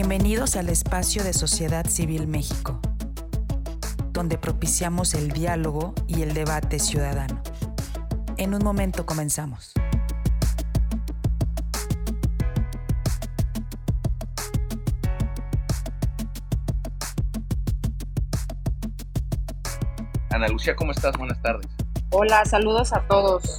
Bienvenidos 0.00 0.54
al 0.54 0.68
espacio 0.68 1.24
de 1.24 1.32
Sociedad 1.32 1.84
Civil 1.88 2.28
México, 2.28 2.80
donde 4.12 4.38
propiciamos 4.38 5.12
el 5.14 5.32
diálogo 5.32 5.92
y 6.06 6.22
el 6.22 6.34
debate 6.34 6.78
ciudadano. 6.78 7.42
En 8.36 8.54
un 8.54 8.62
momento 8.62 9.04
comenzamos. 9.04 9.72
Ana 20.30 20.46
Lucía, 20.46 20.76
¿cómo 20.76 20.92
estás? 20.92 21.18
Buenas 21.18 21.42
tardes. 21.42 21.66
Hola, 22.10 22.44
saludos 22.44 22.92
a 22.92 23.00
todos. 23.08 23.58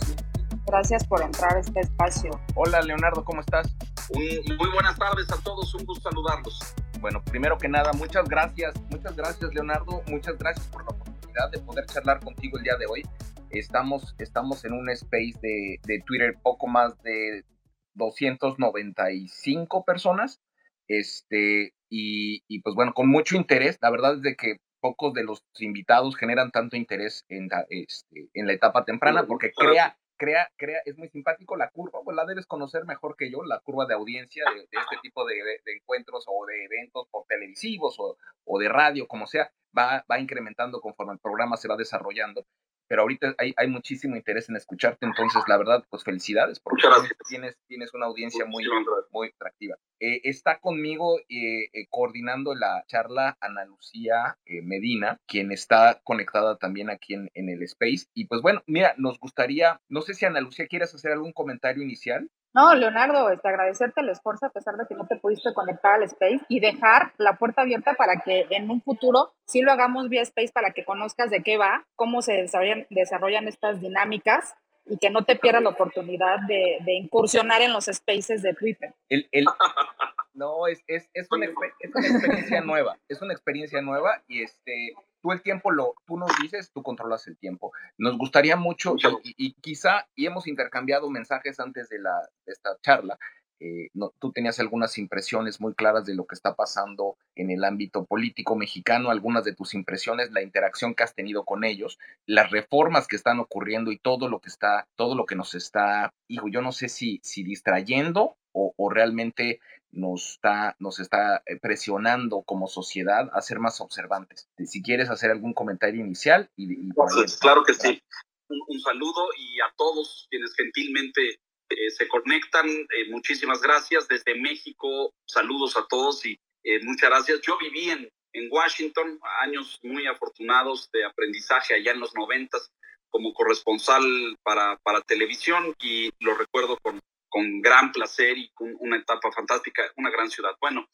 Gracias 0.66 1.06
por 1.06 1.22
entrar 1.22 1.58
a 1.58 1.60
este 1.60 1.82
espacio. 1.82 2.32
Hola, 2.56 2.82
Leonardo, 2.82 3.26
¿cómo 3.26 3.42
estás? 3.42 3.76
Muy 4.16 4.70
buenas 4.74 4.98
tardes 4.98 5.32
a 5.32 5.42
todos, 5.44 5.74
un 5.76 5.86
gusto 5.86 6.10
saludarlos. 6.10 6.60
Bueno, 7.00 7.24
primero 7.24 7.58
que 7.58 7.68
nada, 7.68 7.92
muchas 7.94 8.28
gracias, 8.28 8.74
muchas 8.90 9.16
gracias, 9.16 9.54
Leonardo, 9.54 10.02
muchas 10.08 10.38
gracias 10.38 10.68
por 10.68 10.84
la 10.84 10.90
oportunidad 10.90 11.52
de 11.52 11.60
poder 11.60 11.86
charlar 11.86 12.20
contigo 12.20 12.58
el 12.58 12.64
día 12.64 12.76
de 12.78 12.86
hoy. 12.88 13.04
Estamos, 13.52 14.16
estamos 14.20 14.66
en 14.66 14.74
un 14.74 14.90
space 14.90 15.36
de, 15.42 15.80
de 15.84 16.02
Twitter, 16.06 16.36
poco 16.42 16.68
más 16.68 17.02
de 17.04 17.46
295 17.94 19.86
personas, 19.86 20.42
este, 20.88 21.74
y, 21.90 22.44
y, 22.48 22.62
pues 22.62 22.76
bueno, 22.76 22.94
con 22.94 23.10
mucho 23.10 23.36
interés. 23.36 23.78
La 23.82 23.92
verdad 23.92 24.16
es 24.16 24.22
de 24.22 24.36
que 24.36 24.58
pocos 24.80 25.14
de 25.14 25.24
los 25.24 25.44
invitados 25.60 26.16
generan 26.16 26.52
tanto 26.52 26.76
interés 26.76 27.26
en 27.30 27.50
este, 27.70 28.30
en 28.34 28.48
la 28.48 28.54
etapa 28.54 28.86
temprana 28.86 29.26
porque 29.28 29.52
crea, 29.52 29.98
crea, 30.20 30.52
crea, 30.58 30.82
es 30.86 30.98
muy 30.98 31.08
simpático 31.10 31.56
la 31.56 31.72
curva, 31.72 32.02
pues 32.04 32.16
la 32.16 32.26
debes 32.26 32.46
conocer 32.46 32.86
mejor 32.86 33.16
que 33.18 33.32
yo, 33.32 33.44
la 33.44 33.60
curva 33.62 33.86
de 33.88 33.96
audiencia 33.96 34.44
de, 34.54 34.62
este 34.62 34.98
tipo 35.02 35.26
de, 35.26 35.36
de, 35.36 35.74
encuentros 35.74 36.26
o 36.28 36.46
de 36.46 36.66
eventos 36.66 37.08
por 37.10 37.26
televisivos 37.26 37.96
o, 38.00 38.18
o, 38.44 38.60
de 38.60 38.70
radio, 38.70 39.08
como 39.08 39.26
sea, 39.26 39.50
va, 39.76 40.06
va 40.12 40.20
incrementando 40.20 40.82
conforme 40.82 41.14
el 41.14 41.20
programa 41.20 41.58
se 41.58 41.70
va 41.70 41.78
desarrollando 41.78 42.46
pero 42.90 43.04
ahorita 43.04 43.36
hay, 43.38 43.54
hay 43.56 43.68
muchísimo 43.68 44.16
interés 44.16 44.50
en 44.50 44.56
escucharte, 44.56 45.06
entonces 45.06 45.44
la 45.48 45.58
verdad, 45.58 45.86
pues 45.90 46.04
felicidades, 46.04 46.60
porque 46.60 46.84
tienes, 47.30 47.56
tienes 47.68 47.94
una 47.94 48.08
audiencia 48.08 48.46
muy, 48.46 48.66
muy 49.12 49.30
atractiva. 49.30 49.78
Eh, 50.02 50.22
está 50.24 50.60
conmigo 50.60 51.20
eh, 51.30 51.70
eh, 51.72 51.86
coordinando 51.90 52.56
la 52.56 52.84
charla 52.88 53.38
Ana 53.42 53.66
Lucía 53.66 54.38
Medina, 54.64 55.20
quien 55.28 55.52
está 55.52 56.02
conectada 56.04 56.58
también 56.58 56.90
aquí 56.90 57.14
en, 57.14 57.30
en 57.36 57.50
el 57.50 57.62
Space. 57.64 58.08
Y 58.16 58.26
pues 58.26 58.42
bueno, 58.42 58.64
mira, 58.66 58.96
nos 58.98 59.20
gustaría, 59.20 59.80
no 59.88 60.02
sé 60.02 60.16
si 60.16 60.26
Ana 60.26 60.42
Lucía 60.42 60.68
quieres 60.68 60.94
hacer 60.96 61.12
algún 61.12 61.34
comentario 61.34 61.84
inicial. 61.84 62.30
No, 62.54 62.74
Leonardo, 62.74 63.30
este, 63.30 63.48
agradecerte 63.48 64.02
el 64.02 64.10
esfuerzo 64.10 64.48
a 64.48 64.50
pesar 64.50 64.76
de 64.76 64.86
que 64.88 64.96
no 64.96 65.06
te 65.06 65.18
pudiste 65.18 65.54
conectar 65.54 65.96
al 65.96 66.04
Space 66.04 66.40
y 66.48 66.60
dejar 66.60 67.14
la 67.18 67.38
puerta 67.38 67.62
abierta 67.62 67.94
para 67.94 68.22
que 68.22 68.48
en 68.50 68.70
un 68.72 68.82
futuro 68.82 69.34
sí 69.46 69.62
lo 69.62 69.72
hagamos 69.72 70.10
vía 70.10 70.24
Space 70.24 70.52
para 70.52 70.72
que 70.72 70.84
conozcas 70.84 71.30
de 71.30 71.44
qué 71.44 71.58
va, 71.58 71.86
cómo 71.96 72.22
se 72.22 72.34
desarrollan, 72.34 72.88
desarrollan 72.90 73.48
estas 73.48 73.82
dinámicas 73.82 74.56
y 74.90 74.98
que 74.98 75.12
no 75.12 75.24
te 75.24 75.36
pierdas 75.36 75.62
la 75.62 75.70
oportunidad 75.70 76.40
de, 76.48 76.80
de, 76.82 76.94
incursionar 76.94 77.62
en 77.62 77.72
los 77.72 77.86
spaces 77.86 78.42
de 78.42 78.56
Twitter. 78.56 78.94
El, 79.08 79.28
el, 79.32 79.46
no, 80.34 80.66
es, 80.66 80.84
es, 80.88 81.08
es, 81.14 81.28
una, 81.32 81.46
es 81.46 81.94
una 81.94 82.08
experiencia 82.08 82.62
nueva, 82.62 82.98
es 83.08 83.22
una 83.22 83.34
experiencia 83.34 83.82
nueva 83.82 84.24
y 84.28 84.42
este, 84.42 84.94
tú 85.22 85.32
el 85.32 85.42
tiempo 85.42 85.72
lo, 85.72 85.96
tú 86.06 86.18
nos 86.18 86.32
dices, 86.42 86.72
tú 86.72 86.84
controlas 86.84 87.28
el 87.28 87.38
tiempo. 87.38 87.72
Nos 87.98 88.18
gustaría 88.18 88.56
mucho, 88.56 88.96
y, 89.24 89.54
quizá, 89.62 90.08
y 90.16 90.26
hemos 90.26 90.48
intercambiado 90.48 91.10
mensajes 91.10 91.60
antes 91.60 91.90
de, 91.90 92.00
la, 92.00 92.20
de 92.46 92.54
esta 92.54 92.78
charla, 92.82 93.18
eh, 93.62 93.90
no, 93.94 94.14
tú 94.20 94.32
tenías 94.32 94.60
algunas 94.60 94.98
impresiones 94.98 95.60
muy 95.60 95.74
claras 95.76 96.06
de 96.06 96.16
lo 96.16 96.26
que 96.26 96.36
está 96.36 96.56
pasando 96.56 97.18
en 97.36 97.52
el 97.52 97.66
ámbito 97.66 98.06
político 98.06 98.56
mexicano, 98.56 99.10
algunas 99.10 99.44
de 99.44 99.54
tus 99.54 99.74
impresiones, 99.74 100.32
la 100.32 100.42
interacción 100.42 100.96
que 100.96 101.04
has 101.04 101.14
tenido 101.14 101.44
con 101.44 101.66
ellos, 101.66 102.00
las 102.26 102.52
reformas 102.52 103.08
que 103.08 103.18
están 103.18 103.40
ocurriendo 103.40 103.92
y 103.92 104.00
todo 104.00 104.30
lo 104.30 104.40
que 104.40 104.48
está, 104.48 104.88
todo 104.96 105.14
lo 105.14 105.26
que 105.26 105.36
nos 105.36 105.56
está, 105.56 106.14
hijo, 106.30 106.48
yo 106.48 106.62
no 106.62 106.72
sé 106.72 106.88
si, 106.88 107.20
si 107.22 107.44
distrayendo 107.44 108.38
o, 108.54 108.74
o 108.78 108.90
realmente 108.90 109.60
nos 109.92 110.34
está, 110.34 110.76
nos 110.80 111.00
está 111.00 111.42
eh, 111.46 111.58
presionando 111.62 112.44
como 112.44 112.68
sociedad 112.68 113.30
a 113.34 113.42
ser 113.42 113.60
más 113.60 113.82
observantes. 113.82 114.50
Si 114.66 114.82
quieres 114.82 115.10
hacer 115.10 115.32
algún 115.32 115.54
comentario 115.54 116.02
inicial. 116.02 116.50
Y, 116.56 116.92
pues, 116.94 117.38
claro 117.38 117.64
que 117.64 117.74
sí. 117.74 118.02
Un, 118.50 118.80
saludo 118.80 119.28
y 119.38 119.60
a 119.62 119.72
todos 119.78 120.28
quienes 120.30 120.56
gentilmente 120.56 121.40
eh, 121.70 121.90
se 121.92 122.08
conectan. 122.08 122.68
Eh, 122.68 123.10
muchísimas 123.12 123.62
gracias. 123.62 124.08
Desde 124.08 124.40
México, 124.40 125.14
saludos 125.26 125.78
a 125.78 125.86
todos 125.88 126.26
y 126.26 126.40
muchas 126.84 127.10
gracias. 127.10 127.42
Yo 127.42 127.58
viví 127.58 127.90
en, 127.90 128.10
en 128.34 128.50
Washington, 128.52 129.20
años 129.42 129.80
muy 129.84 130.08
afortunados 130.08 130.90
de 130.92 131.06
aprendizaje 131.06 131.76
allá 131.76 131.92
en 131.92 132.00
los 132.00 132.14
noventas 132.16 132.72
como 133.10 133.34
corresponsal 133.34 134.04
para, 134.44 134.78
para 134.84 135.02
televisión 135.02 135.76
y 135.82 136.12
lo 136.20 136.36
recuerdo 136.36 136.78
con, 136.82 137.00
con 137.30 137.62
gran 137.62 137.92
placer 137.92 138.38
y 138.38 138.50
con 138.54 138.76
una 138.80 138.98
etapa 138.98 139.32
fantástica, 139.32 139.92
una 139.96 140.10
gran 140.10 140.30
ciudad. 140.30 140.56
Bueno, 140.60 140.88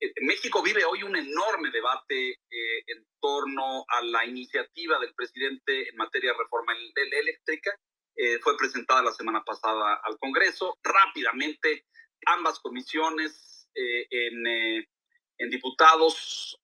eh, 0.00 0.12
México 0.22 0.62
vive 0.62 0.84
hoy 0.84 1.02
un 1.02 1.14
enorme 1.14 1.70
debate 1.70 2.30
eh, 2.30 2.82
en 2.86 3.04
torno 3.20 3.84
a 3.88 4.02
la 4.02 4.24
iniciativa 4.24 4.98
del 4.98 5.14
presidente 5.14 5.88
en 5.88 5.96
materia 5.96 6.32
de 6.32 6.38
reforma 6.38 6.74
eléctrica. 6.96 7.76
Eh, 8.16 8.38
fue 8.40 8.56
presentada 8.56 9.02
la 9.02 9.12
semana 9.12 9.42
pasada 9.44 10.00
al 10.02 10.18
Congreso. 10.18 10.78
Rápidamente, 10.82 11.84
ambas 12.26 12.58
comisiones 12.60 13.68
en, 13.72 14.46
en, 14.46 15.50
diputados 15.50 16.60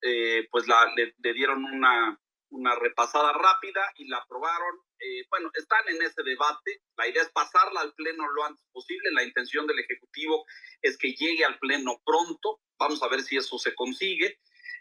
pues 0.50 0.66
la, 0.66 0.92
le, 0.96 1.14
le 1.18 1.32
dieron 1.32 1.64
una, 1.64 2.18
una 2.56 2.74
repasada 2.74 3.32
rápida 3.32 3.92
y 3.96 4.08
la 4.08 4.18
aprobaron 4.18 4.86
eh, 4.98 5.26
bueno, 5.30 5.50
están 5.54 5.88
en 5.88 6.02
ese 6.02 6.22
debate. 6.22 6.82
La 6.96 7.08
idea 7.08 7.22
es 7.22 7.30
pasarla 7.30 7.80
al 7.80 7.94
Pleno 7.94 8.26
lo 8.32 8.44
antes 8.44 8.64
posible. 8.72 9.10
La 9.12 9.24
intención 9.24 9.66
del 9.66 9.78
Ejecutivo 9.78 10.46
es 10.82 10.96
que 10.96 11.12
llegue 11.12 11.44
al 11.44 11.58
Pleno 11.58 12.00
pronto. 12.04 12.60
Vamos 12.78 13.02
a 13.02 13.08
ver 13.08 13.22
si 13.22 13.36
eso 13.36 13.58
se 13.58 13.74
consigue. 13.74 14.38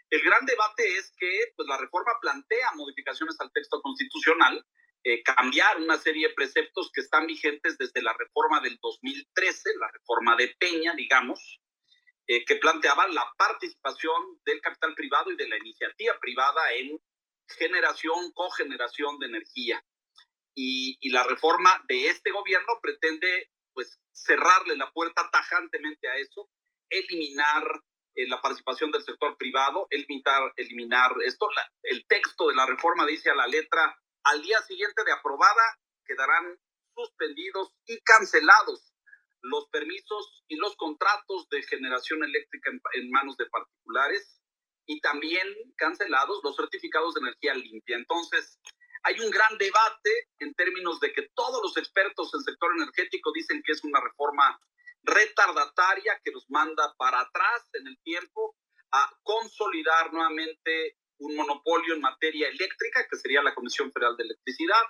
El 0.08 0.22
gran 0.22 0.46
debate 0.46 0.96
es 0.96 1.12
que 1.18 1.52
pues, 1.56 1.68
la 1.68 1.78
reforma 1.78 2.12
plantea 2.20 2.72
modificaciones 2.74 3.36
al 3.40 3.52
texto 3.52 3.80
constitucional, 3.82 4.64
eh, 5.02 5.22
cambiar 5.22 5.78
una 5.78 5.98
serie 5.98 6.28
de 6.28 6.34
preceptos 6.34 6.90
que 6.92 7.00
están 7.00 7.26
vigentes 7.26 7.76
desde 7.76 8.02
la 8.02 8.12
reforma 8.12 8.60
del 8.60 8.78
2013, 8.80 9.76
la 9.78 9.90
reforma 9.92 10.36
de 10.36 10.54
Peña, 10.58 10.94
digamos, 10.94 11.60
eh, 12.26 12.44
que 12.44 12.56
planteaba 12.56 13.06
la 13.08 13.24
participación 13.36 14.40
del 14.44 14.60
capital 14.60 14.94
privado 14.94 15.30
y 15.30 15.36
de 15.36 15.48
la 15.48 15.58
iniciativa 15.58 16.18
privada 16.20 16.72
en 16.74 17.00
generación, 17.48 18.32
cogeneración 18.32 19.18
de 19.18 19.26
energía 19.26 19.84
y, 20.54 21.10
la 21.10 21.24
reforma 21.24 21.84
de 21.88 22.08
este 22.08 22.30
gobierno 22.30 22.78
pretende 22.82 23.50
pues 23.72 24.00
cerrarle 24.12 24.76
la 24.76 24.90
puerta 24.90 25.28
tajantemente 25.30 26.08
a 26.08 26.16
eso, 26.16 26.48
eliminar 26.88 27.62
eh, 28.14 28.26
la 28.26 28.40
participación 28.40 28.90
del 28.90 29.02
sector 29.02 29.36
privado, 29.36 29.86
eliminar, 29.90 30.52
eliminar 30.56 31.12
esto. 31.24 31.48
el 31.82 32.06
texto 32.06 32.48
de 32.48 32.54
la 32.54 32.66
reforma 32.66 33.06
dice 33.06 33.30
a 33.30 33.34
la 33.34 33.46
letra, 33.46 33.98
al 34.24 34.42
día 34.42 34.60
siguiente 34.62 35.04
de 35.04 35.12
aprobada 35.12 35.78
quedarán 36.04 36.58
suspendidos 36.94 37.72
y 37.86 38.00
cancelados 38.00 38.92
los 39.42 39.68
permisos 39.68 40.42
y 40.48 40.56
los 40.56 40.74
contratos 40.76 41.48
de 41.50 41.62
generación 41.62 42.24
eléctrica 42.24 42.70
en 42.94 43.10
manos 43.10 43.36
de 43.36 43.46
particulares 43.46 44.35
y 44.86 45.00
también 45.00 45.46
cancelados 45.76 46.40
los 46.42 46.56
certificados 46.56 47.14
de 47.14 47.20
energía 47.20 47.54
limpia. 47.54 47.96
Entonces, 47.96 48.58
hay 49.02 49.20
un 49.20 49.30
gran 49.30 49.56
debate 49.58 50.28
en 50.38 50.54
términos 50.54 50.98
de 51.00 51.12
que 51.12 51.28
todos 51.34 51.60
los 51.62 51.76
expertos 51.76 52.32
en 52.34 52.40
sector 52.42 52.70
energético 52.76 53.32
dicen 53.32 53.62
que 53.64 53.72
es 53.72 53.84
una 53.84 54.00
reforma 54.00 54.58
retardataria 55.02 56.20
que 56.24 56.32
nos 56.32 56.44
manda 56.48 56.94
para 56.98 57.20
atrás 57.20 57.68
en 57.74 57.86
el 57.86 57.98
tiempo 58.02 58.56
a 58.92 59.08
consolidar 59.22 60.12
nuevamente 60.12 60.96
un 61.18 61.36
monopolio 61.36 61.94
en 61.94 62.00
materia 62.00 62.48
eléctrica, 62.48 63.06
que 63.08 63.16
sería 63.16 63.42
la 63.42 63.54
Comisión 63.54 63.92
Federal 63.92 64.16
de 64.16 64.24
Electricidad, 64.24 64.82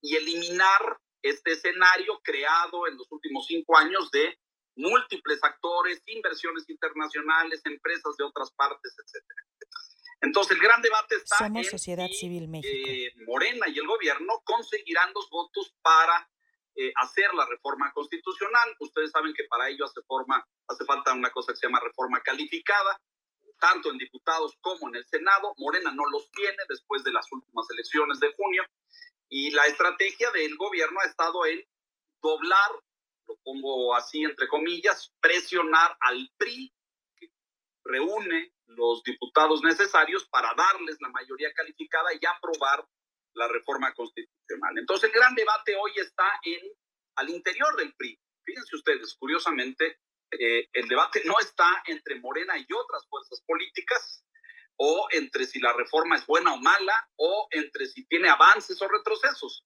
y 0.00 0.16
eliminar 0.16 0.98
este 1.22 1.52
escenario 1.52 2.20
creado 2.22 2.86
en 2.86 2.96
los 2.96 3.10
últimos 3.10 3.46
cinco 3.46 3.76
años 3.76 4.10
de 4.10 4.38
múltiples 4.76 5.42
actores, 5.42 6.02
inversiones 6.06 6.68
internacionales, 6.68 7.60
empresas 7.64 8.16
de 8.16 8.24
otras 8.24 8.52
partes, 8.52 8.94
etcétera. 9.02 9.42
Entonces, 10.20 10.56
el 10.56 10.62
gran 10.62 10.80
debate 10.80 11.16
está 11.16 11.38
Somos 11.38 11.64
en 11.64 11.70
Sociedad 11.70 12.08
Civil 12.08 12.48
México. 12.48 12.88
Eh, 12.88 13.12
Morena 13.26 13.68
y 13.68 13.78
el 13.78 13.86
gobierno 13.86 14.40
conseguirán 14.44 15.12
los 15.14 15.28
votos 15.30 15.74
para 15.82 16.28
eh, 16.74 16.92
hacer 16.96 17.32
la 17.34 17.46
reforma 17.46 17.92
constitucional. 17.92 18.76
Ustedes 18.80 19.10
saben 19.10 19.32
que 19.34 19.44
para 19.44 19.68
ello 19.68 19.84
hace, 19.84 20.02
forma, 20.02 20.46
hace 20.68 20.84
falta 20.84 21.12
una 21.12 21.30
cosa 21.30 21.52
que 21.52 21.58
se 21.58 21.66
llama 21.66 21.80
reforma 21.80 22.20
calificada, 22.22 23.00
tanto 23.58 23.90
en 23.90 23.98
diputados 23.98 24.56
como 24.60 24.88
en 24.88 24.96
el 24.96 25.06
Senado. 25.06 25.54
Morena 25.58 25.92
no 25.92 26.04
los 26.10 26.30
tiene 26.30 26.62
después 26.68 27.02
de 27.04 27.12
las 27.12 27.30
últimas 27.32 27.66
elecciones 27.70 28.20
de 28.20 28.32
junio. 28.34 28.62
Y 29.28 29.50
la 29.50 29.64
estrategia 29.66 30.30
del 30.32 30.56
gobierno 30.56 31.00
ha 31.00 31.08
estado 31.08 31.46
en 31.46 31.62
doblar, 32.22 32.70
lo 33.26 33.36
pongo 33.42 33.94
así 33.94 34.22
entre 34.22 34.48
comillas, 34.48 35.12
presionar 35.20 35.96
al 36.00 36.30
PRI 36.36 36.72
reúne 37.84 38.52
los 38.66 39.02
diputados 39.04 39.62
necesarios 39.62 40.26
para 40.28 40.52
darles 40.54 40.96
la 41.00 41.08
mayoría 41.10 41.52
calificada 41.54 42.10
y 42.14 42.26
aprobar 42.26 42.84
la 43.34 43.48
reforma 43.48 43.92
constitucional. 43.94 44.78
Entonces, 44.78 45.10
el 45.10 45.16
gran 45.18 45.34
debate 45.34 45.76
hoy 45.76 45.92
está 45.96 46.40
en 46.42 46.60
al 47.16 47.30
interior 47.30 47.76
del 47.76 47.94
PRI. 47.94 48.18
Fíjense 48.44 48.76
ustedes, 48.76 49.16
curiosamente, 49.18 50.00
eh, 50.30 50.68
el 50.72 50.88
debate 50.88 51.22
no 51.24 51.38
está 51.38 51.82
entre 51.86 52.20
Morena 52.20 52.58
y 52.58 52.66
otras 52.72 53.06
fuerzas 53.08 53.42
políticas, 53.46 54.24
o 54.76 55.08
entre 55.10 55.46
si 55.46 55.58
la 55.60 55.72
reforma 55.72 56.16
es 56.16 56.26
buena 56.26 56.52
o 56.52 56.58
mala, 56.58 57.08
o 57.16 57.48
entre 57.50 57.86
si 57.86 58.06
tiene 58.06 58.28
avances 58.28 58.80
o 58.82 58.88
retrocesos. 58.88 59.64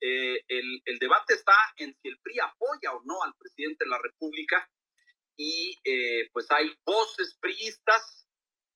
Eh, 0.00 0.42
el, 0.48 0.82
el, 0.84 0.98
debate 0.98 1.34
está 1.34 1.54
en 1.76 1.94
si 1.94 2.08
el 2.08 2.18
PRI 2.18 2.40
apoya 2.40 2.92
o 2.92 3.02
no 3.04 3.22
al 3.22 3.34
presidente 3.36 3.84
de 3.84 3.90
la 3.90 3.98
República 3.98 4.68
y 5.36 5.80
eh, 5.84 6.28
pues 6.32 6.50
hay 6.50 6.70
voces 6.84 7.36
priistas 7.40 8.26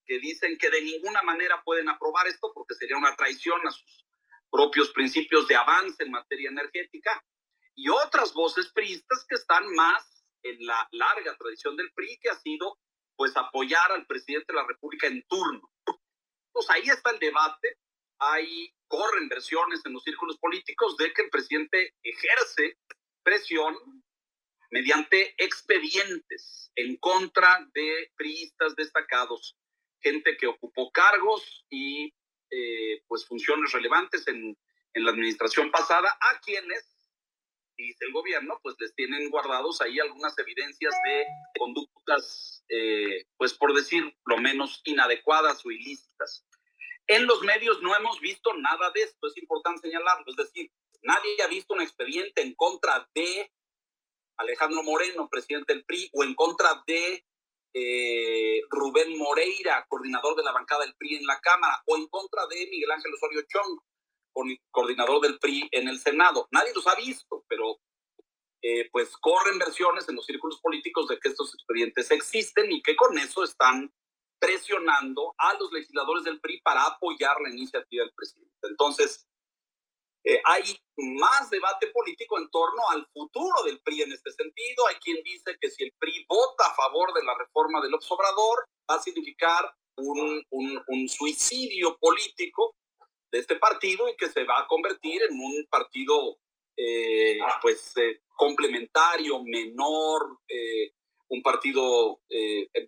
que 0.06 0.18
dicen 0.18 0.56
que 0.58 0.70
de 0.70 0.80
ninguna 0.80 1.22
manera 1.22 1.62
pueden 1.64 1.88
aprobar 1.88 2.26
esto 2.26 2.50
porque 2.54 2.74
sería 2.74 2.96
una 2.96 3.14
traición 3.14 3.60
a 3.66 3.70
sus 3.70 4.06
propios 4.50 4.90
principios 4.90 5.46
de 5.48 5.56
avance 5.56 6.02
en 6.02 6.10
materia 6.10 6.48
energética 6.48 7.22
y 7.74 7.88
otras 7.90 8.32
voces 8.32 8.72
priistas 8.72 9.24
que 9.28 9.36
están 9.36 9.68
más 9.74 10.24
en 10.42 10.66
la 10.66 10.88
larga 10.92 11.36
tradición 11.36 11.76
del 11.76 11.92
PRI 11.92 12.18
que 12.20 12.30
ha 12.30 12.38
sido 12.40 12.78
pues 13.16 13.36
apoyar 13.36 13.92
al 13.92 14.06
presidente 14.06 14.52
de 14.52 14.58
la 14.58 14.66
República 14.66 15.08
en 15.08 15.22
turno. 15.26 15.70
Pues 16.52 16.70
ahí 16.70 16.88
está 16.88 17.10
el 17.10 17.18
debate, 17.18 17.78
hay 18.18 18.72
corren 18.88 19.28
versiones 19.28 19.84
en 19.84 19.92
los 19.92 20.02
círculos 20.02 20.38
políticos 20.38 20.96
de 20.96 21.12
que 21.12 21.22
el 21.22 21.30
presidente 21.30 21.94
ejerce 22.02 22.78
presión 23.22 23.76
mediante 24.70 25.34
expedientes 25.42 26.70
en 26.74 26.96
contra 26.96 27.66
de 27.74 28.12
priistas 28.16 28.74
destacados, 28.76 29.56
gente 30.00 30.36
que 30.36 30.46
ocupó 30.46 30.90
cargos 30.90 31.66
y 31.70 32.12
eh, 32.50 33.02
pues 33.06 33.26
funciones 33.26 33.72
relevantes 33.72 34.26
en, 34.28 34.56
la 34.94 35.12
administración 35.12 35.70
pasada, 35.70 36.08
a 36.20 36.40
quienes, 36.40 37.12
dice 37.76 38.04
el 38.04 38.12
gobierno, 38.12 38.58
pues 38.64 38.74
les 38.80 38.92
tienen 38.96 39.30
guardados 39.30 39.80
ahí 39.80 40.00
algunas 40.00 40.36
evidencias 40.40 40.92
de 41.04 41.24
conductas, 41.56 42.64
eh, 42.68 43.26
pues 43.36 43.54
por 43.54 43.72
decir 43.74 44.12
lo 44.26 44.38
menos 44.38 44.80
inadecuadas 44.82 45.64
o 45.64 45.70
ilícitas. 45.70 46.47
En 47.08 47.26
los 47.26 47.42
medios 47.42 47.80
no 47.80 47.96
hemos 47.96 48.20
visto 48.20 48.52
nada 48.54 48.90
de 48.90 49.02
esto, 49.02 49.26
es 49.28 49.36
importante 49.38 49.88
señalarlo, 49.88 50.26
es 50.28 50.36
decir, 50.36 50.70
nadie 51.02 51.42
ha 51.42 51.46
visto 51.46 51.72
un 51.72 51.80
expediente 51.80 52.42
en 52.42 52.54
contra 52.54 53.08
de 53.14 53.50
Alejandro 54.36 54.82
Moreno, 54.82 55.26
presidente 55.30 55.72
del 55.72 55.86
PRI, 55.86 56.10
o 56.12 56.22
en 56.22 56.34
contra 56.34 56.82
de 56.86 57.24
eh, 57.72 58.60
Rubén 58.68 59.16
Moreira, 59.16 59.86
coordinador 59.88 60.36
de 60.36 60.44
la 60.44 60.52
bancada 60.52 60.84
del 60.84 60.94
PRI 60.96 61.16
en 61.16 61.26
la 61.26 61.40
Cámara, 61.40 61.82
o 61.86 61.96
en 61.96 62.06
contra 62.08 62.46
de 62.46 62.68
Miguel 62.70 62.90
Ángel 62.90 63.14
Osorio 63.14 63.42
Chong, 63.48 63.80
coordinador 64.70 65.22
del 65.22 65.38
PRI 65.38 65.66
en 65.72 65.88
el 65.88 65.98
Senado. 65.98 66.46
Nadie 66.50 66.74
los 66.74 66.86
ha 66.86 66.94
visto, 66.94 67.42
pero 67.48 67.80
eh, 68.60 68.88
pues 68.92 69.16
corren 69.16 69.58
versiones 69.58 70.08
en 70.08 70.16
los 70.16 70.26
círculos 70.26 70.60
políticos 70.60 71.08
de 71.08 71.18
que 71.18 71.30
estos 71.30 71.54
expedientes 71.54 72.10
existen 72.10 72.70
y 72.70 72.82
que 72.82 72.96
con 72.96 73.16
eso 73.16 73.44
están 73.44 73.92
presionando 74.38 75.34
a 75.38 75.54
los 75.54 75.72
legisladores 75.72 76.24
del 76.24 76.40
PRI 76.40 76.60
para 76.60 76.84
apoyar 76.84 77.40
la 77.40 77.50
iniciativa 77.50 78.04
del 78.04 78.14
presidente. 78.14 78.54
Entonces, 78.62 79.26
eh, 80.24 80.40
hay 80.44 80.62
más 80.96 81.48
debate 81.50 81.88
político 81.88 82.38
en 82.38 82.50
torno 82.50 82.82
al 82.90 83.06
futuro 83.12 83.62
del 83.64 83.80
PRI 83.80 84.02
en 84.02 84.12
este 84.12 84.30
sentido. 84.32 84.86
Hay 84.88 84.96
quien 84.96 85.22
dice 85.22 85.56
que 85.60 85.70
si 85.70 85.84
el 85.84 85.92
PRI 85.98 86.26
vota 86.28 86.66
a 86.66 86.74
favor 86.74 87.12
de 87.14 87.24
la 87.24 87.36
reforma 87.38 87.80
del 87.80 87.94
Obrador, 87.94 88.66
va 88.90 88.96
a 88.96 89.02
significar 89.02 89.72
un, 89.96 90.44
un, 90.50 91.08
suicidio 91.08 91.96
político 91.98 92.74
de 93.32 93.38
este 93.38 93.56
partido 93.56 94.08
y 94.08 94.16
que 94.16 94.28
se 94.28 94.44
va 94.44 94.60
a 94.60 94.66
convertir 94.66 95.22
en 95.22 95.38
un 95.40 95.66
partido 95.68 96.38
eh, 96.76 97.38
pues 97.60 97.96
eh, 97.96 98.20
complementario, 98.36 99.42
menor, 99.42 100.38
un 101.28 101.42
partido 101.42 102.20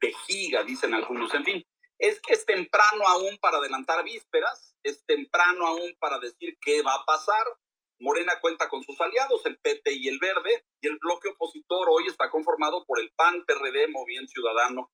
vejiga, 0.01 0.65
dicen 0.65 0.95
algunos. 0.95 1.33
En 1.35 1.45
fin, 1.45 1.67
es 1.99 2.21
que 2.21 2.33
es 2.33 2.47
temprano 2.47 3.07
aún 3.07 3.39
para 3.39 3.59
adelantar 3.59 4.03
vísperas, 4.05 4.75
es 4.83 5.05
temprano 5.05 5.67
aún 5.67 5.95
para 5.99 6.19
decir 6.19 6.57
qué 6.61 6.83
va 6.83 6.95
a 6.95 7.05
pasar. 7.05 7.45
Morena 7.99 8.41
cuenta 8.41 8.71
con 8.71 8.83
sus 8.83 8.99
aliados, 8.99 9.45
el 9.45 9.59
PT 9.59 9.93
y 9.93 10.09
el 10.09 10.19
Verde, 10.19 10.65
y 10.81 10.89
el 10.89 10.97
bloque 10.97 11.29
opositor 11.29 11.87
hoy 11.91 12.07
está 12.07 12.31
conformado 12.31 12.87
por 12.87 12.99
el 12.99 13.13
PAN, 13.13 13.45
PRD, 13.45 13.89
Movimiento 13.89 14.33
Ciudadano, 14.33 14.91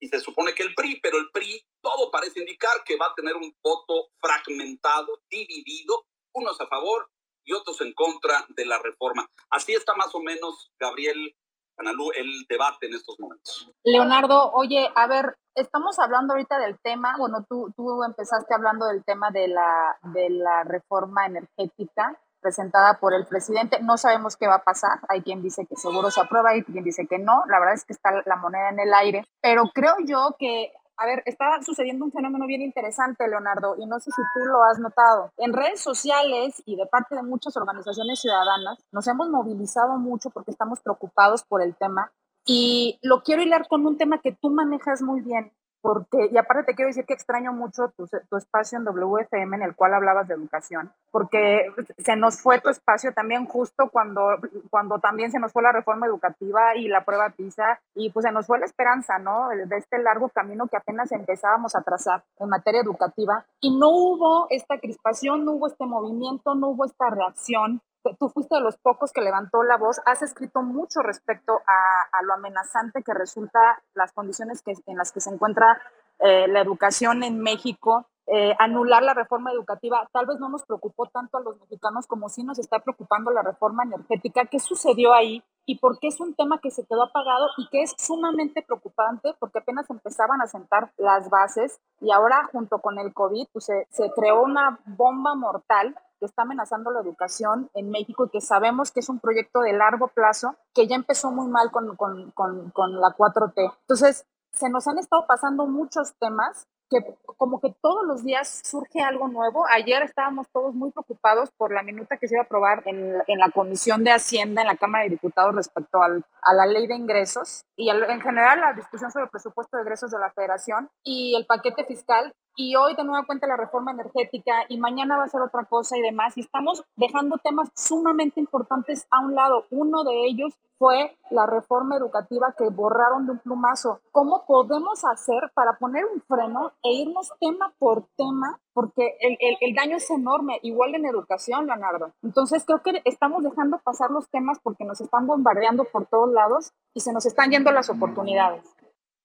y 0.00 0.08
se 0.08 0.18
supone 0.18 0.54
que 0.54 0.64
el 0.64 0.74
PRI, 0.74 0.98
pero 1.00 1.18
el 1.18 1.30
PRI 1.30 1.64
todo 1.80 2.10
parece 2.10 2.40
indicar 2.40 2.82
que 2.84 2.96
va 2.96 3.06
a 3.06 3.14
tener 3.14 3.36
un 3.36 3.56
voto 3.62 4.10
fragmentado, 4.20 5.22
dividido, 5.30 6.06
unos 6.32 6.60
a 6.60 6.66
favor 6.66 7.08
y 7.44 7.52
otros 7.52 7.80
en 7.80 7.92
contra 7.92 8.44
de 8.48 8.66
la 8.66 8.80
reforma. 8.80 9.30
Así 9.50 9.74
está 9.74 9.94
más 9.94 10.12
o 10.14 10.20
menos, 10.20 10.72
Gabriel 10.78 11.36
Analú, 11.78 12.10
el 12.16 12.44
debate 12.48 12.86
en 12.86 12.94
estos 12.94 13.18
momentos. 13.20 13.70
Leonardo, 13.84 14.50
oye, 14.52 14.90
a 14.94 15.06
ver, 15.06 15.36
estamos 15.54 15.98
hablando 15.98 16.34
ahorita 16.34 16.58
del 16.58 16.78
tema, 16.80 17.14
bueno, 17.18 17.44
tú, 17.48 17.72
tú 17.76 18.02
empezaste 18.04 18.54
hablando 18.54 18.86
del 18.86 19.04
tema 19.04 19.30
de 19.30 19.48
la, 19.48 19.96
de 20.12 20.30
la 20.30 20.64
reforma 20.64 21.26
energética 21.26 22.18
presentada 22.40 22.98
por 23.00 23.14
el 23.14 23.26
presidente. 23.26 23.80
No 23.82 23.96
sabemos 23.96 24.36
qué 24.36 24.46
va 24.46 24.56
a 24.56 24.64
pasar. 24.64 25.00
Hay 25.08 25.22
quien 25.22 25.42
dice 25.42 25.66
que 25.66 25.76
seguro 25.76 26.10
se 26.10 26.20
aprueba 26.20 26.56
y 26.56 26.62
quien 26.62 26.84
dice 26.84 27.06
que 27.06 27.18
no. 27.18 27.42
La 27.48 27.58
verdad 27.58 27.74
es 27.74 27.84
que 27.84 27.92
está 27.92 28.10
la 28.24 28.36
moneda 28.36 28.70
en 28.70 28.80
el 28.80 28.94
aire. 28.94 29.24
Pero 29.40 29.64
creo 29.74 29.96
yo 30.04 30.36
que 30.38 30.72
a 30.98 31.06
ver, 31.06 31.22
está 31.26 31.62
sucediendo 31.62 32.04
un 32.04 32.10
fenómeno 32.10 32.44
bien 32.46 32.60
interesante, 32.60 33.28
Leonardo, 33.28 33.76
y 33.78 33.86
no 33.86 34.00
sé 34.00 34.10
si 34.10 34.22
tú 34.34 34.44
lo 34.44 34.64
has 34.64 34.80
notado. 34.80 35.32
En 35.36 35.52
redes 35.52 35.80
sociales 35.80 36.60
y 36.66 36.74
de 36.74 36.86
parte 36.86 37.14
de 37.14 37.22
muchas 37.22 37.56
organizaciones 37.56 38.20
ciudadanas, 38.20 38.78
nos 38.90 39.06
hemos 39.06 39.28
movilizado 39.30 39.96
mucho 39.98 40.30
porque 40.30 40.50
estamos 40.50 40.80
preocupados 40.80 41.44
por 41.44 41.62
el 41.62 41.76
tema. 41.76 42.10
Y 42.44 42.98
lo 43.02 43.22
quiero 43.22 43.42
hilar 43.42 43.68
con 43.68 43.86
un 43.86 43.96
tema 43.96 44.18
que 44.18 44.32
tú 44.32 44.50
manejas 44.50 45.00
muy 45.00 45.20
bien, 45.20 45.52
porque, 45.80 46.28
y 46.30 46.36
aparte 46.36 46.64
te 46.64 46.74
quiero 46.74 46.88
decir 46.88 47.04
que 47.04 47.14
extraño 47.14 47.52
mucho 47.52 47.92
tu, 47.96 48.06
tu, 48.06 48.36
espacio 48.36 48.78
en 48.78 48.84
WFM 48.84 49.56
en 49.56 49.62
el 49.62 49.74
cual 49.74 49.94
hablabas 49.94 50.26
de 50.28 50.34
educación, 50.34 50.92
porque 51.10 51.72
se 51.98 52.16
nos 52.16 52.40
fue 52.40 52.60
tu 52.60 52.68
espacio 52.68 53.12
también 53.12 53.46
justo 53.46 53.88
cuando, 53.90 54.38
cuando 54.70 54.98
también 54.98 55.30
se 55.30 55.38
nos 55.38 55.52
fue 55.52 55.62
la 55.62 55.72
reforma 55.72 56.06
educativa 56.06 56.76
y 56.76 56.88
la 56.88 57.04
prueba 57.04 57.30
PISA, 57.30 57.80
y 57.94 58.10
pues 58.10 58.24
se 58.24 58.32
nos 58.32 58.46
fue 58.46 58.58
la 58.58 58.66
esperanza, 58.66 59.18
¿no? 59.18 59.48
De 59.48 59.76
este 59.76 59.98
largo 59.98 60.28
camino 60.28 60.66
que 60.66 60.76
apenas 60.76 61.12
empezábamos 61.12 61.74
a 61.76 61.82
trazar 61.82 62.24
en 62.38 62.48
materia 62.48 62.80
educativa, 62.80 63.44
y 63.60 63.76
no 63.76 63.88
hubo 63.90 64.46
esta 64.50 64.78
crispación, 64.78 65.44
no 65.44 65.52
hubo 65.52 65.68
este 65.68 65.86
movimiento, 65.86 66.54
no 66.54 66.68
hubo 66.68 66.84
esta 66.84 67.10
reacción, 67.10 67.80
tú 68.18 68.28
fuiste 68.28 68.56
de 68.56 68.60
los 68.60 68.76
pocos 68.76 69.12
que 69.12 69.20
levantó 69.20 69.62
la 69.62 69.76
voz, 69.76 70.00
has 70.06 70.22
escrito 70.22 70.62
mucho 70.62 71.00
respecto 71.00 71.60
a, 71.66 72.22
lo 72.22 72.34
amenazante 72.34 73.02
que 73.02 73.14
resulta 73.14 73.58
las 73.94 74.12
condiciones 74.12 74.62
que, 74.62 74.72
en 74.86 74.96
las 74.96 75.12
que 75.12 75.20
se 75.20 75.30
encuentra 75.30 75.80
eh, 76.18 76.48
la 76.48 76.60
educación 76.60 77.22
en 77.22 77.40
México. 77.40 78.06
Eh, 78.30 78.54
anular 78.58 79.02
la 79.02 79.14
reforma 79.14 79.50
educativa 79.52 80.06
tal 80.12 80.26
vez 80.26 80.38
no 80.38 80.50
nos 80.50 80.62
preocupó 80.66 81.06
tanto 81.06 81.38
a 81.38 81.40
los 81.40 81.58
mexicanos 81.60 82.06
como 82.06 82.28
sí 82.28 82.44
nos 82.44 82.58
está 82.58 82.80
preocupando 82.80 83.30
la 83.30 83.42
reforma 83.42 83.84
energética. 83.84 84.44
¿Qué 84.44 84.58
sucedió 84.58 85.14
ahí? 85.14 85.42
y 85.68 85.76
por 85.76 85.98
qué 85.98 86.08
es 86.08 86.18
un 86.18 86.34
tema 86.34 86.60
que 86.62 86.70
se 86.70 86.86
quedó 86.86 87.02
apagado 87.02 87.46
y 87.58 87.68
que 87.68 87.82
es 87.82 87.94
sumamente 87.98 88.62
preocupante 88.62 89.34
porque 89.38 89.58
apenas 89.58 89.88
empezaban 89.90 90.40
a 90.40 90.46
sentar 90.46 90.92
las 90.96 91.28
bases 91.28 91.78
y 92.00 92.10
ahora 92.10 92.48
junto 92.50 92.78
con 92.78 92.98
el 92.98 93.12
COVID 93.12 93.48
pues, 93.52 93.66
se, 93.66 93.86
se 93.90 94.10
creó 94.12 94.42
una 94.42 94.80
bomba 94.86 95.34
mortal 95.34 95.94
que 96.18 96.26
está 96.26 96.42
amenazando 96.42 96.90
la 96.90 97.00
educación 97.00 97.70
en 97.74 97.90
México 97.90 98.26
y 98.26 98.30
que 98.30 98.40
sabemos 98.40 98.90
que 98.90 99.00
es 99.00 99.08
un 99.08 99.20
proyecto 99.20 99.60
de 99.60 99.72
largo 99.72 100.08
plazo 100.08 100.56
que 100.74 100.86
ya 100.86 100.96
empezó 100.96 101.30
muy 101.30 101.48
mal 101.48 101.70
con, 101.70 101.96
con, 101.96 102.30
con, 102.32 103.00
la 103.00 103.08
4T. 103.16 103.74
Entonces, 103.82 104.26
se 104.52 104.68
nos 104.68 104.86
han 104.88 104.98
estado 104.98 105.26
pasando 105.26 105.66
muchos 105.66 106.14
temas 106.18 106.66
que 106.90 106.98
como 107.36 107.60
que 107.60 107.74
todos 107.82 108.06
los 108.06 108.24
días 108.24 108.62
surge 108.64 109.00
algo 109.02 109.28
nuevo. 109.28 109.64
Ayer 109.70 110.02
estábamos 110.02 110.48
todos 110.50 110.74
muy 110.74 110.90
preocupados 110.90 111.50
por 111.56 111.72
la 111.72 111.82
minuta 111.82 112.16
que 112.16 112.26
se 112.26 112.34
iba 112.34 112.42
a 112.42 112.46
aprobar 112.46 112.82
en, 112.86 113.14
en 113.26 113.38
la 113.38 113.50
Comisión 113.50 114.04
de 114.04 114.10
Hacienda, 114.10 114.62
en 114.62 114.68
la 114.68 114.76
Cámara 114.76 115.04
de 115.04 115.10
Diputados 115.10 115.54
respecto 115.54 116.02
al, 116.02 116.24
a 116.42 116.54
la 116.54 116.66
ley 116.66 116.86
de 116.86 116.96
ingresos 116.96 117.64
y 117.76 117.90
en 117.90 118.20
general 118.20 118.60
la 118.60 118.72
discusión 118.72 119.10
sobre 119.10 119.24
el 119.24 119.30
presupuesto 119.30 119.76
de 119.76 119.82
ingresos 119.82 120.10
de 120.10 120.18
la 120.18 120.30
Federación 120.30 120.88
y 121.04 121.36
el 121.36 121.44
paquete 121.44 121.84
fiscal 121.84 122.32
y 122.58 122.74
hoy 122.74 122.96
de 122.96 123.04
nueva 123.04 123.24
cuenta 123.24 123.46
la 123.46 123.56
reforma 123.56 123.92
energética 123.92 124.64
y 124.68 124.78
mañana 124.78 125.16
va 125.16 125.24
a 125.24 125.28
ser 125.28 125.40
otra 125.40 125.64
cosa 125.64 125.96
y 125.96 126.02
demás. 126.02 126.36
Y 126.36 126.40
estamos 126.40 126.84
dejando 126.96 127.38
temas 127.38 127.70
sumamente 127.76 128.40
importantes 128.40 129.06
a 129.12 129.20
un 129.20 129.36
lado. 129.36 129.64
Uno 129.70 130.02
de 130.02 130.26
ellos 130.26 130.52
fue 130.76 131.16
la 131.30 131.46
reforma 131.46 131.96
educativa 131.96 132.54
que 132.58 132.68
borraron 132.68 133.26
de 133.26 133.32
un 133.32 133.38
plumazo. 133.38 134.00
¿Cómo 134.10 134.44
podemos 134.44 135.04
hacer 135.04 135.52
para 135.54 135.74
poner 135.74 136.04
un 136.04 136.20
freno 136.22 136.72
e 136.82 136.94
irnos 136.94 137.32
tema 137.40 137.72
por 137.78 138.06
tema? 138.16 138.58
Porque 138.72 139.16
el, 139.20 139.36
el, 139.40 139.56
el 139.60 139.74
daño 139.76 139.96
es 139.96 140.10
enorme, 140.10 140.58
igual 140.62 140.96
en 140.96 141.06
educación, 141.06 141.66
Leonardo. 141.66 142.12
Entonces 142.24 142.64
creo 142.64 142.82
que 142.82 143.02
estamos 143.04 143.44
dejando 143.44 143.78
pasar 143.78 144.10
los 144.10 144.28
temas 144.30 144.58
porque 144.60 144.84
nos 144.84 145.00
están 145.00 145.28
bombardeando 145.28 145.84
por 145.84 146.06
todos 146.06 146.32
lados 146.32 146.72
y 146.92 147.00
se 147.00 147.12
nos 147.12 147.24
están 147.24 147.50
yendo 147.50 147.70
las 147.70 147.88
oportunidades. 147.88 148.64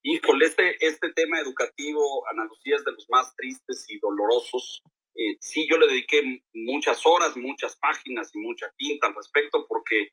Híjole, 0.06 0.48
este, 0.48 0.86
este 0.86 1.14
tema 1.14 1.40
educativo, 1.40 2.28
Ana 2.30 2.44
Lucía, 2.44 2.76
es 2.76 2.84
de 2.84 2.92
los 2.92 3.10
más 3.10 3.34
tristes 3.38 3.86
y 3.88 4.00
dolorosos. 4.00 4.84
Eh, 5.16 5.38
sí, 5.40 5.66
yo 5.70 5.78
le 5.78 5.88
dediqué 5.88 6.44
muchas 6.54 7.06
horas, 7.06 7.38
muchas 7.38 7.78
páginas 7.78 8.30
y 8.36 8.40
mucha 8.40 8.70
tinta 8.76 9.08
al 9.08 9.16
respecto, 9.16 9.66
porque, 9.66 10.10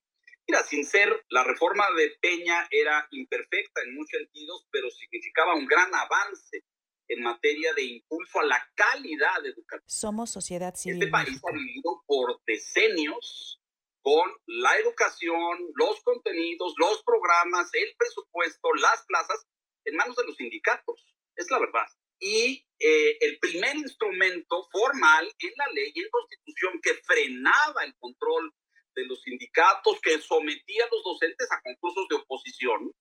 mira, 0.47 0.62
sin 0.62 0.85
ser, 0.85 1.25
la 1.30 1.42
reforma 1.42 1.85
de 1.97 2.16
Peña 2.20 2.68
era 2.70 3.09
imperfecta 3.11 3.82
en 3.82 3.97
muchos 3.97 4.20
sentidos, 4.20 4.64
pero 4.70 4.88
significaba 4.90 5.56
un 5.56 5.66
gran 5.66 5.92
avance 5.92 6.62
en 7.09 7.23
materia 7.23 7.75
de 7.75 7.82
impulso 7.82 8.38
a 8.38 8.44
la 8.44 8.64
calidad 8.76 9.44
educativa. 9.44 9.88
Somos 9.88 10.30
sociedad 10.30 10.73
civil. 10.76 11.02
Este 11.02 11.11
país 11.11 11.40
ha 11.44 11.52
vivido 11.52 12.04
por 12.06 12.40
decenios 12.47 13.61
con 14.02 14.30
la 14.47 14.76
educación, 14.76 15.59
los 15.75 16.00
contenidos, 16.04 16.75
los 16.78 17.02
programas, 17.02 17.68
el 17.75 17.92
presupuesto, 17.99 18.73
las 18.75 19.04
plazas 19.06 19.47
en 19.90 19.97
manos 19.97 20.16
de 20.16 20.26
los 20.26 20.37
sindicatos. 20.37 21.06
Es 21.37 21.50
la 21.50 21.59
verdad. 21.59 21.87
Y 22.18 22.64
eh, 22.78 23.16
el 23.20 23.38
primer 23.38 23.76
instrumento 23.76 24.68
formal 24.70 25.32
en 25.38 25.52
la 25.56 25.66
ley 25.73 25.92
y 25.94 26.00
en 26.00 26.11
constitución 26.11 26.80
que 26.82 26.94
frenaba 27.04 27.85
el 27.85 27.94
control 27.99 28.52
de 28.94 29.06
los 29.06 29.23
sindicatos, 29.23 30.00
que 30.00 30.18
sometía 30.18 30.85
a 30.85 30.88
los 30.90 31.02
docentes 31.02 31.50
a 31.50 31.61
concursos 31.62 32.06
de 32.09 32.16
oposición, 32.16 32.92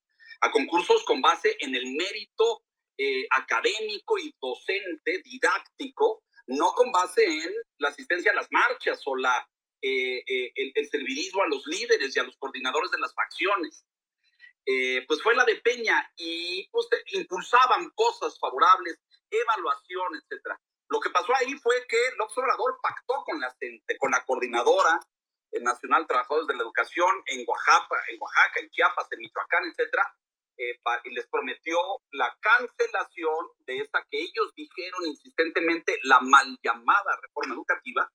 a 0.42 0.52
concursos 0.52 1.04
con 1.04 1.22
base 1.22 1.58
en 1.60 1.76
el 1.76 1.86
mérito 1.86 2.64
eh, 2.98 3.28
académico 3.32 4.18
y 4.18 4.34
docente, 4.42 5.22
didáctico, 5.24 6.24
no 6.48 6.72
con 6.74 6.92
base 6.92 7.24
en 7.24 7.54
la 7.78 7.90
asistencia 7.90 8.32
a 8.32 8.36
las 8.36 8.48
marchas 8.52 9.02
o 9.06 9.16
la, 9.16 9.48
eh, 9.82 10.24
el, 10.28 10.72
el, 10.76 10.90
servilismo 10.90 11.44
a 11.44 11.48
los 11.48 11.66
líderes 11.68 12.16
y 12.16 12.20
a 12.20 12.24
los 12.24 12.38
coordinadores 12.38 12.92
de 12.92 13.00
las 13.00 13.14
facciones. 13.14 13.86
Eh, 14.72 15.04
pues 15.08 15.24
fue 15.24 15.34
la 15.34 15.46
de 15.46 15.56
Peña 15.56 16.14
y 16.16 16.70
pues, 16.70 16.88
impulsaban 17.14 17.90
cosas 17.96 18.38
favorables, 18.40 19.00
evaluación, 19.32 20.14
etcétera. 20.22 20.62
Lo 20.90 21.00
que 21.00 21.10
pasó 21.10 21.34
ahí 21.36 21.56
fue 21.56 21.88
que 21.88 21.98
López 22.18 22.38
Obrador 22.38 22.80
pactó 22.80 23.24
con 23.26 23.40
la, 23.40 23.52
con 23.98 24.12
la 24.12 24.24
coordinadora 24.26 25.00
nacional 25.62 26.06
Trabajadores 26.06 26.46
de 26.46 26.54
la 26.54 26.62
Educación 26.62 27.10
en 27.26 27.44
Oaxaca, 27.48 27.96
en 28.10 28.22
Oaxaca, 28.22 28.60
en 28.60 28.70
Chiapas, 28.70 29.08
en 29.12 29.20
Michoacán, 29.20 29.64
etcétera, 29.66 30.16
eh, 30.58 30.80
y 31.06 31.16
les 31.16 31.28
prometió 31.30 31.80
la 32.12 32.38
cancelación 32.40 33.48
de 33.66 33.78
esta 33.80 34.06
que 34.08 34.20
ellos 34.20 34.54
dijeron 34.56 35.08
insistentemente 35.08 35.98
la 36.04 36.20
mal 36.20 36.46
llamada 36.62 37.18
reforma 37.24 37.56
educativa 37.56 38.08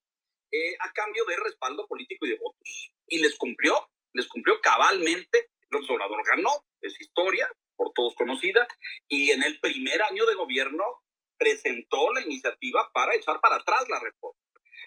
eh, 0.52 0.76
a 0.78 0.92
cambio 0.92 1.24
de 1.24 1.36
respaldo 1.36 1.84
político 1.88 2.26
y 2.26 2.30
de 2.30 2.38
votos. 2.38 2.92
Y 3.08 3.18
les 3.18 3.36
cumplió, 3.36 3.88
les 4.12 4.28
cumplió 4.28 4.60
cabalmente 4.60 5.50
López 5.74 5.90
Obrador 5.90 6.24
ganó, 6.26 6.50
es 6.80 7.00
historia, 7.00 7.48
por 7.76 7.92
todos 7.92 8.14
conocida, 8.14 8.66
y 9.08 9.30
en 9.30 9.42
el 9.42 9.58
primer 9.60 10.02
año 10.02 10.24
de 10.26 10.34
gobierno 10.34 10.84
presentó 11.36 12.12
la 12.12 12.22
iniciativa 12.22 12.90
para 12.92 13.14
echar 13.14 13.40
para 13.40 13.56
atrás 13.56 13.88
la 13.88 14.00
reforma. 14.00 14.38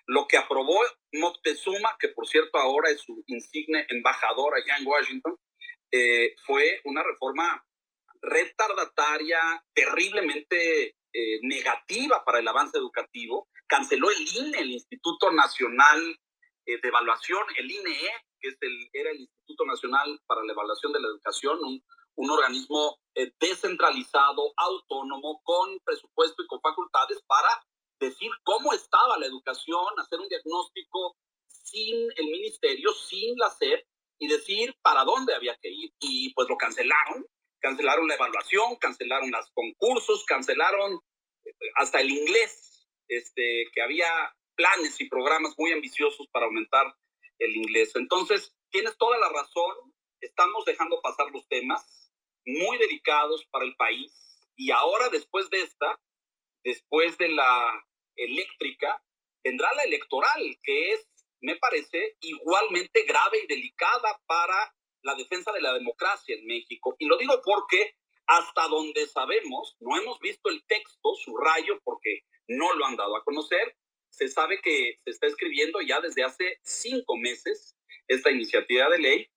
Lo 0.06 0.28
que 0.28 0.38
aprobó 0.38 0.80
Moctezuma, 1.14 1.98
que 2.00 2.10
por 2.10 2.28
cierto 2.28 2.58
ahora 2.58 2.90
es 2.90 3.02
su 3.02 3.24
insigne 3.28 3.86
embajador 3.90 4.56
allá 4.56 4.78
en 4.78 4.88
Washington, 4.88 5.38
eh, 5.92 6.36
fue 6.46 6.82
una 6.86 7.04
reforma 7.04 7.64
retardataria, 8.22 9.40
terriblemente 9.74 10.96
eh, 11.14 11.40
negativa 11.42 12.24
para 12.26 12.40
el 12.40 12.48
avance 12.48 12.78
educativo. 12.78 13.50
Canceló 13.68 14.10
el 14.12 14.28
INE, 14.36 14.60
el 14.60 14.72
Instituto 14.72 15.32
Nacional 15.32 16.20
eh, 16.66 16.80
de 16.82 16.88
Evaluación, 16.88 17.44
el 17.58 17.70
INE, 17.70 17.98
que 18.40 18.50
es 18.50 18.58
el, 18.62 18.90
era 18.94 19.12
el 19.12 19.22
Instituto 19.22 19.66
Nacional 19.66 20.20
para 20.28 20.44
la 20.44 20.54
Evaluación 20.54 20.94
de 20.94 21.00
la 21.00 21.08
Educación, 21.08 21.60
un, 21.64 22.30
organismo 22.30 22.98
eh, 23.16 23.32
descentralizado, 23.40 24.54
autónomo, 24.58 25.40
con 25.44 25.80
presupuesto 25.86 26.44
y 26.44 26.48
con 26.48 26.60
facultades 26.62 27.22
para 27.28 27.50
decir 28.00 28.32
cómo 28.44 28.74
estaba 28.74 29.18
la 29.18 29.28
educación, 29.28 29.86
hacer 29.98 30.20
un 30.20 30.28
diagnóstico 30.28 31.16
sin 31.48 32.10
el 32.16 32.26
ministerio, 32.26 32.92
sin 32.94 33.38
la 33.38 33.50
SEP, 33.52 33.86
y 34.20 34.28
decir 34.28 34.76
para 34.82 35.04
dónde 35.04 35.36
había 35.36 35.56
que 35.62 35.70
ir. 35.70 35.92
Y 36.00 36.34
pues 36.34 36.50
lo 36.50 36.58
cancelaron, 36.58 37.26
cancelaron 37.60 38.08
la 38.08 38.16
evaluación, 38.16 38.76
cancelaron 38.78 39.32
los 39.32 39.52
concursos, 39.54 40.26
cancelaron 40.26 41.00
eh, 41.46 41.52
hasta 41.76 42.02
el 42.02 42.10
inglés, 42.10 42.88
este, 43.08 43.66
que 43.74 43.82
había 43.82 44.08
planes 44.56 45.00
y 45.00 45.08
programas 45.08 45.54
muy 45.58 45.72
ambiciosos 45.72 46.28
para 46.32 46.48
aumentar 46.48 46.94
el 47.40 47.56
inglés. 47.56 47.96
Entonces, 47.96 48.56
tienes 48.70 48.98
toda 48.98 49.18
la 49.18 49.30
razón, 49.30 49.76
estamos 50.22 50.66
dejando 50.66 51.02
pasar 51.02 51.32
los 51.32 51.48
temas 51.48 52.12
muy 52.46 52.78
delicados 52.78 53.46
para 53.52 53.66
el 53.66 53.76
país 53.76 54.28
y 54.56 54.72
ahora 54.72 55.10
después 55.10 55.50
de 55.50 55.62
esta, 55.62 56.00
después 56.64 57.18
de 57.18 57.30
la 57.30 57.86
eléctrica, 58.16 59.02
vendrá 59.44 59.74
la 59.76 59.84
electoral, 59.84 60.58
que 60.64 60.94
es, 60.94 61.08
me 61.42 61.56
parece, 61.58 62.18
igualmente 62.22 63.04
grave 63.04 63.40
y 63.44 63.48
delicada 63.48 64.20
para 64.26 64.74
la 65.04 65.16
defensa 65.16 65.52
de 65.52 65.62
la 65.62 65.74
democracia 65.74 66.36
en 66.36 66.46
México. 66.46 66.96
Y 66.98 67.06
lo 67.06 67.18
digo 67.18 67.40
porque 67.44 67.96
hasta 68.26 68.68
donde 68.68 69.08
sabemos, 69.08 69.78
no 69.80 69.96
hemos 69.98 70.20
visto 70.20 70.50
el 70.50 70.66
texto, 70.66 71.14
su 71.16 71.38
rayo, 71.38 71.80
porque 71.84 72.22
no 72.48 72.74
lo 72.74 72.86
han 72.86 72.96
dado 72.96 73.16
a 73.16 73.24
conocer, 73.24 73.78
se 74.18 74.28
sabe 74.28 74.60
que 74.62 75.00
se 75.04 75.12
está 75.12 75.28
escribiendo 75.28 75.80
ya 75.82 76.02
desde 76.02 76.24
hace 76.24 76.60
cinco 76.64 77.16
meses 77.18 77.78
esta 78.08 78.32
iniciativa 78.32 78.90
de 78.90 78.98
ley 78.98 79.30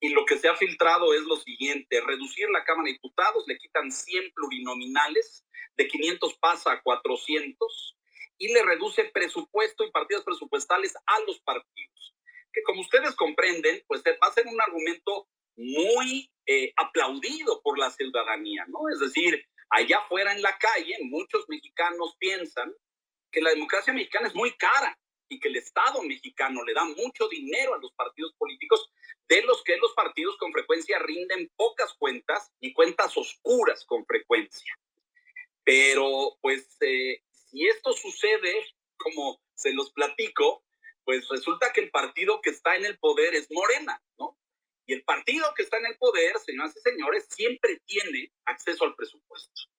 y 0.00 0.08
lo 0.08 0.24
que 0.24 0.38
se 0.38 0.48
ha 0.48 0.56
filtrado 0.56 1.12
es 1.12 1.22
lo 1.22 1.36
siguiente, 1.36 2.00
reducir 2.00 2.48
la 2.50 2.64
Cámara 2.64 2.86
de 2.86 2.94
Diputados, 2.94 3.44
le 3.46 3.58
quitan 3.58 3.92
100 3.92 4.32
plurinominales, 4.32 5.46
de 5.76 5.86
500 5.86 6.34
pasa 6.38 6.72
a 6.72 6.82
400 6.82 7.96
y 8.38 8.52
le 8.52 8.64
reduce 8.64 9.04
presupuesto 9.04 9.84
y 9.84 9.90
partidas 9.90 10.24
presupuestales 10.24 10.94
a 10.96 11.20
los 11.26 11.40
partidos, 11.42 12.16
que 12.52 12.62
como 12.62 12.80
ustedes 12.80 13.14
comprenden, 13.14 13.84
pues 13.86 14.02
va 14.02 14.26
a 14.26 14.32
ser 14.32 14.46
un 14.46 14.60
argumento 14.60 15.28
muy 15.56 16.32
eh, 16.46 16.72
aplaudido 16.76 17.60
por 17.62 17.78
la 17.78 17.90
ciudadanía, 17.90 18.64
¿no? 18.68 18.88
Es 18.92 18.98
decir, 18.98 19.46
allá 19.70 19.98
afuera 19.98 20.32
en 20.32 20.42
la 20.42 20.56
calle, 20.58 20.96
muchos 21.02 21.44
mexicanos 21.48 22.16
piensan 22.18 22.74
que 23.32 23.40
la 23.40 23.50
democracia 23.50 23.92
mexicana 23.92 24.28
es 24.28 24.34
muy 24.34 24.52
cara 24.56 24.96
y 25.28 25.40
que 25.40 25.48
el 25.48 25.56
Estado 25.56 26.02
mexicano 26.02 26.62
le 26.62 26.74
da 26.74 26.84
mucho 26.84 27.26
dinero 27.28 27.74
a 27.74 27.78
los 27.78 27.92
partidos 27.94 28.34
políticos, 28.34 28.90
de 29.28 29.42
los 29.42 29.64
que 29.64 29.78
los 29.78 29.92
partidos 29.94 30.36
con 30.36 30.52
frecuencia 30.52 30.98
rinden 30.98 31.50
pocas 31.56 31.94
cuentas 31.94 32.52
y 32.60 32.72
cuentas 32.74 33.16
oscuras 33.16 33.84
con 33.86 34.04
frecuencia. 34.04 34.78
Pero 35.64 36.36
pues 36.42 36.76
eh, 36.80 37.22
si 37.30 37.66
esto 37.66 37.94
sucede, 37.94 38.54
como 38.98 39.40
se 39.54 39.72
los 39.72 39.90
platico, 39.92 40.64
pues 41.04 41.26
resulta 41.28 41.72
que 41.72 41.80
el 41.80 41.90
partido 41.90 42.40
que 42.42 42.50
está 42.50 42.76
en 42.76 42.84
el 42.84 42.98
poder 42.98 43.34
es 43.34 43.50
Morena, 43.50 44.02
¿no? 44.18 44.38
Y 44.86 44.92
el 44.92 45.04
partido 45.04 45.52
que 45.56 45.62
está 45.62 45.78
en 45.78 45.86
el 45.86 45.96
poder, 45.96 46.38
señoras 46.40 46.76
y 46.76 46.80
señores, 46.80 47.26
siempre 47.30 47.80
tiene 47.86 48.32
acceso 48.44 48.84
al 48.84 48.94
presupuesto. 48.94 49.71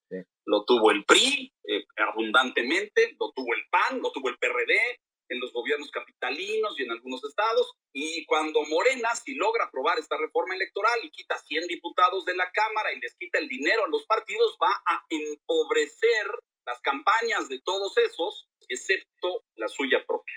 Lo 0.45 0.65
tuvo 0.65 0.91
el 0.91 1.05
PRI 1.05 1.53
eh, 1.67 1.85
abundantemente, 1.97 3.15
lo 3.19 3.31
tuvo 3.31 3.53
el 3.53 3.63
PAN, 3.69 4.01
lo 4.01 4.11
tuvo 4.11 4.29
el 4.29 4.37
PRD 4.37 4.99
en 5.29 5.39
los 5.39 5.51
gobiernos 5.53 5.89
capitalinos 5.91 6.77
y 6.79 6.83
en 6.83 6.91
algunos 6.91 7.23
estados. 7.23 7.73
Y 7.93 8.25
cuando 8.25 8.63
Morena, 8.63 9.15
si 9.15 9.35
logra 9.35 9.65
aprobar 9.65 9.99
esta 9.99 10.17
reforma 10.17 10.55
electoral 10.55 10.99
y 11.03 11.11
quita 11.11 11.37
100 11.37 11.67
diputados 11.67 12.25
de 12.25 12.35
la 12.35 12.51
Cámara 12.51 12.93
y 12.93 12.99
les 12.99 13.15
quita 13.15 13.39
el 13.39 13.47
dinero 13.47 13.85
a 13.85 13.89
los 13.89 14.05
partidos, 14.05 14.57
va 14.61 14.71
a 14.85 15.03
empobrecer 15.09 16.27
las 16.65 16.79
campañas 16.81 17.49
de 17.49 17.59
todos 17.61 17.97
esos, 17.97 18.47
excepto 18.69 19.43
la 19.55 19.67
suya 19.67 20.03
propia. 20.05 20.35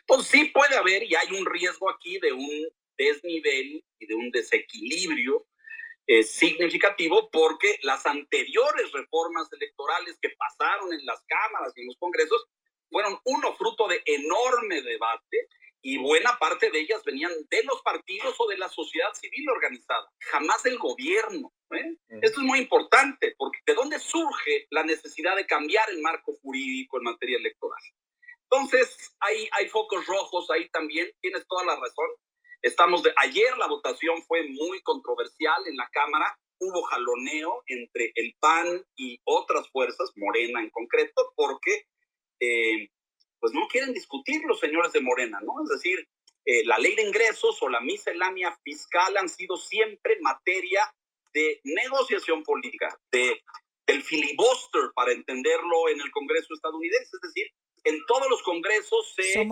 Entonces 0.00 0.28
sí 0.28 0.44
puede 0.46 0.76
haber 0.76 1.04
y 1.04 1.14
hay 1.14 1.32
un 1.32 1.46
riesgo 1.46 1.90
aquí 1.90 2.18
de 2.18 2.32
un 2.32 2.68
desnivel 2.96 3.84
y 3.98 4.06
de 4.06 4.14
un 4.14 4.30
desequilibrio 4.30 5.46
es 6.08 6.30
significativo 6.32 7.28
porque 7.30 7.78
las 7.82 8.06
anteriores 8.06 8.90
reformas 8.92 9.52
electorales 9.52 10.18
que 10.20 10.30
pasaron 10.30 10.92
en 10.94 11.04
las 11.04 11.22
cámaras 11.26 11.72
y 11.76 11.82
en 11.82 11.88
los 11.88 11.98
congresos 11.98 12.46
fueron 12.90 13.20
uno 13.24 13.54
fruto 13.54 13.86
de 13.86 14.02
enorme 14.06 14.80
debate 14.80 15.48
y 15.82 15.98
buena 15.98 16.38
parte 16.38 16.70
de 16.70 16.80
ellas 16.80 17.04
venían 17.04 17.30
de 17.50 17.62
los 17.64 17.82
partidos 17.82 18.34
o 18.38 18.48
de 18.48 18.56
la 18.56 18.70
sociedad 18.70 19.12
civil 19.12 19.50
organizada, 19.50 20.10
jamás 20.18 20.62
del 20.62 20.78
gobierno. 20.78 21.52
¿eh? 21.72 21.94
Esto 22.22 22.40
es 22.40 22.46
muy 22.46 22.60
importante 22.60 23.34
porque 23.36 23.58
de 23.66 23.74
dónde 23.74 23.98
surge 23.98 24.66
la 24.70 24.84
necesidad 24.84 25.36
de 25.36 25.46
cambiar 25.46 25.90
el 25.90 26.00
marco 26.00 26.34
jurídico 26.42 26.96
en 26.96 27.04
materia 27.04 27.36
electoral. 27.36 27.82
Entonces, 28.50 29.14
hay, 29.20 29.46
hay 29.52 29.68
focos 29.68 30.06
rojos 30.06 30.50
ahí 30.50 30.70
también, 30.70 31.12
tienes 31.20 31.46
toda 31.46 31.66
la 31.66 31.76
razón. 31.76 32.08
Estamos 32.62 33.02
de, 33.02 33.12
ayer 33.16 33.56
la 33.56 33.68
votación 33.68 34.22
fue 34.22 34.48
muy 34.48 34.80
controversial 34.82 35.66
en 35.66 35.76
la 35.76 35.88
Cámara, 35.92 36.36
hubo 36.58 36.82
jaloneo 36.82 37.62
entre 37.66 38.12
el 38.16 38.34
PAN 38.40 38.84
y 38.96 39.20
otras 39.24 39.68
fuerzas, 39.70 40.10
Morena 40.16 40.60
en 40.60 40.70
concreto, 40.70 41.32
porque 41.36 41.86
eh, 42.40 42.90
pues 43.38 43.52
no 43.52 43.68
quieren 43.68 43.94
discutir 43.94 44.42
los 44.44 44.58
señores 44.58 44.92
de 44.92 45.00
Morena, 45.00 45.40
¿no? 45.40 45.62
Es 45.62 45.68
decir, 45.70 46.08
eh, 46.44 46.64
la 46.64 46.78
ley 46.78 46.96
de 46.96 47.02
ingresos 47.02 47.62
o 47.62 47.68
la 47.68 47.80
miscelánea 47.80 48.58
fiscal 48.64 49.16
han 49.16 49.28
sido 49.28 49.56
siempre 49.56 50.18
materia 50.20 50.82
de 51.32 51.60
negociación 51.62 52.42
política, 52.42 52.98
de, 53.12 53.40
del 53.86 54.02
filibuster, 54.02 54.90
para 54.94 55.12
entenderlo 55.12 55.88
en 55.90 56.00
el 56.00 56.10
Congreso 56.10 56.54
estadounidense. 56.54 57.10
Es 57.16 57.20
decir, 57.20 57.46
en 57.84 58.04
todos 58.06 58.28
los 58.28 58.42
congresos 58.42 59.14
se 59.14 59.44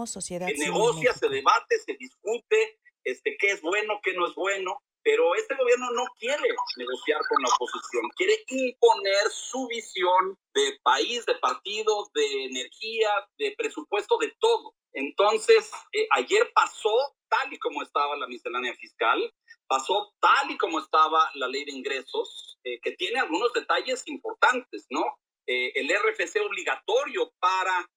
negocia, 0.59 1.13
se 1.13 1.29
debate, 1.29 1.79
se 1.79 1.95
discute 1.95 2.79
este, 3.07 3.37
qué 3.39 3.53
es 3.53 3.63
bueno, 3.63 4.01
qué 4.03 4.13
no 4.15 4.27
es 4.27 4.35
bueno, 4.35 4.83
pero 5.07 5.37
este 5.37 5.55
gobierno 5.55 5.89
no 5.93 6.05
quiere 6.19 6.43
negociar 6.77 7.21
con 7.29 7.41
la 7.41 7.49
oposición, 7.55 8.11
quiere 8.17 8.45
imponer 8.49 9.31
su 9.31 9.69
visión 9.69 10.37
de 10.53 10.81
país, 10.83 11.25
de 11.27 11.37
partido, 11.37 12.11
de 12.13 12.47
energía, 12.47 13.09
de 13.39 13.55
presupuesto, 13.57 14.19
de 14.19 14.35
todo. 14.41 14.75
Entonces, 14.93 15.71
eh, 15.93 16.09
ayer 16.11 16.51
pasó 16.53 17.15
tal 17.29 17.53
y 17.53 17.59
como 17.59 17.83
estaba 17.83 18.17
la 18.17 18.27
miscelánea 18.27 18.75
fiscal, 18.75 19.33
pasó 19.69 20.13
tal 20.19 20.51
y 20.51 20.59
como 20.59 20.81
estaba 20.81 21.31
la 21.35 21.47
ley 21.47 21.65
de 21.65 21.73
ingresos, 21.73 22.59
eh, 22.65 22.81
que 22.83 22.91
tiene 22.97 23.21
algunos 23.21 23.53
detalles 23.53 24.03
importantes, 24.09 24.87
¿no? 24.91 25.05
Eh, 25.47 25.71
el 25.77 25.89
RFC 25.89 26.41
obligatorio 26.41 27.33
para 27.39 27.89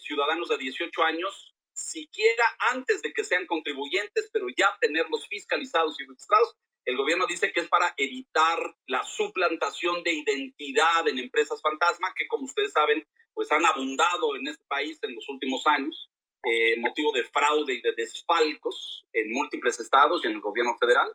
ciudadanos 0.00 0.48
de 0.48 0.58
18 0.58 1.02
años, 1.04 1.51
siquiera 1.72 2.44
antes 2.70 3.02
de 3.02 3.12
que 3.12 3.24
sean 3.24 3.46
contribuyentes, 3.46 4.30
pero 4.32 4.46
ya 4.56 4.76
tenerlos 4.80 5.26
fiscalizados 5.28 5.98
y 6.00 6.06
registrados. 6.06 6.54
El 6.84 6.96
gobierno 6.96 7.26
dice 7.26 7.52
que 7.52 7.60
es 7.60 7.68
para 7.68 7.94
evitar 7.96 8.58
la 8.86 9.04
suplantación 9.04 10.02
de 10.02 10.12
identidad 10.12 11.06
en 11.06 11.18
empresas 11.18 11.62
fantasma, 11.62 12.12
que 12.16 12.26
como 12.26 12.44
ustedes 12.44 12.72
saben, 12.72 13.06
pues 13.34 13.50
han 13.52 13.64
abundado 13.64 14.34
en 14.36 14.48
este 14.48 14.64
país 14.66 14.98
en 15.02 15.14
los 15.14 15.28
últimos 15.28 15.66
años. 15.66 16.08
Eh, 16.44 16.76
motivo 16.80 17.12
de 17.12 17.22
fraude 17.22 17.74
y 17.74 17.80
de 17.82 17.92
desfalcos 17.96 19.06
en 19.12 19.30
múltiples 19.30 19.78
estados 19.78 20.24
y 20.24 20.26
en 20.26 20.34
el 20.34 20.40
gobierno 20.40 20.76
federal. 20.76 21.14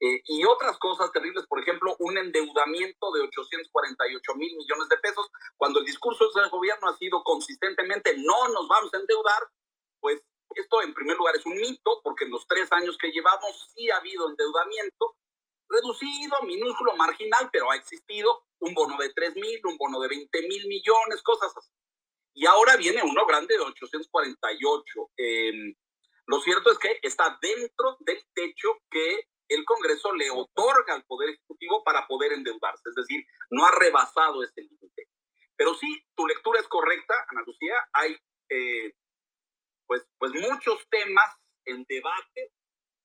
Eh, 0.00 0.20
y 0.26 0.44
otras 0.44 0.76
cosas 0.78 1.12
terribles, 1.12 1.46
por 1.46 1.60
ejemplo, 1.60 1.94
un 2.00 2.18
endeudamiento 2.18 3.12
de 3.12 3.20
848 3.22 4.34
mil 4.34 4.56
millones 4.56 4.88
de 4.88 4.96
pesos, 4.98 5.30
cuando 5.56 5.78
el 5.78 5.86
discurso 5.86 6.28
del 6.34 6.50
gobierno 6.50 6.88
ha 6.88 6.96
sido 6.96 7.22
consistentemente 7.22 8.16
no 8.18 8.48
nos 8.48 8.66
vamos 8.66 8.92
a 8.92 8.98
endeudar, 8.98 9.42
pues 10.04 10.22
esto 10.54 10.82
en 10.82 10.92
primer 10.92 11.16
lugar 11.16 11.34
es 11.34 11.46
un 11.46 11.56
mito, 11.56 12.02
porque 12.04 12.26
en 12.26 12.30
los 12.30 12.46
tres 12.46 12.70
años 12.72 12.98
que 12.98 13.10
llevamos 13.10 13.72
sí 13.74 13.88
ha 13.88 13.96
habido 13.96 14.28
endeudamiento, 14.28 15.16
reducido, 15.66 16.42
minúsculo, 16.42 16.94
marginal, 16.94 17.48
pero 17.50 17.70
ha 17.70 17.76
existido 17.76 18.44
un 18.58 18.74
bono 18.74 18.98
de 18.98 19.14
3 19.14 19.34
mil, 19.36 19.60
un 19.64 19.78
bono 19.78 19.98
de 20.00 20.08
20 20.08 20.42
mil 20.42 20.68
millones, 20.68 21.22
cosas 21.22 21.56
así. 21.56 21.72
Y 22.34 22.44
ahora 22.44 22.76
viene 22.76 23.02
uno 23.02 23.24
grande 23.24 23.54
de 23.54 23.62
848. 23.62 25.10
Em, 25.16 25.74
lo 26.26 26.38
cierto 26.40 26.70
es 26.70 26.78
que 26.78 26.98
está 27.00 27.38
dentro 27.40 27.96
del 28.00 28.22
techo 28.34 28.68
que 28.90 29.30
el 29.48 29.64
Congreso 29.64 30.12
le 30.12 30.30
otorga 30.30 30.96
al 30.96 31.04
Poder 31.06 31.30
Ejecutivo 31.30 31.82
para 31.82 32.06
poder 32.06 32.34
endeudarse, 32.34 32.90
es 32.90 32.94
decir, 32.94 33.24
no 33.48 33.64
ha 33.64 33.70
rebasado 33.70 34.42
ese 34.42 34.60
límite. 34.60 35.08
Pero 35.56 35.72
sí, 35.72 36.04
tu 36.14 36.26
lectura 36.26 36.60
es 36.60 36.68
correcta, 36.68 37.14
Ana 37.28 37.42
Lucía, 37.46 37.76
hay 37.94 38.18
eh, 38.50 38.92
pues, 39.86 40.02
pues 40.18 40.32
muchos 40.32 40.88
temas 40.90 41.30
en 41.66 41.84
debate 41.88 42.52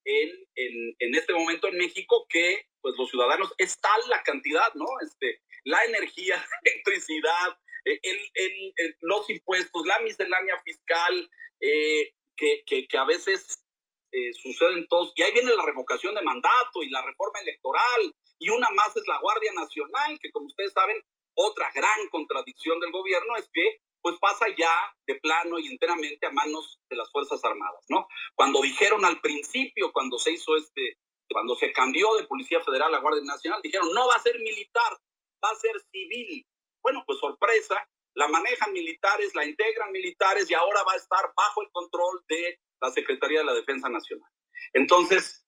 en, 0.06 0.30
en, 0.56 0.96
en, 1.00 1.16
este 1.16 1.34
momento 1.34 1.68
en 1.68 1.78
México 1.78 2.26
que 2.30 2.66
pues 2.82 2.96
los 2.98 3.10
ciudadanos, 3.10 3.54
es 3.58 3.80
tal 3.80 4.02
la 4.10 4.24
cantidad, 4.24 4.74
¿no? 4.74 4.86
Este, 5.06 5.42
la 5.66 5.84
energía, 5.86 6.36
electricidad, 6.64 7.58
el, 7.86 8.96
los 9.02 9.30
impuestos, 9.30 9.86
la 9.86 10.00
miscelánea 10.00 10.60
fiscal, 10.64 11.30
eh, 11.60 12.14
que, 12.36 12.64
que, 12.66 12.98
a 12.98 13.06
veces 13.06 13.66
eh, 14.12 14.34
suceden 14.34 14.88
todos. 14.88 15.12
Y 15.16 15.24
ahí 15.24 15.34
viene 15.34 15.56
la 15.56 15.66
revocación 15.66 16.16
de 16.16 16.22
mandato 16.22 16.84
y 16.84 16.90
la 16.90 17.02
reforma 17.02 17.40
electoral. 17.42 18.16
Y 18.40 18.50
una 18.50 18.70
más 18.70 18.96
es 18.96 19.06
la 19.08 19.20
Guardia 19.20 19.52
Nacional, 19.54 20.18
que 20.22 20.32
como 20.32 20.48
ustedes 20.48 20.72
saben, 20.72 21.04
otra 21.34 21.70
gran 21.74 22.08
contradicción 22.10 22.80
del 22.80 22.92
gobierno 22.92 23.36
es 23.36 23.50
que 23.54 23.82
pues 24.02 24.18
pasa 24.20 24.46
ya 24.58 24.72
de 25.06 25.16
plano 25.16 25.60
y 25.60 25.68
enteramente 25.68 26.26
a 26.26 26.32
manos 26.32 26.80
de 26.90 26.96
las 26.96 27.12
Fuerzas 27.12 27.44
Armadas, 27.44 27.86
¿no? 27.90 28.08
Cuando 28.36 28.62
dijeron 28.62 29.04
al 29.06 29.20
principio, 29.22 29.92
cuando 29.92 30.18
se 30.18 30.32
hizo 30.32 30.56
este, 30.56 30.98
cuando 31.30 31.56
se 31.56 31.72
cambió 31.72 32.16
de 32.16 32.26
Policía 32.26 32.62
Federal 32.62 32.94
a 32.94 33.00
Guardia 33.00 33.24
Nacional, 33.24 33.62
dijeron, 33.62 33.94
no 33.94 34.08
va 34.08 34.16
a 34.16 34.22
ser 34.22 34.40
militar, 34.40 34.98
va 35.44 35.50
a 35.50 35.56
ser 35.56 35.80
civil. 35.92 36.46
Bueno, 36.82 37.04
pues 37.06 37.20
sorpresa, 37.20 37.88
la 38.16 38.28
manejan 38.28 38.74
militares, 38.74 39.36
la 39.36 39.46
integran 39.46 39.92
militares 39.92 40.50
y 40.50 40.54
ahora 40.54 40.84
va 40.84 40.94
a 40.94 40.98
estar 40.98 41.32
bajo 41.36 41.62
el 41.62 41.70
control 41.72 42.24
de 42.28 42.60
la 42.82 42.92
Secretaría 42.92 43.40
de 43.40 43.46
la 43.46 43.54
Defensa 43.54 43.90
Nacional. 43.90 44.30
Entonces, 44.74 45.46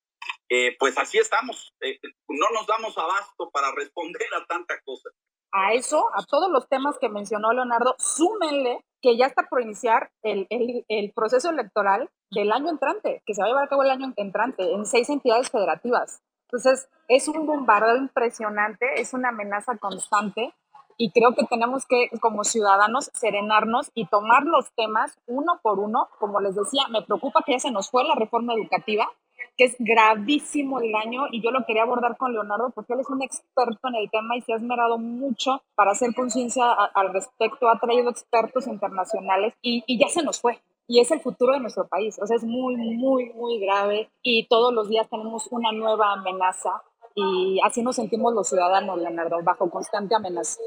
eh, 0.49 0.75
pues 0.77 0.97
así 0.97 1.17
estamos. 1.17 1.73
Eh, 1.81 1.99
no 2.27 2.49
nos 2.53 2.67
damos 2.67 2.97
abasto 2.97 3.49
para 3.51 3.73
responder 3.73 4.27
a 4.35 4.45
tanta 4.45 4.79
cosa. 4.81 5.09
A 5.51 5.73
eso, 5.73 6.09
a 6.13 6.23
todos 6.23 6.49
los 6.49 6.67
temas 6.69 6.97
que 6.99 7.09
mencionó 7.09 7.51
Leonardo, 7.51 7.95
súmenle 7.97 8.85
que 9.01 9.17
ya 9.17 9.25
está 9.25 9.47
por 9.49 9.61
iniciar 9.61 10.11
el, 10.23 10.47
el, 10.49 10.85
el 10.87 11.11
proceso 11.11 11.49
electoral 11.49 12.09
del 12.29 12.51
año 12.51 12.69
entrante, 12.69 13.21
que 13.25 13.33
se 13.33 13.41
va 13.41 13.47
a 13.47 13.49
llevar 13.49 13.65
a 13.65 13.67
cabo 13.67 13.83
el 13.83 13.89
año 13.89 14.13
entrante 14.15 14.71
en 14.71 14.85
seis 14.85 15.09
entidades 15.09 15.49
federativas. 15.49 16.21
Entonces, 16.43 16.89
es 17.07 17.27
un 17.27 17.45
bombardeo 17.45 17.97
impresionante, 17.97 19.01
es 19.01 19.13
una 19.13 19.29
amenaza 19.29 19.77
constante 19.77 20.53
y 20.97 21.11
creo 21.11 21.33
que 21.33 21.45
tenemos 21.45 21.85
que, 21.85 22.09
como 22.21 22.43
ciudadanos, 22.43 23.09
serenarnos 23.13 23.89
y 23.95 24.05
tomar 24.05 24.43
los 24.43 24.71
temas 24.73 25.17
uno 25.25 25.59
por 25.63 25.79
uno. 25.79 26.09
Como 26.19 26.39
les 26.39 26.55
decía, 26.55 26.83
me 26.89 27.01
preocupa 27.01 27.41
que 27.45 27.53
ya 27.53 27.59
se 27.59 27.71
nos 27.71 27.89
fue 27.89 28.03
la 28.03 28.15
reforma 28.15 28.53
educativa, 28.53 29.09
que 29.57 29.65
es 29.65 29.75
gravísimo 29.79 30.79
el 30.79 30.91
daño 30.91 31.23
y 31.31 31.41
yo 31.41 31.51
lo 31.51 31.65
quería 31.65 31.83
abordar 31.83 32.17
con 32.17 32.33
Leonardo 32.33 32.71
porque 32.73 32.93
él 32.93 32.99
es 32.99 33.09
un 33.09 33.21
experto 33.21 33.87
en 33.87 33.95
el 33.95 34.09
tema 34.09 34.37
y 34.37 34.41
se 34.41 34.53
ha 34.53 34.57
esmerado 34.57 34.97
mucho 34.97 35.63
para 35.75 35.91
hacer 35.91 36.13
conciencia 36.15 36.71
al 36.71 37.13
respecto, 37.13 37.69
ha 37.69 37.79
traído 37.79 38.09
expertos 38.09 38.67
internacionales 38.67 39.53
y, 39.61 39.83
y 39.87 39.99
ya 39.99 40.07
se 40.07 40.23
nos 40.23 40.39
fue 40.41 40.61
y 40.87 40.99
es 40.99 41.09
el 41.11 41.21
futuro 41.21 41.53
de 41.53 41.61
nuestro 41.61 41.87
país. 41.87 42.19
O 42.21 42.27
sea, 42.27 42.35
es 42.35 42.43
muy, 42.43 42.75
muy, 42.75 43.31
muy 43.33 43.59
grave 43.59 44.11
y 44.21 44.47
todos 44.47 44.73
los 44.73 44.89
días 44.89 45.09
tenemos 45.09 45.47
una 45.49 45.71
nueva 45.71 46.11
amenaza 46.11 46.83
y 47.15 47.59
así 47.63 47.81
nos 47.81 47.95
sentimos 47.95 48.33
los 48.33 48.49
ciudadanos, 48.49 48.99
Leonardo, 48.99 49.37
bajo 49.41 49.69
constante 49.69 50.15
amenaza. 50.15 50.59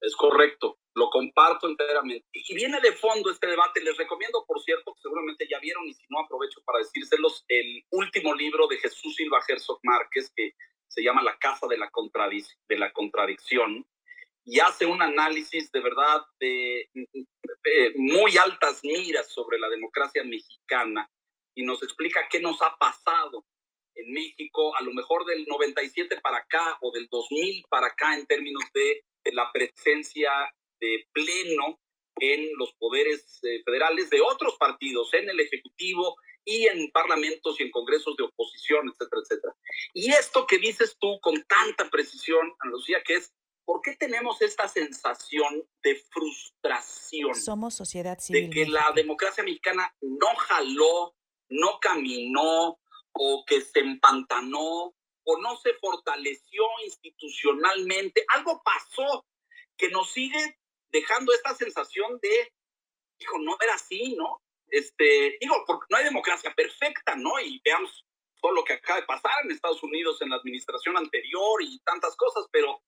Es 0.00 0.16
correcto, 0.16 0.76
lo 0.98 1.08
comparto 1.10 1.68
enteramente. 1.68 2.26
Y 2.32 2.54
viene 2.54 2.80
de 2.80 2.92
fondo 2.92 3.30
este 3.30 3.46
debate. 3.46 3.80
Les 3.82 3.96
recomiendo, 3.96 4.44
por 4.46 4.60
cierto, 4.62 4.92
que 4.94 5.00
seguramente 5.00 5.46
ya 5.48 5.58
vieron 5.60 5.86
y 5.86 5.94
si 5.94 6.04
no 6.10 6.20
aprovecho 6.20 6.60
para 6.64 6.80
decírselos, 6.80 7.44
el 7.48 7.84
último 7.90 8.34
libro 8.34 8.66
de 8.66 8.78
Jesús 8.78 9.14
Silva 9.14 9.40
Herzog 9.46 9.78
Márquez 9.82 10.30
que 10.34 10.54
se 10.88 11.02
llama 11.02 11.22
La 11.22 11.38
Casa 11.38 11.66
de 11.68 11.78
la, 11.78 11.90
de 12.68 12.78
la 12.78 12.92
Contradicción 12.92 13.86
y 14.44 14.60
hace 14.60 14.86
un 14.86 15.02
análisis 15.02 15.70
de 15.70 15.80
verdad 15.80 16.22
de, 16.40 16.88
de 16.94 17.92
muy 17.96 18.36
altas 18.38 18.80
miras 18.82 19.30
sobre 19.30 19.58
la 19.58 19.68
democracia 19.68 20.24
mexicana 20.24 21.08
y 21.54 21.62
nos 21.64 21.82
explica 21.82 22.26
qué 22.30 22.40
nos 22.40 22.60
ha 22.62 22.74
pasado 22.78 23.44
en 23.94 24.12
México, 24.12 24.74
a 24.76 24.82
lo 24.82 24.92
mejor 24.92 25.26
del 25.26 25.44
97 25.46 26.20
para 26.22 26.38
acá 26.38 26.78
o 26.80 26.90
del 26.90 27.08
2000 27.10 27.64
para 27.68 27.88
acá 27.88 28.14
en 28.14 28.26
términos 28.26 28.62
de 28.72 29.04
la 29.32 29.52
presencia 29.52 30.30
de 30.80 31.06
pleno 31.12 31.80
en 32.20 32.48
los 32.56 32.72
poderes 32.74 33.40
eh, 33.44 33.62
federales 33.64 34.10
de 34.10 34.20
otros 34.20 34.56
partidos, 34.58 35.12
en 35.14 35.28
el 35.30 35.40
Ejecutivo 35.40 36.16
y 36.44 36.66
en 36.66 36.90
parlamentos 36.90 37.60
y 37.60 37.64
en 37.64 37.70
congresos 37.70 38.16
de 38.16 38.24
oposición, 38.24 38.88
etcétera, 38.88 39.22
etcétera. 39.22 39.54
Y 39.94 40.10
esto 40.10 40.46
que 40.46 40.58
dices 40.58 40.96
tú 40.98 41.18
con 41.20 41.42
tanta 41.44 41.88
precisión, 41.90 42.54
Lucía, 42.64 43.02
que 43.04 43.16
es, 43.16 43.32
¿por 43.64 43.82
qué 43.82 43.96
tenemos 43.96 44.40
esta 44.42 44.66
sensación 44.66 45.62
de 45.82 45.96
frustración? 46.10 47.34
Somos 47.34 47.74
sociedad 47.74 48.18
civil. 48.18 48.48
De 48.48 48.50
que 48.50 48.66
la 48.68 48.92
democracia 48.94 49.44
mexicana 49.44 49.94
no 50.00 50.34
jaló, 50.36 51.14
no 51.50 51.78
caminó, 51.80 52.78
o 53.12 53.44
que 53.46 53.60
se 53.60 53.80
empantanó, 53.80 54.94
o 55.24 55.38
no 55.42 55.56
se 55.56 55.74
fortaleció 55.74 56.62
institucionalmente, 56.84 58.24
algo 58.34 58.62
pasó 58.64 59.26
que 59.76 59.90
nos 59.90 60.10
sigue 60.10 60.57
dejando 60.90 61.32
esta 61.32 61.54
sensación 61.54 62.18
de, 62.20 62.52
hijo, 63.18 63.38
no 63.38 63.56
era 63.60 63.74
así, 63.74 64.14
¿no? 64.16 64.42
Este, 64.68 65.38
digo, 65.40 65.64
porque 65.66 65.86
no 65.90 65.96
hay 65.96 66.04
democracia 66.04 66.52
perfecta, 66.54 67.16
¿no? 67.16 67.40
Y 67.40 67.60
veamos 67.64 68.06
todo 68.40 68.52
lo 68.52 68.64
que 68.64 68.74
acaba 68.74 69.00
de 69.00 69.06
pasar 69.06 69.32
en 69.44 69.50
Estados 69.50 69.82
Unidos 69.82 70.20
en 70.22 70.30
la 70.30 70.36
administración 70.36 70.96
anterior 70.96 71.62
y 71.62 71.80
tantas 71.80 72.16
cosas, 72.16 72.46
pero 72.52 72.80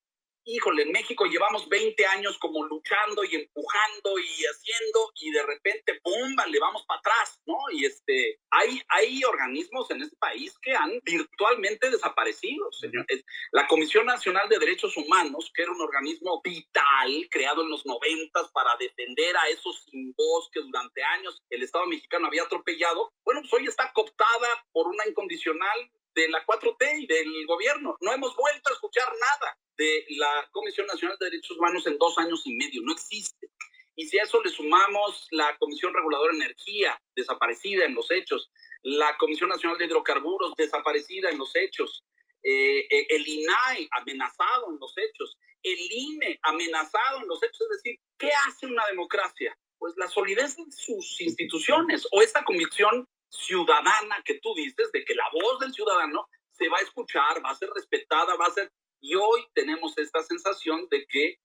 híjole, 0.45 0.83
en 0.83 0.93
México 0.93 1.27
llevamos 1.27 1.69
20 1.69 2.07
años 2.07 2.39
como 2.39 2.65
luchando 2.65 3.25
y 3.25 3.35
empujando 3.37 4.19
y 4.19 4.45
haciendo 4.45 5.11
y 5.15 5.31
de 5.31 5.43
repente, 5.43 6.01
¡pum!, 6.03 6.37
le 6.49 6.59
vamos 6.59 6.85
para 6.87 7.01
atrás, 7.01 7.41
¿no? 7.47 7.57
Y 7.73 7.85
este, 7.85 8.41
hay, 8.51 8.81
hay 8.89 9.23
organismos 9.25 9.91
en 9.91 10.03
este 10.03 10.17
país 10.17 10.59
que 10.63 10.75
han 10.75 10.99
virtualmente 11.05 11.91
desaparecido, 11.91 12.71
señor. 12.73 13.07
La 13.53 13.67
Comisión 13.67 14.07
Nacional 14.07 14.49
de 14.49 14.59
Derechos 14.59 14.97
Humanos, 14.97 15.51
que 15.55 15.63
era 15.63 15.73
un 15.73 15.81
organismo 15.81 16.41
vital, 16.43 17.29
creado 17.31 17.63
en 17.63 17.71
los 17.71 17.85
noventas 17.87 18.51
para 18.53 18.77
defender 18.79 19.37
a 19.37 19.49
esos 19.49 19.85
sin 19.91 20.13
voz 20.15 20.49
que 20.53 20.61
durante 20.61 21.03
años 21.03 21.43
el 21.51 21.63
Estado 21.63 21.87
mexicano 21.87 22.27
había 22.27 22.43
atropellado, 22.43 23.13
bueno, 23.25 23.41
pues 23.43 23.53
hoy 23.55 23.67
está 23.67 23.93
cooptada 23.93 24.65
por 24.73 24.89
una 24.89 25.07
incondicional 25.07 25.91
de 26.15 26.29
la 26.29 26.45
4T 26.45 27.03
y 27.03 27.07
del 27.07 27.47
gobierno. 27.47 27.97
No 28.01 28.13
hemos 28.13 28.35
vuelto 28.37 28.71
a 28.71 28.73
escuchar 28.73 29.09
nada 29.09 29.59
de 29.77 30.05
la 30.11 30.49
Comisión 30.53 30.87
Nacional 30.87 31.17
de 31.19 31.31
Derechos 31.31 31.57
Humanos 31.57 31.87
en 31.87 31.99
dos 31.99 32.19
años 32.19 32.43
y 32.45 32.55
medio, 32.55 32.83
no 32.83 32.93
existe. 32.93 33.51
Y 33.97 34.07
si 34.07 34.19
a 34.19 34.23
eso 34.23 34.43
le 34.43 34.51
sumamos 34.51 35.27
la 35.31 35.57
Comisión 35.59 35.93
Reguladora 35.93 36.33
de 36.33 36.45
Energía, 36.45 37.01
desaparecida 37.15 37.85
en 37.85 37.95
los 37.95 38.11
hechos, 38.11 38.51
la 38.83 39.17
Comisión 39.19 39.49
Nacional 39.51 39.79
de 39.79 39.87
Hidrocarburos, 39.87 40.55
desaparecida 40.57 41.31
en 41.31 41.39
los 41.39 41.55
hechos, 41.55 42.05
eh, 42.43 42.81
eh, 42.91 43.07
el 43.11 43.29
INAI 43.29 43.89
amenazado 43.91 44.71
en 44.71 44.79
los 44.81 44.95
hechos, 44.97 45.37
el 45.63 45.79
INE 45.79 46.39
amenazado 46.43 47.21
en 47.21 47.29
los 47.29 47.43
hechos, 47.43 47.61
es 47.61 47.83
decir, 47.83 48.01
¿qué 48.19 48.31
hace 48.47 48.67
una 48.67 48.87
democracia? 48.87 49.57
Pues 49.79 49.95
la 49.97 50.09
solidez 50.09 50.57
de 50.57 50.65
sus 50.71 51.21
instituciones 51.21 52.07
o 52.13 52.23
esta 52.23 52.45
convicción 52.45 53.07
ciudadana 53.31 54.23
que 54.25 54.39
tú 54.41 54.55
dices, 54.55 54.91
de 54.93 55.05
que 55.05 55.15
la 55.15 55.29
voz 55.33 55.61
del 55.61 55.73
ciudadano 55.73 56.27
se 56.51 56.69
va 56.69 56.79
a 56.79 56.83
escuchar, 56.83 57.45
va 57.45 57.51
a 57.51 57.55
ser 57.55 57.71
respetada, 57.75 58.37
va 58.37 58.47
a 58.47 58.51
ser... 58.51 58.71
Y 59.01 59.15
hoy 59.15 59.47
tenemos 59.55 59.97
esta 59.97 60.23
sensación 60.23 60.87
de 60.91 61.07
que 61.07 61.37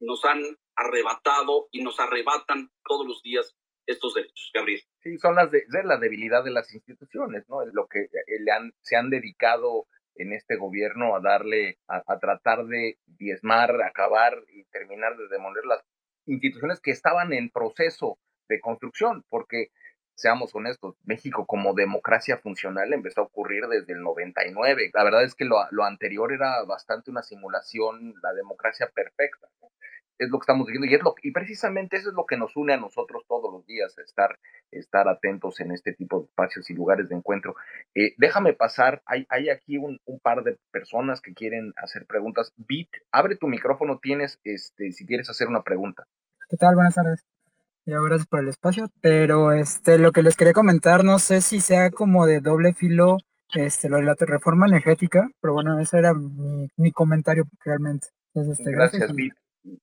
nos 0.00 0.24
han 0.24 0.42
arrebatado 0.74 1.68
y 1.70 1.82
nos 1.82 2.00
arrebatan 2.00 2.70
todos 2.84 3.06
los 3.06 3.22
días 3.22 3.54
estos 3.86 4.14
derechos, 4.14 4.50
Gabriel. 4.52 4.82
Sí, 5.00 5.18
son 5.18 5.36
las 5.36 5.50
de, 5.50 5.62
la 5.84 5.98
debilidad 5.98 6.42
de 6.42 6.50
las 6.50 6.72
instituciones, 6.74 7.44
¿no? 7.48 7.62
Es 7.62 7.72
lo 7.72 7.86
que 7.86 8.00
eh, 8.00 8.70
se 8.80 8.96
han 8.96 9.10
dedicado 9.10 9.86
en 10.16 10.32
este 10.32 10.56
gobierno 10.56 11.14
a 11.14 11.20
darle, 11.20 11.78
a, 11.86 12.02
a 12.06 12.18
tratar 12.18 12.64
de 12.66 12.98
diezmar, 13.06 13.82
acabar 13.82 14.42
y 14.48 14.64
terminar 14.66 15.16
de 15.16 15.28
demoler 15.28 15.64
las 15.66 15.84
instituciones 16.26 16.80
que 16.80 16.92
estaban 16.92 17.32
en 17.32 17.50
proceso 17.50 18.18
de 18.48 18.60
construcción, 18.60 19.24
porque 19.28 19.68
seamos 20.14 20.54
honestos, 20.54 20.96
México 21.04 21.46
como 21.46 21.74
democracia 21.74 22.38
funcional 22.38 22.92
empezó 22.92 23.22
a 23.22 23.24
ocurrir 23.24 23.66
desde 23.66 23.92
el 23.92 24.02
99. 24.02 24.90
La 24.94 25.04
verdad 25.04 25.24
es 25.24 25.34
que 25.34 25.44
lo, 25.44 25.56
lo 25.70 25.84
anterior 25.84 26.32
era 26.32 26.62
bastante 26.64 27.10
una 27.10 27.22
simulación, 27.22 28.14
la 28.22 28.32
democracia 28.32 28.90
perfecta. 28.94 29.48
Es 30.16 30.30
lo 30.30 30.38
que 30.38 30.44
estamos 30.44 30.68
diciendo 30.68 30.86
y, 30.86 30.94
es 30.94 31.02
lo, 31.02 31.16
y 31.22 31.32
precisamente 31.32 31.96
eso 31.96 32.10
es 32.10 32.14
lo 32.14 32.24
que 32.24 32.36
nos 32.36 32.56
une 32.56 32.72
a 32.72 32.76
nosotros 32.76 33.24
todos 33.26 33.52
los 33.52 33.66
días, 33.66 33.98
estar, 33.98 34.38
estar 34.70 35.08
atentos 35.08 35.58
en 35.58 35.72
este 35.72 35.92
tipo 35.92 36.20
de 36.20 36.26
espacios 36.26 36.70
y 36.70 36.74
lugares 36.74 37.08
de 37.08 37.16
encuentro. 37.16 37.56
Eh, 37.96 38.14
déjame 38.16 38.52
pasar, 38.52 39.02
hay, 39.06 39.26
hay 39.28 39.50
aquí 39.50 39.76
un, 39.76 40.00
un, 40.04 40.20
par 40.20 40.44
de 40.44 40.56
personas 40.70 41.20
que 41.20 41.34
quieren 41.34 41.72
hacer 41.76 42.06
preguntas. 42.06 42.52
Bit, 42.56 42.90
abre 43.10 43.36
tu 43.36 43.48
micrófono, 43.48 43.98
tienes, 43.98 44.40
este, 44.44 44.92
si 44.92 45.04
quieres 45.04 45.28
hacer 45.30 45.48
una 45.48 45.64
pregunta. 45.64 46.06
¿Qué 46.48 46.56
tal? 46.56 46.76
Buenas 46.76 46.94
tardes. 46.94 47.33
Ya, 47.86 47.98
gracias 48.00 48.26
por 48.26 48.40
el 48.40 48.48
espacio, 48.48 48.90
pero 49.02 49.52
este, 49.52 49.98
lo 49.98 50.12
que 50.12 50.22
les 50.22 50.36
quería 50.36 50.54
comentar, 50.54 51.04
no 51.04 51.18
sé 51.18 51.40
si 51.42 51.60
sea 51.60 51.90
como 51.90 52.26
de 52.26 52.40
doble 52.40 52.72
filo 52.72 53.18
este, 53.52 53.88
lo 53.88 53.98
de 53.98 54.04
la 54.04 54.16
reforma 54.18 54.66
energética, 54.66 55.28
pero 55.40 55.52
bueno, 55.52 55.78
ese 55.78 55.98
era 55.98 56.14
mi, 56.14 56.68
mi 56.76 56.92
comentario 56.92 57.44
realmente. 57.64 58.08
Entonces, 58.32 58.58
este, 58.58 58.72
gracias, 58.72 59.02
gracias 59.02 59.34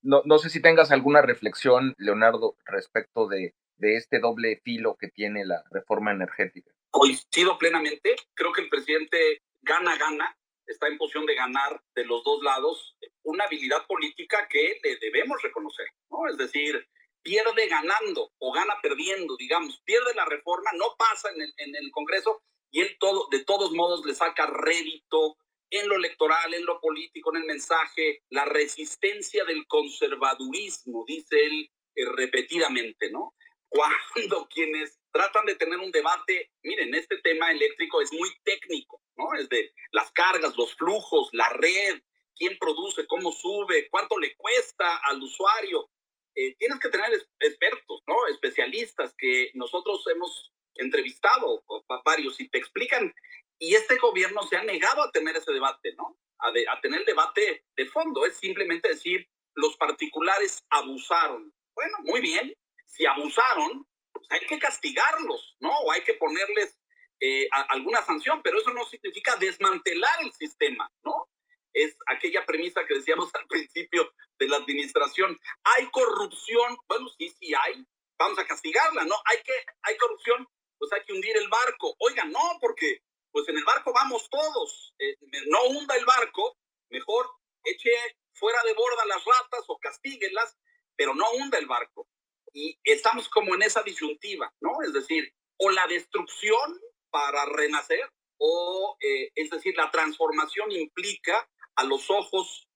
no, 0.01 0.21
no 0.25 0.37
sé 0.37 0.49
si 0.49 0.61
tengas 0.61 0.91
alguna 0.91 1.21
reflexión, 1.21 1.95
Leonardo, 1.97 2.55
respecto 2.65 3.27
de, 3.27 3.55
de 3.77 3.95
este 3.95 4.19
doble 4.19 4.61
filo 4.63 4.95
que 4.99 5.09
tiene 5.09 5.45
la 5.45 5.63
reforma 5.71 6.11
energética. 6.11 6.71
Coincido 6.91 7.57
plenamente, 7.57 8.15
creo 8.33 8.51
que 8.51 8.61
el 8.61 8.69
presidente 8.69 9.41
gana, 9.61 9.97
gana, 9.97 10.37
está 10.65 10.87
en 10.87 10.97
posición 10.97 11.25
de 11.25 11.35
ganar 11.35 11.81
de 11.95 12.05
los 12.05 12.23
dos 12.23 12.43
lados 12.43 12.97
una 13.23 13.45
habilidad 13.45 13.85
política 13.87 14.47
que 14.49 14.79
le 14.83 14.97
debemos 14.97 15.41
reconocer, 15.41 15.87
¿no? 16.09 16.27
Es 16.27 16.37
decir, 16.37 16.87
pierde 17.23 17.67
ganando 17.67 18.31
o 18.39 18.51
gana 18.51 18.75
perdiendo, 18.81 19.35
digamos, 19.37 19.79
pierde 19.85 20.13
la 20.15 20.25
reforma, 20.25 20.71
no 20.73 20.95
pasa 20.97 21.29
en 21.31 21.41
el, 21.41 21.53
en 21.57 21.75
el 21.75 21.91
Congreso 21.91 22.41
y 22.71 22.81
él 22.81 22.97
todo, 22.99 23.27
de 23.31 23.43
todos 23.43 23.71
modos 23.71 24.05
le 24.05 24.15
saca 24.15 24.47
rédito 24.47 25.37
en 25.69 25.87
lo 25.87 25.95
electoral, 25.95 26.53
en 26.53 26.65
lo 26.65 26.79
político, 26.79 27.33
en 27.33 27.41
el 27.41 27.47
mensaje, 27.47 28.23
la 28.29 28.45
resistencia 28.45 29.45
del 29.45 29.65
conservadurismo, 29.67 31.05
dice 31.07 31.39
él 31.39 31.71
eh, 31.95 32.05
repetidamente, 32.15 33.09
¿no? 33.09 33.33
Cuando 33.69 34.47
quienes 34.53 34.99
tratan 35.11 35.45
de 35.45 35.55
tener 35.55 35.79
un 35.79 35.91
debate, 35.91 36.51
miren, 36.63 36.93
este 36.93 37.17
tema 37.17 37.51
eléctrico 37.51 38.01
es 38.01 38.11
muy 38.11 38.29
técnico, 38.43 39.01
¿no? 39.15 39.33
Es 39.33 39.47
de 39.49 39.73
las 39.91 40.11
cargas, 40.11 40.55
los 40.57 40.75
flujos, 40.75 41.29
la 41.31 41.49
red, 41.49 42.01
quién 42.35 42.57
produce, 42.57 43.07
cómo 43.07 43.31
sube, 43.31 43.87
cuánto 43.89 44.19
le 44.19 44.35
cuesta 44.35 44.97
al 45.03 45.21
usuario. 45.21 45.89
Eh, 46.35 46.55
tienes 46.57 46.79
que 46.79 46.89
tener 46.89 47.11
expertos, 47.39 48.03
¿no? 48.07 48.27
Especialistas 48.27 49.13
que 49.17 49.51
nosotros 49.53 50.03
hemos 50.13 50.53
entrevistado 50.75 51.63
varios 52.05 52.39
y 52.39 52.49
te 52.49 52.57
explican. 52.57 53.13
Y 53.59 53.75
este 53.75 53.97
gobierno 53.97 54.41
se 54.43 54.57
ha 54.57 54.63
negado 54.63 55.03
a 55.03 55.11
tener 55.11 55.35
ese 55.35 55.51
debate, 55.51 55.93
¿no? 55.95 56.17
A, 56.39 56.49
a 56.49 56.81
tener 56.81 57.05
debate 57.05 57.65
de 57.75 57.85
fondo. 57.87 58.25
Es 58.25 58.37
simplemente 58.37 58.89
decir, 58.89 59.27
los 59.55 59.75
particulares 59.77 60.63
abusaron. 60.69 61.53
Bueno, 61.75 61.97
muy 62.01 62.21
bien. 62.21 62.53
Si 62.85 63.05
abusaron, 63.05 63.85
pues 64.13 64.27
hay 64.31 64.41
que 64.41 64.59
castigarlos, 64.59 65.55
¿no? 65.59 65.69
O 65.69 65.91
hay 65.91 66.01
que 66.03 66.13
ponerles 66.15 66.77
eh, 67.19 67.47
a, 67.51 67.61
alguna 67.73 68.01
sanción, 68.03 68.41
pero 68.41 68.59
eso 68.59 68.71
no 68.73 68.85
significa 68.85 69.35
desmantelar 69.35 70.23
el 70.23 70.31
sistema, 70.33 70.91
¿no? 71.03 71.27
es 71.73 71.95
aquella 72.07 72.45
premisa 72.45 72.85
que 72.85 72.95
decíamos 72.95 73.29
al 73.35 73.47
principio 73.47 74.10
la 74.51 74.57
administración. 74.57 75.37
¿Hay 75.63 75.89
corrupción? 75.89 76.77
Bueno, 76.87 77.07
sí, 77.17 77.29
sí 77.39 77.53
hay. 77.53 77.85
Vamos 78.19 78.37
a 78.37 78.45
castigarla, 78.45 79.03
¿no? 79.05 79.15
Hay 79.25 79.41
que, 79.43 79.53
hay 79.81 79.97
corrupción, 79.97 80.47
pues 80.77 80.91
hay 80.93 81.03
que 81.05 81.13
hundir 81.13 81.35
el 81.37 81.49
barco. 81.49 81.95
Oiga, 81.99 82.23
no, 82.25 82.57
porque 82.59 83.01
pues 83.31 83.47
en 83.49 83.57
el 83.57 83.63
barco 83.63 83.91
vamos 83.93 84.29
todos. 84.29 84.93
Eh, 84.99 85.17
no 85.47 85.63
hunda 85.69 85.95
el 85.95 86.05
barco, 86.05 86.57
mejor 86.89 87.27
eche 87.63 87.91
fuera 88.33 88.61
de 88.63 88.73
borda 88.73 89.05
las 89.05 89.23
ratas 89.23 89.65
o 89.67 89.77
castíguelas, 89.79 90.57
pero 90.95 91.15
no 91.15 91.31
hunda 91.31 91.57
el 91.57 91.67
barco. 91.67 92.07
Y 92.53 92.77
estamos 92.83 93.29
como 93.29 93.55
en 93.55 93.63
esa 93.63 93.81
disyuntiva, 93.81 94.53
¿no? 94.59 94.81
Es 94.83 94.93
decir, 94.93 95.33
o 95.57 95.69
la 95.69 95.87
destrucción 95.87 96.79
para 97.09 97.45
renacer, 97.45 98.11
o 98.37 98.97
eh, 98.99 99.31
es 99.35 99.49
decir, 99.49 99.75
la 99.77 99.91
transformación 99.91 100.71
implica 100.71 101.47
a 101.75 101.83
los 101.83 102.09
ojos 102.09 102.67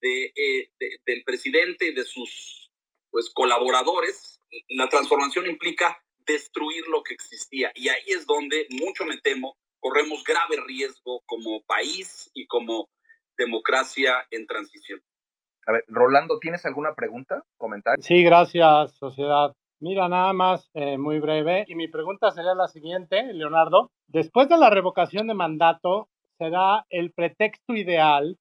de, 0.00 0.24
eh, 0.26 0.70
de, 0.78 1.00
del 1.06 1.22
presidente 1.24 1.86
y 1.86 1.94
de 1.94 2.04
sus 2.04 2.70
pues, 3.10 3.30
colaboradores, 3.34 4.40
la 4.68 4.88
transformación 4.88 5.46
implica 5.46 6.02
destruir 6.26 6.86
lo 6.88 7.02
que 7.02 7.14
existía. 7.14 7.72
Y 7.74 7.88
ahí 7.88 8.04
es 8.06 8.26
donde, 8.26 8.66
mucho 8.70 9.04
me 9.04 9.18
temo, 9.18 9.56
corremos 9.80 10.22
grave 10.24 10.56
riesgo 10.66 11.22
como 11.26 11.62
país 11.64 12.30
y 12.34 12.46
como 12.46 12.88
democracia 13.36 14.26
en 14.30 14.46
transición. 14.46 15.00
A 15.66 15.72
ver, 15.72 15.84
Rolando, 15.88 16.38
¿tienes 16.38 16.64
alguna 16.66 16.94
pregunta, 16.94 17.44
comentario? 17.56 18.02
Sí, 18.02 18.22
gracias, 18.22 18.96
sociedad. 18.96 19.54
Mira, 19.80 20.08
nada 20.08 20.32
más, 20.32 20.68
eh, 20.74 20.98
muy 20.98 21.20
breve. 21.20 21.64
Y 21.66 21.74
mi 21.74 21.88
pregunta 21.88 22.30
sería 22.32 22.54
la 22.54 22.68
siguiente, 22.68 23.32
Leonardo. 23.32 23.90
Después 24.08 24.48
de 24.48 24.58
la 24.58 24.68
revocación 24.68 25.26
de 25.26 25.34
mandato, 25.34 26.08
será 26.38 26.86
el 26.90 27.12
pretexto 27.12 27.74
ideal 27.74 28.38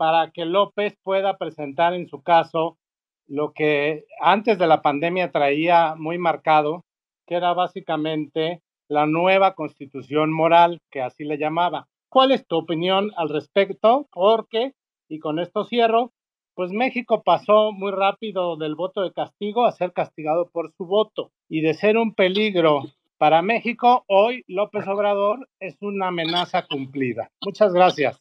para 0.00 0.30
que 0.30 0.46
López 0.46 0.96
pueda 1.02 1.36
presentar 1.36 1.92
en 1.92 2.08
su 2.08 2.22
caso 2.22 2.78
lo 3.26 3.52
que 3.52 4.06
antes 4.22 4.58
de 4.58 4.66
la 4.66 4.80
pandemia 4.80 5.30
traía 5.30 5.94
muy 5.94 6.16
marcado, 6.16 6.86
que 7.26 7.34
era 7.34 7.52
básicamente 7.52 8.62
la 8.88 9.04
nueva 9.04 9.54
constitución 9.54 10.32
moral, 10.32 10.80
que 10.90 11.02
así 11.02 11.24
le 11.24 11.36
llamaba. 11.36 11.86
¿Cuál 12.08 12.32
es 12.32 12.46
tu 12.46 12.56
opinión 12.56 13.10
al 13.14 13.28
respecto? 13.28 14.08
Porque, 14.10 14.72
y 15.06 15.18
con 15.18 15.38
esto 15.38 15.64
cierro, 15.64 16.12
pues 16.54 16.72
México 16.72 17.22
pasó 17.22 17.70
muy 17.70 17.92
rápido 17.92 18.56
del 18.56 18.76
voto 18.76 19.02
de 19.02 19.12
castigo 19.12 19.66
a 19.66 19.72
ser 19.72 19.92
castigado 19.92 20.48
por 20.50 20.72
su 20.78 20.86
voto 20.86 21.30
y 21.46 21.60
de 21.60 21.74
ser 21.74 21.98
un 21.98 22.14
peligro 22.14 22.84
para 23.18 23.42
México, 23.42 24.04
hoy 24.08 24.44
López 24.46 24.88
Obrador 24.88 25.46
es 25.60 25.76
una 25.82 26.08
amenaza 26.08 26.66
cumplida. 26.66 27.30
Muchas 27.44 27.74
gracias. 27.74 28.18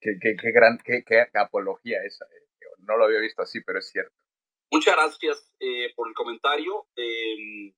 Qué, 0.00 0.12
qué, 0.20 0.36
qué 0.40 0.52
gran, 0.52 0.78
qué, 0.84 1.02
qué, 1.06 1.26
apología 1.34 1.98
esa. 2.04 2.24
Eh, 2.26 2.66
no 2.78 2.96
lo 2.96 3.04
había 3.04 3.20
visto 3.20 3.42
así, 3.42 3.60
pero 3.62 3.78
es 3.78 3.90
cierto. 3.90 4.14
Muchas 4.70 4.96
gracias 4.96 5.52
eh, 5.60 5.92
por 5.94 6.08
el 6.08 6.14
comentario. 6.14 6.86
Eh, 6.96 7.72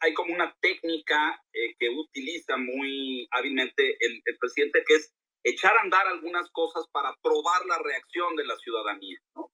hay, 0.00 0.14
como 0.14 0.34
una 0.34 0.56
técnica 0.60 1.40
eh, 1.52 1.74
que 1.78 1.88
utiliza 1.88 2.56
muy 2.56 3.28
hábilmente 3.30 3.96
el, 4.00 4.22
el, 4.24 4.38
presidente, 4.38 4.84
que 4.86 4.94
es 4.94 5.14
echar 5.44 5.76
a 5.76 5.82
andar 5.82 6.06
algunas 6.06 6.50
cosas 6.50 6.86
para 6.92 7.16
probar 7.22 7.66
la 7.66 7.78
reacción 7.78 8.36
de 8.36 8.44
la 8.44 8.56
ciudadanía. 8.56 9.18
¿no? 9.34 9.52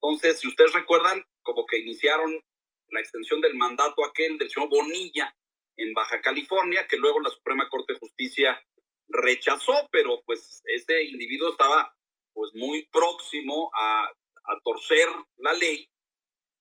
Entonces, 0.00 0.40
si 0.40 0.48
ustedes 0.48 0.72
recuerdan, 0.72 1.24
como 1.42 1.66
que 1.66 1.78
iniciaron 1.78 2.40
la 2.88 3.00
extensión 3.00 3.40
del 3.40 3.54
mandato 3.54 4.04
aquel 4.04 4.38
del 4.38 4.50
señor 4.50 4.68
Bonilla 4.68 5.34
en 5.76 5.92
Baja 5.92 6.20
California, 6.20 6.86
que 6.86 6.96
luego 6.96 7.20
la 7.20 7.30
Suprema 7.30 7.68
Corte 7.68 7.94
de 7.94 7.98
Justicia 7.98 8.62
rechazó, 9.08 9.88
pero 9.90 10.22
pues 10.24 10.62
ese 10.66 11.04
individuo 11.04 11.50
estaba 11.50 11.94
pues 12.32 12.52
muy 12.54 12.86
próximo 12.92 13.70
a, 13.74 14.04
a 14.04 14.60
torcer 14.62 15.08
la 15.38 15.52
ley 15.54 15.88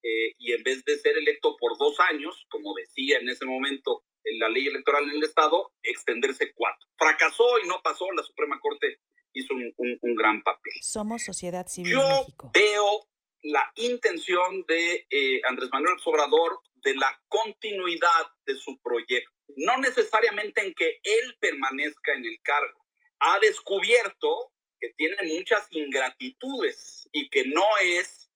eh, 0.03 0.35
y 0.37 0.53
en 0.53 0.63
vez 0.63 0.85
de 0.85 0.97
ser 0.99 1.17
electo 1.17 1.55
por 1.57 1.77
dos 1.77 1.99
años, 2.11 2.45
como 2.49 2.75
decía 2.75 3.17
en 3.17 3.27
ese 3.27 3.45
momento 3.45 4.03
la 4.39 4.49
ley 4.49 4.67
electoral 4.67 5.03
en 5.03 5.17
el 5.17 5.23
Estado, 5.23 5.71
extenderse 5.81 6.53
cuatro. 6.53 6.87
Fracasó 6.97 7.59
y 7.63 7.67
no 7.67 7.81
pasó, 7.83 8.11
la 8.11 8.23
Suprema 8.23 8.59
Corte 8.59 8.99
hizo 9.33 9.53
un, 9.53 9.73
un, 9.77 10.15
gran 10.15 10.41
papel. 10.43 10.73
Somos 10.81 11.23
sociedad 11.23 11.67
civil. 11.67 11.93
Yo 11.93 12.25
veo 12.53 13.07
la 13.41 13.71
intención 13.75 14.63
de 14.67 15.05
eh, 15.09 15.41
Andrés 15.47 15.69
Manuel 15.71 15.97
Obrador 16.05 16.59
de 16.75 16.95
la 16.95 17.19
continuidad 17.27 18.27
de 18.45 18.55
su 18.55 18.79
proyecto, 18.81 19.31
no 19.55 19.77
necesariamente 19.77 20.61
en 20.61 20.73
que 20.73 20.99
él 21.03 21.37
permanezca 21.39 22.13
en 22.13 22.25
el 22.25 22.39
cargo. 22.41 22.85
Ha 23.19 23.39
descubierto 23.39 24.51
que 24.79 24.89
tiene 24.97 25.15
muchas 25.37 25.67
ingratitudes 25.71 27.07
y 27.11 27.29
que 27.29 27.45
no 27.45 27.65
es 27.81 28.29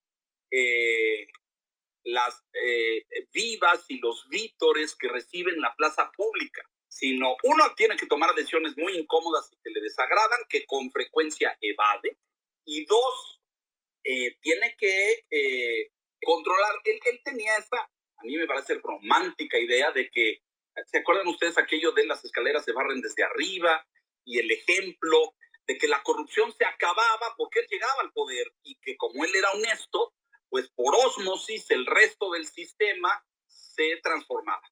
eh, 0.52 1.28
las 2.04 2.44
eh, 2.54 3.06
vivas 3.34 3.86
y 3.90 4.00
los 4.00 4.28
vítores 4.30 4.96
que 4.96 5.10
reciben 5.10 5.60
la 5.60 5.76
plaza 5.76 6.10
pública, 6.16 6.64
sino 6.88 7.36
uno 7.44 7.74
tiene 7.76 7.98
que 7.98 8.08
tomar 8.08 8.34
decisiones 8.36 8.78
muy 8.78 8.98
incómodas 8.98 9.52
y 9.52 9.58
que 9.62 9.72
le 9.72 9.82
desagradan, 9.82 10.40
que 10.48 10.66
con 10.66 10.92
frecuencia 10.92 11.58
evade, 11.62 12.18
y 12.66 12.86
dos, 12.86 13.42
eh, 14.04 14.38
tiene 14.42 14.76
que 14.78 15.26
controlar. 16.24 16.76
Él, 16.86 17.00
él 17.12 17.22
tenía 17.24 17.58
esta, 17.58 17.78
a 17.78 18.24
mí 18.24 18.38
me 18.38 18.48
parece 18.48 18.76
romántica 18.76 19.60
idea 19.60 19.92
de 19.92 20.10
que, 20.10 20.42
¿se 20.88 21.00
acuerdan 21.00 21.28
ustedes 21.28 21.58
aquello 21.58 21.92
de 21.92 22.06
las 22.06 22.24
escaleras 22.24 22.66
se 22.66 22.72
barren 22.72 23.02
desde 23.02 23.24
arriba? 23.24 23.86
Y 24.26 24.40
el 24.40 24.52
ejemplo 24.52 25.36
de 25.68 25.78
que 25.78 25.88
la 25.88 26.02
corrupción 26.04 26.52
se 26.54 26.66
acababa 26.66 27.36
porque 27.38 27.60
él 27.60 27.68
llegaba 27.70 28.02
al 28.02 28.12
poder 28.12 28.52
y 28.64 28.76
que 28.80 28.98
como 28.98 29.24
él 29.24 29.36
era 29.36 29.52
honesto, 29.52 30.14
pues 30.50 30.70
por 30.72 30.96
osmosis 30.96 31.70
el 31.72 31.86
resto 31.86 32.32
del 32.32 32.48
sistema 32.48 33.24
se 33.48 33.98
transformaba. 34.02 34.64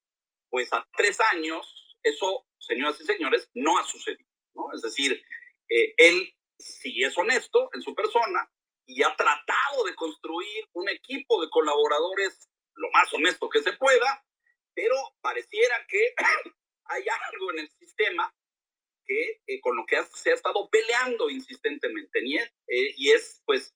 Pues 0.50 0.72
a 0.74 0.88
tres 0.96 1.20
años, 1.34 1.98
eso, 2.02 2.48
señoras 2.58 3.00
y 3.02 3.06
señores, 3.06 3.50
no 3.54 3.78
ha 3.78 3.84
sucedido. 3.84 4.30
¿no? 4.54 4.74
Es 4.74 4.82
decir, 4.82 5.22
eh, 5.70 5.94
él 5.98 6.34
sí 6.58 7.04
es 7.04 7.18
honesto 7.18 7.70
en 7.74 7.82
su 7.82 7.94
persona 7.94 8.50
y 8.86 9.04
ha 9.04 9.16
tratado 9.16 9.84
de 9.86 9.96
construir 9.96 10.68
un 10.74 10.90
equipo 10.90 11.42
de 11.42 11.50
colaboradores 11.50 12.50
lo 12.74 12.90
más 12.92 13.14
honesto 13.14 13.50
que 13.50 13.62
se 13.62 13.74
pueda, 13.74 14.24
pero 14.78 14.96
pareciera 15.22 15.76
que 15.90 16.14
hay 16.86 17.04
algo 17.32 17.52
en 17.52 17.60
el 17.60 17.70
sistema 17.72 18.32
que 19.04 19.42
eh, 19.48 19.60
con 19.60 19.76
lo 19.76 19.86
que 19.88 19.98
se 20.14 20.30
ha 20.30 20.36
estado 20.36 20.70
peleando 20.70 21.32
insistentemente, 21.32 22.20
eh, 22.20 22.94
y 22.96 23.10
es 23.10 23.42
pues 23.46 23.74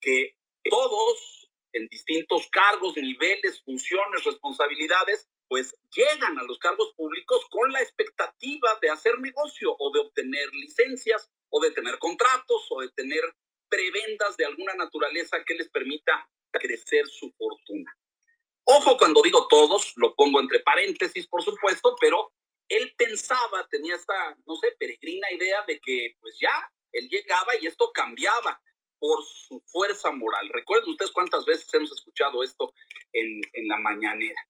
que 0.00 0.36
todos 0.62 1.50
en 1.72 1.88
distintos 1.88 2.48
cargos, 2.50 2.96
niveles, 2.96 3.62
funciones, 3.64 4.22
responsabilidades, 4.22 5.28
pues 5.48 5.74
llegan 5.90 6.38
a 6.38 6.44
los 6.44 6.58
cargos 6.60 6.94
públicos 6.94 7.44
con 7.50 7.72
la 7.72 7.82
expectativa 7.82 8.78
de 8.80 8.90
hacer 8.90 9.18
negocio 9.18 9.74
o 9.76 9.92
de 9.92 10.00
obtener 10.00 10.54
licencias 10.54 11.32
o 11.50 11.60
de 11.60 11.72
tener 11.72 11.98
contratos 11.98 12.66
o 12.70 12.80
de 12.80 12.90
tener 12.90 13.22
prebendas 13.68 14.36
de 14.36 14.44
alguna 14.44 14.74
naturaleza 14.74 15.42
que 15.44 15.54
les 15.54 15.68
permita 15.68 16.28
crecer 16.52 17.08
su 17.08 17.32
fortuna. 17.32 17.92
Ojo 18.64 18.96
cuando 18.96 19.22
digo 19.22 19.46
todos, 19.48 19.92
lo 19.96 20.14
pongo 20.14 20.40
entre 20.40 20.60
paréntesis, 20.60 21.26
por 21.26 21.42
supuesto, 21.42 21.94
pero 22.00 22.32
él 22.68 22.94
pensaba, 22.96 23.66
tenía 23.70 23.94
esta, 23.94 24.36
no 24.46 24.56
sé, 24.56 24.74
peregrina 24.78 25.30
idea 25.32 25.64
de 25.66 25.78
que 25.80 26.16
pues 26.20 26.36
ya, 26.40 26.70
él 26.92 27.08
llegaba 27.08 27.52
y 27.60 27.66
esto 27.66 27.90
cambiaba 27.92 28.60
por 28.98 29.22
su 29.24 29.62
fuerza 29.66 30.12
moral. 30.12 30.48
Recuerden 30.48 30.90
ustedes 30.90 31.10
cuántas 31.10 31.44
veces 31.44 31.72
hemos 31.74 31.92
escuchado 31.92 32.42
esto 32.42 32.72
en, 33.12 33.40
en 33.52 33.68
la 33.68 33.76
mañanera. 33.78 34.40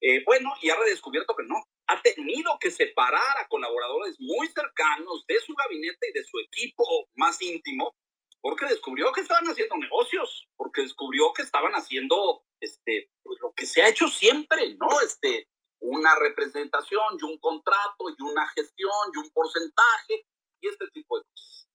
Eh, 0.00 0.24
bueno, 0.24 0.52
y 0.62 0.70
ha 0.70 0.76
redescubierto 0.76 1.36
que 1.36 1.44
no. 1.44 1.56
Ha 1.86 2.00
tenido 2.02 2.58
que 2.58 2.70
separar 2.70 3.38
a 3.38 3.48
colaboradores 3.48 4.16
muy 4.18 4.48
cercanos 4.48 5.24
de 5.26 5.38
su 5.40 5.54
gabinete 5.54 6.08
y 6.08 6.12
de 6.12 6.24
su 6.24 6.38
equipo 6.40 6.84
más 7.14 7.40
íntimo, 7.42 7.94
porque 8.40 8.66
descubrió 8.66 9.12
que 9.12 9.20
estaban 9.20 9.46
haciendo 9.46 9.76
negocios, 9.76 10.48
porque 10.56 10.82
descubrió 10.82 11.32
que 11.34 11.42
estaban 11.42 11.72
haciendo 11.72 12.42
este, 12.60 13.10
pues, 13.22 13.38
lo 13.40 13.52
que 13.52 13.66
se 13.66 13.82
ha 13.82 13.88
hecho 13.88 14.08
siempre, 14.08 14.76
¿no? 14.76 15.00
Este, 15.00 15.48
una 15.80 16.14
representación 16.16 17.18
y 17.20 17.24
un 17.24 17.38
contrato 17.38 18.10
y 18.16 18.22
una 18.22 18.46
gestión 18.48 18.92
y 19.14 19.18
un 19.18 19.30
porcentaje 19.30 20.26
y 20.60 20.68
este 20.68 20.86
tipo 20.92 21.18
de 21.18 21.24
cosas. 21.24 21.68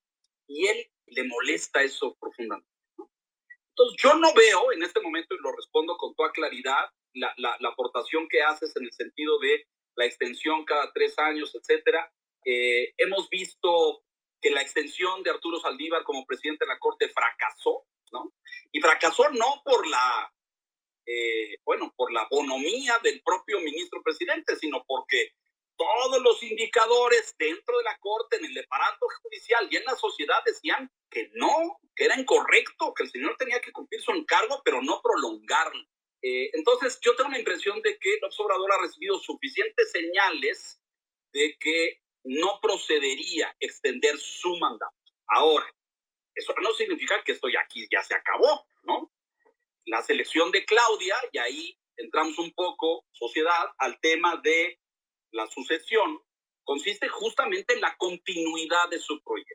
Y 0.48 0.66
él 0.66 0.90
le 1.06 1.24
molesta 1.24 1.82
eso 1.82 2.16
profundamente. 2.20 2.70
Entonces, 3.70 4.02
yo 4.02 4.14
no 4.14 4.32
veo 4.32 4.72
en 4.72 4.82
este 4.82 5.00
momento, 5.00 5.34
y 5.34 5.38
lo 5.38 5.52
respondo 5.52 5.96
con 5.98 6.14
toda 6.14 6.32
claridad, 6.32 6.88
la, 7.12 7.34
la, 7.38 7.68
aportación 7.68 8.28
que 8.28 8.42
haces 8.42 8.74
en 8.76 8.84
el 8.84 8.92
sentido 8.92 9.38
de 9.38 9.66
la 9.96 10.06
extensión 10.06 10.64
cada 10.64 10.92
tres 10.92 11.18
años, 11.18 11.54
etcétera. 11.54 12.10
Eh, 12.44 12.94
hemos 12.96 13.28
visto 13.28 14.02
que 14.46 14.54
la 14.54 14.62
extensión 14.62 15.24
de 15.24 15.30
Arturo 15.30 15.58
Saldívar 15.58 16.04
como 16.04 16.24
presidente 16.24 16.64
de 16.64 16.68
la 16.68 16.78
Corte 16.78 17.08
fracasó, 17.08 17.84
¿no? 18.12 18.32
Y 18.70 18.80
fracasó 18.80 19.28
no 19.30 19.60
por 19.64 19.84
la, 19.88 20.32
eh, 21.04 21.58
bueno, 21.64 21.92
por 21.96 22.12
la 22.12 22.28
bonomía 22.30 22.96
del 23.02 23.20
propio 23.24 23.58
ministro 23.58 24.00
presidente, 24.04 24.54
sino 24.54 24.84
porque 24.86 25.32
todos 25.76 26.22
los 26.22 26.40
indicadores 26.44 27.34
dentro 27.36 27.76
de 27.78 27.84
la 27.84 27.98
Corte, 27.98 28.36
en 28.36 28.44
el 28.44 28.58
aparato 28.58 29.08
judicial 29.20 29.66
y 29.68 29.78
en 29.78 29.84
la 29.84 29.96
sociedad 29.96 30.38
decían 30.46 30.92
que 31.10 31.28
no, 31.34 31.80
que 31.96 32.04
era 32.04 32.18
incorrecto, 32.18 32.94
que 32.94 33.02
el 33.02 33.10
señor 33.10 33.36
tenía 33.36 33.60
que 33.60 33.72
cumplir 33.72 34.00
su 34.00 34.12
encargo, 34.12 34.62
pero 34.64 34.80
no 34.80 35.02
prolongarlo. 35.02 35.82
Eh, 36.22 36.50
entonces, 36.52 37.00
yo 37.02 37.16
tengo 37.16 37.30
la 37.30 37.40
impresión 37.40 37.82
de 37.82 37.98
que 37.98 38.14
el 38.14 38.20
Obrador 38.38 38.72
ha 38.74 38.82
recibido 38.82 39.18
suficientes 39.18 39.90
señales 39.90 40.80
de 41.32 41.56
que 41.58 42.00
no 42.26 42.58
procedería 42.60 43.54
extender 43.60 44.18
su 44.18 44.56
mandato. 44.58 44.94
Ahora, 45.28 45.66
eso 46.34 46.54
no 46.62 46.72
significa 46.72 47.22
que 47.24 47.32
esto 47.32 47.48
ya 47.48 47.60
aquí 47.60 47.86
ya 47.90 48.02
se 48.02 48.14
acabó, 48.14 48.66
¿no? 48.82 49.12
La 49.86 50.02
selección 50.02 50.50
de 50.50 50.64
Claudia, 50.64 51.16
y 51.32 51.38
ahí 51.38 51.78
entramos 51.96 52.38
un 52.38 52.52
poco, 52.52 53.06
sociedad, 53.12 53.70
al 53.78 53.98
tema 54.00 54.36
de 54.42 54.80
la 55.30 55.46
sucesión 55.46 56.20
consiste 56.64 57.08
justamente 57.08 57.74
en 57.74 57.80
la 57.80 57.96
continuidad 57.96 58.88
de 58.90 58.98
su 58.98 59.22
proyecto. 59.22 59.54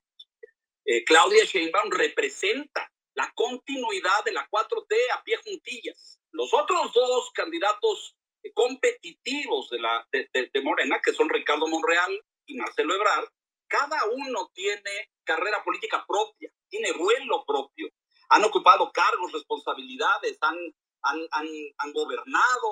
Eh, 0.85 1.03
Claudia 1.03 1.43
Sheinbaum 1.43 1.91
representa 1.91 2.91
la 3.13 3.31
continuidad 3.35 4.23
de 4.23 4.31
la 4.31 4.47
4T 4.49 4.95
a 5.13 5.23
pie 5.23 5.37
juntillas. 5.43 6.21
Los 6.31 6.53
otros 6.53 6.93
dos 6.93 7.31
candidatos 7.33 8.15
competitivos 8.53 9.69
de, 9.69 9.79
la, 9.79 10.07
de, 10.11 10.61
Morena, 10.63 10.99
que 11.03 11.13
son 11.13 11.29
Ricardo 11.29 11.67
Monreal 11.67 12.25
y 12.51 12.57
Marcelo 12.57 12.93
Ebrard, 12.93 13.29
cada 13.67 14.05
uno 14.11 14.49
tiene 14.53 15.09
carrera 15.23 15.63
política 15.63 16.05
propia, 16.05 16.51
tiene 16.67 16.91
vuelo 16.91 17.43
propio. 17.45 17.89
Han 18.29 18.43
ocupado 18.43 18.91
cargos, 18.91 19.31
responsabilidades, 19.31 20.37
han, 20.41 20.57
han, 21.03 21.19
han, 21.77 21.93
gobernado, 21.93 22.69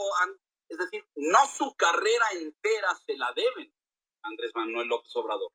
es 0.68 0.78
decir, 0.78 1.06
no 1.16 1.40
su 1.48 1.74
carrera 1.76 2.26
entera 2.34 2.94
se 3.06 3.18
la 3.18 3.32
deben 3.34 3.74
Andrés 4.24 4.52
Manuel 4.54 4.88
López 4.88 5.16
Obrador. 5.16 5.52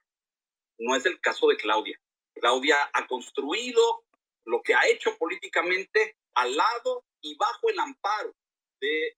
No 0.79 0.97
es 0.97 1.07
el 1.07 1.21
caso 1.21 1.49
de 1.49 1.57
Claudia. 1.57 1.99
Claudia 2.35 2.77
ha 2.93 3.07
construido 3.07 4.05
lo 4.45 4.63
que 4.63 4.75
ha 4.75 4.87
hecho 4.89 5.17
políticamente 5.19 6.17
al 6.35 6.57
lado 6.57 7.05
y 7.21 7.37
bajo 7.37 7.69
el 7.69 7.79
amparo 7.79 8.35
de 8.81 9.17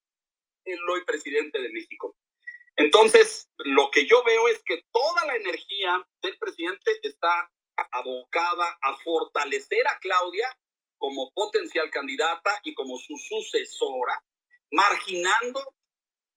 el 0.65 0.79
hoy 0.89 1.05
presidente 1.05 1.61
de 1.61 1.71
México. 1.71 2.17
Entonces, 2.77 3.49
lo 3.59 3.91
que 3.91 4.07
yo 4.07 4.23
veo 4.25 4.49
es 4.49 4.63
que 4.65 4.85
toda 4.93 5.25
la 5.27 5.37
energía 5.37 6.07
del 6.23 6.39
presidente 6.39 6.93
está 7.03 7.51
abocada 7.93 8.79
a 8.83 8.97
fortalecer 8.99 9.87
a 9.89 9.99
Claudia 9.99 10.57
como 10.99 11.31
potencial 11.33 11.91
candidata 11.91 12.61
y 12.65 12.75
como 12.75 12.99
su 12.99 13.17
sucesora, 13.17 14.23
marginando 14.71 15.61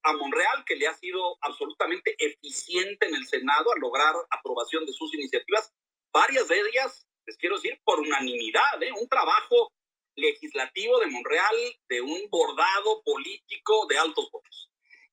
a 0.03 0.13
Monreal, 0.13 0.63
que 0.65 0.75
le 0.75 0.87
ha 0.87 0.93
sido 0.93 1.37
absolutamente 1.41 2.15
eficiente 2.17 3.07
en 3.07 3.15
el 3.15 3.27
Senado 3.27 3.71
a 3.71 3.79
lograr 3.79 4.15
aprobación 4.29 4.85
de 4.85 4.93
sus 4.93 5.13
iniciativas, 5.13 5.73
varias 6.13 6.47
de 6.47 6.59
ellas, 6.59 7.05
les 7.25 7.37
quiero 7.37 7.55
decir, 7.55 7.79
por 7.83 7.99
unanimidad, 7.99 8.81
¿eh? 8.81 8.91
un 8.93 9.07
trabajo 9.09 9.71
legislativo 10.15 10.99
de 10.99 11.07
Monreal, 11.07 11.55
de 11.89 12.01
un 12.01 12.29
bordado 12.29 13.01
político 13.03 13.87
de 13.87 13.97
altos 13.97 14.29
votos. 14.31 14.68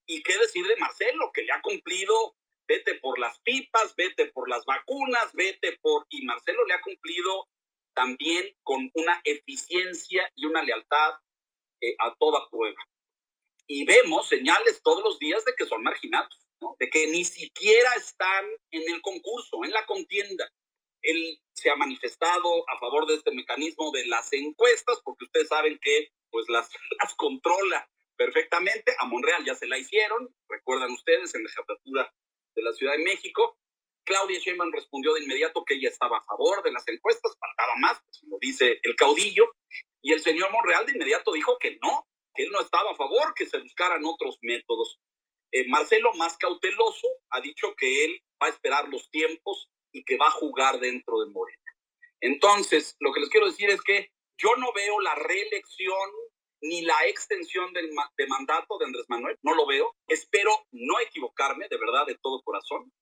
Y 0.07 0.23
qué 0.23 0.38
decir 0.38 0.66
de 0.66 0.77
Marcelo, 0.77 1.31
que 1.33 1.42
le 1.42 1.53
ha 1.53 1.61
cumplido, 1.61 2.37
vete 2.66 2.95
por 2.95 3.19
las 3.19 3.40
pipas, 3.40 3.95
vete 3.97 4.27
por 4.27 4.49
las 4.49 4.64
vacunas, 4.64 5.33
vete 5.35 5.79
por... 5.83 6.07
Y 6.11 6.25
Marcelo 6.25 6.64
le 6.64 6.75
ha 6.75 6.81
cumplido 6.81 7.49
también 7.95 8.55
con 8.62 8.90
una 8.95 9.21
eficiencia 9.25 10.31
y 10.37 10.47
una 10.47 10.62
lealtad 10.62 11.14
eh, 11.81 11.97
a 11.99 12.14
toda 12.19 12.49
prueba. 12.51 12.79
Y 13.66 13.85
vemos 13.85 14.29
señales 14.29 14.81
todos 14.83 15.03
los 15.03 15.19
días 15.19 15.45
de 15.45 15.55
que 15.57 15.66
son 15.66 15.83
marginados, 15.83 16.47
de 16.79 16.88
que 16.88 17.09
ni 17.09 17.25
siquiera 17.25 17.95
están 17.95 18.45
en 18.71 18.83
el 18.95 19.01
concurso, 19.01 19.64
en 19.64 19.73
la 19.73 19.85
contienda. 19.87 20.49
Él 21.03 21.40
se 21.53 21.71
ha 21.71 21.77
manifestado 21.77 22.69
a 22.69 22.79
favor 22.79 23.07
de 23.07 23.14
este 23.14 23.33
mecanismo 23.33 23.90
de 23.90 24.07
las 24.07 24.33
encuestas, 24.33 25.01
porque 25.05 25.25
ustedes 25.25 25.49
saben 25.49 25.79
que 25.81 26.12
pues 26.31 26.49
las, 26.49 26.71
las 27.03 27.14
controla 27.14 27.88
perfectamente. 28.16 28.94
A 28.98 29.07
Monreal 29.07 29.44
ya 29.44 29.55
se 29.55 29.66
la 29.66 29.79
hicieron, 29.79 30.35
recuerdan 30.48 30.90
ustedes, 30.92 31.35
en 31.35 31.44
la 31.44 31.50
jefatura 31.50 32.12
de 32.55 32.62
la 32.62 32.72
Ciudad 32.72 32.92
de 32.92 33.05
México. 33.05 33.59
Claudia 34.05 34.38
Sheinbaum 34.38 34.72
respondió 34.72 35.14
de 35.14 35.24
inmediato 35.24 35.64
que 35.64 35.74
ella 35.74 35.88
estaba 35.88 36.18
a 36.18 36.24
favor 36.24 36.62
de 36.62 36.72
las 36.72 36.87
encuestas, 36.88 37.37
faltaba 37.38 37.76
más, 37.76 38.00
pues, 38.05 38.22
lo 38.29 38.38
dice 38.40 38.79
el 38.83 38.94
caudillo, 38.94 39.52
y 40.00 40.12
el 40.12 40.20
señor 40.22 40.50
Monreal 40.52 40.87
de 40.87 40.92
inmediato 40.92 41.33
dijo 41.33 41.59
que 41.59 41.79
no, 41.83 42.07
que 42.35 42.44
él 42.44 42.52
no 42.52 42.61
estaba 42.61 42.92
a 42.92 42.96
favor, 42.96 43.35
que 43.35 43.46
se 43.46 43.59
buscaran 43.59 44.05
otros 44.05 44.38
métodos. 44.42 45.00
Eh, 45.50 45.66
Marcelo, 45.68 46.12
más 46.14 46.37
cauteloso, 46.37 47.09
ha 47.31 47.40
dicho 47.40 47.74
que 47.76 48.05
él 48.05 48.22
va 48.40 48.46
a 48.46 48.50
esperar 48.50 48.88
los 48.88 49.11
tiempos 49.11 49.68
y 49.92 50.05
que 50.05 50.16
va 50.16 50.29
a 50.29 50.33
jugar 50.33 50.79
dentro 50.79 51.20
de 51.20 51.31
Morena. 51.31 51.72
Entonces, 52.20 52.94
lo 53.00 53.12
que 53.12 53.20
les 53.20 53.29
quiero 53.31 53.46
decir 53.46 53.70
es 53.70 53.83
que 53.83 54.11
yo 54.38 54.55
no 54.57 54.72
veo 54.72 55.00
la 55.00 55.14
reelección 55.14 56.11
ni 56.61 56.83
la 56.83 57.07
extensión 57.07 57.73
del 57.73 57.90
de 58.16 58.27
mandato 58.27 58.79
de 58.79 58.87
Andrés 58.87 59.07
Manuel, 59.09 59.38
no 59.42 59.55
lo 59.55 59.66
veo. 59.66 59.95
Espero 60.07 60.66
no 60.73 61.01
equivocarme, 61.01 61.69
de 61.69 61.77
verdad, 61.77 62.07
de 62.07 62.16
todo 62.23 62.42
corazón. 62.42 62.92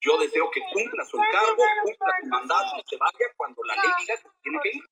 Yo 0.00 0.18
deseo 0.18 0.50
que 0.50 0.60
cumpla 0.72 1.04
su 1.04 1.16
encargo, 1.16 1.64
cumpla 1.82 2.14
su 2.20 2.28
mandato 2.28 2.76
y 2.78 2.82
se 2.88 2.96
vaya 2.96 3.32
cuando 3.36 3.62
la 3.64 3.74
ley 3.74 3.90
diga 4.00 4.16
que 4.16 4.28
tiene 4.42 4.58
que 4.62 4.68
ir. 4.76 4.84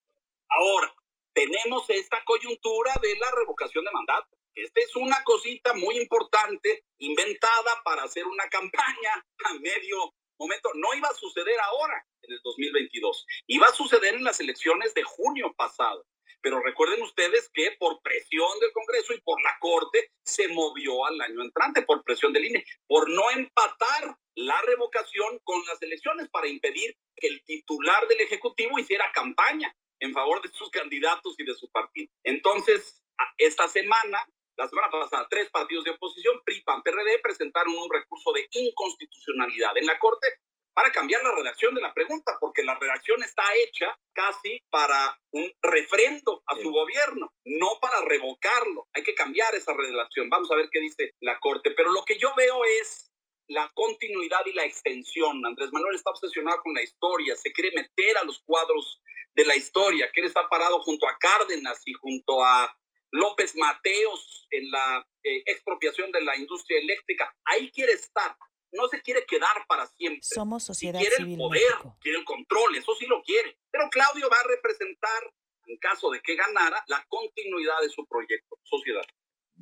Ahora, 0.48 0.94
tenemos 1.34 1.88
esta 1.90 2.22
coyuntura 2.24 2.94
de 3.02 3.16
la 3.16 3.30
revocación 3.32 3.84
de 3.84 3.90
mandato. 3.90 4.28
Esta 4.54 4.80
es 4.80 4.96
una 4.96 5.22
cosita 5.24 5.72
muy 5.74 5.98
importante 5.98 6.84
inventada 6.98 7.82
para 7.84 8.04
hacer 8.04 8.26
una 8.26 8.48
campaña 8.48 9.26
a 9.44 9.54
medio 9.54 10.14
momento. 10.38 10.70
No 10.74 10.94
iba 10.94 11.08
a 11.08 11.14
suceder 11.14 11.58
ahora, 11.60 12.06
en 12.22 12.32
el 12.34 12.40
2022. 12.42 13.26
Iba 13.46 13.66
a 13.66 13.72
suceder 13.72 14.14
en 14.14 14.24
las 14.24 14.40
elecciones 14.40 14.92
de 14.94 15.02
junio 15.02 15.54
pasado. 15.56 16.04
Pero 16.42 16.60
recuerden 16.60 17.02
ustedes 17.02 17.48
que 17.54 17.76
por 17.78 18.02
presión 18.02 18.58
del 18.60 18.72
Congreso 18.72 19.14
y 19.14 19.20
por 19.20 19.40
la 19.42 19.56
Corte 19.60 20.10
se 20.24 20.48
movió 20.48 21.06
al 21.06 21.20
año 21.20 21.42
entrante, 21.42 21.82
por 21.82 22.02
presión 22.02 22.32
del 22.32 22.46
INE, 22.46 22.64
por 22.86 23.08
no 23.08 23.30
empatar 23.30 24.16
la 24.34 24.60
revocación 24.62 25.38
con 25.44 25.64
las 25.66 25.80
elecciones 25.82 26.28
para 26.30 26.48
impedir 26.48 26.96
que 27.16 27.28
el 27.28 27.44
titular 27.44 28.08
del 28.08 28.20
Ejecutivo 28.20 28.78
hiciera 28.78 29.10
campaña 29.12 29.74
en 30.00 30.12
favor 30.12 30.42
de 30.42 30.48
sus 30.48 30.68
candidatos 30.70 31.34
y 31.38 31.44
de 31.44 31.54
su 31.54 31.70
partido. 31.70 32.10
Entonces, 32.24 33.02
esta 33.38 33.68
semana, 33.68 34.26
la 34.56 34.68
semana 34.68 34.90
pasada, 34.90 35.28
tres 35.30 35.48
partidos 35.50 35.84
de 35.84 35.92
oposición, 35.92 36.42
PRI, 36.44 36.62
PAN, 36.62 36.82
PRD, 36.82 37.20
presentaron 37.22 37.74
un 37.76 37.88
recurso 37.90 38.32
de 38.32 38.48
inconstitucionalidad 38.50 39.76
en 39.76 39.86
la 39.86 39.98
Corte 39.98 40.26
para 40.74 40.90
cambiar 40.90 41.22
la 41.22 41.34
redacción 41.34 41.74
de 41.74 41.80
la 41.80 41.92
pregunta, 41.92 42.36
porque 42.40 42.62
la 42.62 42.78
redacción 42.78 43.22
está 43.22 43.42
hecha 43.56 43.98
casi 44.12 44.62
para 44.70 45.18
un 45.32 45.50
refrendo 45.62 46.42
a 46.46 46.56
su 46.56 46.70
gobierno, 46.70 47.32
no 47.44 47.78
para 47.80 48.00
revocarlo. 48.02 48.88
Hay 48.94 49.02
que 49.02 49.14
cambiar 49.14 49.54
esa 49.54 49.72
redacción. 49.74 50.30
Vamos 50.30 50.50
a 50.50 50.56
ver 50.56 50.68
qué 50.70 50.80
dice 50.80 51.14
la 51.20 51.38
Corte. 51.40 51.72
Pero 51.72 51.92
lo 51.92 52.04
que 52.04 52.18
yo 52.18 52.32
veo 52.36 52.64
es 52.80 53.12
la 53.48 53.70
continuidad 53.74 54.44
y 54.46 54.52
la 54.52 54.64
extensión. 54.64 55.44
Andrés 55.44 55.70
Manuel 55.72 55.94
está 55.94 56.10
obsesionado 56.10 56.62
con 56.62 56.74
la 56.74 56.82
historia, 56.82 57.36
se 57.36 57.52
quiere 57.52 57.70
meter 57.74 58.16
a 58.18 58.24
los 58.24 58.42
cuadros 58.42 59.02
de 59.34 59.44
la 59.44 59.56
historia, 59.56 60.10
quiere 60.12 60.28
estar 60.28 60.48
parado 60.48 60.80
junto 60.82 61.08
a 61.08 61.16
Cárdenas 61.18 61.80
y 61.86 61.92
junto 61.94 62.44
a 62.44 62.74
López 63.10 63.54
Mateos 63.56 64.46
en 64.50 64.70
la 64.70 65.06
eh, 65.22 65.42
expropiación 65.46 66.10
de 66.12 66.22
la 66.22 66.36
industria 66.36 66.78
eléctrica. 66.80 67.34
Ahí 67.44 67.70
quiere 67.70 67.92
estar. 67.92 68.36
No 68.72 68.88
se 68.88 69.00
quiere 69.02 69.24
quedar 69.26 69.66
para 69.68 69.86
siempre. 69.86 70.22
Somos 70.22 70.64
sociedad 70.64 70.98
quiere 70.98 71.16
civil 71.16 71.34
el 71.34 71.38
poder, 71.38 71.72
quiere 72.00 72.18
el 72.18 72.24
control, 72.24 72.74
eso 72.76 72.94
sí 72.94 73.06
lo 73.06 73.22
quiere. 73.22 73.58
Pero 73.70 73.88
Claudio 73.90 74.28
va 74.30 74.40
a 74.40 74.48
representar, 74.48 75.32
en 75.66 75.76
caso 75.78 76.10
de 76.10 76.20
que 76.20 76.34
ganara, 76.34 76.82
la 76.86 77.04
continuidad 77.08 77.80
de 77.82 77.90
su 77.90 78.06
proyecto, 78.06 78.58
sociedad 78.62 79.04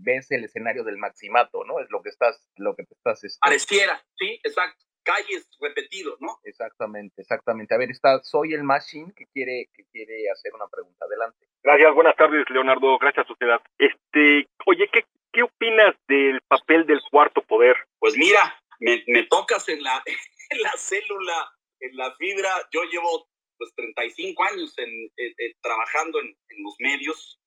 ves 0.03 0.31
el 0.31 0.45
escenario 0.45 0.85
del 0.85 0.97
maximato, 0.97 1.65
¿no? 1.65 1.81
Es 1.81 1.91
lo 1.91 2.03
que 2.03 2.11
estás, 2.11 2.49
lo 2.57 2.75
que 2.75 2.85
te 2.85 2.95
estás... 2.95 3.23
Este... 3.25 3.39
Pareciera, 3.41 4.03
sí, 4.17 4.41
exacto. 4.43 4.85
Calles 5.03 5.49
repetido, 5.61 6.17
¿no? 6.21 6.39
Exactamente, 6.45 7.23
exactamente. 7.23 7.75
A 7.75 7.79
ver, 7.79 7.91
está 7.91 8.23
Soy 8.23 8.53
el 8.53 8.63
Machine 8.63 9.13
que 9.17 9.27
quiere, 9.33 9.69
que 9.75 9.85
quiere 9.91 10.31
hacer 10.31 10.53
una 10.55 10.69
pregunta. 10.69 11.07
Adelante. 11.07 11.47
Gracias, 11.63 11.95
buenas 11.95 12.17
tardes, 12.17 12.45
Leonardo. 12.51 12.99
Gracias, 12.99 13.27
sociedad. 13.27 13.61
Este, 13.79 14.47
oye, 14.67 14.89
¿qué, 14.93 15.07
qué 15.33 15.43
opinas 15.43 15.97
del 16.07 16.43
papel 16.43 16.87
del 16.87 17.01
cuarto 17.11 17.41
poder? 17.43 17.77
Pues 17.99 18.15
mira, 18.17 18.61
me, 18.81 19.23
tocas 19.25 19.69
en 19.69 19.83
la, 19.83 20.03
célula, 20.77 21.53
en 21.81 21.97
la 21.97 22.15
fibra. 22.17 22.69
Yo 22.73 22.83
llevo 22.85 23.29
pues 23.57 23.73
35 23.75 24.43
años 24.45 24.75
en, 24.79 25.11
trabajando 25.61 26.21
en, 26.21 26.37
los 26.63 26.75
medios 26.79 27.39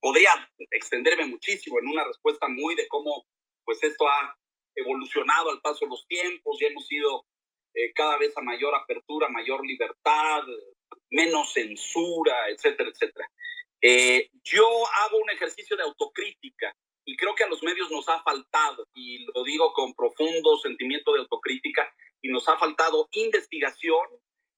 podría 0.00 0.30
extenderme 0.70 1.26
muchísimo 1.26 1.78
en 1.78 1.88
una 1.88 2.04
respuesta 2.04 2.46
muy 2.48 2.76
de 2.76 2.86
cómo 2.88 3.26
pues 3.64 3.82
esto 3.82 4.08
ha 4.08 4.36
evolucionado 4.76 5.50
al 5.50 5.60
paso 5.60 5.84
de 5.84 5.90
los 5.90 6.06
tiempos 6.06 6.60
y 6.60 6.66
hemos 6.66 6.90
ido 6.90 7.26
eh, 7.74 7.92
cada 7.92 8.16
vez 8.18 8.36
a 8.36 8.42
mayor 8.42 8.74
apertura, 8.74 9.28
mayor 9.28 9.64
libertad, 9.66 10.42
menos 11.10 11.52
censura, 11.52 12.48
etcétera, 12.48 12.90
etcétera. 12.90 13.28
Eh, 13.80 14.30
yo 14.44 14.66
hago 14.86 15.18
un 15.18 15.30
ejercicio 15.30 15.76
de 15.76 15.82
autocrítica 15.82 16.74
y 17.04 17.16
creo 17.16 17.34
que 17.34 17.44
a 17.44 17.48
los 17.48 17.62
medios 17.62 17.90
nos 17.90 18.08
ha 18.08 18.22
faltado, 18.22 18.86
y 18.94 19.26
lo 19.34 19.42
digo 19.44 19.72
con 19.72 19.94
profundo 19.94 20.56
sentimiento 20.58 21.12
de 21.12 21.20
autocrítica, 21.20 21.92
y 22.20 22.28
nos 22.28 22.48
ha 22.48 22.56
faltado 22.58 23.08
investigación, 23.12 24.06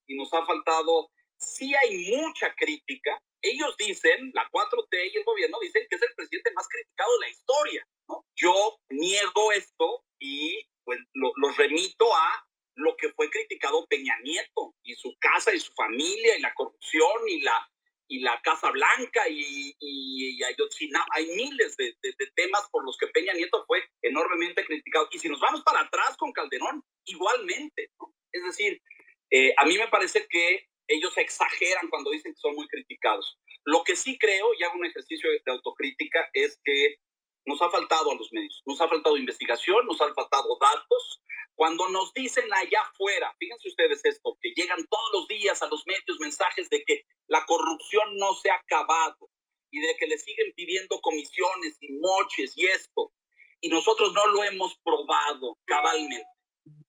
y 0.07 0.17
nos 0.17 0.33
ha 0.35 0.45
faltado, 0.45 1.11
sí 1.37 1.75
hay 1.75 2.17
mucha 2.17 2.55
crítica, 2.55 3.21
ellos 3.43 3.77
dicen, 3.77 4.31
la 4.35 4.49
4T 4.51 5.13
y 5.13 5.19
el 5.19 5.25
gobierno 5.25 5.59
dicen 5.61 5.87
que 5.89 5.97
es 5.97 6.03
el 6.03 6.15
presidente 6.17 6.51
más 6.55 6.67
criticado 6.69 7.13
de 7.13 7.27
la 7.27 7.31
historia. 7.31 7.89
Yo 8.35 8.79
niego 8.89 9.53
esto 9.53 10.05
y 10.19 10.67
pues 10.83 10.99
los 11.13 11.57
remito 11.57 12.15
a 12.15 12.47
lo 12.77 12.97
que 12.97 13.13
fue 13.13 13.31
criticado 13.31 13.87
Peña 13.87 14.19
Nieto 14.23 14.75
y 14.83 14.95
su 14.95 15.15
casa 15.19 15.55
y 15.55 15.61
su 15.61 15.73
familia 15.75 16.37
y 16.37 16.41
la 16.41 16.55
corrupción 16.55 17.29
y 17.29 17.43
la, 17.43 17.71
y 18.09 18.21
la 18.21 18.41
Casa 18.43 18.71
Blanca 18.71 19.29
y, 19.29 19.75
y, 19.79 20.43
Hay 20.43 21.27
miles 21.35 21.77
de, 21.77 21.97
temas 22.35 22.69
por 22.71 22.85
los 22.85 22.97
que 22.99 23.07
Peña 23.09 23.33
Nieto 23.33 23.65
fue 23.67 23.83
enormemente 24.03 24.65
criticado. 24.65 25.09
Y 25.11 25.19
si 25.19 25.29
nos 25.29 25.41
vamos 25.41 25.63
para 25.63 25.81
atrás 25.81 26.17
con 26.17 26.33
Calderón, 26.33 26.83
igualmente. 27.07 27.91
Es 28.33 28.45
decir, 28.45 28.83
eh, 29.31 29.55
a 29.57 29.65
mí 29.65 29.79
me 29.79 29.89
parece 29.89 30.27
que 30.29 30.69
ellos 30.89 31.17
exageran 31.17 31.89
cuando 31.89 32.11
dicen 32.11 32.35
que 32.35 32.41
son 32.41 32.55
muy 32.55 32.69
criticados. 32.69 33.39
Lo 33.65 33.83
que 33.85 33.97
sí 33.97 34.19
creo, 34.19 34.53
y 34.59 34.65
hago 34.65 34.79
un 34.79 34.87
ejercicio 34.87 35.31
de 35.31 35.53
autocrítica, 35.53 36.29
es 36.35 36.61
que 36.65 36.99
nos 37.47 37.61
ha 37.63 37.71
faltado 37.71 38.11
a 38.11 38.15
los 38.15 38.33
medios, 38.33 38.63
nos 38.67 38.81
ha 38.81 38.89
faltado 38.89 39.17
investigación, 39.17 39.87
nos 39.87 40.01
han 40.01 40.15
faltado 40.15 40.59
datos. 40.61 41.23
Cuando 41.55 41.89
nos 41.89 42.13
dicen 42.13 42.53
allá 42.53 42.81
afuera, 42.83 43.35
fíjense 43.39 43.69
ustedes 43.69 44.05
esto, 44.05 44.37
que 44.41 44.53
llegan 44.57 44.85
todos 44.89 45.11
los 45.13 45.29
días 45.29 45.63
a 45.63 45.69
los 45.69 45.87
medios 45.87 46.19
mensajes 46.19 46.69
de 46.69 46.83
que 46.85 47.05
la 47.29 47.45
corrupción 47.47 48.17
no 48.17 48.35
se 48.35 48.51
ha 48.51 48.57
acabado 48.57 49.31
y 49.71 49.81
de 49.81 49.97
que 49.97 50.07
le 50.07 50.19
siguen 50.19 50.53
pidiendo 50.55 51.01
comisiones 51.01 51.77
y 51.81 51.93
moches 51.93 52.57
y 52.57 52.67
esto, 52.67 53.13
y 53.61 53.69
nosotros 53.69 54.13
no 54.13 54.27
lo 54.29 54.45
hemos 54.45 54.77
probado 54.85 55.59
cabalmente. 55.65 56.27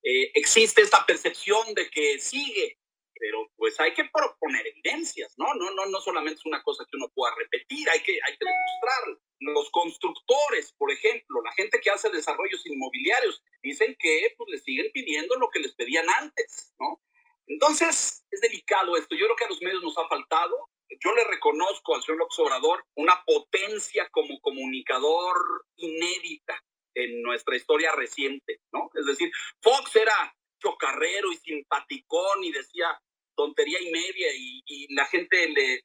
Eh, 0.02 0.30
existe 0.34 0.82
esta 0.82 1.04
percepción 1.04 1.74
de 1.74 1.88
que 1.90 2.18
sigue 2.18 2.78
pero 3.18 3.50
pues 3.56 3.78
hay 3.80 3.94
que 3.94 4.04
proponer 4.04 4.66
evidencias, 4.66 5.34
¿no? 5.36 5.54
No, 5.54 5.70
no, 5.72 5.86
no 5.86 6.00
solamente 6.00 6.38
es 6.38 6.46
una 6.46 6.62
cosa 6.62 6.84
que 6.84 6.96
uno 6.96 7.10
pueda 7.14 7.34
repetir, 7.34 7.88
hay 7.90 8.00
que, 8.00 8.12
hay 8.12 8.36
que 8.36 8.44
demostrarlo. 8.44 9.20
Los 9.40 9.70
constructores, 9.70 10.72
por 10.78 10.90
ejemplo, 10.90 11.42
la 11.42 11.52
gente 11.52 11.80
que 11.80 11.90
hace 11.90 12.10
desarrollos 12.10 12.64
inmobiliarios, 12.66 13.42
dicen 13.62 13.96
que 13.98 14.34
pues 14.36 14.50
le 14.50 14.58
siguen 14.58 14.90
pidiendo 14.92 15.36
lo 15.36 15.50
que 15.50 15.60
les 15.60 15.74
pedían 15.74 16.06
antes, 16.18 16.74
¿no? 16.78 17.00
Entonces, 17.46 18.24
es 18.30 18.40
delicado 18.40 18.96
esto. 18.96 19.14
Yo 19.14 19.26
creo 19.26 19.36
que 19.36 19.44
a 19.44 19.48
los 19.48 19.62
medios 19.62 19.82
nos 19.82 19.96
ha 19.98 20.08
faltado. 20.08 20.70
Yo 21.00 21.14
le 21.14 21.24
reconozco 21.24 21.94
al 21.94 22.02
señor 22.02 22.18
López 22.18 22.38
Obrador 22.38 22.84
una 22.94 23.22
potencia 23.24 24.08
como 24.10 24.40
comunicador 24.40 25.36
inédita 25.76 26.62
en 26.94 27.22
nuestra 27.22 27.56
historia 27.56 27.92
reciente, 27.92 28.60
¿no? 28.72 28.90
Es 28.94 29.06
decir, 29.06 29.30
Fox 29.60 29.94
era 29.96 30.34
chocarrero 30.58 31.30
y 31.30 31.36
simpaticón 31.36 32.42
y 32.42 32.52
decía 32.52 32.98
tontería 33.36 33.80
y 33.80 33.90
media 33.90 34.28
y, 34.34 34.94
la 34.94 35.04
gente 35.06 35.48
le, 35.48 35.82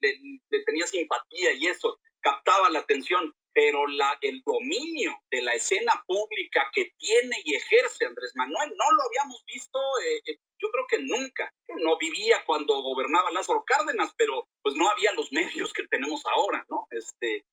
tenía 0.66 0.88
simpatía 0.88 1.54
y 1.54 1.68
eso 1.68 2.00
captaba 2.22 2.70
la 2.70 2.80
atención, 2.80 3.34
pero 3.54 3.88
la, 3.88 4.18
el 4.22 4.42
dominio 4.46 5.18
de 5.30 5.42
la 5.42 5.54
escena 5.54 6.04
pública 6.08 6.70
que 6.74 6.92
tiene 6.98 7.36
y 7.44 7.56
ejerce 7.56 8.06
Andrés 8.06 8.32
Manuel 8.36 8.70
no 8.70 8.92
lo 8.92 9.04
habíamos 9.04 9.44
visto, 9.46 9.80
eh, 10.06 10.22
eh, 10.26 10.38
yo 10.60 10.70
creo 10.72 10.86
que 10.88 11.00
nunca. 11.00 11.54
No 11.84 11.98
vivía 11.98 12.44
cuando 12.46 12.82
gobernaba 12.82 13.32
Lázaro 13.32 13.64
Cárdenas, 13.66 14.14
pero 14.18 14.48
pues 14.62 14.76
no 14.76 14.90
había 14.90 15.12
los 15.14 15.32
medios 15.32 15.74
que 15.74 15.88
tenemos 15.88 16.24
ahora, 16.28 16.66
¿no? 16.70 16.88
Este, 16.92 17.46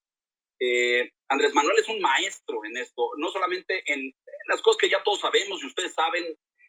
eh, 0.61 1.11
Andrés 1.29 1.55
Manuel 1.55 1.79
es 1.79 1.89
un 1.89 2.01
maestro 2.01 2.65
en 2.65 2.77
esto, 2.77 3.11
no 3.17 3.31
solamente 3.31 3.83
en 3.93 4.13
las 4.49 4.61
cosas 4.61 4.81
que 4.81 4.89
ya 4.89 5.03
todos 5.03 5.21
sabemos 5.21 5.63
y 5.63 5.67
ustedes 5.67 5.95
saben, 5.95 6.25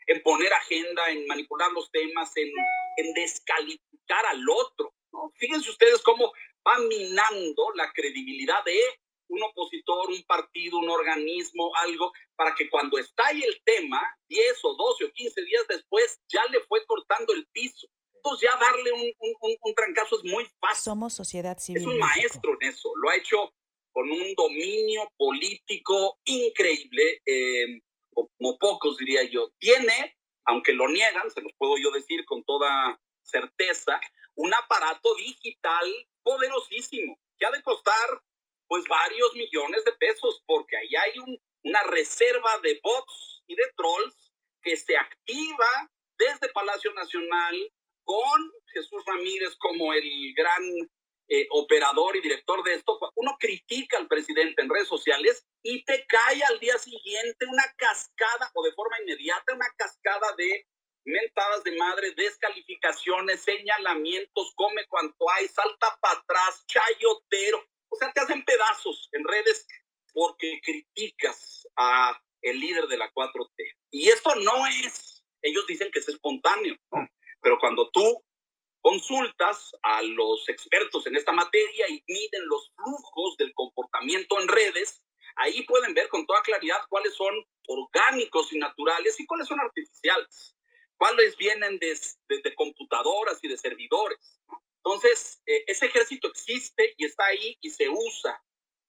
en 0.10 0.24
poner 0.24 0.52
agenda, 0.52 1.10
en 1.12 1.28
manipular 1.28 1.72
los 1.72 1.92
temas, 1.92 2.36
en, 2.36 2.50
en 2.98 3.14
descalificar 3.14 4.26
al 4.32 4.44
otro. 4.50 4.94
¿no? 5.14 5.32
Fíjense 5.38 5.70
ustedes 5.70 6.02
cómo 6.02 6.34
va 6.68 6.80
minando 6.80 7.72
la 7.76 7.92
credibilidad 7.94 8.64
de 8.66 8.80
un 9.28 9.44
opositor, 9.44 10.10
un 10.10 10.24
partido, 10.24 10.80
un 10.80 10.90
organismo, 10.90 11.72
algo, 11.76 12.12
para 12.36 12.56
que 12.56 12.68
cuando 12.72 12.98
estalle 12.98 13.46
el 13.46 13.62
tema, 13.64 14.02
10 14.28 14.60
o 14.64 14.76
12 14.76 15.06
o 15.06 15.12
15 15.12 15.42
días 15.44 15.68
después, 15.68 16.20
ya 16.28 16.44
le 16.52 16.62
fue 16.62 16.84
cortando 16.88 17.34
el 17.34 17.46
piso. 17.52 17.88
Entonces 18.16 18.50
ya 18.50 18.60
darle 18.60 18.92
un, 18.92 19.14
un, 19.20 19.58
un, 19.62 19.76
trancazo 19.76 20.18
es 20.18 20.24
muy 20.24 20.46
fácil. 20.60 20.84
Somos 20.84 21.14
sociedad 21.14 21.60
civil. 21.60 21.84
Es 21.84 21.88
un 21.88 22.00
maestro 22.00 22.58
en 22.60 22.70
eso, 22.70 22.92
lo 22.96 23.10
ha 23.10 23.16
hecho 23.16 23.54
con 23.92 24.10
un 24.10 24.34
dominio 24.36 25.08
político 25.16 26.20
increíble, 26.26 27.22
eh, 27.26 27.80
como 28.38 28.58
pocos 28.58 28.98
diría 28.98 29.24
yo. 29.24 29.52
Tiene, 29.60 30.18
aunque 30.46 30.74
lo 30.74 30.88
niegan, 30.90 31.30
se 31.32 31.42
los 31.42 31.54
puedo 31.58 31.78
yo 31.78 31.92
decir 31.92 32.26
con 32.26 32.44
toda 32.44 33.00
certeza, 33.22 34.00
un 34.36 34.54
aparato 34.54 35.14
digital 35.16 35.88
poderosísimo 36.24 37.20
que 37.38 37.46
ha 37.46 37.52
de 37.52 37.64
costar 37.64 38.22
pues 38.68 38.84
varios 38.88 39.34
millones 39.34 39.84
de 39.84 39.94
pesos, 39.94 40.44
porque 40.46 40.78
ahí 40.78 40.96
hay 40.96 41.40
una 41.64 41.84
reserva 41.84 42.60
de 42.62 42.80
bots 42.84 43.44
y 43.48 43.56
de 43.56 43.64
trolls 43.76 44.32
que 44.62 44.78
se 44.78 44.96
activa 44.96 45.92
desde 46.18 46.50
Palacio 46.50 46.94
Nacional 46.94 47.56
con 48.04 48.52
Jesús 48.68 49.04
Ramírez 49.06 49.56
como 49.58 49.94
el 49.94 50.34
gran 50.36 50.64
eh, 51.32 51.48
operador 51.52 52.16
y 52.16 52.22
director 52.22 52.64
de 52.64 52.74
esto. 52.74 53.00
Uno 53.16 53.38
critica 53.40 53.98
al 53.98 54.08
presidente 54.08 54.64
en 54.64 54.70
redes 54.70 54.88
sociales 54.88 55.46
y 55.62 55.84
te 55.86 56.06
cae 56.08 56.42
al 56.44 56.60
día 56.60 56.78
siguiente 56.80 57.46
una 57.46 57.64
cascada 57.78 58.50
o 58.56 58.64
de 58.64 58.74
forma 58.74 59.00
inmediata 59.02 59.54
una 59.54 59.70
cascada 59.78 60.34
de 60.38 60.66
mentadas 61.06 61.64
de 61.64 61.78
madre, 61.78 62.14
descalificaciones, 62.16 63.42
señalamientos, 63.42 64.54
come 64.56 64.88
cuanto 64.88 65.30
hay, 65.32 65.48
salta 65.48 65.98
para 66.02 66.20
atrás, 66.20 66.66
chayotero. 66.68 67.64
O 67.90 67.96
sea, 67.96 68.12
te 68.12 68.22
hacen 68.22 68.44
pedazos 68.44 69.10
en 69.12 69.24
redes 69.24 69.68
porque 70.14 70.60
criticas 70.64 71.68
a 71.76 72.20
el 72.42 72.60
líder 72.60 72.88
de 72.88 72.98
la 72.98 73.12
4T. 73.14 73.78
Y 73.92 74.10
esto 74.10 74.34
no 74.36 74.66
es, 74.68 75.24
ellos 75.42 75.66
dicen 75.68 75.92
que 75.92 76.00
es 76.00 76.10
espontáneo, 76.10 76.76
pero 77.42 77.58
cuando 77.60 77.90
tú 77.92 78.24
consultas 78.82 79.72
a 79.84 80.02
los 80.02 80.48
expertos 80.50 81.06
en 81.08 81.16
esta 81.16 81.32
materia 81.32 81.86
y 81.90 82.04
miden 82.08 82.48
los 82.48 82.72
flujos 82.76 83.38
del 83.38 83.54
comportamiento 83.54 84.40
en 84.40 84.48
redes, 84.48 85.02
ahí 85.36 85.64
pueden 85.64 85.94
ver 85.94 86.10
con 86.10 86.26
toda 86.26 86.42
claridad 86.42 86.80
cuáles 86.90 87.14
son 87.16 87.34
orgánicos 87.68 88.52
y 88.54 88.60
naturales 88.60 89.20
y 89.20 89.26
cuáles 89.26 89.48
son 89.48 89.60
artificiales, 89.60 90.56
cuáles 90.98 91.38
vienen 91.38 91.80
de, 91.80 92.56
computadoras 92.56 93.40
y 93.44 93.48
de 93.48 93.58
servidores. 93.58 94.40
Entonces, 94.78 95.42
eh, 95.46 95.64
ese 95.68 95.88
ejército 95.88 96.30
existe 96.30 96.94
y 96.98 97.06
está 97.06 97.26
ahí 97.26 97.58
y 97.62 97.70
se 97.70 97.90
usa. 97.90 98.42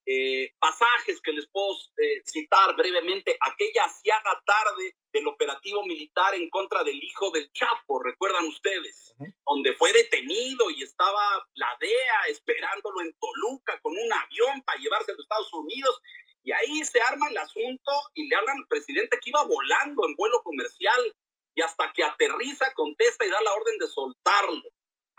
Eh, 0.06 0.54
pasajes 0.58 1.20
que 1.20 1.32
les 1.32 1.46
puedo 1.48 1.76
eh, 1.98 2.22
citar 2.24 2.74
brevemente, 2.74 3.36
aquella 3.40 3.84
asiaga 3.84 4.42
tarde 4.44 4.96
del 5.12 5.26
operativo 5.28 5.84
militar 5.84 6.34
en 6.34 6.48
contra 6.48 6.82
del 6.82 7.02
hijo 7.02 7.30
del 7.30 7.50
Chapo, 7.52 8.02
recuerdan 8.02 8.46
ustedes, 8.46 9.14
donde 9.46 9.74
fue 9.74 9.92
detenido 9.92 10.70
y 10.70 10.82
estaba 10.82 11.46
la 11.54 11.76
DEA 11.80 12.26
esperándolo 12.30 13.02
en 13.02 13.14
Toluca 13.20 13.78
con 13.82 13.92
un 13.92 14.12
avión 14.12 14.62
para 14.62 14.80
llevarse 14.80 15.12
a 15.12 15.14
los 15.14 15.24
Estados 15.24 15.52
Unidos. 15.52 16.00
Y 16.42 16.52
ahí 16.52 16.84
se 16.84 17.00
arma 17.02 17.28
el 17.28 17.36
asunto 17.36 17.92
y 18.14 18.26
le 18.28 18.36
hablan 18.36 18.58
al 18.58 18.66
presidente 18.68 19.18
que 19.22 19.30
iba 19.30 19.44
volando 19.44 20.06
en 20.08 20.16
vuelo 20.16 20.42
comercial 20.42 21.14
y 21.54 21.60
hasta 21.60 21.92
que 21.92 22.02
aterriza 22.02 22.72
contesta 22.74 23.26
y 23.26 23.30
da 23.30 23.42
la 23.42 23.52
orden 23.52 23.78
de 23.78 23.86
soltarlo. 23.88 24.62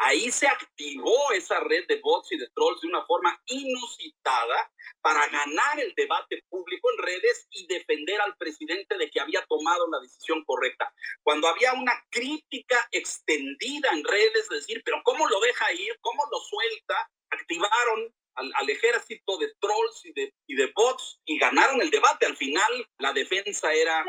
Ahí 0.04 0.32
se 0.32 0.47
activó 0.47 1.32
esa 1.32 1.60
red 1.60 1.86
de 1.88 1.99
bots 2.02 2.32
y 2.32 2.38
de 2.38 2.49
trolls 2.56 2.82
de 2.82 2.88
una 2.88 3.06
forma 3.06 3.39
inusitada 3.45 4.72
para 4.99 5.28
ganar 5.28 5.80
el 5.80 5.93
debate 5.95 6.43
público 6.49 6.89
en 6.91 7.04
redes 7.04 7.47
y 7.52 7.68
defender 7.68 8.20
al 8.20 8.36
presidente 8.36 8.97
de 8.97 9.12
que 9.12 9.20
había 9.20 9.45
tomado 9.45 9.88
la 9.91 9.99
decisión 9.99 10.43
correcta. 10.43 10.91
Cuando 11.22 11.47
había 11.47 11.74
una 11.74 11.93
crítica 12.10 12.88
extendida 12.91 13.91
en 13.91 14.04
redes, 14.04 14.49
decir, 14.49 14.82
pero 14.84 15.02
¿cómo 15.04 15.28
lo 15.28 15.39
deja 15.39 15.72
ir? 15.74 15.95
¿Cómo 16.02 16.24
lo 16.32 16.39
suelta? 16.39 17.12
Activaron 17.30 18.12
al, 18.36 18.70
ejército 18.72 19.38
de 19.38 19.54
trolls 19.60 20.06
y 20.47 20.56
de, 20.56 20.72
bots 20.74 21.20
y 21.26 21.38
ganaron 21.38 21.80
el 21.80 21.91
debate. 21.91 22.26
Al 22.26 22.36
final, 22.36 22.88
la 22.97 23.14
defensa 23.14 23.72
era 23.72 24.04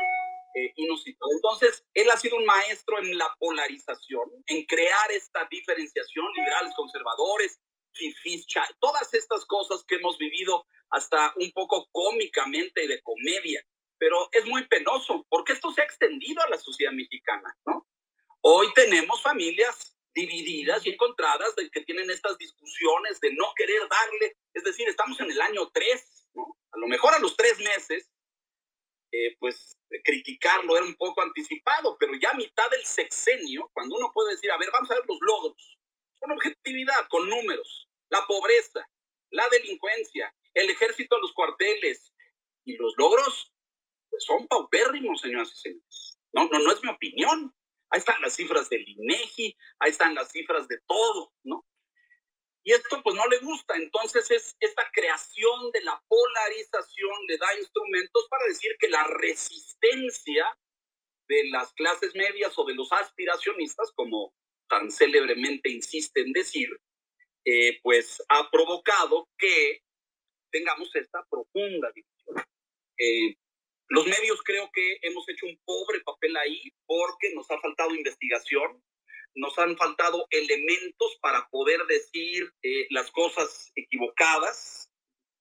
eh, 0.53 0.73
Entonces, 0.77 1.85
él 1.93 2.09
ha 2.09 2.17
sido 2.17 2.37
un 2.37 2.45
maestro 2.45 2.99
en 2.99 3.17
la 3.17 3.35
polarización, 3.39 4.29
en 4.47 4.65
crear 4.65 5.11
esta 5.11 5.47
diferenciación, 5.49 6.25
liberales, 6.33 6.73
conservadores, 6.75 7.59
ficha, 8.21 8.67
todas 8.79 9.13
estas 9.13 9.45
cosas 9.45 9.83
que 9.87 9.95
hemos 9.95 10.17
vivido 10.17 10.65
hasta 10.89 11.33
un 11.37 11.51
poco 11.51 11.87
cómicamente 11.91 12.87
de 12.87 13.01
comedia. 13.01 13.65
Pero 13.97 14.29
es 14.31 14.45
muy 14.45 14.67
penoso, 14.67 15.25
porque 15.29 15.53
esto 15.53 15.71
se 15.71 15.81
ha 15.81 15.85
extendido 15.85 16.41
a 16.41 16.49
la 16.49 16.57
sociedad 16.57 16.91
mexicana, 16.91 17.55
¿no? 17.65 17.87
Hoy 18.41 18.67
tenemos 18.73 19.21
familias 19.21 19.95
divididas 20.13 20.85
y 20.85 20.89
encontradas 20.89 21.55
de 21.55 21.69
que 21.69 21.81
tienen 21.81 22.09
estas 22.09 22.37
discusiones 22.37 23.19
de 23.21 23.33
no 23.33 23.53
querer 23.55 23.81
darle, 23.89 24.37
es 24.53 24.63
decir, 24.63 24.87
estamos 24.87 25.19
en 25.19 25.31
el 25.31 25.41
año 25.41 25.69
3, 25.71 26.29
¿no? 26.33 26.57
A 26.71 26.77
lo 26.79 26.87
mejor 26.87 27.13
a 27.13 27.19
los 27.19 27.35
tres 27.37 27.59
meses 27.59 28.09
eh, 29.13 29.37
pues 29.39 29.77
criticarlo 30.03 30.75
era 30.75 30.85
un 30.85 30.95
poco 30.95 31.21
anticipado, 31.21 31.95
pero 31.99 32.13
ya 32.19 32.33
mitad 32.33 32.67
del 32.71 32.83
sexenio, 32.83 33.69
cuando 33.71 33.95
uno 33.95 34.11
puede 34.11 34.31
decir, 34.31 34.51
a 34.51 34.57
ver, 34.57 34.69
vamos 34.73 34.89
a 34.89 34.95
ver 34.95 35.03
los 35.07 35.19
logros, 35.21 35.77
con 36.19 36.31
objetividad, 36.31 37.07
con 37.09 37.29
números, 37.29 37.87
la 38.09 38.25
pobreza, 38.25 38.89
la 39.29 39.47
delincuencia, 39.49 40.33
el 40.55 40.67
ejército 40.71 41.15
a 41.15 41.19
los 41.19 41.31
cuarteles, 41.33 42.11
y 42.65 42.75
los 42.77 42.95
logros 42.97 43.53
pues, 44.09 44.23
son 44.23 44.47
paupérrimos, 44.47 45.21
señoras 45.21 45.51
y 45.51 45.57
señores. 45.57 46.19
No, 46.31 46.47
no, 46.47 46.57
no 46.57 46.71
es 46.71 46.83
mi 46.83 46.89
opinión. 46.89 47.53
Ahí 47.89 47.99
están 47.99 48.19
las 48.21 48.33
cifras 48.33 48.67
del 48.69 48.87
INEGI, 48.87 49.55
ahí 49.77 49.91
están 49.91 50.15
las 50.15 50.31
cifras 50.31 50.67
de 50.67 50.79
todo, 50.87 51.31
¿no? 51.43 51.63
Y 52.65 52.71
esto 52.71 53.01
pues 53.03 53.15
no 53.15 53.27
le 53.27 53.39
gusta, 53.39 53.75
entonces 53.75 54.31
es 54.31 54.55
esta 54.59 54.89
creación 54.93 55.71
de 55.73 55.81
la 55.81 56.01
polarización 56.07 57.27
le 57.27 57.37
da 57.37 57.59
instrumentos 57.59 58.27
para 58.29 58.45
decir 58.45 58.71
que 58.79 58.87
la 58.87 59.03
resistencia 59.03 60.45
de 61.27 61.49
las 61.49 61.73
clases 61.73 62.15
medias 62.15 62.53
o 62.57 62.65
de 62.65 62.75
los 62.75 62.91
aspiracionistas, 62.91 63.91
como 63.95 64.33
tan 64.69 64.89
célebremente 64.91 65.69
insisten 65.69 66.31
decir, 66.31 66.69
eh, 67.45 67.79
pues 67.81 68.23
ha 68.29 68.49
provocado 68.49 69.29
que 69.37 69.81
tengamos 70.51 70.95
esta 70.95 71.25
profunda 71.29 71.91
división. 71.91 72.45
Eh, 72.97 73.35
los 73.89 74.07
medios 74.07 74.41
creo 74.43 74.69
que 74.71 74.99
hemos 75.01 75.27
hecho 75.27 75.45
un 75.47 75.59
pobre 75.65 75.99
papel 76.01 76.37
ahí 76.37 76.61
porque 76.85 77.33
nos 77.33 77.49
ha 77.51 77.59
faltado 77.59 77.93
investigación, 77.93 78.81
nos 79.35 79.57
han 79.57 79.75
faltado 79.77 80.27
elementos 80.29 81.17
para 81.21 81.47
poder 81.49 81.85
decir 81.87 82.51
eh, 82.61 82.87
las 82.89 83.11
cosas 83.11 83.71
equivocadas. 83.75 84.91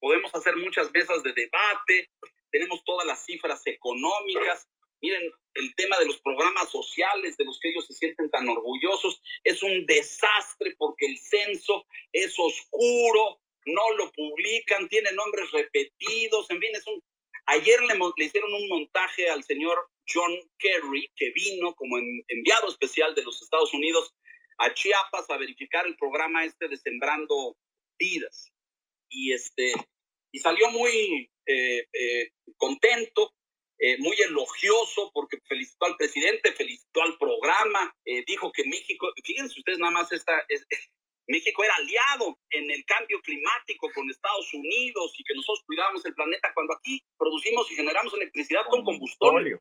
Podemos 0.01 0.35
hacer 0.35 0.57
muchas 0.57 0.91
mesas 0.93 1.23
de 1.23 1.33
debate, 1.33 2.11
tenemos 2.51 2.83
todas 2.85 3.07
las 3.07 3.25
cifras 3.25 3.63
económicas. 3.67 4.69
Miren, 5.01 5.33
el 5.55 5.75
tema 5.75 5.99
de 5.99 6.07
los 6.07 6.21
programas 6.21 6.71
sociales 6.71 7.37
de 7.37 7.45
los 7.45 7.59
que 7.61 7.71
ellos 7.71 7.87
se 7.87 7.95
sienten 7.95 8.31
tan 8.31 8.49
orgullosos 8.49 9.21
es 9.43 9.63
un 9.63 9.85
desastre 9.87 10.75
porque 10.79 11.07
el 11.07 11.19
censo 11.19 11.85
es 12.13 12.35
oscuro, 12.39 13.41
no 13.67 13.91
lo 13.97 14.11
publican, 14.13 14.89
tiene 14.89 15.13
nombres 15.13 15.51
repetidos, 15.51 16.51
en 16.51 16.61
fin, 16.61 16.71
es 16.75 16.87
un... 16.87 17.03
Ayer 17.47 17.83
le, 17.83 17.95
le 18.17 18.25
hicieron 18.25 18.55
un 18.55 18.69
montaje 18.69 19.29
al 19.29 19.43
señor 19.43 19.77
John 20.09 20.33
Kerry, 20.59 21.11
que 21.17 21.31
vino 21.31 21.75
como 21.75 21.99
enviado 22.29 22.69
especial 22.69 23.15
de 23.15 23.23
los 23.23 23.41
Estados 23.43 23.73
Unidos 23.75 24.15
a 24.59 24.73
Chiapas 24.73 25.29
a 25.31 25.39
verificar 25.39 25.87
el 25.87 25.97
programa 25.97 26.45
este 26.45 26.69
de 26.69 26.77
Sembrando 26.77 27.57
Vidas. 27.99 28.53
Y, 29.09 29.33
este, 29.33 29.73
y 30.33 30.39
salió 30.39 30.71
muy 30.71 31.31
eh, 31.47 31.87
eh, 31.93 32.31
contento, 32.57 33.35
eh, 33.79 33.99
muy 33.99 34.17
elogioso 34.23 35.11
porque 35.13 35.39
felicitó 35.47 35.87
al 35.87 35.97
presidente, 35.97 36.53
felicitó 36.53 37.03
al 37.03 37.19
programa, 37.19 37.95
dijo 38.27 38.53
que 38.53 38.65
México, 38.65 39.13
fíjense 39.25 39.59
ustedes 39.59 39.79
nada 39.79 39.93
más, 39.93 40.13
esta, 40.13 40.45
México 41.27 41.65
era 41.65 41.75
aliado 41.77 42.39
en 42.51 42.71
el 42.71 42.85
cambio 42.85 43.21
climático 43.23 43.91
con 43.95 44.11
Estados 44.11 44.53
Unidos 44.55 45.15
y 45.19 45.25
que 45.25 45.35
nosotros 45.35 45.65
cuidábamos 45.67 46.05
el 46.05 46.15
planeta 46.15 46.53
cuando 46.55 46.75
aquí 46.75 47.03
producimos 47.17 47.71
y 47.71 47.77
generamos 47.77 48.13
electricidad 48.15 48.63
con 48.69 48.85
combustible 48.85 49.61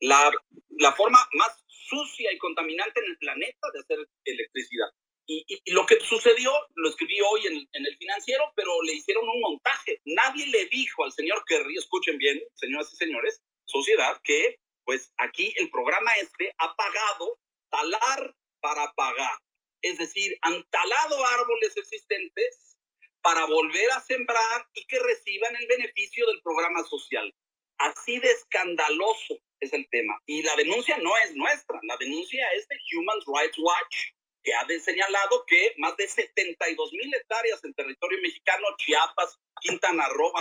la, 0.00 0.30
la 0.78 0.92
forma 0.92 1.18
más 1.34 1.64
sucia 1.68 2.32
y 2.32 2.38
contaminante 2.38 3.00
en 3.00 3.06
el 3.06 3.18
planeta 3.18 3.68
de 3.72 3.80
hacer 3.80 4.08
electricidad. 4.24 4.88
Y, 5.26 5.44
y, 5.46 5.72
lo 5.72 5.86
que 5.86 6.00
sucedió, 6.00 6.52
lo 6.74 6.88
escribí 6.88 7.20
hoy 7.20 7.46
en, 7.46 7.68
en, 7.72 7.86
el 7.86 7.96
financiero, 7.96 8.52
pero 8.56 8.82
le 8.82 8.94
hicieron 8.94 9.28
un 9.28 9.40
montaje. 9.40 10.00
Nadie 10.04 10.46
le 10.46 10.66
dijo 10.66 11.04
al 11.04 11.12
señor 11.12 11.44
Kerry, 11.46 11.76
escuchen 11.76 12.18
bien, 12.18 12.40
señoras 12.54 12.92
y 12.92 12.96
señores, 12.96 13.40
sociedad, 13.64 14.20
que 14.24 14.58
pues 14.84 15.12
aquí 15.18 15.54
el 15.56 15.70
programa 15.70 16.12
este 16.14 16.52
ha 16.58 16.74
pagado 16.74 17.38
talar 17.70 18.34
para 18.60 18.92
pagar. 18.92 19.38
Es 19.82 19.98
decir, 19.98 20.36
han 20.42 20.62
talado 20.70 21.26
árboles 21.26 21.76
existentes 21.76 22.76
para 23.22 23.46
volver 23.46 23.90
a 23.92 24.00
sembrar 24.00 24.66
y 24.74 24.86
que 24.86 24.98
reciban 24.98 25.54
el 25.56 25.66
beneficio 25.66 26.26
del 26.26 26.40
programa 26.42 26.82
social. 26.84 27.34
Así 27.78 28.18
de 28.18 28.30
escandaloso 28.30 29.38
es 29.60 29.72
el 29.72 29.88
tema. 29.90 30.20
Y 30.26 30.42
la 30.42 30.54
denuncia 30.56 30.98
no 30.98 31.16
es 31.18 31.34
nuestra, 31.34 31.78
la 31.82 31.96
denuncia 31.96 32.46
es 32.54 32.68
de 32.68 32.76
Human 32.94 33.18
Rights 33.26 33.58
Watch, 33.58 33.96
que 34.42 34.54
ha 34.54 34.66
señalado 34.80 35.44
que 35.46 35.74
más 35.78 35.96
de 35.96 36.08
72 36.08 36.92
mil 36.92 37.14
hectáreas 37.14 37.62
en 37.64 37.74
territorio 37.74 38.18
mexicano, 38.22 38.66
Chiapas, 38.78 39.38
Quintana 39.60 40.08
Roo, 40.08 40.32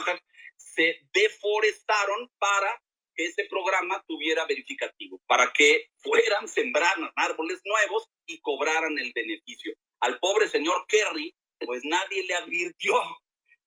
se 0.55 1.01
deforestaron 1.13 2.31
para 2.37 2.81
que 3.19 3.25
ese 3.25 3.43
programa 3.49 4.01
tuviera 4.07 4.45
verificativo, 4.45 5.19
para 5.27 5.51
que 5.51 5.89
fueran, 5.97 6.47
sembraran 6.47 7.11
árboles 7.17 7.59
nuevos 7.65 8.07
y 8.25 8.39
cobraran 8.39 8.97
el 8.97 9.11
beneficio. 9.13 9.73
Al 9.99 10.19
pobre 10.19 10.47
señor 10.47 10.85
Kerry, 10.87 11.35
pues 11.59 11.81
nadie 11.83 12.23
le 12.23 12.33
advirtió 12.35 12.93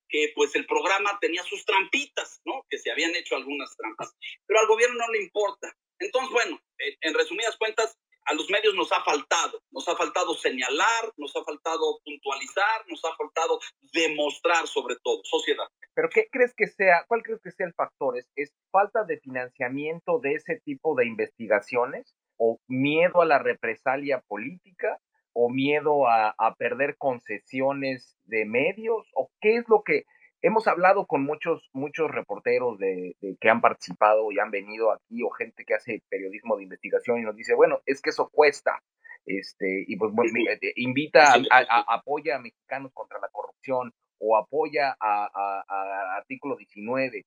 que 0.08 0.32
pues 0.34 0.54
el 0.54 0.64
programa 0.64 1.18
tenía 1.20 1.42
sus 1.42 1.66
trampitas, 1.66 2.40
¿no? 2.46 2.64
Que 2.70 2.78
se 2.78 2.90
habían 2.90 3.14
hecho 3.14 3.36
algunas 3.36 3.76
trampas, 3.76 4.16
pero 4.46 4.60
al 4.60 4.68
gobierno 4.68 4.96
no 4.96 5.12
le 5.12 5.22
importa. 5.22 5.70
Entonces, 5.98 6.32
bueno, 6.32 6.58
en 6.78 7.12
resumidas 7.12 7.54
cuentas, 7.58 7.98
a 8.24 8.34
los 8.34 8.48
medios 8.50 8.74
nos 8.74 8.90
ha 8.92 9.02
faltado, 9.02 9.60
nos 9.70 9.88
ha 9.88 9.96
faltado 9.96 10.34
señalar, 10.34 11.12
nos 11.16 11.34
ha 11.36 11.44
faltado 11.44 12.00
puntualizar, 12.04 12.86
nos 12.88 13.04
ha 13.04 13.14
faltado 13.16 13.58
demostrar 13.92 14.66
sobre 14.66 14.96
todo, 15.02 15.20
sociedad. 15.24 15.66
Pero 15.94 16.08
¿qué 16.08 16.28
crees 16.30 16.54
que 16.56 16.66
sea, 16.66 17.04
cuál 17.08 17.22
crees 17.22 17.40
que 17.42 17.50
sea 17.50 17.66
el 17.66 17.74
factor? 17.74 18.16
¿Es, 18.16 18.30
¿Es, 18.36 18.54
falta 18.70 19.04
de 19.04 19.18
financiamiento 19.18 20.18
de 20.20 20.34
ese 20.34 20.60
tipo 20.64 20.94
de 20.94 21.06
investigaciones 21.06 22.14
o 22.38 22.58
miedo 22.66 23.20
a 23.20 23.26
la 23.26 23.38
represalia 23.38 24.22
política 24.26 24.98
o 25.34 25.50
miedo 25.50 26.06
a, 26.08 26.34
a 26.38 26.54
perder 26.54 26.96
concesiones 26.96 28.16
de 28.24 28.44
medios 28.44 29.10
o 29.14 29.30
qué 29.40 29.56
es 29.56 29.68
lo 29.68 29.82
que 29.82 30.04
hemos 30.42 30.66
hablado 30.66 31.06
con 31.06 31.22
muchos, 31.22 31.70
muchos 31.72 32.10
reporteros 32.10 32.78
de, 32.78 33.16
que 33.40 33.48
han 33.48 33.60
participado 33.60 34.30
y 34.32 34.38
han 34.38 34.50
venido 34.50 34.92
aquí 34.92 35.22
o 35.22 35.30
gente 35.30 35.64
que 35.64 35.74
hace 35.74 36.02
periodismo 36.08 36.56
de 36.56 36.64
investigación 36.64 37.20
y 37.20 37.22
nos 37.22 37.36
dice, 37.36 37.54
bueno, 37.54 37.80
es 37.86 38.02
que 38.02 38.10
eso 38.10 38.28
cuesta. 38.28 38.82
Este, 39.24 39.84
y 39.86 39.96
pues 39.96 40.12
eh, 40.34 40.72
invita, 40.76 41.34
a, 41.50 41.94
apoya 41.94 42.36
a 42.36 42.40
mexicanos 42.40 42.90
contra 42.92 43.20
la 43.20 43.28
corrupción 43.28 43.94
o 44.18 44.36
apoya 44.36 44.96
a, 45.00 46.16
artículo 46.16 46.56
19. 46.56 47.24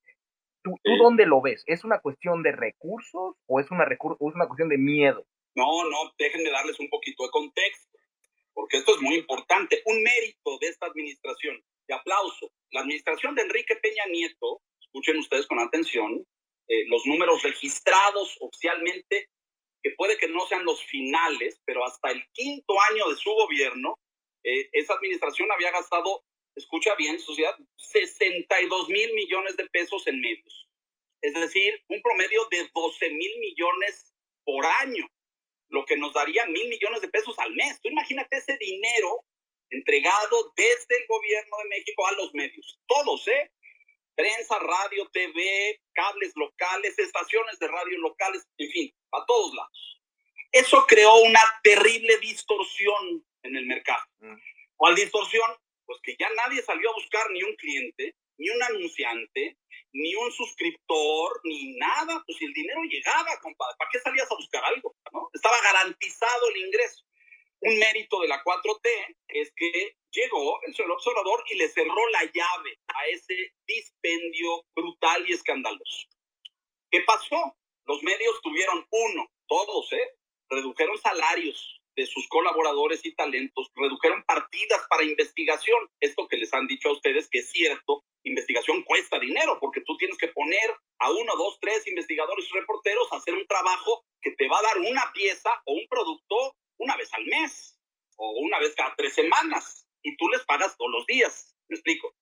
¿Tú, 0.61 0.75
¿Tú, 0.83 0.91
dónde 0.97 1.25
lo 1.25 1.41
ves? 1.41 1.63
¿Es 1.67 1.85
una 1.85 1.99
cuestión 1.99 2.43
de 2.43 2.51
recursos 2.51 3.35
o 3.45 3.59
es 3.59 3.71
una, 3.71 3.85
o 3.85 4.29
es 4.29 4.35
una 4.35 4.47
cuestión 4.47 4.69
de 4.69 4.77
miedo? 4.77 5.25
No, 5.55 5.89
no, 5.89 6.11
déjenme 6.17 6.49
darles 6.49 6.79
un 6.79 6.89
poquito 6.89 7.23
de 7.23 7.29
contexto, 7.29 7.97
porque 8.53 8.77
esto 8.77 8.95
es 8.95 9.01
muy 9.01 9.15
importante. 9.15 9.81
Un 9.85 10.03
mérito 10.03 10.57
de 10.59 10.67
esta 10.67 10.87
administración 10.87 11.63
de 11.87 11.93
aplauso. 11.93 12.51
La 12.75 12.81
administración 12.81 13.35
de 13.35 13.43
Enrique 13.43 13.77
Peña 13.77 14.05
Nieto, 14.07 14.61
escuchen 14.81 15.17
ustedes 15.19 15.47
con 15.47 15.59
atención, 15.59 16.27
eh, 16.67 16.83
los 16.87 17.05
números 17.05 17.41
registrados 17.41 18.35
oficialmente, 18.41 19.29
que 19.81 19.91
puede 19.91 20.17
que 20.17 20.27
no 20.27 20.45
sean 20.45 20.65
los 20.65 20.83
finales, 20.83 21.61
pero 21.63 21.85
hasta 21.85 22.11
el 22.11 22.21
quinto 22.33 22.73
año 22.91 23.07
de 23.07 23.15
su 23.15 23.31
gobierno, 23.31 23.97
eh, 24.43 24.67
esa 24.73 24.95
administración 24.95 25.49
había 25.53 25.71
gastado, 25.71 26.25
escucha 26.53 26.93
bien, 26.95 27.17
sociedad, 27.17 27.55
62 27.77 28.89
mil 28.89 29.13
millones 29.13 29.55
de 29.55 29.69
pesos 29.69 30.05
en 30.07 30.19
medios. 30.19 30.67
Es 31.21 31.33
decir, 31.33 31.81
un 31.87 32.01
promedio 32.01 32.41
de 32.51 32.69
12 32.73 33.09
mil 33.11 33.39
millones 33.39 34.13
por 34.43 34.65
año, 34.65 35.07
lo 35.69 35.85
que 35.85 35.95
nos 35.95 36.11
daría 36.11 36.45
mil 36.47 36.67
millones 36.67 36.99
de 36.99 37.07
pesos 37.07 37.39
al 37.39 37.53
mes. 37.53 37.79
Tú 37.81 37.87
imagínate 37.87 38.35
ese 38.35 38.57
dinero 38.57 39.23
entregado 39.69 40.53
desde 40.55 40.97
el 40.97 41.07
gobierno 41.07 41.57
de 41.57 41.69
México 41.69 42.07
a 42.07 42.13
los 42.13 42.33
medios, 42.33 42.79
todos, 42.87 43.27
¿eh? 43.27 43.51
Prensa, 44.15 44.57
radio, 44.59 45.09
TV, 45.11 45.81
cables 45.93 46.31
locales, 46.35 46.97
estaciones 46.97 47.59
de 47.59 47.67
radio 47.67 47.97
locales, 47.99 48.47
en 48.57 48.71
fin, 48.71 48.95
a 49.11 49.25
todos 49.25 49.53
lados. 49.53 50.01
Eso 50.51 50.85
creó 50.87 51.15
una 51.17 51.41
terrible 51.63 52.17
distorsión 52.19 53.25
en 53.43 53.57
el 53.57 53.65
mercado. 53.65 54.05
Mm. 54.19 54.35
¿Cuál 54.77 54.95
distorsión? 54.95 55.51
Pues 55.85 55.99
que 56.01 56.15
ya 56.17 56.29
nadie 56.33 56.61
salió 56.61 56.89
a 56.89 56.93
buscar 56.93 57.29
ni 57.31 57.43
un 57.43 57.55
cliente, 57.57 58.15
ni 58.37 58.49
un 58.49 58.63
anunciante, 58.63 59.57
ni 59.91 60.15
un 60.15 60.31
suscriptor, 60.31 61.41
ni 61.43 61.73
nada. 61.77 62.23
Pues 62.25 62.37
si 62.37 62.45
el 62.45 62.53
dinero 62.53 62.81
llegaba, 62.83 63.37
compadre, 63.41 63.75
¿para 63.77 63.89
qué 63.91 63.99
salías 63.99 64.31
a 64.31 64.35
buscar 64.35 64.63
algo? 64.63 64.95
¿no? 65.11 65.29
Estaba 65.33 65.59
garantizado 65.61 66.49
el 66.49 66.65
ingreso 66.65 67.05
un 67.65 67.79
mérito 67.79 68.19
de 68.21 68.27
la 68.27 68.43
4T 68.43 69.17
es 69.27 69.51
que 69.55 69.97
llegó 70.11 70.59
el 70.67 70.73
suelo 70.75 70.93
observador 70.93 71.43
y 71.49 71.55
le 71.55 71.67
cerró 71.67 72.09
la 72.11 72.23
llave 72.25 72.79
a 72.87 73.07
ese 73.07 73.53
dispendio 73.65 74.63
brutal 74.75 75.27
y 75.27 75.33
escandaloso. 75.33 76.07
¿Qué 76.91 77.01
pasó? 77.01 77.57
Los 77.85 78.03
medios 78.03 78.39
tuvieron 78.43 78.85
uno, 78.91 79.27
todos, 79.47 79.91
¿eh? 79.93 80.15
Redujeron 80.47 80.97
salarios 80.99 81.81
de 81.95 82.05
sus 82.05 82.27
colaboradores 82.27 83.03
y 83.03 83.15
talentos, 83.15 83.71
redujeron 83.75 84.23
partidas 84.25 84.85
para 84.87 85.03
investigación. 85.03 85.89
Esto 85.99 86.27
que 86.27 86.37
les 86.37 86.53
han 86.53 86.67
dicho 86.67 86.89
a 86.89 86.93
ustedes 86.93 87.27
que 87.29 87.39
es 87.39 87.49
cierto, 87.49 88.03
investigación 88.23 88.83
cuesta 88.83 89.17
dinero 89.17 89.57
porque 89.59 89.81
tú 89.81 89.97
tienes 89.97 90.17
que 90.19 90.27
poner 90.27 90.75
a 90.99 91.11
uno, 91.11 91.35
dos, 91.35 91.57
tres 91.59 91.87
investigadores 91.87 92.45
y 92.47 92.53
reporteros 92.53 93.11
a 93.11 93.17
hacer 93.17 93.33
un 93.33 93.47
trabajo 93.47 94.05
que 94.21 94.31
te 94.31 94.47
va 94.47 94.59
a 94.59 94.63
dar 94.63 94.77
una 94.79 95.11
pieza 95.13 95.49
o 95.65 95.73
un 95.73 95.87
producto 95.87 96.55
una 96.85 96.95
vez 96.97 97.11
al 97.13 97.25
mes 97.25 97.79
o 98.17 98.29
una 98.39 98.59
vez 98.59 98.75
cada 98.75 98.95
tres 98.95 99.13
semanas 99.13 99.87
y 100.03 100.15
tú 100.17 100.29
les 100.29 100.45
pagas 100.45 100.77
todos 100.77 100.91
los 100.91 101.05
días. 101.07 101.55
¿Me 101.67 101.75
explico? 101.75 102.15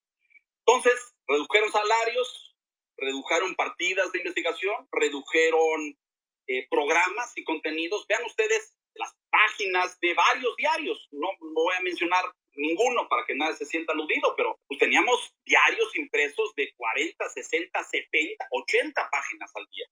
Entonces, 0.66 1.14
redujeron 1.28 1.70
salarios, 1.70 2.56
redujeron 2.96 3.54
partidas 3.54 4.10
de 4.12 4.18
investigación, 4.20 4.88
redujeron 4.90 5.98
eh, 6.46 6.66
programas 6.70 7.36
y 7.36 7.44
contenidos. 7.44 8.06
Vean 8.08 8.24
ustedes 8.24 8.74
las 8.94 9.14
páginas 9.30 10.00
de 10.00 10.14
varios 10.14 10.56
diarios. 10.56 11.08
No, 11.12 11.28
voy 11.40 11.74
a 11.76 11.82
mencionar 11.82 12.24
ninguno 12.54 13.06
para 13.08 13.26
que 13.26 13.34
nadie 13.34 13.56
se 13.56 13.66
sienta 13.66 13.92
aludido, 13.92 14.34
pero 14.36 14.58
pues 14.66 14.80
teníamos 14.80 15.34
diarios 15.44 15.94
impresos 15.96 16.54
de 16.54 16.72
40, 16.74 17.28
60, 17.28 17.84
70, 17.84 18.46
80 18.50 19.10
páginas 19.10 19.50
al 19.54 19.66
día. 19.66 19.86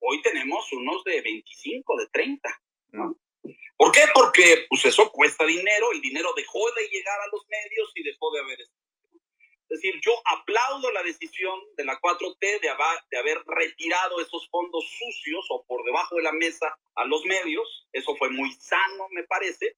Hoy 0.00 0.20
tenemos 0.22 0.72
unos 0.72 1.04
de 1.04 1.20
25, 1.20 1.96
de 1.98 2.06
30. 2.08 2.62
¿no? 2.92 3.16
¿Por 3.76 3.90
qué? 3.90 4.02
Porque 4.14 4.66
pues 4.68 4.84
eso 4.84 5.10
cuesta 5.10 5.44
dinero, 5.44 5.90
el 5.92 6.00
dinero 6.00 6.32
dejó 6.36 6.70
de 6.72 6.86
llegar 6.88 7.20
a 7.20 7.26
los 7.32 7.44
medios 7.48 7.90
y 7.96 8.04
dejó 8.04 8.30
de 8.32 8.40
haber... 8.40 8.60
Es 8.60 9.80
decir, 9.80 10.00
yo 10.04 10.12
aplaudo 10.26 10.92
la 10.92 11.02
decisión 11.02 11.58
de 11.76 11.84
la 11.84 11.98
4T 11.98 12.60
de 12.60 12.70
de 13.10 13.18
haber 13.18 13.42
retirado 13.46 14.20
esos 14.20 14.48
fondos 14.50 14.84
sucios 14.84 15.46
o 15.48 15.64
por 15.66 15.82
debajo 15.84 16.14
de 16.14 16.22
la 16.22 16.32
mesa 16.32 16.78
a 16.94 17.04
los 17.06 17.24
medios. 17.24 17.88
Eso 17.92 18.14
fue 18.16 18.30
muy 18.30 18.52
sano, 18.52 19.08
me 19.10 19.24
parece. 19.24 19.76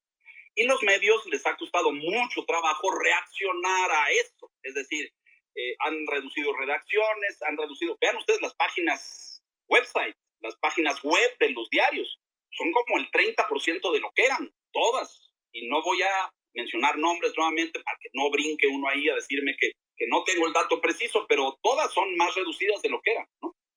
Y 0.57 0.65
los 0.65 0.83
medios 0.83 1.25
les 1.27 1.47
ha 1.47 1.57
costado 1.57 1.93
mucho 1.93 2.45
trabajo 2.45 2.91
reaccionar 2.91 3.91
a 3.91 4.11
eso. 4.11 4.51
Es 4.63 4.75
decir, 4.75 5.13
eh, 5.55 5.77
han 5.79 6.07
reducido 6.09 6.53
redacciones, 6.55 7.41
han 7.43 7.57
reducido, 7.57 7.97
vean 8.01 8.17
ustedes 8.17 8.43
las 8.43 8.55
páginas 8.57 9.43
website, 9.69 10.17
las 10.41 10.57
páginas 10.57 11.03
web 11.03 11.39
de 11.39 11.51
los 11.51 11.71
diarios 11.71 12.21
son 12.57 12.73
como 12.73 12.99
el 12.99 13.11
30% 13.11 13.93
de 13.93 14.01
lo 14.01 14.11
que 14.15 14.25
eran, 14.25 14.51
todas. 14.73 15.31
Y 15.53 15.69
no 15.69 15.83
voy 15.83 16.03
a 16.03 16.33
mencionar 16.55 16.99
nombres 16.99 17.33
nuevamente 17.37 17.81
para 17.81 17.99
que 18.01 18.09
no 18.13 18.31
brinque 18.31 18.67
uno 18.67 18.89
ahí 18.89 19.09
a 19.09 19.17
decirme 19.17 19.57
que, 19.59 19.73
que 19.97 20.07
no 20.09 20.25
tengo 20.25 20.47
el 20.47 20.53
dato 20.53 20.81
preciso, 20.81 21.27
pero 21.29 21.59
todas 21.63 21.93
son 21.93 22.17
más 22.17 22.35
reducidas 22.35 22.81
de 22.83 22.89
lo 22.89 23.01
que 23.03 23.13
eran. 23.13 23.27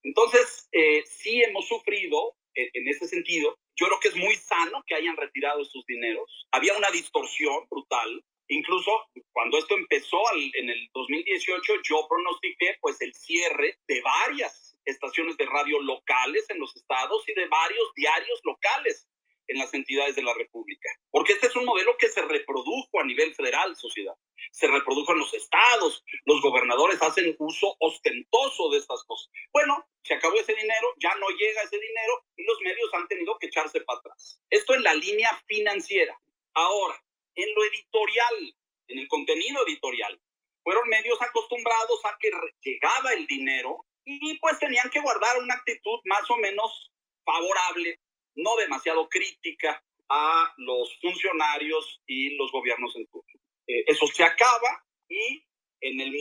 Entonces, 0.04 0.68
eh, 0.72 1.04
sí 1.06 1.42
hemos 1.44 1.68
sufrido 1.68 2.36
eh, 2.56 2.70
en 2.74 2.88
ese 2.88 3.08
sentido. 3.08 3.58
Yo 3.76 3.88
creo 3.88 4.00
que 4.00 4.08
es 4.10 4.16
muy 4.16 4.36
sano 4.36 4.84
que 4.88 4.96
hayan 4.96 5.18
retirado 5.18 5.62
esos 5.62 5.86
dineros. 5.86 6.48
Había 6.52 6.78
una 6.78 6.90
distorsión 6.92 7.68
brutal. 7.70 8.24
Incluso 8.50 8.92
cuando 9.34 9.58
esto 9.58 9.76
empezó 9.76 10.22
en 10.34 10.70
el 10.70 10.90
2018, 10.94 11.74
yo 11.84 12.08
pronostiqué 12.08 12.78
pues 12.80 13.02
el 13.02 13.14
cierre 13.14 13.78
de 13.88 14.02
varias 14.02 14.67
estaciones 14.88 15.38
de 15.38 15.46
radio 15.46 15.82
locales 15.82 16.50
en 16.50 16.60
los 16.60 16.76
estados 16.76 17.28
y 17.28 17.34
de 17.34 17.48
varios 17.48 17.94
diarios 17.96 18.40
locales 18.44 19.08
en 19.48 19.58
las 19.58 19.74
entidades 19.74 20.16
de 20.16 20.24
la 20.24 20.34
República. 20.34 20.90
Porque 21.10 21.34
este 21.34 21.48
es 21.48 21.56
un 21.56 21.66
modelo 21.66 21.96
que 21.98 22.10
se 22.10 22.22
reprodujo 22.22 23.00
a 23.00 23.06
nivel 23.06 23.34
federal, 23.34 23.76
sociedad. 23.76 24.14
Se 24.52 24.68
reprodujo 24.68 25.14
en 25.14 25.20
los 25.20 25.34
estados. 25.34 26.04
Los 26.26 26.42
gobernadores 26.42 27.02
hacen 27.02 27.36
uso 27.40 27.76
ostentoso 27.80 28.70
de 28.70 28.80
estas 28.80 29.04
cosas. 29.06 29.32
Bueno, 29.52 29.86
se 30.04 30.14
acabó 30.14 30.36
ese 30.36 30.54
dinero, 30.54 30.94
ya 30.98 31.16
no 31.16 31.30
llega 31.30 31.62
ese 31.62 31.80
dinero 31.80 32.26
y 32.36 32.44
los 32.44 32.60
medios 32.62 32.94
han 32.94 33.08
tenido 33.08 33.38
que 33.40 33.48
echarse 33.48 33.82
para 33.82 34.00
atrás. 34.00 34.42
Esto 34.50 34.76
en 34.76 34.84
la 34.84 34.94
línea 34.94 35.30
financiera. 35.48 36.18
Ahora, 36.54 37.02
en 37.36 37.54
lo 37.54 37.64
editorial, 37.66 38.56
en 38.88 39.00
el 39.00 39.08
contenido 39.08 39.66
editorial, 39.66 40.20
fueron 40.64 40.90
medios 40.90 41.22
acostumbrados 41.22 42.04
a 42.06 42.18
que 42.20 42.30
llegaba 42.62 43.14
el 43.14 43.26
dinero 43.28 43.86
y 44.08 44.40
pues 44.40 44.58
tenían 44.60 44.90
que 44.90 45.02
guardar 45.02 45.38
una 45.38 45.56
actitud 45.56 46.00
más 46.06 46.30
o 46.30 46.38
menos 46.38 46.92
favorable, 47.26 48.00
no 48.36 48.56
demasiado 48.56 49.10
crítica 49.10 49.84
a 50.10 50.54
los 50.58 50.98
funcionarios 51.02 52.02
y 52.08 52.36
los 52.38 52.52
gobiernos 52.52 52.96
en 52.96 53.06
turno. 53.08 53.40
Eh, 53.68 53.84
eso 53.88 54.08
se 54.08 54.24
acaba 54.24 54.86
y 55.10 55.44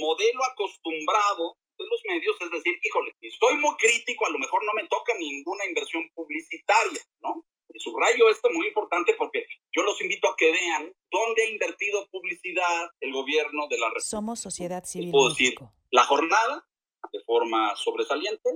modelo 0.07 0.45
acostumbrado 0.45 1.59
de 1.79 1.85
los 1.87 2.01
medios 2.09 2.37
es 2.41 2.51
decir, 2.51 2.79
híjole, 2.83 3.15
si 3.21 3.29
estoy 3.29 3.57
muy 3.59 3.75
crítico, 3.77 4.27
a 4.27 4.31
lo 4.31 4.39
mejor 4.39 4.65
no 4.65 4.73
me 4.73 4.87
toca 4.89 5.13
ninguna 5.19 5.67
inversión 5.67 6.09
publicitaria, 6.15 7.03
¿no? 7.21 7.45
Y 7.69 7.79
subrayo 7.79 8.31
esto 8.31 8.49
muy 8.51 8.69
importante 8.69 9.15
porque 9.19 9.47
yo 9.73 9.83
los 9.83 10.01
invito 10.01 10.29
a 10.29 10.37
que 10.37 10.51
vean 10.51 10.93
dónde 11.11 11.43
ha 11.43 11.51
invertido 11.51 12.09
publicidad 12.11 12.91
el 13.01 13.13
gobierno 13.13 13.67
de 13.69 13.79
la 13.79 13.89
República. 13.89 14.09
Somos 14.09 14.41
sociedad 14.41 14.85
civil. 14.85 15.11
Puedo 15.11 15.29
decir, 15.29 15.55
la 15.91 16.05
jornada, 16.05 16.67
de 17.13 17.23
forma 17.25 17.75
sobresaliente, 17.77 18.51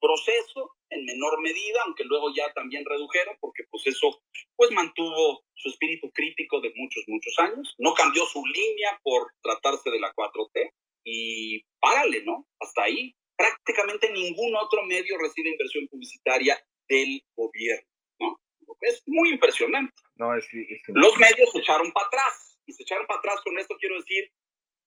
proceso 0.00 0.76
en 0.90 1.04
menor 1.04 1.40
medida, 1.40 1.82
aunque 1.86 2.04
luego 2.04 2.32
ya 2.34 2.52
también 2.52 2.84
redujeron, 2.84 3.36
porque 3.40 3.64
pues 3.70 3.86
eso 3.86 4.22
pues 4.56 4.70
mantuvo 4.70 5.44
su 5.54 5.70
espíritu 5.70 6.10
crítico 6.12 6.60
de 6.60 6.72
muchos, 6.76 7.04
muchos 7.06 7.34
años, 7.38 7.74
no 7.78 7.94
cambió 7.94 8.24
su 8.26 8.44
línea 8.44 9.00
por 9.02 9.32
tratarse 9.42 9.90
de 9.90 10.00
la 10.00 10.12
4T 10.14 10.72
y 11.04 11.62
párale, 11.80 12.22
¿no? 12.24 12.46
Hasta 12.60 12.84
ahí. 12.84 13.14
Prácticamente 13.36 14.12
ningún 14.12 14.54
otro 14.56 14.84
medio 14.84 15.18
recibe 15.18 15.50
inversión 15.50 15.88
publicitaria 15.88 16.56
del 16.88 17.22
gobierno, 17.34 17.88
¿no? 18.20 18.40
Es 18.80 19.02
muy 19.06 19.30
impresionante. 19.30 19.94
No, 20.16 20.36
es, 20.36 20.46
Los 20.88 21.16
medios 21.18 21.50
se 21.50 21.58
echaron 21.58 21.90
para 21.92 22.06
atrás, 22.06 22.60
y 22.66 22.72
se 22.72 22.82
echaron 22.82 23.06
para 23.06 23.18
atrás, 23.18 23.40
con 23.42 23.58
esto 23.58 23.74
quiero 23.78 23.96
decir, 23.96 24.30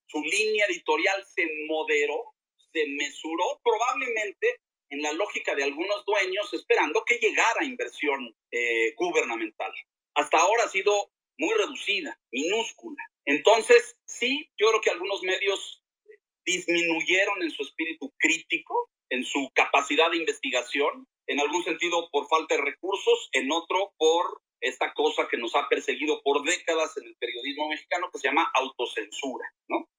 su 0.08 0.22
línea 0.22 0.66
editorial 0.70 1.26
se 1.26 1.46
moderó, 1.68 2.34
se 2.78 2.88
mesuró 2.88 3.60
probablemente 3.64 4.62
en 4.90 5.02
la 5.02 5.12
lógica 5.14 5.56
de 5.56 5.64
algunos 5.64 6.06
dueños 6.06 6.54
esperando 6.54 7.04
que 7.06 7.18
llegara 7.18 7.66
inversión 7.66 8.36
eh, 8.52 8.94
gubernamental. 8.96 9.74
Hasta 10.14 10.40
ahora 10.40 10.64
ha 10.66 10.70
sido 10.70 11.12
muy 11.38 11.54
reducida, 11.56 12.20
minúscula. 12.32 13.04
Entonces, 13.26 13.98
sí, 14.06 14.50
yo 14.58 14.70
creo 14.70 14.82
que 14.82 14.90
algunos 14.92 15.22
medios 15.24 15.84
disminuyeron 16.46 17.44
en 17.44 17.52
su 17.52 17.64
espíritu 17.64 18.14
crítico, 18.18 18.90
en 19.10 19.26
su 19.26 19.50
capacidad 19.54 20.10
de 20.12 20.18
investigación, 20.18 21.08
en 21.28 21.40
algún 21.40 21.64
sentido 21.64 22.10
por 22.12 22.28
falta 22.30 22.56
de 22.56 22.62
recursos, 22.62 23.30
en 23.34 23.52
otro 23.52 23.94
por 23.98 24.42
esta 24.62 24.94
cosa 24.94 25.28
que 25.28 25.38
nos 25.38 25.56
ha 25.56 25.68
perseguido 25.68 26.22
por 26.24 26.44
décadas 26.44 26.96
en 26.98 27.06
el 27.06 27.16
periodismo 27.18 27.68
mexicano 27.70 28.10
que 28.12 28.20
se 28.20 28.28
llama 28.30 28.50
autocensura, 28.54 29.54
¿no? 29.68 29.90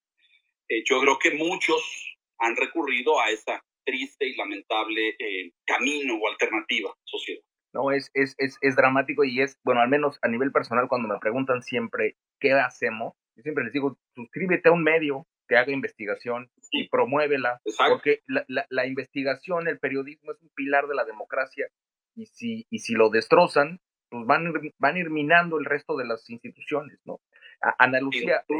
Eh, 0.68 0.83
yo 0.85 1.01
creo 1.01 1.18
que 1.18 1.31
muchos 1.33 2.17
han 2.39 2.57
recurrido 2.57 3.20
a 3.20 3.30
esa 3.30 3.62
triste 3.84 4.26
y 4.26 4.36
lamentable 4.36 5.11
eh, 5.18 5.53
camino 5.64 6.16
o 6.16 6.28
alternativa 6.28 6.95
social. 7.05 7.39
No, 7.72 7.91
es, 7.91 8.11
es, 8.14 8.34
es, 8.39 8.57
es, 8.61 8.76
dramático 8.76 9.24
y 9.24 9.41
es, 9.41 9.59
bueno, 9.64 9.80
al 9.80 9.89
menos 9.89 10.18
a 10.22 10.28
nivel 10.28 10.53
personal, 10.53 10.89
cuando 10.89 11.09
me 11.09 11.18
preguntan 11.18 11.62
siempre 11.62 12.16
qué 12.41 12.53
hacemos, 12.53 13.14
yo 13.36 13.43
siempre 13.43 13.64
les 13.64 13.72
digo, 13.72 13.99
suscríbete 14.14 14.68
a 14.68 14.72
un 14.72 14.82
medio 14.82 15.26
que 15.49 15.57
haga 15.57 15.72
investigación 15.72 16.51
y 16.70 16.89
promuévela, 16.89 17.61
porque 17.89 18.20
la, 18.26 18.45
la, 18.49 18.66
la, 18.68 18.86
investigación, 18.86 19.68
el 19.68 19.78
periodismo 19.78 20.32
es 20.32 20.43
un 20.43 20.51
pilar 20.55 20.86
de 20.86 20.95
la 20.95 21.05
democracia 21.05 21.68
y 22.14 22.26
si, 22.26 22.66
y 22.70 22.80
si 22.80 22.95
lo 22.95 23.11
destrozan, 23.11 23.80
pues 24.11 24.26
van, 24.26 24.53
van 24.78 24.97
a 24.97 24.99
ir 24.99 25.11
minando 25.11 25.59
el 25.59 25.64
resto 25.64 25.97
de 25.97 26.07
las 26.07 26.28
instituciones, 26.28 26.99
¿no? 27.05 27.20
Ana 27.61 28.00
Lucía, 28.00 28.44
eh, 28.48 28.54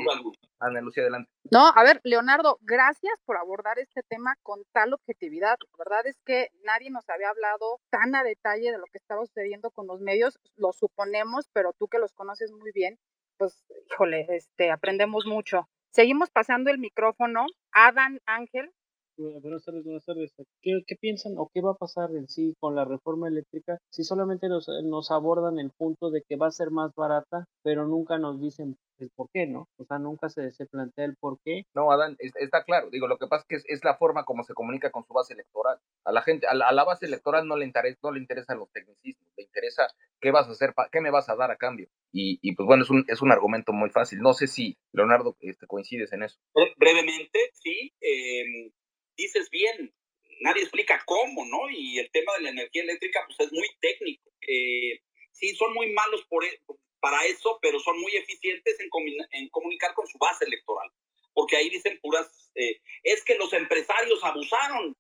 Ana 0.59 0.81
Lucía, 0.81 1.05
adelante. 1.05 1.31
No, 1.51 1.67
a 1.67 1.83
ver, 1.85 2.01
Leonardo, 2.05 2.59
gracias 2.63 3.15
por 3.25 3.37
abordar 3.37 3.79
este 3.79 4.03
tema 4.03 4.35
con 4.43 4.63
tal 4.73 4.93
objetividad. 4.93 5.57
La 5.61 5.85
verdad 5.85 6.07
es 6.07 6.21
que 6.25 6.51
nadie 6.65 6.91
nos 6.91 7.09
había 7.09 7.31
hablado 7.31 7.81
tan 7.91 8.15
a 8.15 8.25
detalle 8.25 8.73
de 8.73 8.79
lo 8.79 8.87
que 8.87 8.99
estaba 8.99 9.25
sucediendo 9.25 9.71
con 9.71 9.87
los 9.87 10.01
medios, 10.01 10.39
lo 10.57 10.73
suponemos, 10.73 11.49
pero 11.53 11.73
tú 11.73 11.89
que 11.89 11.99
los 11.99 12.13
conoces 12.13 12.51
muy 12.53 12.73
bien, 12.73 12.99
pues, 13.39 13.65
híjole, 13.91 14.27
este, 14.31 14.71
aprendemos 14.71 15.25
mucho. 15.27 15.69
Seguimos 15.91 16.31
pasando 16.31 16.71
el 16.71 16.79
micrófono. 16.79 17.47
Adán 17.73 18.21
Ángel, 18.27 18.73
Buenas 19.19 19.65
tardes, 19.65 19.83
buenas 19.83 20.05
tardes. 20.05 20.33
¿Qué, 20.63 20.81
¿Qué, 20.87 20.95
piensan 20.95 21.35
o 21.39 21.51
qué 21.53 21.61
va 21.61 21.73
a 21.73 21.77
pasar 21.77 22.11
en 22.15 22.29
sí 22.29 22.55
con 22.61 22.77
la 22.77 22.85
reforma 22.85 23.27
eléctrica 23.27 23.79
si 23.91 24.05
solamente 24.05 24.49
nos, 24.49 24.69
nos 24.85 25.11
abordan 25.11 25.59
el 25.59 25.73
punto 25.77 26.11
de 26.11 26.23
que 26.23 26.37
va 26.37 26.47
a 26.47 26.53
ser 26.53 26.71
más 26.71 26.95
barata, 26.95 27.45
pero 27.65 27.85
nunca 27.85 28.17
nos 28.19 28.41
dicen 28.41 28.77
el 29.01 29.11
por 29.11 29.29
qué, 29.33 29.47
¿no? 29.47 29.67
O 29.77 29.85
sea, 29.85 29.99
nunca 29.99 30.29
se, 30.29 30.53
se 30.53 30.67
plantea 30.67 31.05
el 31.05 31.17
por 31.17 31.39
qué. 31.45 31.65
No, 31.75 31.91
Adán, 31.91 32.17
está 32.21 32.63
claro. 32.63 32.91
Digo, 32.91 33.09
lo 33.09 33.19
que 33.19 33.27
pasa 33.27 33.45
es 33.49 33.65
que 33.65 33.73
es, 33.73 33.85
la 33.85 33.97
forma 33.97 34.25
como 34.25 34.45
se 34.45 34.55
comunica 34.55 34.93
con 34.93 35.05
su 35.05 35.13
base 35.13 35.35
electoral. 35.35 35.79
A 36.05 36.13
la 36.13 36.23
gente, 36.23 36.47
a 36.47 36.55
la, 36.55 36.85
base 36.85 37.07
electoral 37.07 37.49
no 37.49 37.57
le, 37.57 37.65
interesa, 37.65 37.99
no 38.05 38.13
le 38.13 38.21
interesan 38.21 38.59
los 38.59 38.71
tecnicismos, 38.71 39.33
le 39.37 39.43
interesa 39.43 39.89
qué 40.21 40.31
vas 40.31 40.47
a 40.47 40.53
hacer, 40.53 40.75
qué 40.93 41.01
me 41.01 41.11
vas 41.11 41.29
a 41.29 41.35
dar 41.35 41.51
a 41.51 41.57
cambio. 41.57 41.89
Y, 42.13 42.39
y 42.41 42.55
pues 42.55 42.69
bueno, 42.69 42.85
es 42.85 42.91
un, 42.91 43.05
es 43.09 43.21
un 43.21 43.33
argumento 43.33 43.73
muy 43.73 43.91
fácil. 43.91 44.21
No 44.21 44.33
sé 44.33 44.47
si, 44.47 44.79
Leonardo, 44.93 45.37
este, 45.41 45.67
coincides 45.67 46.13
en 46.13 46.23
eso. 46.23 46.39
Brevemente, 46.77 47.39
sí. 47.55 47.93
Eh, 48.01 48.71
dices 49.19 49.51
bien, 49.51 49.93
nadie 50.41 50.63
explica 50.63 51.03
cómo, 51.05 51.45
¿no? 51.45 51.69
Y 51.69 51.99
el 51.99 52.11
tema 52.13 52.33
de 52.35 52.45
la 52.45 52.51
energía 52.51 52.83
eléctrica, 52.83 53.25
pues 53.27 53.41
es 53.41 53.53
muy 53.53 53.69
técnico. 53.81 54.31
Eh, 54.41 55.03
sí, 55.33 55.55
son 55.55 55.75
muy 55.75 55.91
malos 55.91 56.23
e, 56.23 56.61
para 57.01 57.25
eso, 57.27 57.59
pero 57.61 57.79
son 57.81 58.01
muy 58.01 58.17
eficientes 58.17 58.79
en, 58.81 58.89
en, 59.33 59.49
comunicar 59.51 59.93
con 59.95 60.07
su 60.07 60.17
base 60.19 60.45
electoral. 60.45 60.91
Porque 61.35 61.57
ahí 61.57 61.69
dicen 61.69 61.99
puras, 62.01 62.51
eh, 62.55 62.81
es 63.03 63.23
que 63.25 63.37
los 63.37 63.53
empresarios 63.53 64.23
abusaron 64.25 64.97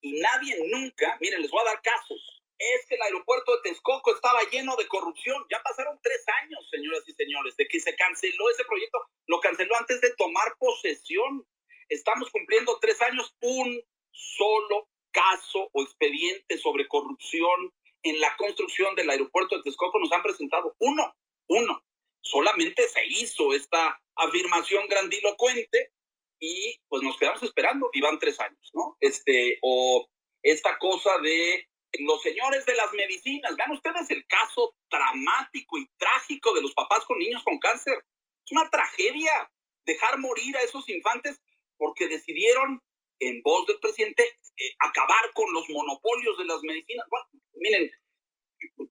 y 0.00 0.20
nadie 0.20 0.56
nunca, 0.68 1.16
miren, 1.20 1.42
les 1.42 1.50
voy 1.50 1.60
a 1.62 1.72
dar 1.72 1.82
casos. 1.82 2.42
Es 2.58 2.86
que 2.86 2.94
el 2.94 3.02
aeropuerto 3.02 3.56
de 3.56 3.70
Texcoco 3.70 4.14
estaba 4.14 4.38
lleno 4.50 4.76
de 4.76 4.86
corrupción. 4.86 5.44
Ya 5.50 5.60
pasaron 5.62 5.98
tres 6.00 6.22
años, 6.42 6.68
señoras 6.70 7.02
y 7.08 7.12
señores, 7.12 7.56
de 7.56 7.66
que 7.66 7.80
se 7.80 7.94
canceló 7.96 8.50
ese 8.50 8.64
proyecto. 8.64 8.98
Lo 9.26 9.40
canceló 9.40 9.74
antes 9.76 10.00
de 10.00 10.14
tomar 10.14 10.56
posesión 10.58 11.44
estamos 11.92 12.30
cumpliendo 12.30 12.78
tres 12.80 13.00
años, 13.02 13.34
un 13.40 13.80
solo 14.10 14.88
caso 15.10 15.68
o 15.72 15.82
expediente 15.82 16.58
sobre 16.58 16.88
corrupción 16.88 17.72
en 18.02 18.20
la 18.20 18.36
construcción 18.36 18.94
del 18.94 19.10
aeropuerto 19.10 19.56
de 19.56 19.62
Texcoco 19.62 19.98
nos 19.98 20.12
han 20.12 20.22
presentado 20.22 20.74
uno, 20.78 21.14
uno. 21.48 21.84
Solamente 22.20 22.88
se 22.88 23.04
hizo 23.06 23.52
esta 23.52 24.00
afirmación 24.16 24.88
grandilocuente 24.88 25.92
y 26.40 26.80
pues 26.88 27.02
nos 27.02 27.16
quedamos 27.16 27.42
esperando 27.42 27.90
y 27.92 28.00
van 28.00 28.18
tres 28.18 28.40
años, 28.40 28.70
¿no? 28.74 28.96
Este, 29.00 29.58
o 29.62 30.08
esta 30.42 30.78
cosa 30.78 31.18
de 31.18 31.68
los 32.00 32.22
señores 32.22 32.66
de 32.66 32.74
las 32.74 32.92
medicinas. 32.92 33.54
Vean 33.56 33.72
ustedes 33.72 34.10
el 34.10 34.26
caso 34.26 34.74
dramático 34.90 35.78
y 35.78 35.88
trágico 35.96 36.54
de 36.54 36.62
los 36.62 36.74
papás 36.74 37.04
con 37.04 37.18
niños 37.18 37.44
con 37.44 37.58
cáncer. 37.58 38.04
Es 38.44 38.52
una 38.52 38.68
tragedia 38.70 39.50
dejar 39.84 40.18
morir 40.18 40.56
a 40.56 40.62
esos 40.62 40.88
infantes 40.88 41.40
porque 41.82 42.06
decidieron, 42.06 42.80
en 43.18 43.42
voz 43.42 43.66
del 43.66 43.80
presidente, 43.80 44.22
eh, 44.22 44.74
acabar 44.78 45.32
con 45.34 45.52
los 45.52 45.68
monopolios 45.68 46.38
de 46.38 46.44
las 46.44 46.62
medicinas. 46.62 47.04
Bueno, 47.10 47.26
miren, 47.54 47.90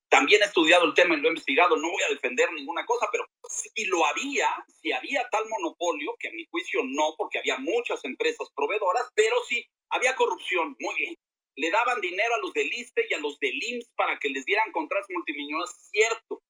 también 0.10 0.42
he 0.42 0.46
estudiado 0.46 0.84
el 0.84 0.94
tema 0.94 1.16
y 1.16 1.22
lo 1.22 1.30
he 1.30 1.32
investigado, 1.32 1.78
no 1.78 1.90
voy 1.90 2.04
a 2.04 2.10
defender 2.10 2.52
ninguna 2.52 2.86
cosa, 2.86 3.08
pero 3.10 3.26
si 3.48 3.86
lo 3.86 4.06
había, 4.06 4.50
si 4.82 4.92
había 4.92 5.26
tal 5.30 5.48
monopolio, 5.48 6.18
que 6.20 6.28
a 6.28 6.34
mi 6.34 6.46
juicio 6.48 6.82
no, 6.84 7.16
porque 7.18 7.40
había 7.40 7.60
muchas 7.60 8.04
empresas 8.04 8.50
proveedoras, 8.54 9.10
pero 9.16 9.38
sí 9.48 9.66
había 9.90 10.14
corrupción, 10.18 10.76
muy 10.78 10.94
bien. 10.96 11.16
Le 11.56 11.72
daban 11.72 12.02
dinero 12.02 12.36
a 12.36 12.40
los 12.40 12.52
del 12.52 12.74
ISTE 12.74 13.08
y 13.10 13.14
a 13.14 13.20
los 13.20 13.40
del 13.40 13.56
IMSS 13.56 13.90
para 13.96 14.20
que 14.20 14.28
les 14.28 14.44
dieran 14.44 14.70
contratos 14.74 15.08
multimillonarios, 15.12 15.74
cierto. 15.92 16.44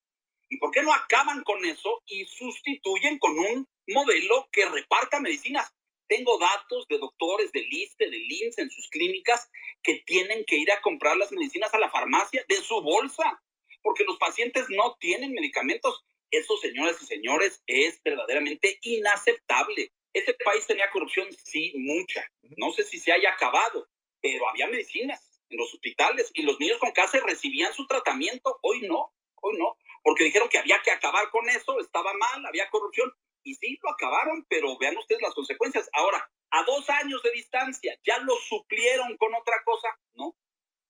¿Y 0.50 0.58
por 0.58 0.72
qué 0.72 0.82
no 0.82 0.92
acaban 0.92 1.44
con 1.44 1.64
eso 1.66 2.02
y 2.08 2.26
sustituyen 2.26 3.20
con 3.20 3.38
un 3.38 3.68
modelo 3.86 4.50
que 4.52 4.66
reparta 4.66 5.20
medicinas? 5.20 5.72
Tengo 6.12 6.38
datos 6.40 6.86
de 6.90 6.98
doctores 6.98 7.54
del 7.54 7.72
ISTE, 7.72 8.10
del 8.10 8.30
IMSS 8.30 8.58
en 8.58 8.70
sus 8.70 8.90
clínicas 8.90 9.50
que 9.82 10.04
tienen 10.06 10.44
que 10.44 10.58
ir 10.58 10.70
a 10.70 10.82
comprar 10.82 11.16
las 11.16 11.32
medicinas 11.32 11.74
a 11.74 11.80
la 11.80 11.90
farmacia 11.90 12.44
de 12.50 12.58
su 12.58 12.82
bolsa, 12.82 13.42
porque 13.82 14.04
los 14.04 14.18
pacientes 14.18 14.66
no 14.68 14.98
tienen 15.00 15.32
medicamentos. 15.32 16.04
Eso, 16.30 16.58
señoras 16.58 17.02
y 17.02 17.06
señores, 17.06 17.64
es 17.66 18.04
verdaderamente 18.04 18.78
inaceptable. 18.82 19.94
Este 20.12 20.34
país 20.34 20.68
tenía 20.68 20.92
corrupción, 20.92 21.30
sí, 21.46 21.72
mucha. 21.78 22.30
No 22.58 22.74
sé 22.74 22.84
si 22.84 23.00
se 23.00 23.14
haya 23.14 23.32
acabado, 23.32 23.88
pero 24.20 24.50
había 24.50 24.68
medicinas 24.68 25.42
en 25.50 25.60
los 25.60 25.74
hospitales 25.74 26.30
y 26.34 26.42
los 26.42 26.60
niños 26.60 26.78
con 26.80 26.92
cáncer 26.92 27.24
recibían 27.24 27.74
su 27.74 27.88
tratamiento. 27.88 28.60
Hoy 28.64 28.82
no, 28.82 29.14
hoy 29.36 29.58
no, 29.58 29.78
porque 30.04 30.26
dijeron 30.26 30.50
que 30.50 30.58
había 30.58 30.82
que 30.84 30.92
acabar 30.92 31.30
con 31.30 31.48
eso, 31.48 31.80
estaba 31.80 32.12
mal, 32.16 32.46
había 32.46 32.70
corrupción 32.70 33.14
y 33.44 33.56
sí 33.56 33.78
lo 33.82 33.92
acabaron, 33.92 34.46
pero 34.50 34.78
vean 34.78 34.98
ustedes 34.98 35.22
las 35.22 35.34
consecuencias. 35.34 35.90
Ahora, 35.94 36.30
a 36.52 36.64
dos 36.64 36.90
años 36.90 37.22
de 37.24 37.32
distancia, 37.32 37.98
¿ya 38.04 38.20
lo 38.20 38.36
suplieron 38.36 39.18
con 39.18 39.34
otra 39.34 39.56
cosa? 39.64 39.88
No, 40.14 40.36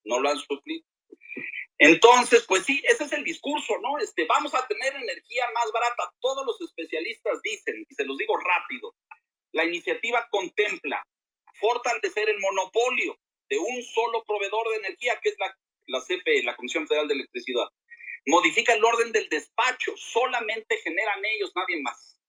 no 0.04 0.20
lo 0.20 0.30
han 0.30 0.39
suplido. 0.39 0.86
Entonces, 1.78 2.45
pues 2.47 2.66
sí, 2.66 2.82
ese 2.88 3.06
es 3.06 3.14
el 3.14 3.24
discurso, 3.24 3.74
¿no? 3.82 3.97
Este, 3.99 4.26
vamos 4.26 4.54
a 4.54 4.68
tener 4.68 4.95
energía 4.95 5.45
más 5.54 5.72
barata. 5.72 6.14
Todos 6.20 6.45
los 6.45 6.62
especialistas 6.62 7.41
dicen, 7.41 7.86
y 7.89 7.95
se 7.95 8.06
los 8.06 8.18
digo 8.18 8.38
rápido, 8.38 8.95
la 9.52 9.66
iniciativa 9.66 10.28
contempla 10.30 11.04
fortalecer 11.60 12.30
el 12.30 12.39
monopolio 12.39 13.18
de 13.49 13.58
un 13.58 13.84
solo 13.84 14.24
proveedor 14.24 14.70
de 14.70 14.78
energía, 14.78 15.20
que 15.22 15.30
es 15.30 15.36
la, 15.39 15.58
la 15.88 16.02
CFE, 16.02 16.43
la 16.43 16.56
Comisión 16.56 16.88
Federal 16.88 17.08
de 17.08 17.16
Electricidad. 17.16 17.68
Modifica 18.28 18.74
el 18.74 18.86
orden 18.86 19.12
del 19.12 19.28
despacho, 19.30 19.93
solamente 19.97 20.78
generan 20.78 21.26
ellos, 21.26 21.52
nadie 21.56 21.82
más 21.82 22.20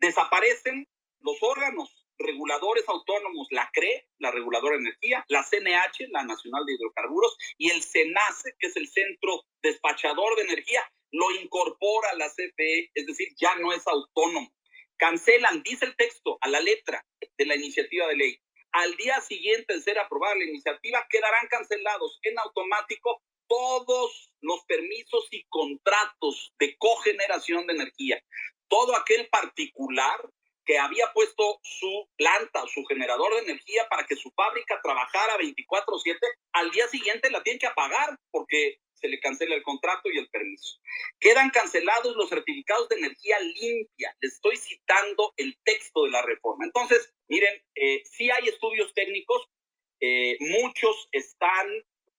desaparecen 0.00 0.88
los 1.20 1.36
órganos 1.42 2.00
reguladores 2.18 2.84
autónomos, 2.88 3.48
la 3.50 3.70
CRE, 3.72 4.06
la 4.18 4.30
reguladora 4.30 4.76
de 4.76 4.82
energía, 4.82 5.24
la 5.28 5.42
CNH, 5.42 6.08
la 6.10 6.24
Nacional 6.24 6.64
de 6.66 6.74
Hidrocarburos, 6.74 7.36
y 7.56 7.70
el 7.70 7.82
CENACE, 7.82 8.54
que 8.58 8.66
es 8.68 8.76
el 8.76 8.88
Centro 8.88 9.42
Despachador 9.62 10.36
de 10.36 10.42
Energía, 10.42 10.82
lo 11.12 11.30
incorpora 11.32 12.14
la 12.14 12.28
CFE, 12.28 12.90
es 12.94 13.06
decir, 13.06 13.28
ya 13.36 13.56
no 13.56 13.72
es 13.72 13.86
autónomo. 13.86 14.52
Cancelan, 14.96 15.62
dice 15.62 15.86
el 15.86 15.96
texto, 15.96 16.38
a 16.40 16.48
la 16.48 16.60
letra 16.60 17.04
de 17.38 17.46
la 17.46 17.56
iniciativa 17.56 18.06
de 18.06 18.16
ley. 18.16 18.38
Al 18.72 18.96
día 18.96 19.20
siguiente 19.20 19.74
de 19.74 19.82
ser 19.82 19.98
aprobada 19.98 20.36
la 20.36 20.44
iniciativa, 20.44 21.04
quedarán 21.08 21.48
cancelados 21.48 22.20
en 22.22 22.38
automático 22.38 23.22
todos 23.48 24.32
los 24.42 24.62
permisos 24.66 25.26
y 25.32 25.44
contratos 25.48 26.54
de 26.58 26.76
cogeneración 26.78 27.66
de 27.66 27.72
energía. 27.72 28.22
Todo 28.70 28.96
aquel 28.96 29.28
particular 29.28 30.18
que 30.64 30.78
había 30.78 31.12
puesto 31.12 31.58
su 31.62 32.08
planta 32.16 32.62
o 32.62 32.68
su 32.68 32.84
generador 32.84 33.34
de 33.34 33.40
energía 33.40 33.88
para 33.90 34.06
que 34.06 34.14
su 34.14 34.30
fábrica 34.30 34.80
trabajara 34.82 35.36
24/7, 35.36 36.18
al 36.52 36.70
día 36.70 36.86
siguiente 36.88 37.30
la 37.30 37.42
tiene 37.42 37.58
que 37.58 37.66
apagar 37.66 38.16
porque 38.30 38.78
se 38.94 39.08
le 39.08 39.18
cancela 39.18 39.56
el 39.56 39.62
contrato 39.62 40.10
y 40.10 40.18
el 40.18 40.28
permiso. 40.28 40.78
Quedan 41.18 41.50
cancelados 41.50 42.14
los 42.14 42.28
certificados 42.28 42.88
de 42.88 42.96
energía 42.96 43.40
limpia. 43.40 44.16
Les 44.20 44.34
estoy 44.34 44.56
citando 44.56 45.32
el 45.36 45.58
texto 45.64 46.04
de 46.04 46.10
la 46.10 46.22
reforma. 46.22 46.64
Entonces, 46.64 47.12
miren, 47.28 47.62
eh, 47.74 48.02
sí 48.04 48.30
hay 48.30 48.48
estudios 48.48 48.94
técnicos, 48.94 49.48
eh, 50.00 50.36
muchos 50.38 51.08
están 51.12 51.66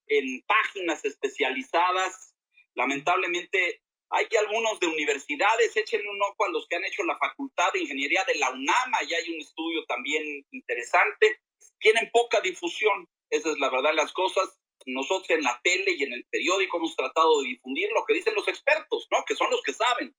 en 0.07 0.41
páginas 0.41 1.05
especializadas. 1.05 2.35
Lamentablemente 2.73 3.81
hay 4.11 4.27
algunos 4.37 4.77
de 4.81 4.87
universidades, 4.87 5.75
échenle 5.75 6.09
un 6.09 6.21
ojo 6.21 6.45
a 6.45 6.49
los 6.49 6.67
que 6.67 6.75
han 6.75 6.83
hecho 6.83 7.03
la 7.03 7.17
Facultad 7.17 7.71
de 7.71 7.79
Ingeniería 7.79 8.25
de 8.25 8.35
la 8.35 8.51
UNAM, 8.51 8.91
y 9.07 9.13
hay 9.13 9.29
un 9.31 9.39
estudio 9.39 9.85
también 9.85 10.45
interesante. 10.51 11.39
Tienen 11.79 12.09
poca 12.11 12.41
difusión, 12.41 13.07
esa 13.29 13.51
es 13.51 13.59
la 13.59 13.69
verdad 13.69 13.93
las 13.93 14.11
cosas. 14.11 14.59
Nosotros 14.85 15.29
en 15.29 15.43
la 15.43 15.61
tele 15.63 15.91
y 15.91 16.03
en 16.03 16.11
el 16.11 16.25
periódico 16.25 16.77
hemos 16.77 16.95
tratado 16.95 17.41
de 17.41 17.49
difundir 17.49 17.89
lo 17.93 18.03
que 18.05 18.15
dicen 18.15 18.35
los 18.35 18.47
expertos, 18.49 19.07
¿no? 19.11 19.23
Que 19.25 19.35
son 19.35 19.49
los 19.49 19.61
que 19.61 19.73
saben. 19.73 20.13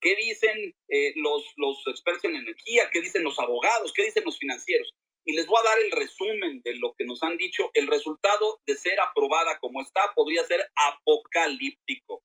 ¿Qué 0.00 0.14
dicen 0.16 0.74
eh, 0.88 1.12
los, 1.16 1.44
los 1.56 1.82
expertos 1.88 2.24
en 2.24 2.36
energía? 2.36 2.90
¿Qué 2.92 3.00
dicen 3.00 3.24
los 3.24 3.38
abogados? 3.40 3.92
¿Qué 3.92 4.04
dicen 4.04 4.24
los 4.24 4.38
financieros? 4.38 4.94
Y 5.24 5.32
les 5.34 5.46
voy 5.46 5.58
a 5.60 5.68
dar 5.68 5.78
el 5.80 5.90
resumen 5.92 6.60
de 6.62 6.76
lo 6.76 6.94
que 6.94 7.06
nos 7.06 7.22
han 7.22 7.36
dicho. 7.38 7.70
El 7.74 7.88
resultado 7.88 8.60
de 8.66 8.76
ser 8.76 9.00
aprobada 9.00 9.58
como 9.58 9.80
está 9.80 10.12
podría 10.14 10.44
ser 10.44 10.60
apocalíptico 10.76 12.22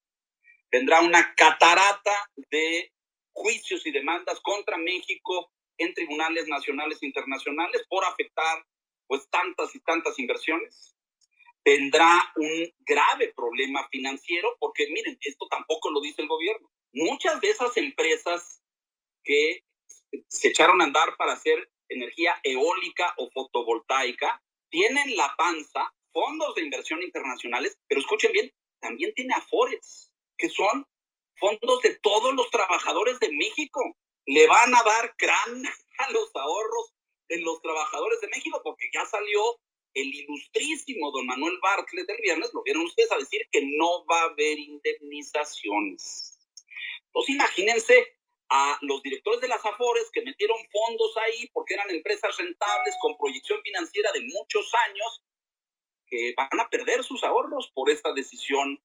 tendrá 0.77 1.01
una 1.01 1.33
catarata 1.33 2.29
de 2.51 2.93
juicios 3.33 3.83
y 3.87 3.91
demandas 3.91 4.39
contra 4.41 4.77
México 4.77 5.51
en 5.75 5.91
tribunales 5.95 6.47
nacionales 6.47 7.01
e 7.01 7.07
internacionales 7.07 7.83
por 7.89 8.05
afectar 8.05 8.63
pues 9.07 9.27
tantas 9.31 9.73
y 9.73 9.79
tantas 9.79 10.19
inversiones. 10.19 10.95
Tendrá 11.63 12.31
un 12.35 12.71
grave 12.85 13.33
problema 13.35 13.87
financiero 13.89 14.55
porque 14.59 14.87
miren, 14.91 15.17
esto 15.19 15.47
tampoco 15.49 15.89
lo 15.89 15.99
dice 15.99 16.21
el 16.21 16.27
gobierno. 16.27 16.69
Muchas 16.93 17.41
de 17.41 17.49
esas 17.49 17.75
empresas 17.77 18.61
que 19.23 19.63
se 20.27 20.49
echaron 20.49 20.79
a 20.81 20.85
andar 20.85 21.17
para 21.17 21.33
hacer 21.33 21.71
energía 21.89 22.39
eólica 22.43 23.15
o 23.17 23.31
fotovoltaica 23.31 24.43
tienen 24.69 25.15
la 25.15 25.33
panza, 25.35 25.91
fondos 26.13 26.53
de 26.53 26.65
inversión 26.65 27.01
internacionales, 27.01 27.79
pero 27.87 27.99
escuchen 27.99 28.31
bien, 28.31 28.53
también 28.79 29.11
tiene 29.15 29.33
afores 29.33 30.11
que 30.37 30.49
son 30.49 30.85
fondos 31.35 31.81
de 31.81 31.95
todos 32.01 32.33
los 32.33 32.49
trabajadores 32.49 33.19
de 33.19 33.31
México. 33.31 33.97
Le 34.25 34.47
van 34.47 34.73
a 34.75 34.83
dar 34.83 35.15
crán 35.17 35.63
a 35.99 36.11
los 36.11 36.35
ahorros 36.35 36.93
de 37.29 37.39
los 37.39 37.61
trabajadores 37.61 38.21
de 38.21 38.27
México 38.29 38.61
porque 38.63 38.89
ya 38.93 39.05
salió 39.05 39.41
el 39.93 40.13
ilustrísimo 40.13 41.11
don 41.11 41.25
Manuel 41.25 41.57
Bartlett 41.61 42.07
del 42.07 42.21
viernes, 42.21 42.53
lo 42.53 42.61
vieron 42.61 42.85
ustedes 42.85 43.11
a 43.11 43.17
decir 43.17 43.41
que 43.51 43.61
no 43.65 44.05
va 44.05 44.21
a 44.21 44.25
haber 44.25 44.59
indemnizaciones. 44.59 46.37
Entonces 47.07 47.35
imagínense 47.35 48.15
a 48.49 48.77
los 48.81 49.01
directores 49.01 49.41
de 49.41 49.47
las 49.47 49.65
Afores 49.65 50.09
que 50.11 50.21
metieron 50.21 50.57
fondos 50.71 51.17
ahí 51.17 51.49
porque 51.51 51.73
eran 51.73 51.89
empresas 51.89 52.37
rentables 52.37 52.95
con 53.01 53.17
proyección 53.17 53.61
financiera 53.61 54.11
de 54.11 54.21
muchos 54.21 54.71
años 54.87 55.23
que 56.05 56.33
van 56.37 56.59
a 56.59 56.69
perder 56.69 57.03
sus 57.03 57.23
ahorros 57.23 57.71
por 57.73 57.89
esta 57.89 58.13
decisión 58.13 58.81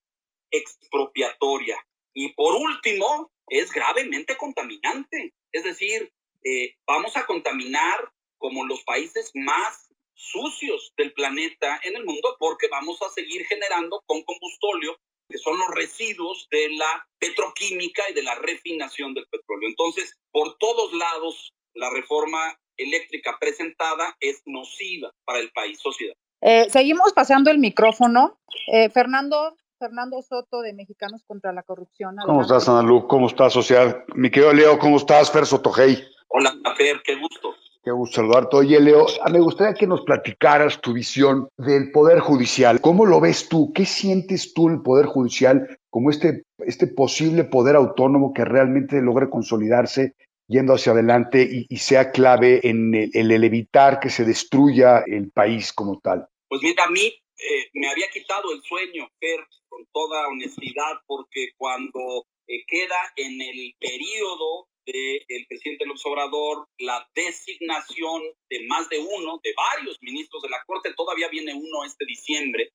expropiatoria. 0.52 1.76
Y 2.14 2.32
por 2.34 2.54
último, 2.54 3.32
es 3.48 3.72
gravemente 3.72 4.36
contaminante. 4.36 5.34
Es 5.50 5.64
decir, 5.64 6.12
eh, 6.44 6.76
vamos 6.86 7.16
a 7.16 7.26
contaminar 7.26 8.12
como 8.38 8.64
los 8.64 8.82
países 8.84 9.30
más 9.34 9.88
sucios 10.14 10.92
del 10.96 11.12
planeta 11.12 11.80
en 11.84 11.96
el 11.96 12.04
mundo 12.04 12.36
porque 12.38 12.68
vamos 12.68 13.00
a 13.02 13.10
seguir 13.10 13.44
generando 13.46 14.02
con 14.06 14.22
combustóleo, 14.22 14.96
que 15.28 15.38
son 15.38 15.58
los 15.58 15.68
residuos 15.74 16.48
de 16.50 16.70
la 16.70 17.06
petroquímica 17.18 18.02
y 18.10 18.14
de 18.14 18.22
la 18.22 18.34
refinación 18.36 19.14
del 19.14 19.26
petróleo. 19.26 19.68
Entonces, 19.68 20.18
por 20.30 20.56
todos 20.58 20.92
lados, 20.92 21.52
la 21.74 21.90
reforma 21.90 22.58
eléctrica 22.76 23.38
presentada 23.40 24.16
es 24.20 24.42
nociva 24.46 25.12
para 25.24 25.40
el 25.40 25.50
país, 25.52 25.78
sociedad. 25.80 26.14
Eh, 26.40 26.68
seguimos 26.70 27.12
pasando 27.12 27.50
el 27.50 27.58
micrófono. 27.58 28.38
Eh, 28.72 28.90
Fernando, 28.90 29.56
Fernando 29.82 30.22
Soto 30.22 30.60
de 30.60 30.72
Mexicanos 30.74 31.24
contra 31.26 31.52
la 31.52 31.64
Corrupción. 31.64 32.14
¿Cómo 32.24 32.42
estás, 32.42 32.68
Ana 32.68 32.82
Lu? 32.82 33.08
¿Cómo 33.08 33.26
estás, 33.26 33.52
social? 33.52 34.04
Mi 34.14 34.30
querido 34.30 34.52
Leo, 34.52 34.78
¿cómo 34.78 34.96
estás? 34.96 35.32
Fer 35.32 35.44
Sotogey. 35.44 35.98
Hola, 36.28 36.54
Fer, 36.76 37.02
qué 37.02 37.16
gusto. 37.16 37.56
Qué 37.82 37.90
gusto 37.90 38.14
saludarte. 38.14 38.58
Oye, 38.58 38.78
Leo, 38.78 39.06
ah, 39.24 39.28
me 39.28 39.40
gustaría 39.40 39.74
que 39.74 39.88
nos 39.88 40.02
platicaras 40.02 40.80
tu 40.80 40.92
visión 40.92 41.48
del 41.56 41.90
Poder 41.90 42.20
Judicial. 42.20 42.80
¿Cómo 42.80 43.06
lo 43.06 43.20
ves 43.20 43.48
tú? 43.48 43.72
¿Qué 43.72 43.84
sientes 43.84 44.54
tú 44.54 44.68
el 44.68 44.82
Poder 44.82 45.06
Judicial 45.06 45.76
como 45.90 46.10
este, 46.10 46.44
este 46.58 46.86
posible 46.86 47.42
poder 47.42 47.74
autónomo 47.74 48.32
que 48.32 48.44
realmente 48.44 49.02
logre 49.02 49.28
consolidarse 49.30 50.14
yendo 50.46 50.74
hacia 50.74 50.92
adelante 50.92 51.66
y, 51.68 51.76
sea 51.78 52.12
clave 52.12 52.60
en 52.62 52.94
el 52.94 53.44
evitar 53.44 53.98
que 53.98 54.10
se 54.10 54.24
destruya 54.24 55.02
el 55.04 55.32
país 55.32 55.72
como 55.72 55.98
tal? 55.98 56.28
Pues 56.46 56.62
mira, 56.62 56.84
a 56.84 56.90
mí 56.90 57.06
eh, 57.42 57.68
me 57.74 57.90
había 57.90 58.06
quitado 58.12 58.52
el 58.52 58.62
sueño, 58.62 59.08
Fer, 59.18 59.40
con 59.72 59.86
toda 59.86 60.28
honestidad, 60.28 61.00
porque 61.06 61.52
cuando 61.56 62.26
eh, 62.46 62.62
queda 62.66 63.00
en 63.16 63.40
el 63.40 63.74
periodo 63.80 64.68
del 64.84 65.46
presidente 65.48 65.86
López 65.86 66.04
Obrador 66.04 66.68
la 66.78 67.08
designación 67.14 68.22
de 68.50 68.66
más 68.66 68.90
de 68.90 68.98
uno, 68.98 69.40
de 69.42 69.54
varios 69.56 69.96
ministros 70.02 70.42
de 70.42 70.50
la 70.50 70.62
Corte, 70.66 70.92
todavía 70.94 71.28
viene 71.28 71.54
uno 71.54 71.84
este 71.86 72.04
diciembre, 72.04 72.72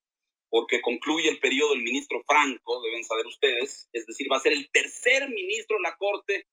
porque 0.49 0.81
concluye 0.81 1.29
el 1.29 1.39
periodo 1.39 1.73
del 1.73 1.83
ministro 1.83 2.23
Franco, 2.25 2.81
deben 2.81 3.03
saber 3.03 3.27
ustedes, 3.27 3.89
es 3.93 4.07
decir, 4.07 4.27
va 4.31 4.37
a 4.37 4.41
ser 4.41 4.53
el 4.53 4.67
tercer 4.71 5.29
ministro 5.29 5.77
de 5.77 5.83
la 5.83 5.95
Corte 5.97 6.47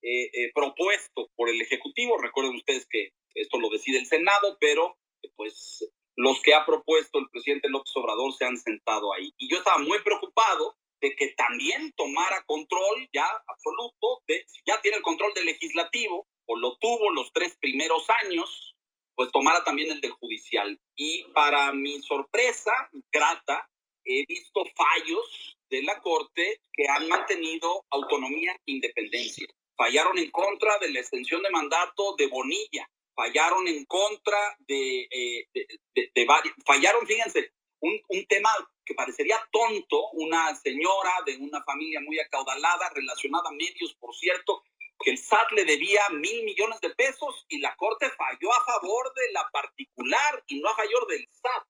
eh, 0.00 0.50
propuesto 0.54 1.30
por 1.34 1.50
el 1.50 1.60
Ejecutivo. 1.60 2.16
Recuerden 2.16 2.54
ustedes 2.54 2.86
que 2.88 3.10
esto 3.34 3.58
lo 3.58 3.68
decide 3.68 3.98
el 3.98 4.06
Senado, 4.06 4.56
pero 4.60 4.96
pues 5.36 5.84
los 6.16 6.40
que 6.42 6.54
ha 6.54 6.64
propuesto 6.64 7.18
el 7.18 7.28
presidente 7.28 7.68
López 7.68 7.92
Obrador 7.96 8.32
se 8.34 8.44
han 8.44 8.56
sentado 8.56 9.12
ahí. 9.12 9.32
Y 9.38 9.48
yo 9.50 9.58
estaba 9.58 9.78
muy 9.78 10.00
preocupado 10.00 10.76
de 11.00 11.14
que 11.16 11.28
también 11.36 11.92
tomara 11.96 12.42
control 12.46 13.08
ya 13.12 13.26
absoluto, 13.46 14.22
de, 14.26 14.44
ya 14.66 14.80
tiene 14.80 14.98
el 14.98 15.02
control 15.02 15.34
del 15.34 15.46
legislativo, 15.46 16.26
o 16.46 16.56
lo 16.56 16.76
tuvo 16.76 17.10
los 17.10 17.32
tres 17.32 17.56
primeros 17.60 18.08
años, 18.24 18.74
pues 19.14 19.30
tomara 19.32 19.64
también 19.64 19.90
el 19.90 20.00
del 20.00 20.12
judicial. 20.12 20.78
Y 20.96 21.24
para 21.34 21.72
mi 21.72 22.00
sorpresa 22.02 22.72
grata, 23.12 23.68
he 24.04 24.24
visto 24.26 24.64
fallos 24.76 25.56
de 25.70 25.82
la 25.82 26.00
Corte 26.00 26.60
que 26.72 26.86
han 26.88 27.08
mantenido 27.08 27.84
autonomía 27.90 28.52
e 28.66 28.72
independencia. 28.72 29.46
Fallaron 29.76 30.18
en 30.18 30.30
contra 30.30 30.78
de 30.78 30.92
la 30.92 31.00
extensión 31.00 31.42
de 31.42 31.50
mandato 31.50 32.14
de 32.16 32.28
Bonilla, 32.28 32.88
fallaron 33.14 33.66
en 33.68 33.84
contra 33.86 34.56
de, 34.60 35.08
eh, 35.10 36.24
varios, 36.26 36.54
fallaron, 36.66 37.06
fíjense, 37.06 37.52
un, 37.80 38.00
un, 38.08 38.26
tema 38.26 38.50
que 38.84 38.94
parecería 38.94 39.36
tonto, 39.52 40.10
una 40.12 40.54
señora 40.56 41.22
de 41.26 41.36
una 41.36 41.62
familia 41.64 42.00
muy 42.00 42.18
acaudalada, 42.18 42.90
relacionada 42.94 43.48
a 43.48 43.52
medios, 43.52 43.94
por 44.00 44.14
cierto, 44.14 44.62
que 45.04 45.10
el 45.10 45.18
SAT 45.18 45.52
le 45.52 45.64
debía 45.64 46.08
mil 46.10 46.44
millones 46.44 46.80
de 46.80 46.90
pesos 46.90 47.44
y 47.48 47.58
la 47.58 47.74
Corte 47.76 48.10
falló 48.10 48.52
a 48.52 48.64
favor 48.64 49.12
de 49.14 49.32
la 49.32 49.48
particular 49.52 50.44
y 50.46 50.60
no 50.60 50.68
a 50.70 50.76
favor 50.76 51.06
del 51.08 51.28
SAT. 51.30 51.66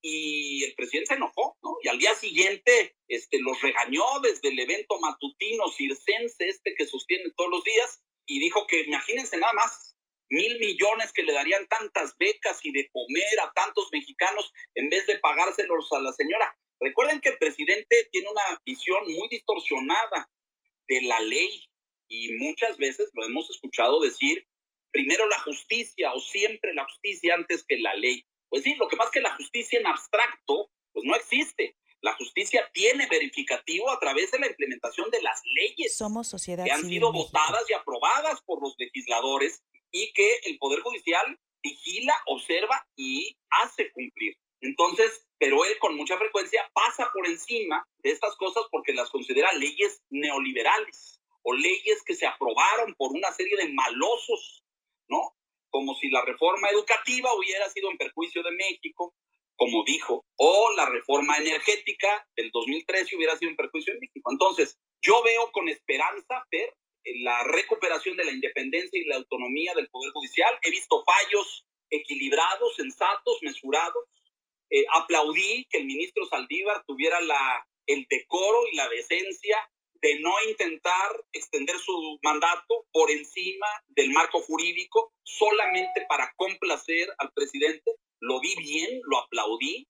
Y 0.00 0.64
el 0.64 0.74
presidente 0.74 1.08
se 1.08 1.14
enojó, 1.14 1.56
¿no? 1.62 1.76
Y 1.82 1.88
al 1.88 1.98
día 1.98 2.14
siguiente 2.14 2.96
este, 3.08 3.40
los 3.40 3.60
regañó 3.60 4.04
desde 4.22 4.48
el 4.48 4.58
evento 4.60 4.98
matutino 5.00 5.68
circense 5.70 6.48
este 6.48 6.74
que 6.76 6.86
sostiene 6.86 7.32
todos 7.36 7.50
los 7.50 7.64
días 7.64 8.00
y 8.26 8.38
dijo 8.38 8.66
que 8.66 8.82
imagínense 8.82 9.38
nada 9.38 9.52
más, 9.54 9.87
mil 10.30 10.58
millones 10.58 11.12
que 11.12 11.22
le 11.22 11.32
darían 11.32 11.66
tantas 11.68 12.16
becas 12.18 12.58
y 12.64 12.72
de 12.72 12.88
comer 12.90 13.40
a 13.42 13.52
tantos 13.52 13.88
mexicanos 13.92 14.52
en 14.74 14.88
vez 14.90 15.06
de 15.06 15.18
pagárselos 15.18 15.90
a 15.92 16.00
la 16.00 16.12
señora. 16.12 16.56
Recuerden 16.80 17.20
que 17.20 17.30
el 17.30 17.38
presidente 17.38 18.08
tiene 18.12 18.28
una 18.30 18.60
visión 18.64 19.02
muy 19.04 19.28
distorsionada 19.28 20.30
de 20.86 21.02
la 21.02 21.20
ley 21.20 21.68
y 22.08 22.32
muchas 22.34 22.76
veces 22.78 23.10
lo 23.14 23.24
hemos 23.24 23.50
escuchado 23.50 24.00
decir 24.00 24.46
primero 24.90 25.28
la 25.28 25.38
justicia 25.40 26.12
o 26.12 26.20
siempre 26.20 26.74
la 26.74 26.84
justicia 26.84 27.34
antes 27.34 27.64
que 27.66 27.78
la 27.78 27.94
ley. 27.94 28.24
Pues 28.48 28.62
sí, 28.62 28.74
lo 28.76 28.88
que 28.88 28.96
pasa 28.96 29.08
es 29.08 29.14
que 29.14 29.20
la 29.20 29.36
justicia 29.36 29.78
en 29.78 29.86
abstracto, 29.86 30.70
pues 30.92 31.04
no 31.04 31.14
existe. 31.14 31.76
La 32.00 32.14
justicia 32.14 32.68
tiene 32.72 33.06
verificativo 33.08 33.90
a 33.90 33.98
través 33.98 34.30
de 34.30 34.38
la 34.38 34.46
implementación 34.46 35.10
de 35.10 35.20
las 35.20 35.42
leyes 35.44 35.96
Somos 35.96 36.28
sociedad 36.28 36.64
que 36.64 36.70
han 36.70 36.88
sido 36.88 37.12
votadas 37.12 37.68
y 37.68 37.72
aprobadas 37.72 38.40
por 38.42 38.62
los 38.62 38.74
legisladores 38.78 39.64
y 39.90 40.12
que 40.12 40.40
el 40.44 40.58
Poder 40.58 40.80
Judicial 40.80 41.38
vigila, 41.62 42.14
observa 42.26 42.86
y 42.96 43.36
hace 43.50 43.90
cumplir. 43.92 44.36
Entonces, 44.60 45.26
pero 45.38 45.64
él 45.64 45.78
con 45.78 45.96
mucha 45.96 46.16
frecuencia 46.18 46.68
pasa 46.72 47.10
por 47.12 47.26
encima 47.26 47.86
de 47.98 48.10
estas 48.10 48.36
cosas 48.36 48.64
porque 48.70 48.92
las 48.92 49.10
considera 49.10 49.52
leyes 49.54 50.02
neoliberales 50.10 51.20
o 51.42 51.54
leyes 51.54 52.02
que 52.04 52.14
se 52.14 52.26
aprobaron 52.26 52.94
por 52.96 53.12
una 53.12 53.30
serie 53.32 53.56
de 53.56 53.72
malosos, 53.72 54.64
¿no? 55.08 55.34
Como 55.70 55.94
si 55.94 56.08
la 56.10 56.24
reforma 56.24 56.68
educativa 56.70 57.34
hubiera 57.34 57.68
sido 57.70 57.90
en 57.90 57.98
perjuicio 57.98 58.42
de 58.42 58.50
México, 58.52 59.14
como 59.56 59.84
dijo, 59.84 60.24
o 60.36 60.72
la 60.76 60.86
reforma 60.88 61.36
energética 61.36 62.26
del 62.36 62.50
2013 62.52 63.16
hubiera 63.16 63.36
sido 63.36 63.50
en 63.50 63.56
perjuicio 63.56 63.92
de 63.94 64.00
México. 64.00 64.30
Entonces, 64.30 64.78
yo 65.00 65.22
veo 65.22 65.50
con 65.52 65.68
esperanza 65.68 66.44
ver 66.50 66.74
la 67.16 67.44
recuperación 67.44 68.16
de 68.16 68.24
la 68.24 68.32
independencia 68.32 69.00
y 69.00 69.04
la 69.04 69.16
autonomía 69.16 69.74
del 69.74 69.88
Poder 69.88 70.12
Judicial. 70.12 70.58
He 70.62 70.70
visto 70.70 71.04
fallos 71.04 71.66
equilibrados, 71.90 72.76
sensatos, 72.76 73.38
mesurados. 73.42 74.04
Eh, 74.70 74.84
aplaudí 74.92 75.66
que 75.70 75.78
el 75.78 75.86
ministro 75.86 76.26
Saldívar 76.26 76.84
tuviera 76.86 77.20
la, 77.20 77.66
el 77.86 78.06
decoro 78.08 78.66
y 78.70 78.76
la 78.76 78.88
decencia 78.88 79.56
de 80.00 80.20
no 80.20 80.32
intentar 80.48 81.24
extender 81.32 81.76
su 81.78 82.18
mandato 82.22 82.86
por 82.92 83.10
encima 83.10 83.66
del 83.88 84.10
marco 84.10 84.40
jurídico 84.40 85.12
solamente 85.24 86.06
para 86.08 86.32
complacer 86.36 87.08
al 87.18 87.32
presidente. 87.32 87.96
Lo 88.20 88.40
vi 88.40 88.54
bien, 88.56 89.00
lo 89.04 89.18
aplaudí 89.18 89.88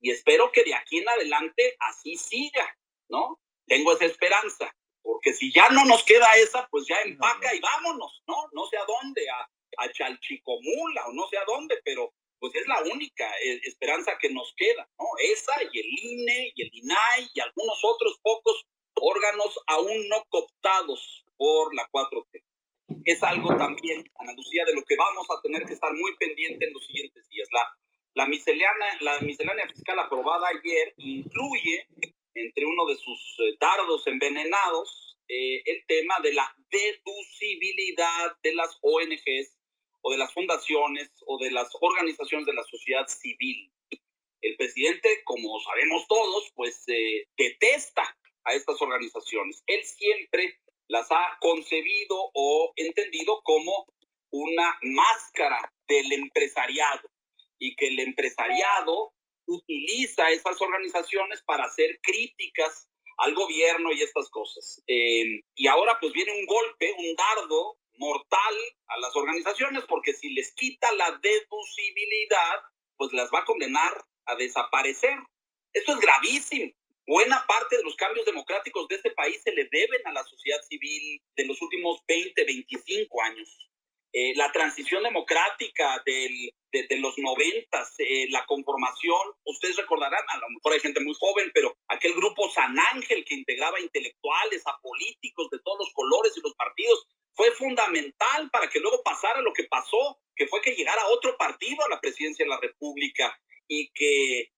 y 0.00 0.10
espero 0.10 0.52
que 0.52 0.64
de 0.64 0.74
aquí 0.74 0.98
en 0.98 1.08
adelante 1.08 1.76
así 1.80 2.16
siga, 2.16 2.76
¿no? 3.08 3.40
Tengo 3.66 3.92
esa 3.92 4.04
esperanza, 4.04 4.74
porque 5.04 5.34
si 5.34 5.52
ya 5.52 5.68
no 5.68 5.84
nos 5.84 6.02
queda 6.02 6.26
esa, 6.36 6.66
pues 6.70 6.86
ya 6.88 6.96
empaca 7.04 7.54
y 7.54 7.60
vámonos, 7.60 8.22
¿no? 8.26 8.48
No 8.52 8.66
sé 8.66 8.78
a 8.78 8.84
dónde, 8.86 9.22
a, 9.28 9.84
a 9.84 9.92
Chalchicomula 9.92 11.06
o 11.06 11.12
no 11.12 11.28
sé 11.28 11.36
a 11.36 11.44
dónde, 11.44 11.78
pero 11.84 12.12
pues 12.40 12.54
es 12.56 12.66
la 12.66 12.82
única 12.82 13.30
eh, 13.38 13.60
esperanza 13.64 14.18
que 14.18 14.30
nos 14.30 14.52
queda, 14.56 14.88
¿no? 14.98 15.06
Esa 15.18 15.54
y 15.72 15.78
el 15.78 15.86
INE 15.86 16.52
y 16.54 16.62
el 16.62 16.70
INAI 16.72 17.28
y 17.34 17.40
algunos 17.40 17.78
otros 17.84 18.18
pocos 18.22 18.66
órganos 18.94 19.58
aún 19.66 20.08
no 20.08 20.24
cooptados 20.28 21.24
por 21.36 21.74
la 21.74 21.88
4T. 21.90 22.42
Es 23.04 23.22
algo 23.22 23.56
también, 23.56 24.04
Ana 24.18 24.32
Lucía, 24.34 24.64
de 24.66 24.74
lo 24.74 24.84
que 24.84 24.96
vamos 24.96 25.26
a 25.30 25.40
tener 25.42 25.64
que 25.64 25.74
estar 25.74 25.92
muy 25.92 26.16
pendiente 26.16 26.66
en 26.66 26.72
los 26.72 26.86
siguientes 26.86 27.28
días. 27.28 27.48
La, 27.52 27.68
la, 28.14 28.26
miscelánea, 28.26 28.96
la 29.00 29.20
miscelánea 29.20 29.68
fiscal 29.68 29.98
aprobada 29.98 30.48
ayer 30.48 30.94
incluye, 30.98 31.86
entre 32.34 32.66
uno 32.66 32.86
de 32.86 32.96
sus 32.96 33.36
eh, 33.40 33.56
dardos 33.60 34.06
envenenados, 34.06 35.18
eh, 35.28 35.62
el 35.64 35.86
tema 35.86 36.18
de 36.22 36.32
la 36.34 36.54
deducibilidad 36.70 38.36
de 38.42 38.54
las 38.54 38.78
ONGs 38.82 39.56
o 40.02 40.12
de 40.12 40.18
las 40.18 40.32
fundaciones 40.34 41.10
o 41.26 41.38
de 41.38 41.50
las 41.50 41.68
organizaciones 41.80 42.46
de 42.46 42.52
la 42.52 42.64
sociedad 42.64 43.06
civil. 43.08 43.72
El 44.42 44.56
presidente, 44.56 45.22
como 45.24 45.58
sabemos 45.60 46.06
todos, 46.06 46.52
pues 46.54 46.84
eh, 46.88 47.26
detesta 47.38 48.02
a 48.44 48.52
estas 48.52 48.80
organizaciones. 48.82 49.62
Él 49.66 49.82
siempre 49.84 50.60
las 50.88 51.10
ha 51.10 51.38
concebido 51.40 52.30
o 52.34 52.72
entendido 52.76 53.40
como 53.42 53.86
una 54.30 54.78
máscara 54.82 55.72
del 55.88 56.12
empresariado 56.12 57.08
y 57.58 57.74
que 57.76 57.86
el 57.86 58.00
empresariado 58.00 59.14
utiliza 59.46 60.30
esas 60.30 60.60
organizaciones 60.60 61.42
para 61.42 61.64
hacer 61.64 61.98
críticas 62.02 62.88
al 63.18 63.34
gobierno 63.34 63.92
y 63.92 64.02
estas 64.02 64.28
cosas. 64.30 64.82
Eh, 64.86 65.40
y 65.54 65.66
ahora 65.66 65.98
pues 66.00 66.12
viene 66.12 66.32
un 66.32 66.46
golpe, 66.46 66.92
un 66.98 67.14
dardo 67.14 67.78
mortal 67.96 68.54
a 68.88 68.98
las 68.98 69.14
organizaciones 69.14 69.84
porque 69.88 70.12
si 70.14 70.30
les 70.30 70.52
quita 70.54 70.92
la 70.92 71.18
deducibilidad, 71.22 72.60
pues 72.96 73.12
las 73.12 73.30
va 73.32 73.40
a 73.40 73.44
condenar 73.44 74.04
a 74.26 74.34
desaparecer. 74.36 75.16
Esto 75.72 75.92
es 75.92 76.00
gravísimo. 76.00 76.72
Buena 77.06 77.44
parte 77.46 77.76
de 77.76 77.82
los 77.82 77.96
cambios 77.96 78.24
democráticos 78.24 78.88
de 78.88 78.96
este 78.96 79.10
país 79.10 79.40
se 79.42 79.52
le 79.52 79.68
deben 79.70 80.06
a 80.06 80.12
la 80.12 80.24
sociedad 80.24 80.60
civil 80.62 81.20
de 81.36 81.44
los 81.44 81.60
últimos 81.60 82.00
20, 82.08 82.44
25 82.44 83.22
años. 83.22 83.70
Eh, 84.16 84.32
la 84.36 84.52
transición 84.52 85.02
democrática 85.02 86.00
del, 86.06 86.30
de, 86.70 86.86
de, 86.88 86.98
los 87.00 87.18
noventas, 87.18 87.94
eh, 87.98 88.28
la 88.30 88.46
conformación, 88.46 89.20
ustedes 89.44 89.76
recordarán, 89.76 90.22
a 90.28 90.38
lo 90.38 90.50
mejor 90.50 90.72
hay 90.72 90.78
gente 90.78 91.00
muy 91.00 91.14
joven, 91.18 91.50
pero 91.52 91.76
aquel 91.88 92.14
grupo 92.14 92.48
San 92.48 92.78
Ángel 92.78 93.24
que 93.24 93.34
integraba 93.34 93.80
intelectuales, 93.80 94.62
a 94.68 94.78
políticos 94.80 95.48
de 95.50 95.58
todos 95.64 95.78
los 95.80 95.92
colores 95.92 96.32
y 96.36 96.42
los 96.42 96.54
partidos, 96.54 97.08
fue 97.32 97.50
fundamental 97.50 98.50
para 98.52 98.70
que 98.70 98.78
luego 98.78 99.02
pasara 99.02 99.40
lo 99.40 99.52
que 99.52 99.64
pasó, 99.64 100.20
que 100.36 100.46
fue 100.46 100.62
que 100.62 100.76
llegara 100.76 101.08
otro 101.08 101.36
partido 101.36 101.84
a 101.84 101.88
la 101.88 102.00
presidencia 102.00 102.44
de 102.44 102.50
la 102.50 102.60
República 102.60 103.36
y 103.66 103.90
que 103.94 104.52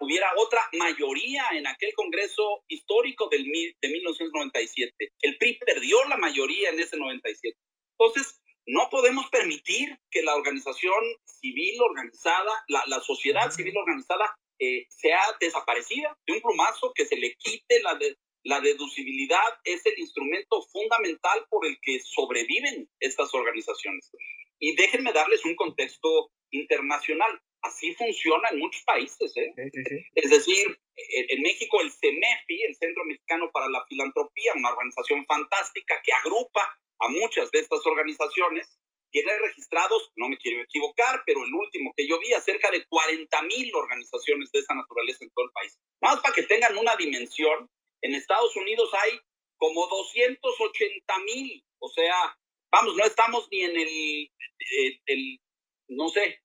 hubiera 0.00 0.32
otra 0.38 0.70
mayoría 0.72 1.44
en 1.52 1.66
aquel 1.66 1.92
Congreso 1.92 2.64
histórico 2.66 3.28
del, 3.28 3.44
de 3.44 3.88
1997. 3.88 5.12
El 5.20 5.36
PRI 5.36 5.58
perdió 5.58 6.02
la 6.04 6.16
mayoría 6.16 6.70
en 6.70 6.80
ese 6.80 6.96
97. 6.96 7.58
Entonces, 7.98 8.40
no 8.66 8.88
podemos 8.90 9.28
permitir 9.30 9.98
que 10.10 10.22
la 10.22 10.34
organización 10.34 11.02
civil 11.24 11.80
organizada, 11.80 12.52
la, 12.68 12.82
la 12.86 13.00
sociedad 13.00 13.50
civil 13.50 13.76
organizada, 13.76 14.36
eh, 14.58 14.86
sea 14.88 15.20
desaparecida 15.40 16.16
de 16.26 16.34
un 16.34 16.40
plumazo, 16.40 16.92
que 16.94 17.06
se 17.06 17.16
le 17.16 17.34
quite 17.36 17.80
la, 17.82 17.94
de, 17.94 18.16
la 18.42 18.60
deducibilidad, 18.60 19.46
es 19.64 19.84
el 19.86 19.98
instrumento 19.98 20.62
fundamental 20.72 21.46
por 21.48 21.66
el 21.66 21.78
que 21.80 22.00
sobreviven 22.00 22.88
estas 22.98 23.32
organizaciones. 23.34 24.10
Y 24.58 24.74
déjenme 24.74 25.12
darles 25.12 25.44
un 25.44 25.54
contexto 25.54 26.32
internacional. 26.50 27.40
Así 27.62 27.94
funciona 27.94 28.48
en 28.50 28.58
muchos 28.58 28.82
países. 28.84 29.36
¿eh? 29.36 29.52
Sí, 29.54 29.62
sí, 29.72 29.82
sí. 29.88 30.06
Es 30.14 30.30
decir, 30.30 30.66
en, 30.96 31.26
en, 31.28 31.42
México 31.42 31.80
el 31.82 31.90
CEMEFI, 31.90 32.62
el 32.62 32.76
Centro 32.76 33.04
Mexicano 33.04 33.50
para 33.52 33.68
la 33.68 33.84
Filantropía, 33.86 34.52
una 34.54 34.70
organización 34.70 35.26
fantástica 35.26 36.00
que 36.02 36.12
agrupa 36.12 36.78
a 37.00 37.08
muchas 37.08 37.50
de 37.50 37.60
estas 37.60 37.84
organizaciones, 37.86 38.78
tiene 39.10 39.38
registrados, 39.38 40.12
no 40.16 40.28
me 40.28 40.36
quiero 40.36 40.62
equivocar, 40.62 41.22
pero 41.24 41.44
el 41.44 41.54
último 41.54 41.92
que 41.96 42.06
yo 42.06 42.18
vi, 42.18 42.28
cerca 42.44 42.70
de 42.70 42.84
40 42.86 43.42
mil 43.42 43.74
organizaciones 43.74 44.50
de 44.52 44.58
esa 44.58 44.74
naturaleza 44.74 45.24
en 45.24 45.30
todo 45.30 45.46
el 45.46 45.52
país. 45.52 45.78
Más 46.00 46.20
para 46.20 46.34
que 46.34 46.42
tengan 46.42 46.76
una 46.76 46.96
dimensión, 46.96 47.70
en 48.02 48.14
Estados 48.14 48.54
Unidos 48.56 48.90
hay 48.92 49.18
como 49.56 49.86
280 49.86 51.18
mil, 51.20 51.64
o 51.78 51.88
sea, 51.88 52.36
vamos, 52.70 52.94
no 52.96 53.04
estamos 53.04 53.48
ni 53.50 53.62
en 53.62 53.76
el, 53.76 54.30
el, 54.58 55.00
el 55.06 55.40
no 55.88 56.08
sé, 56.08 56.42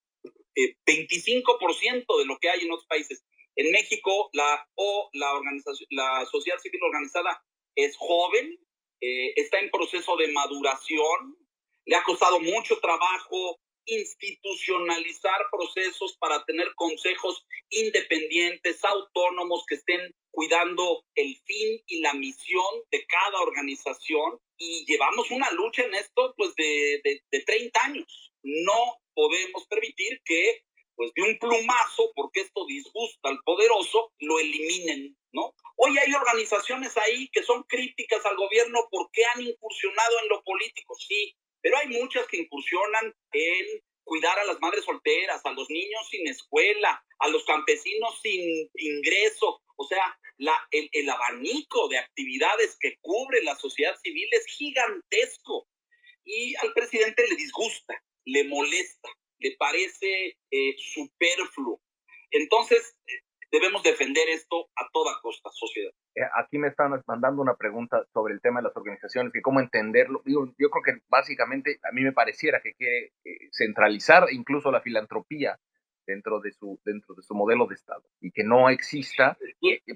eh, 0.55 0.75
25% 0.85 2.19
de 2.19 2.25
lo 2.25 2.37
que 2.39 2.49
hay 2.49 2.61
en 2.61 2.71
otros 2.71 2.87
países. 2.87 3.23
En 3.55 3.71
México, 3.71 4.29
la, 4.33 4.67
o 4.75 5.09
la, 5.13 5.33
organización, 5.33 5.87
la 5.91 6.25
sociedad 6.25 6.59
civil 6.59 6.81
organizada 6.83 7.43
es 7.75 7.95
joven, 7.97 8.57
eh, 9.01 9.33
está 9.35 9.59
en 9.59 9.71
proceso 9.71 10.15
de 10.15 10.31
maduración, 10.31 11.37
le 11.85 11.95
ha 11.95 12.03
costado 12.03 12.39
mucho 12.39 12.79
trabajo 12.79 13.59
institucionalizar 13.85 15.47
procesos 15.51 16.15
para 16.17 16.43
tener 16.45 16.73
consejos 16.75 17.43
independientes, 17.69 18.83
autónomos, 18.83 19.65
que 19.67 19.75
estén 19.75 20.13
cuidando 20.29 21.03
el 21.15 21.35
fin 21.45 21.81
y 21.87 21.99
la 22.01 22.13
misión 22.13 22.83
de 22.91 23.05
cada 23.07 23.41
organización. 23.41 24.39
Y 24.57 24.85
llevamos 24.85 25.31
una 25.31 25.51
lucha 25.51 25.83
en 25.83 25.95
esto 25.95 26.33
pues 26.37 26.53
de, 26.55 27.01
de, 27.03 27.21
de 27.31 27.41
30 27.41 27.83
años. 27.83 28.31
No 28.43 28.99
podemos 29.13 29.65
permitir 29.67 30.21
que 30.23 30.63
pues 30.95 31.11
de 31.15 31.23
un 31.23 31.39
plumazo, 31.39 32.11
porque 32.15 32.41
esto 32.41 32.65
disgusta 32.67 33.29
al 33.29 33.39
poderoso, 33.43 34.13
lo 34.19 34.39
eliminen, 34.39 35.17
Hoy 35.83 35.97
hay 35.97 36.13
organizaciones 36.13 36.95
ahí 36.97 37.27
que 37.29 37.43
son 37.43 37.63
críticas 37.63 38.23
al 38.25 38.35
gobierno 38.35 38.87
porque 38.91 39.23
han 39.25 39.41
incursionado 39.41 40.19
en 40.21 40.29
lo 40.29 40.43
político, 40.43 40.93
sí, 40.95 41.35
pero 41.61 41.77
hay 41.77 41.87
muchas 41.87 42.27
que 42.27 42.37
incursionan 42.37 43.13
en 43.31 43.81
cuidar 44.03 44.37
a 44.39 44.45
las 44.45 44.59
madres 44.59 44.85
solteras, 44.85 45.41
a 45.43 45.51
los 45.51 45.69
niños 45.69 46.07
sin 46.09 46.27
escuela, 46.27 47.03
a 47.19 47.27
los 47.29 47.45
campesinos 47.45 48.19
sin 48.21 48.69
ingreso, 48.75 49.61
o 49.75 49.87
sea, 49.87 50.19
el, 50.71 50.89
el 50.91 51.09
abanico 51.09 51.87
de 51.87 51.97
actividades 51.97 52.77
que 52.79 52.97
cubre 53.01 53.43
la 53.43 53.55
sociedad 53.55 53.95
civil 54.03 54.27
es 54.31 54.45
gigantesco 54.45 55.67
y 56.23 56.55
al 56.57 56.73
presidente 56.73 57.27
le 57.27 57.35
disgusta, 57.35 58.03
le 58.25 58.43
molesta, 58.43 59.09
le 59.39 59.55
parece 59.57 60.37
eh, 60.51 60.75
superfluo. 60.77 61.81
Entonces, 62.31 62.95
debemos 63.51 63.83
defender 63.83 64.27
esto 64.29 64.69
a 64.75 64.87
toda 64.91 65.19
costa, 65.21 65.49
sociedad. 65.53 65.91
eh, 66.15 66.21
aquí 66.41 66.57
me 66.57 66.69
están 66.69 66.91
mandando 67.05 67.41
una 67.41 67.55
pregunta 67.55 68.03
sobre 68.13 68.33
el 68.33 68.41
tema 68.41 68.59
de 68.59 68.67
las 68.67 68.77
organizaciones, 68.77 69.33
y 69.35 69.41
cómo 69.41 69.59
entenderlo. 69.59 70.21
Yo, 70.25 70.45
yo 70.57 70.69
creo 70.69 70.83
que 70.83 71.03
básicamente 71.09 71.79
a 71.83 71.91
mí 71.91 72.01
me 72.01 72.13
pareciera 72.13 72.61
que 72.61 72.73
quiere 72.73 73.13
eh, 73.25 73.49
centralizar 73.51 74.27
incluso 74.31 74.71
la 74.71 74.81
filantropía 74.81 75.59
dentro 76.05 76.39
de 76.39 76.51
su 76.51 76.79
dentro 76.83 77.13
de 77.15 77.21
su 77.21 77.35
modelo 77.35 77.67
de 77.67 77.75
estado 77.75 78.03
y 78.19 78.31
que 78.31 78.43
no 78.43 78.69
exista 78.69 79.37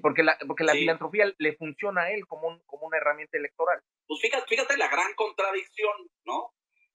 porque 0.00 0.22
la 0.22 0.38
porque 0.46 0.62
la 0.62 0.72
filantropía 0.72 1.32
le 1.36 1.56
funciona 1.56 2.02
a 2.02 2.12
él 2.12 2.26
como 2.26 2.62
como 2.64 2.86
una 2.86 2.98
herramienta 2.98 3.36
electoral. 3.36 3.80
Pues 4.06 4.20
fíjate, 4.22 4.46
fíjate 4.46 4.76
la 4.76 4.88
gran 4.88 5.12
contradicción, 5.14 6.08
¿no? 6.24 6.52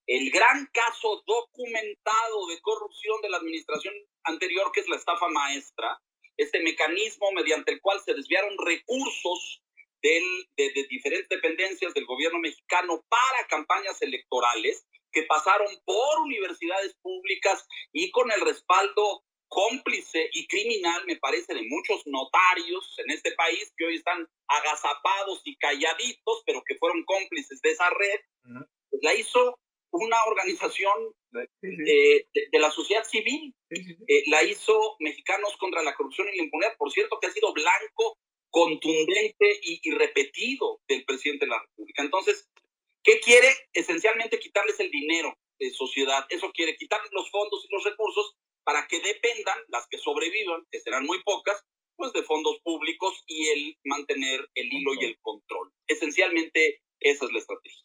El 0.07 0.31
gran 0.31 0.65
caso 0.73 1.21
documentado 1.27 2.47
de 2.49 2.59
corrupción 2.61 3.21
de 3.21 3.29
la 3.29 3.37
administración 3.37 3.93
anterior, 4.23 4.71
que 4.73 4.79
es 4.79 4.89
la 4.89 4.95
estafa 4.95 5.27
maestra, 5.27 5.99
este 6.41 6.61
mecanismo 6.61 7.31
mediante 7.31 7.71
el 7.71 7.81
cual 7.81 7.99
se 8.03 8.13
desviaron 8.13 8.57
recursos 8.57 9.61
del, 10.01 10.23
de, 10.57 10.87
diferentes 10.89 11.29
dependencias 11.29 11.93
del 11.93 12.05
gobierno 12.05 12.39
mexicano 12.39 13.03
para 13.09 13.47
campañas 13.47 14.01
electorales 14.01 14.85
que 15.11 15.23
pasaron 15.23 15.67
por 15.85 16.19
universidades 16.21 16.95
públicas 17.01 17.65
y 17.91 18.09
con 18.11 18.31
el 18.31 18.41
respaldo 18.41 19.23
cómplice 19.49 20.29
y 20.31 20.47
criminal, 20.47 21.03
me 21.05 21.17
parece, 21.17 21.53
de 21.53 21.63
muchos 21.63 22.01
notarios 22.05 22.95
en 22.99 23.11
este 23.11 23.33
país 23.33 23.71
que 23.75 23.85
hoy 23.85 23.97
están 23.97 24.25
agazapados 24.47 25.41
y 25.43 25.57
calladitos, 25.57 26.43
pero 26.45 26.63
que 26.65 26.77
fueron 26.77 27.03
cómplices 27.03 27.61
de 27.61 27.71
esa 27.71 27.89
red, 27.89 28.19
pues 28.89 29.03
la 29.03 29.13
hizo 29.13 29.59
una 29.91 30.23
organización 30.25 31.13
de, 31.31 32.27
la 32.53 32.71
sociedad 32.71 33.03
civil. 33.03 33.53
Eh, 33.69 34.23
la 34.27 34.43
hizo 34.43 34.95
Mexicanos 34.99 35.55
contra 35.57 35.83
la 35.83 35.95
Corrupción 35.95 36.27
y 36.29 36.37
la 36.37 36.43
Impunidad, 36.43 36.75
por 36.77 36.91
cierto, 36.91 37.19
que 37.19 37.27
ha 37.27 37.31
sido 37.31 37.53
blanco, 37.53 38.17
contundente 38.49 39.59
y, 39.63 39.91
repetido 39.91 40.81
del 40.87 41.05
presidente 41.05 41.45
de 41.45 41.51
la 41.51 41.61
República. 41.61 42.03
Entonces, 42.03 42.49
¿qué 43.03 43.19
quiere? 43.19 43.47
Esencialmente 43.73 44.39
quitarles 44.39 44.79
el 44.79 44.91
dinero 44.91 45.37
de 45.59 45.69
sociedad. 45.71 46.25
Eso 46.29 46.51
quiere 46.51 46.75
quitarles 46.75 47.11
los 47.13 47.29
fondos 47.29 47.65
y 47.65 47.73
los 47.73 47.83
recursos 47.83 48.35
para 48.63 48.87
que 48.87 48.99
dependan, 48.99 49.57
las 49.69 49.87
que 49.87 49.97
sobrevivan, 49.97 50.65
que 50.69 50.81
serán 50.81 51.05
muy 51.05 51.21
pocas, 51.23 51.63
pues 51.95 52.13
de 52.13 52.23
fondos 52.23 52.59
públicos 52.63 53.23
y 53.25 53.47
el 53.49 53.77
mantener 53.85 54.49
el 54.55 54.73
hilo 54.73 54.93
y 54.99 55.05
el 55.05 55.19
control. 55.21 55.71
Esencialmente, 55.87 56.81
esa 56.99 57.25
es 57.25 57.31
la 57.31 57.39
estrategia. 57.39 57.83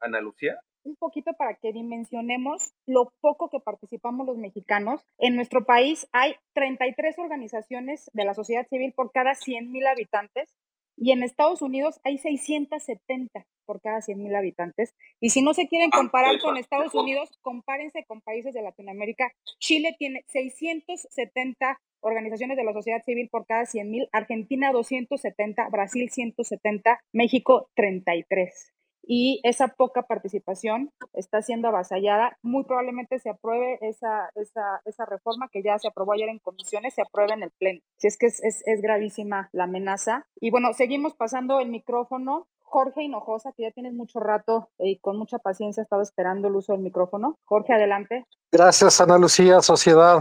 Ana 0.00 0.20
Lucía 0.20 0.58
un 0.84 0.96
poquito 0.96 1.32
para 1.32 1.54
que 1.54 1.72
dimensionemos 1.72 2.74
lo 2.86 3.12
poco 3.20 3.48
que 3.50 3.60
participamos 3.60 4.26
los 4.26 4.36
mexicanos. 4.36 5.04
En 5.18 5.36
nuestro 5.36 5.64
país 5.64 6.08
hay 6.12 6.34
33 6.52 7.18
organizaciones 7.18 8.10
de 8.12 8.24
la 8.24 8.34
sociedad 8.34 8.66
civil 8.68 8.92
por 8.94 9.10
cada 9.10 9.34
100 9.34 9.72
mil 9.72 9.86
habitantes 9.86 10.54
y 10.96 11.10
en 11.10 11.22
Estados 11.22 11.62
Unidos 11.62 12.00
hay 12.04 12.18
670 12.18 13.46
por 13.66 13.80
cada 13.80 14.00
100 14.00 14.22
mil 14.22 14.34
habitantes. 14.34 14.94
Y 15.20 15.30
si 15.30 15.42
no 15.42 15.54
se 15.54 15.66
quieren 15.68 15.90
ah, 15.92 15.96
comparar 15.96 16.38
con 16.40 16.56
Estados 16.56 16.94
Unidos, 16.94 17.30
compárense 17.40 18.04
con 18.04 18.20
países 18.20 18.54
de 18.54 18.62
Latinoamérica. 18.62 19.32
Chile 19.58 19.96
tiene 19.98 20.24
670 20.28 21.80
organizaciones 22.00 22.56
de 22.58 22.64
la 22.64 22.74
sociedad 22.74 23.02
civil 23.02 23.28
por 23.30 23.46
cada 23.46 23.64
100 23.64 23.90
mil, 23.90 24.08
Argentina 24.12 24.70
270, 24.72 25.68
Brasil 25.70 26.10
170, 26.10 27.00
México 27.12 27.70
33 27.74 28.74
y 29.06 29.40
esa 29.44 29.68
poca 29.68 30.02
participación 30.02 30.90
está 31.12 31.42
siendo 31.42 31.68
avasallada. 31.68 32.38
Muy 32.42 32.64
probablemente 32.64 33.18
se 33.18 33.30
apruebe 33.30 33.78
esa, 33.82 34.30
esa, 34.34 34.80
esa 34.84 35.06
reforma 35.06 35.48
que 35.52 35.62
ya 35.62 35.78
se 35.78 35.88
aprobó 35.88 36.12
ayer 36.12 36.28
en 36.28 36.38
comisiones, 36.38 36.94
se 36.94 37.02
apruebe 37.02 37.34
en 37.34 37.42
el 37.42 37.50
Pleno. 37.50 37.80
Si 37.96 38.06
es 38.06 38.18
que 38.18 38.26
es, 38.26 38.42
es, 38.42 38.62
es 38.66 38.80
gravísima 38.80 39.48
la 39.52 39.64
amenaza. 39.64 40.26
Y 40.40 40.50
bueno, 40.50 40.72
seguimos 40.72 41.14
pasando 41.14 41.60
el 41.60 41.68
micrófono. 41.68 42.46
Jorge 42.74 43.04
Hinojosa, 43.04 43.52
que 43.52 43.62
ya 43.62 43.70
tienes 43.70 43.94
mucho 43.94 44.18
rato 44.18 44.68
y 44.80 44.98
con 44.98 45.16
mucha 45.16 45.38
paciencia 45.38 45.84
estado 45.84 46.02
esperando 46.02 46.48
el 46.48 46.56
uso 46.56 46.72
del 46.72 46.82
micrófono. 46.82 47.38
Jorge, 47.44 47.72
adelante. 47.72 48.26
Gracias, 48.50 49.00
Ana 49.00 49.16
Lucía, 49.16 49.60
Sociedad. 49.60 50.18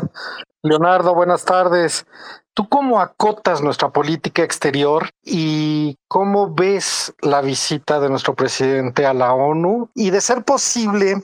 Leonardo, 0.62 1.16
buenas 1.16 1.45
tardes. 1.45 2.06
¿Tú 2.54 2.70
cómo 2.70 3.01
acotas 3.01 3.64
nuestra 3.64 3.89
política 3.89 4.43
exterior 4.43 5.10
y 5.24 5.97
cómo 6.08 6.54
ves 6.54 7.16
la 7.24 7.41
visita 7.41 7.99
de 7.99 8.10
nuestro 8.10 8.36
presidente 8.36 9.08
a 9.08 9.16
la 9.16 9.34
ONU? 9.34 9.89
Y 9.95 10.12
de 10.12 10.22
ser 10.22 10.43
posible, 10.43 11.24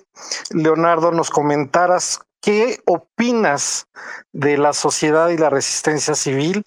Leonardo, 0.49 1.11
nos 1.11 1.30
comentaras 1.30 2.21
¿Qué 2.41 2.80
opinas 2.86 3.88
de 4.32 4.57
la 4.57 4.71
sociedad 4.71 5.27
y 5.30 5.38
la 5.38 5.49
resistencia 5.49 6.15
civil 6.15 6.63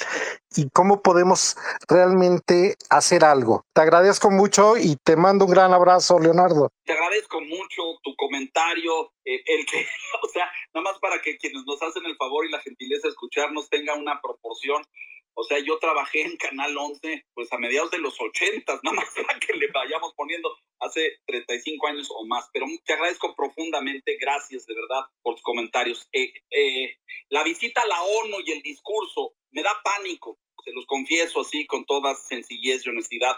y 0.56 0.68
cómo 0.70 1.02
podemos 1.02 1.56
realmente 1.88 2.76
hacer 2.90 3.24
algo? 3.24 3.64
Te 3.74 3.82
agradezco 3.82 4.30
mucho 4.30 4.76
y 4.76 4.96
te 4.96 5.16
mando 5.16 5.44
un 5.44 5.50
gran 5.52 5.72
abrazo, 5.72 6.18
Leonardo. 6.18 6.70
Te 6.84 6.92
agradezco 6.92 7.40
mucho 7.40 7.82
tu 8.02 8.14
comentario, 8.16 9.12
eh, 9.24 9.42
el 9.46 9.66
que, 9.66 9.86
o 10.22 10.28
sea, 10.28 10.50
nada 10.74 10.90
más 10.90 10.98
para 11.00 11.20
que 11.20 11.36
quienes 11.36 11.64
nos 11.66 11.80
hacen 11.82 12.04
el 12.06 12.16
favor 12.16 12.46
y 12.46 12.50
la 12.50 12.60
gentileza 12.60 13.08
de 13.08 13.12
escucharnos 13.12 13.68
tenga 13.68 13.94
una 13.94 14.20
proporción. 14.20 14.82
O 15.34 15.44
sea, 15.44 15.58
yo 15.60 15.78
trabajé 15.78 16.22
en 16.22 16.36
Canal 16.36 16.76
11, 16.76 17.24
pues 17.32 17.50
a 17.52 17.58
mediados 17.58 17.90
de 17.90 17.98
los 17.98 18.20
80, 18.20 18.80
nada 18.82 18.96
más 18.96 19.08
para 19.26 19.38
que 19.38 19.54
le 19.54 19.68
vayamos 19.68 20.12
poniendo 20.14 20.54
hace 20.80 21.20
35 21.26 21.86
años 21.86 22.08
o 22.10 22.26
más. 22.26 22.48
Pero 22.52 22.66
te 22.84 22.92
agradezco 22.92 23.34
profundamente, 23.34 24.16
gracias 24.20 24.66
de 24.66 24.74
verdad 24.74 25.06
por 25.22 25.34
tus 25.34 25.42
comentarios. 25.42 26.06
Eh, 26.12 26.32
eh, 26.50 26.96
la 27.30 27.42
visita 27.44 27.80
a 27.80 27.86
la 27.86 28.02
ONU 28.02 28.36
y 28.44 28.52
el 28.52 28.62
discurso 28.62 29.34
me 29.52 29.62
da 29.62 29.80
pánico, 29.84 30.38
se 30.64 30.72
los 30.72 30.86
confieso 30.86 31.40
así 31.40 31.66
con 31.66 31.84
toda 31.84 32.14
sencillez 32.14 32.84
y 32.84 32.90
honestidad. 32.90 33.36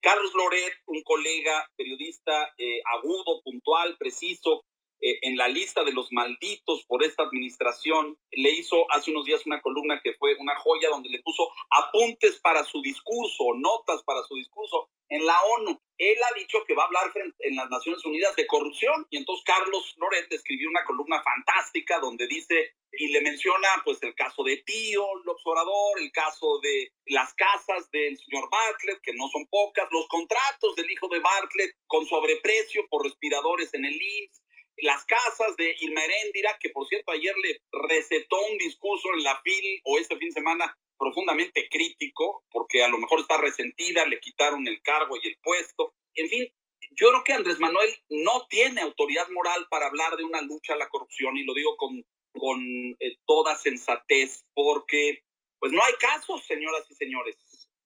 Carlos 0.00 0.32
Loret, 0.34 0.74
un 0.86 1.02
colega 1.02 1.66
periodista 1.76 2.52
eh, 2.58 2.80
agudo, 2.96 3.42
puntual, 3.42 3.96
preciso, 3.98 4.64
eh, 5.00 5.18
en 5.22 5.36
la 5.36 5.48
lista 5.48 5.84
de 5.84 5.92
los 5.92 6.12
malditos 6.12 6.84
por 6.86 7.04
esta 7.04 7.24
administración. 7.24 8.18
Le 8.30 8.50
hizo 8.50 8.90
hace 8.90 9.10
unos 9.10 9.24
días 9.24 9.46
una 9.46 9.60
columna 9.60 10.00
que 10.02 10.14
fue 10.14 10.34
una 10.38 10.56
joya 10.56 10.88
donde 10.88 11.08
le 11.08 11.22
puso 11.22 11.50
apuntes 11.70 12.40
para 12.40 12.64
su 12.64 12.80
discurso, 12.82 13.54
notas 13.56 14.02
para 14.04 14.22
su 14.22 14.34
discurso 14.36 14.90
en 15.08 15.24
la 15.24 15.40
ONU. 15.58 15.80
Él 15.98 16.16
ha 16.24 16.38
dicho 16.38 16.58
que 16.66 16.74
va 16.74 16.84
a 16.84 16.86
hablar 16.86 17.12
en 17.38 17.56
las 17.56 17.70
Naciones 17.70 18.04
Unidas 18.04 18.34
de 18.36 18.46
corrupción 18.46 19.06
y 19.10 19.16
entonces 19.16 19.44
Carlos 19.44 19.94
Loret 19.96 20.32
escribió 20.32 20.68
una 20.68 20.84
columna 20.84 21.22
fantástica 21.22 22.00
donde 22.00 22.26
dice 22.26 22.74
y 22.98 23.08
le 23.08 23.20
menciona 23.20 23.68
pues 23.84 24.02
el 24.02 24.14
caso 24.14 24.42
de 24.42 24.58
Tío, 24.58 25.04
el 25.22 25.28
observador, 25.28 26.00
el 26.00 26.12
caso 26.12 26.58
de 26.62 26.92
las 27.06 27.34
casas 27.34 27.90
del 27.90 28.16
señor 28.18 28.48
Bartlett, 28.50 29.00
que 29.02 29.14
no 29.14 29.28
son 29.28 29.46
pocas, 29.46 29.88
los 29.90 30.06
contratos 30.08 30.74
del 30.76 30.90
hijo 30.90 31.08
de 31.08 31.20
Bartlett 31.20 31.76
con 31.86 32.06
sobreprecio 32.06 32.86
por 32.88 33.04
respiradores 33.04 33.72
en 33.74 33.84
el 33.84 33.94
IMSS, 33.94 34.43
las 34.78 35.04
casas 35.04 35.56
de 35.56 35.74
Irma 35.80 36.04
Heréndira, 36.04 36.56
que 36.60 36.70
por 36.70 36.86
cierto 36.88 37.12
ayer 37.12 37.34
le 37.38 37.60
recetó 37.88 38.36
un 38.50 38.58
discurso 38.58 39.08
en 39.14 39.22
la 39.22 39.40
FIL 39.42 39.80
o 39.84 39.98
este 39.98 40.16
fin 40.16 40.28
de 40.28 40.34
semana 40.34 40.76
profundamente 40.98 41.68
crítico, 41.68 42.44
porque 42.50 42.82
a 42.82 42.88
lo 42.88 42.98
mejor 42.98 43.20
está 43.20 43.36
resentida, 43.36 44.06
le 44.06 44.20
quitaron 44.20 44.66
el 44.66 44.80
cargo 44.82 45.16
y 45.20 45.28
el 45.28 45.38
puesto. 45.42 45.94
En 46.14 46.28
fin, 46.28 46.48
yo 46.92 47.10
creo 47.10 47.24
que 47.24 47.32
Andrés 47.32 47.58
Manuel 47.58 47.90
no 48.08 48.46
tiene 48.48 48.80
autoridad 48.80 49.28
moral 49.30 49.66
para 49.70 49.86
hablar 49.86 50.16
de 50.16 50.24
una 50.24 50.40
lucha 50.42 50.74
a 50.74 50.78
la 50.78 50.88
corrupción, 50.88 51.36
y 51.36 51.44
lo 51.44 51.54
digo 51.54 51.76
con, 51.76 52.04
con 52.32 52.60
eh, 53.00 53.16
toda 53.26 53.56
sensatez, 53.56 54.44
porque 54.54 55.22
pues 55.58 55.72
no 55.72 55.82
hay 55.82 55.94
casos, 55.94 56.44
señoras 56.46 56.84
y 56.90 56.94
señores. 56.94 57.36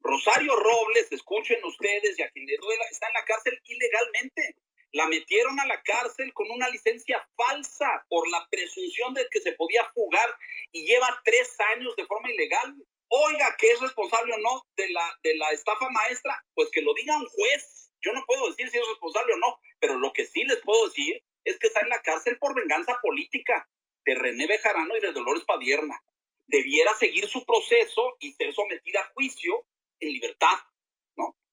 Rosario 0.01 0.55
Robles, 0.55 1.11
escuchen 1.11 1.63
ustedes 1.65 2.19
y 2.19 2.23
a 2.23 2.31
quien 2.31 2.47
le 2.47 2.57
duela, 2.57 2.85
está 2.91 3.09
en 3.09 3.15
la 3.15 3.25
cárcel 3.25 3.61
ilegalmente 3.65 4.57
la 4.93 5.07
metieron 5.07 5.59
a 5.61 5.67
la 5.67 5.83
cárcel 5.83 6.33
con 6.33 6.51
una 6.51 6.69
licencia 6.69 7.27
falsa 7.37 8.07
por 8.09 8.29
la 8.31 8.47
presunción 8.51 9.15
de 9.15 9.27
que 9.31 9.41
se 9.41 9.53
podía 9.53 9.85
jugar 9.95 10.29
y 10.73 10.87
lleva 10.87 11.21
tres 11.25 11.55
años 11.77 11.95
de 11.97 12.07
forma 12.07 12.31
ilegal. 12.31 12.75
Oiga, 13.09 13.57
¿qué 13.59 13.71
es 13.71 13.81
responsable 13.81 14.35
o 14.35 14.39
no 14.39 14.67
de 14.77 14.89
la, 14.91 15.19
de 15.23 15.37
la 15.37 15.51
estafa 15.51 15.89
maestra? 15.91 16.45
Pues 16.55 16.71
que 16.71 16.83
lo 16.83 16.95
diga 16.95 17.17
un 17.17 17.27
juez. 17.27 17.91
Yo 18.01 18.13
no 18.13 18.25
puedo 18.27 18.49
decir 18.49 18.71
si 18.71 18.79
es 18.79 18.89
responsable 18.89 19.35
o 19.35 19.39
no, 19.39 19.61
pero 19.81 19.99
lo 19.99 20.13
que 20.13 20.27
sí 20.27 20.45
les 20.45 20.61
puedo 20.61 20.87
decir 20.89 21.23
es 21.45 21.59
que 21.59 21.67
está 21.67 21.81
en 21.81 21.89
la 21.89 22.03
cárcel 22.03 22.39
por 22.39 22.55
venganza 22.55 22.99
política 23.03 23.69
de 24.05 24.15
René 24.15 24.47
Bejarano 24.47 24.97
y 24.97 25.01
de 25.01 25.13
Dolores 25.13 25.45
Padierna. 25.45 26.01
Debiera 26.47 26.95
seguir 26.95 27.29
su 27.29 27.45
proceso 27.45 28.17
y 28.21 28.33
ser 28.33 28.55
sometida 28.55 29.01
a 29.01 29.13
juicio 29.15 29.67
en 30.01 30.13
libertad 30.13 30.59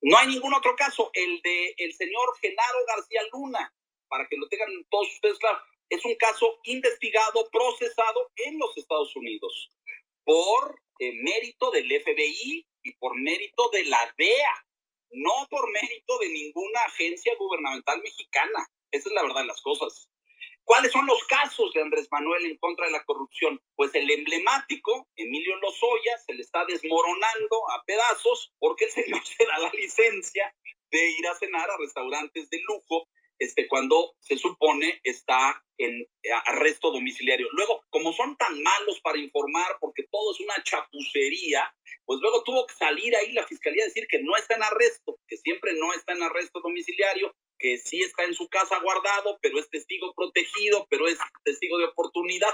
no 0.06 0.18
hay 0.20 0.28
ningún 0.28 0.54
otro 0.54 0.76
caso. 0.76 1.10
El 1.14 1.42
de 1.42 1.74
el 1.78 1.92
señor 1.94 2.38
Genaro 2.40 2.78
García 2.88 3.22
Luna, 3.34 3.74
para 4.08 4.28
que 4.28 4.38
lo 4.38 4.48
tengan 4.50 4.70
todos 4.92 5.12
ustedes 5.12 5.40
claro, 5.40 5.58
es 5.90 6.06
un 6.06 6.14
caso 6.16 6.60
investigado, 6.64 7.50
procesado 7.52 8.32
en 8.36 8.60
los 8.60 8.78
Estados 8.78 9.16
Unidos 9.16 9.72
por 10.24 10.80
eh, 11.00 11.12
mérito 11.24 11.72
del 11.72 11.88
FBI 11.88 12.68
y 12.84 12.92
por 12.98 13.16
mérito 13.16 13.70
de 13.70 13.86
la 13.86 14.14
DEA, 14.16 14.66
no 15.10 15.48
por 15.50 15.72
mérito 15.72 16.20
de 16.20 16.30
ninguna 16.30 16.82
agencia 16.82 17.34
gubernamental 17.40 18.00
mexicana. 18.04 18.68
Esa 18.92 19.10
es 19.10 19.16
la 19.16 19.24
verdad 19.24 19.42
de 19.42 19.48
las 19.48 19.62
cosas. 19.62 20.08
¿Cuáles 20.66 20.92
son 20.92 21.06
los 21.06 21.24
casos 21.26 21.72
de 21.74 21.82
Andrés 21.82 22.08
Manuel 22.10 22.44
en 22.46 22.58
contra 22.58 22.88
de 22.88 22.92
la 22.92 23.04
corrupción? 23.06 23.62
Pues 23.76 23.94
el 23.94 24.10
emblemático, 24.10 25.08
Emilio 25.16 25.56
Lozoya, 25.58 26.18
se 26.26 26.34
le 26.34 26.42
está 26.42 26.66
desmoronando 26.66 27.70
a 27.72 27.84
pedazos 27.86 28.52
porque 28.58 28.86
el 28.86 28.92
señor 28.92 29.22
se 29.26 29.46
da 29.46 29.60
la 29.60 29.70
licencia 29.70 30.56
de 30.90 31.12
ir 31.12 31.28
a 31.28 31.36
cenar 31.36 31.70
a 31.70 31.78
restaurantes 31.78 32.50
de 32.50 32.60
lujo 32.68 33.08
este, 33.38 33.68
cuando 33.68 34.16
se 34.20 34.38
supone 34.38 35.02
está 35.04 35.64
en 35.78 36.08
arresto 36.46 36.92
domiciliario. 36.92 37.48
Luego, 37.52 37.84
como 37.90 38.14
son 38.14 38.36
tan 38.38 38.62
malos 38.64 39.00
para 39.02 39.20
informar, 39.20 39.78
porque 39.80 40.06
todo 40.10 40.34
es 40.34 40.40
una 40.40 40.64
chapucería, 40.64 41.72
pues 42.06 42.20
luego 42.22 42.44
tuvo 42.44 42.66
que 42.66 42.74
salir 42.74 43.16
ahí 43.16 43.34
la 43.34 43.46
fiscalía 43.46 43.84
a 43.84 43.88
decir 43.88 44.08
que 44.08 44.24
no 44.24 44.36
está 44.36 44.56
en 44.56 44.64
arresto, 44.64 45.20
que 45.28 45.38
siempre 45.38 45.74
no 45.74 45.94
está 45.94 46.14
en 46.14 46.24
arresto 46.24 46.60
domiciliario, 46.62 47.36
que 47.58 47.78
sí 47.78 48.02
está 48.02 48.24
en 48.24 48.34
su 48.34 48.48
casa 48.50 48.80
guardado, 48.82 49.40
pero 49.42 49.60
es 49.60 49.70
testigo 49.70 50.14
protegido, 50.14 50.88
pero 50.90 51.08
es 51.08 51.18
testigo 51.44 51.78
de 51.78 51.86
oportunidad. 51.86 52.50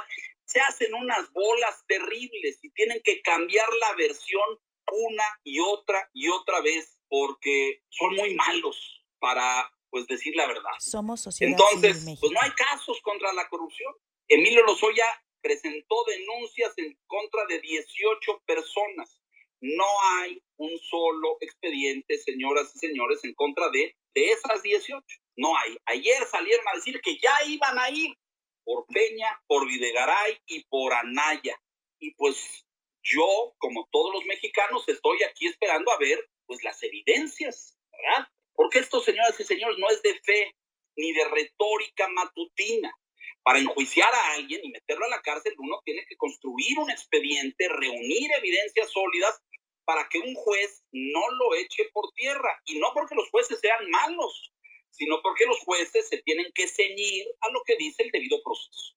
Se 0.46 0.60
hacen 0.60 0.94
unas 0.94 1.32
bolas 1.32 1.84
terribles 1.88 2.60
y 2.62 2.70
tienen 2.72 3.02
que 3.04 3.22
cambiar 3.22 3.68
la 3.80 3.96
versión 3.96 4.60
una 4.92 5.24
y 5.44 5.60
otra 5.60 6.10
y 6.14 6.28
otra 6.30 6.62
vez 6.62 6.98
porque 7.08 7.84
son 7.90 8.16
muy 8.16 8.34
malos 8.36 9.04
para 9.20 9.72
pues 9.90 10.08
decir 10.08 10.36
la 10.36 10.48
verdad. 10.48 10.72
Somos 10.80 11.22
sociedad 11.22 11.52
Entonces, 11.52 12.18
pues 12.20 12.32
no 12.32 12.42
hay 12.42 12.52
casos 12.52 13.00
contra 13.02 13.34
la 13.34 13.48
corrupción. 13.50 13.94
Emilio 14.28 14.64
Lozoya 14.66 15.06
presentó 15.42 15.96
denuncias 16.06 16.74
en 16.78 16.98
contra 17.08 17.46
de 17.48 17.60
18 17.60 18.44
personas. 18.46 19.22
No 19.60 19.86
hay 20.16 20.42
un 20.58 20.78
solo 20.80 21.38
expediente, 21.42 22.18
señoras 22.18 22.72
y 22.76 22.80
señores, 22.80 23.24
en 23.24 23.34
contra 23.34 23.70
de, 23.70 23.96
de 24.14 24.32
esas 24.32 24.62
18. 24.62 25.04
No 25.38 25.58
hay. 25.58 25.78
Ayer 25.86 26.26
salieron 26.26 26.68
a 26.68 26.76
decir 26.76 27.00
que 27.02 27.18
ya 27.18 27.44
iban 27.48 27.78
a 27.80 27.90
ir 27.90 28.14
por 28.64 28.86
Peña, 28.88 29.42
por 29.48 29.68
Videgaray 29.68 30.38
y 30.46 30.64
por 30.66 30.94
Anaya. 30.94 31.58
Y 32.00 32.14
pues 32.16 32.66
yo, 33.04 33.56
como 33.58 33.88
todos 33.92 34.14
los 34.14 34.26
mexicanos, 34.26 34.88
estoy 34.88 35.24
aquí 35.24 35.48
esperando 35.48 35.92
a 35.92 35.98
ver 35.98 36.20
pues 36.46 36.64
las 36.64 36.82
evidencias, 36.84 37.78
¿verdad? 37.92 38.28
Porque 38.54 38.80
esto, 38.80 39.02
señoras 39.02 39.40
y 39.40 39.44
señores, 39.44 39.78
no 39.78 39.88
es 39.90 40.02
de 40.02 40.20
fe 40.22 40.56
ni 40.98 41.14
de 41.14 41.28
retórica 41.30 42.08
matutina. 42.10 42.94
Para 43.44 43.60
enjuiciar 43.60 44.14
a 44.14 44.34
alguien 44.34 44.62
y 44.64 44.70
meterlo 44.70 45.06
a 45.06 45.10
la 45.10 45.22
cárcel, 45.22 45.56
uno 45.58 45.82
tiene 45.84 46.06
que 46.08 46.16
construir 46.18 46.78
un 46.78 46.92
expediente, 46.92 47.68
reunir 47.70 48.30
evidencias 48.38 48.92
sólidas 48.92 49.42
para 49.92 50.08
que 50.08 50.20
un 50.20 50.34
juez 50.36 50.86
no 50.94 51.20
lo 51.32 51.54
eche 51.56 51.90
por 51.92 52.10
tierra. 52.14 52.62
Y 52.64 52.80
no 52.80 52.88
porque 52.94 53.14
los 53.14 53.30
jueces 53.30 53.60
sean 53.60 53.90
malos, 53.90 54.54
sino 54.90 55.22
porque 55.22 55.46
los 55.46 55.60
jueces 55.66 56.08
se 56.08 56.20
tienen 56.20 56.50
que 56.56 56.66
ceñir 56.66 57.28
a 57.42 57.50
lo 57.52 57.62
que 57.66 57.76
dice 57.76 58.04
el 58.04 58.12
debido 58.12 58.42
proceso. 58.42 58.96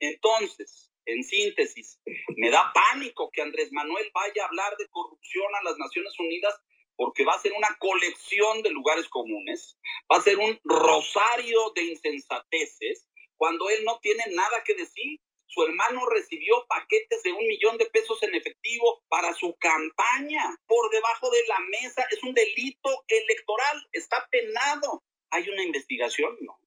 Entonces, 0.00 0.92
en 1.06 1.24
síntesis, 1.24 1.98
me 2.36 2.50
da 2.50 2.70
pánico 2.74 3.30
que 3.32 3.40
Andrés 3.40 3.72
Manuel 3.72 4.10
vaya 4.12 4.42
a 4.42 4.46
hablar 4.48 4.76
de 4.76 4.86
corrupción 4.90 5.46
a 5.54 5.62
las 5.62 5.78
Naciones 5.78 6.12
Unidas 6.18 6.54
porque 6.94 7.24
va 7.24 7.32
a 7.32 7.40
ser 7.40 7.54
una 7.54 7.74
colección 7.80 8.62
de 8.62 8.68
lugares 8.68 9.08
comunes, 9.08 9.78
va 10.12 10.18
a 10.18 10.22
ser 10.22 10.36
un 10.36 10.60
rosario 10.62 11.72
de 11.74 11.84
insensateces, 11.84 13.08
cuando 13.38 13.70
él 13.70 13.82
no 13.86 13.98
tiene 14.00 14.24
nada 14.32 14.62
que 14.62 14.74
decir. 14.74 15.20
Su 15.46 15.62
hermano 15.62 16.06
recibió 16.06 16.66
paquetes 16.66 17.22
de 17.22 17.32
un 17.32 17.46
millón 17.46 17.78
de 17.78 17.86
pesos 17.86 18.22
en 18.22 18.34
efectivo 18.34 19.02
para 19.08 19.34
su 19.34 19.54
campaña 19.56 20.56
por 20.66 20.90
debajo 20.90 21.30
de 21.30 21.46
la 21.46 21.58
mesa. 21.60 22.06
Es 22.10 22.22
un 22.22 22.34
delito 22.34 23.04
electoral, 23.06 23.88
está 23.92 24.26
penado. 24.30 25.02
¿Hay 25.30 25.48
una 25.48 25.62
investigación? 25.62 26.36
No. 26.40 26.58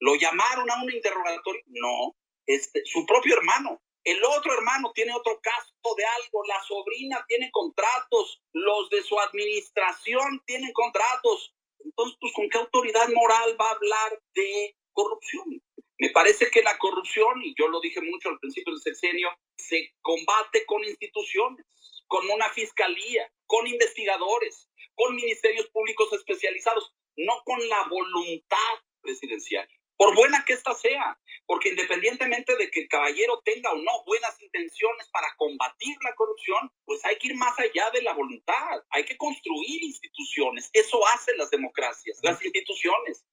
¿Lo 0.00 0.14
llamaron 0.16 0.70
a 0.70 0.82
un 0.82 0.92
interrogatorio? 0.92 1.62
No. 1.66 2.16
Este, 2.46 2.82
su 2.84 3.06
propio 3.06 3.36
hermano 3.36 3.80
el 4.04 4.22
otro 4.22 4.52
hermano 4.52 4.92
tiene 4.94 5.14
otro 5.14 5.40
caso 5.40 5.94
de 5.96 6.04
algo, 6.04 6.44
la 6.44 6.62
sobrina 6.62 7.24
tiene 7.26 7.50
contratos, 7.50 8.42
los 8.52 8.90
de 8.90 9.02
su 9.02 9.18
administración 9.18 10.42
tienen 10.44 10.72
contratos. 10.72 11.54
Entonces, 11.78 12.18
pues, 12.20 12.32
¿con 12.34 12.48
qué 12.50 12.58
autoridad 12.58 13.08
moral 13.08 13.56
va 13.58 13.68
a 13.68 13.74
hablar 13.74 14.22
de 14.34 14.76
corrupción? 14.92 15.62
Me 15.98 16.10
parece 16.10 16.50
que 16.50 16.62
la 16.62 16.76
corrupción, 16.78 17.42
y 17.42 17.54
yo 17.58 17.68
lo 17.68 17.80
dije 17.80 18.00
mucho 18.00 18.28
al 18.28 18.38
principio 18.38 18.72
del 18.72 18.82
sexenio, 18.82 19.30
se 19.56 19.94
combate 20.02 20.66
con 20.66 20.82
instituciones, 20.84 21.66
con 22.06 22.28
una 22.30 22.48
fiscalía, 22.50 23.30
con 23.46 23.66
investigadores, 23.66 24.68
con 24.94 25.14
ministerios 25.14 25.66
públicos 25.70 26.12
especializados, 26.12 26.92
no 27.16 27.42
con 27.44 27.68
la 27.68 27.86
voluntad 27.88 28.74
presidencial 29.00 29.68
por 29.96 30.14
buena 30.14 30.44
que 30.44 30.54
ésta 30.54 30.74
sea, 30.74 31.18
porque 31.46 31.70
independientemente 31.70 32.56
de 32.56 32.70
que 32.70 32.80
el 32.80 32.88
caballero 32.88 33.40
tenga 33.44 33.72
o 33.72 33.76
no 33.76 34.04
buenas 34.06 34.40
intenciones 34.42 35.08
para 35.10 35.28
combatir 35.36 35.96
la 36.02 36.14
corrupción, 36.14 36.70
pues 36.84 37.04
hay 37.04 37.16
que 37.18 37.28
ir 37.28 37.36
más 37.36 37.58
allá 37.58 37.90
de 37.92 38.02
la 38.02 38.12
voluntad, 38.12 38.82
hay 38.90 39.04
que 39.04 39.16
construir 39.16 39.82
instituciones, 39.82 40.70
eso 40.72 41.06
hacen 41.08 41.38
las 41.38 41.50
democracias, 41.50 42.18
las 42.22 42.42
instituciones. 42.44 43.24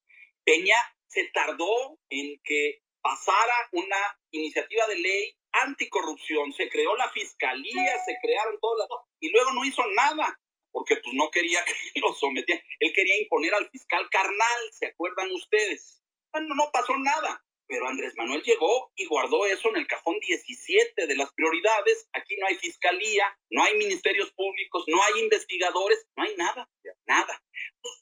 Peña 0.43 0.77
se 1.11 1.25
tardó 1.33 1.99
en 2.09 2.39
que 2.43 2.81
pasara 3.01 3.69
una 3.73 4.19
iniciativa 4.31 4.87
de 4.87 4.95
ley 4.97 5.37
anticorrupción, 5.51 6.53
se 6.53 6.69
creó 6.69 6.95
la 6.95 7.09
fiscalía, 7.09 7.99
se 8.05 8.15
crearon 8.21 8.57
todas 8.61 8.87
las 8.87 8.99
y 9.19 9.29
luego 9.29 9.51
no 9.51 9.65
hizo 9.65 9.83
nada 9.93 10.39
porque 10.71 10.95
pues 10.95 11.13
no 11.13 11.29
quería 11.29 11.63
que 11.93 11.99
lo 11.99 12.13
sometiera, 12.13 12.63
él 12.79 12.93
quería 12.93 13.21
imponer 13.21 13.53
al 13.53 13.69
fiscal 13.69 14.07
carnal, 14.09 14.61
¿se 14.71 14.87
acuerdan 14.87 15.29
ustedes? 15.31 16.01
Bueno, 16.31 16.55
no 16.55 16.71
pasó 16.71 16.97
nada, 16.97 17.43
pero 17.71 17.87
Andrés 17.87 18.13
Manuel 18.17 18.43
llegó 18.43 18.91
y 18.97 19.05
guardó 19.05 19.45
eso 19.45 19.69
en 19.69 19.77
el 19.77 19.87
cajón 19.87 20.17
17 20.19 21.07
de 21.07 21.15
las 21.15 21.31
prioridades. 21.31 22.05
Aquí 22.11 22.35
no 22.37 22.47
hay 22.47 22.55
fiscalía, 22.55 23.23
no 23.49 23.63
hay 23.63 23.77
ministerios 23.77 24.29
públicos, 24.33 24.83
no 24.87 25.01
hay 25.01 25.21
investigadores, 25.23 26.05
no 26.17 26.23
hay 26.23 26.35
nada, 26.35 26.69
nada. 27.07 27.41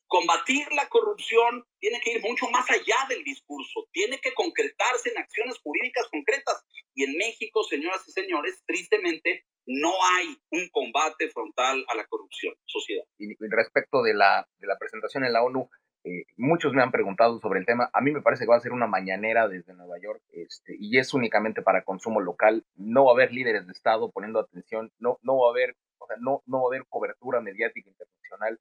Combatir 0.07 0.71
la 0.71 0.89
corrupción 0.89 1.63
tiene 1.77 2.01
que 2.01 2.13
ir 2.13 2.21
mucho 2.21 2.49
más 2.49 2.67
allá 2.71 2.97
del 3.09 3.23
discurso, 3.23 3.87
tiene 3.91 4.19
que 4.19 4.33
concretarse 4.33 5.11
en 5.11 5.19
acciones 5.19 5.59
jurídicas 5.59 6.07
concretas. 6.09 6.65
Y 6.95 7.03
en 7.03 7.15
México, 7.15 7.63
señoras 7.63 8.01
y 8.07 8.11
señores, 8.11 8.63
tristemente, 8.65 9.45
no 9.67 9.93
hay 10.03 10.35
un 10.49 10.67
combate 10.69 11.29
frontal 11.29 11.85
a 11.89 11.95
la 11.95 12.07
corrupción, 12.07 12.55
sociedad. 12.65 13.05
Y 13.19 13.35
respecto 13.51 14.01
de 14.01 14.15
la, 14.15 14.49
de 14.57 14.65
la 14.65 14.79
presentación 14.79 15.25
en 15.25 15.33
la 15.33 15.43
ONU, 15.43 15.69
eh, 16.09 16.25
muchos 16.37 16.73
me 16.73 16.81
han 16.81 16.91
preguntado 16.91 17.39
sobre 17.39 17.59
el 17.59 17.67
tema. 17.67 17.89
A 17.93 18.01
mí 18.01 18.11
me 18.11 18.21
parece 18.21 18.45
que 18.45 18.49
va 18.49 18.57
a 18.57 18.61
ser 18.61 18.71
una 18.71 18.87
mañanera 18.87 19.47
desde 19.47 19.75
Nueva 19.75 19.99
York 20.01 20.23
este, 20.31 20.75
y 20.79 20.97
es 20.97 21.13
únicamente 21.13 21.61
para 21.61 21.83
consumo 21.83 22.19
local. 22.19 22.65
No 22.75 23.05
va 23.05 23.11
a 23.11 23.13
haber 23.13 23.31
líderes 23.31 23.67
de 23.67 23.73
Estado 23.73 24.09
poniendo 24.11 24.39
atención, 24.39 24.91
no, 24.97 25.19
no 25.21 25.37
va 25.37 25.49
a 25.49 25.51
haber, 25.51 25.75
o 25.99 26.07
sea, 26.07 26.15
no, 26.19 26.41
no 26.47 26.61
va 26.61 26.63
a 26.63 26.69
haber 26.69 26.87
cobertura 26.89 27.41
mediática 27.41 27.89
internacional. 27.89 28.59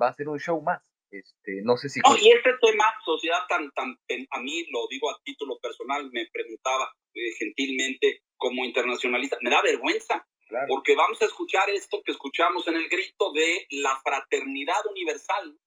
Va 0.00 0.08
a 0.08 0.14
ser 0.14 0.28
un 0.28 0.40
show 0.40 0.60
más. 0.60 0.82
Este, 1.10 1.62
no 1.62 1.76
sé 1.76 1.88
si. 1.88 2.00
y 2.00 2.30
este 2.30 2.50
tema, 2.60 2.84
sociedad 3.04 3.40
tan, 3.48 3.70
tan, 3.70 3.96
a 4.30 4.40
mí 4.40 4.66
lo 4.70 4.86
digo 4.90 5.10
a 5.10 5.18
título 5.24 5.58
personal, 5.58 6.10
me 6.12 6.26
preguntaba 6.30 6.92
eh, 7.14 7.32
gentilmente 7.38 8.22
como 8.36 8.64
internacionalista, 8.64 9.38
me 9.40 9.50
da 9.50 9.62
vergüenza. 9.62 10.26
Porque 10.66 10.96
vamos 10.96 11.20
a 11.20 11.26
escuchar 11.26 11.68
esto 11.68 12.00
que 12.02 12.12
escuchamos 12.12 12.66
en 12.68 12.76
el 12.76 12.88
grito 12.88 13.32
de 13.32 13.66
la 13.82 14.00
fraternidad 14.02 14.80
universal, 14.90 15.58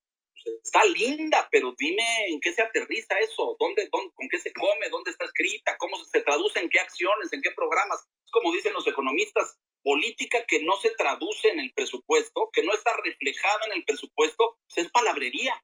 está 0.63 0.83
linda, 0.85 1.47
pero 1.51 1.73
dime 1.77 2.03
en 2.27 2.39
qué 2.39 2.53
se 2.53 2.61
aterriza 2.61 3.19
eso, 3.19 3.55
¿Dónde, 3.59 3.87
dónde, 3.91 4.13
con 4.15 4.27
qué 4.29 4.39
se 4.39 4.53
come, 4.53 4.89
dónde 4.89 5.11
está 5.11 5.25
escrita, 5.25 5.77
cómo 5.77 5.97
se 6.03 6.21
traduce, 6.21 6.59
en 6.59 6.69
qué 6.69 6.79
acciones, 6.79 7.31
en 7.33 7.41
qué 7.41 7.51
programas. 7.51 8.07
Es 8.25 8.31
como 8.31 8.51
dicen 8.51 8.73
los 8.73 8.87
economistas, 8.87 9.57
política 9.83 10.45
que 10.45 10.61
no 10.63 10.75
se 10.77 10.91
traduce 10.91 11.49
en 11.49 11.59
el 11.59 11.73
presupuesto, 11.73 12.49
que 12.53 12.63
no 12.63 12.73
está 12.73 12.91
reflejada 13.03 13.65
en 13.67 13.73
el 13.73 13.85
presupuesto, 13.85 14.57
pues 14.67 14.85
es 14.85 14.91
palabrería. 14.91 15.61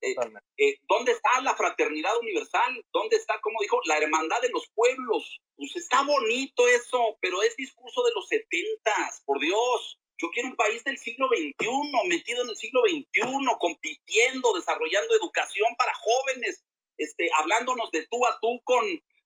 Eh, 0.00 0.14
eh, 0.56 0.78
¿Dónde 0.88 1.12
está 1.12 1.40
la 1.42 1.54
fraternidad 1.54 2.16
universal? 2.18 2.84
¿Dónde 2.92 3.16
está, 3.16 3.40
como 3.40 3.60
dijo, 3.60 3.80
la 3.84 3.98
hermandad 3.98 4.40
de 4.40 4.50
los 4.50 4.68
pueblos? 4.74 5.40
Pues 5.56 5.76
está 5.76 6.02
bonito 6.02 6.66
eso, 6.68 7.18
pero 7.20 7.42
es 7.42 7.56
discurso 7.56 8.02
de 8.04 8.12
los 8.14 8.28
setentas, 8.28 9.22
por 9.24 9.40
Dios. 9.40 9.98
Yo 10.20 10.28
quiero 10.30 10.50
un 10.50 10.56
país 10.56 10.84
del 10.84 10.98
siglo 10.98 11.28
XXI, 11.28 12.08
metido 12.08 12.42
en 12.42 12.50
el 12.50 12.56
siglo 12.56 12.82
XXI, 12.82 13.22
compitiendo, 13.58 14.52
desarrollando 14.52 15.14
educación 15.14 15.74
para 15.76 15.94
jóvenes, 15.94 16.62
este, 16.98 17.30
hablándonos 17.38 17.90
de 17.90 18.06
tú 18.06 18.26
a 18.26 18.38
tú 18.40 18.60
con, 18.64 18.84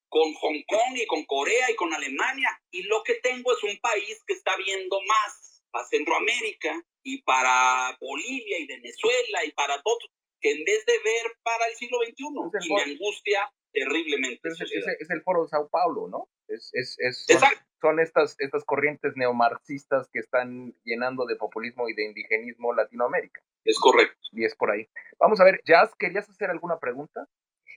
con 0.08 0.32
Hong 0.34 0.62
Kong 0.68 0.96
y 0.96 1.06
con 1.06 1.24
Corea 1.24 1.70
y 1.70 1.74
con 1.74 1.92
Alemania. 1.92 2.62
Y 2.70 2.82
lo 2.84 3.02
que 3.02 3.14
tengo 3.14 3.52
es 3.52 3.62
un 3.64 3.76
país 3.78 4.22
que 4.26 4.34
está 4.34 4.56
viendo 4.56 5.00
más 5.02 5.62
para 5.72 5.86
Centroamérica 5.86 6.80
y 7.02 7.22
para 7.22 7.96
Bolivia 8.00 8.58
y 8.60 8.66
Venezuela 8.66 9.44
y 9.44 9.50
para 9.50 9.82
todos, 9.82 9.98
que 10.40 10.52
en 10.52 10.64
vez 10.64 10.86
de 10.86 10.98
ver 11.00 11.36
para 11.42 11.66
el 11.66 11.74
siglo 11.74 11.98
XXI. 12.04 12.68
y 12.68 12.72
me 12.72 12.82
angustia 12.82 13.52
terriblemente. 13.74 14.48
Es, 14.48 14.60
es, 14.60 15.10
el 15.10 15.22
foro 15.22 15.42
de 15.42 15.48
Sao 15.48 15.68
Paulo, 15.68 16.08
¿no? 16.08 16.28
Es, 16.48 16.70
es, 16.72 16.96
es 16.98 17.26
son, 17.80 18.00
estas, 18.00 18.36
estas 18.38 18.64
corrientes 18.64 19.12
neomarxistas 19.16 20.08
que 20.10 20.20
están 20.20 20.74
llenando 20.84 21.26
de 21.26 21.36
populismo 21.36 21.88
y 21.88 21.94
de 21.94 22.06
indigenismo 22.06 22.72
Latinoamérica. 22.72 23.42
Es 23.64 23.78
correcto. 23.78 24.16
Y 24.32 24.44
es 24.44 24.54
por 24.54 24.70
ahí. 24.70 24.88
Vamos 25.18 25.40
a 25.40 25.44
ver, 25.44 25.60
Jazz, 25.66 25.90
¿querías 25.98 26.28
hacer 26.30 26.50
alguna 26.50 26.78
pregunta? 26.78 27.28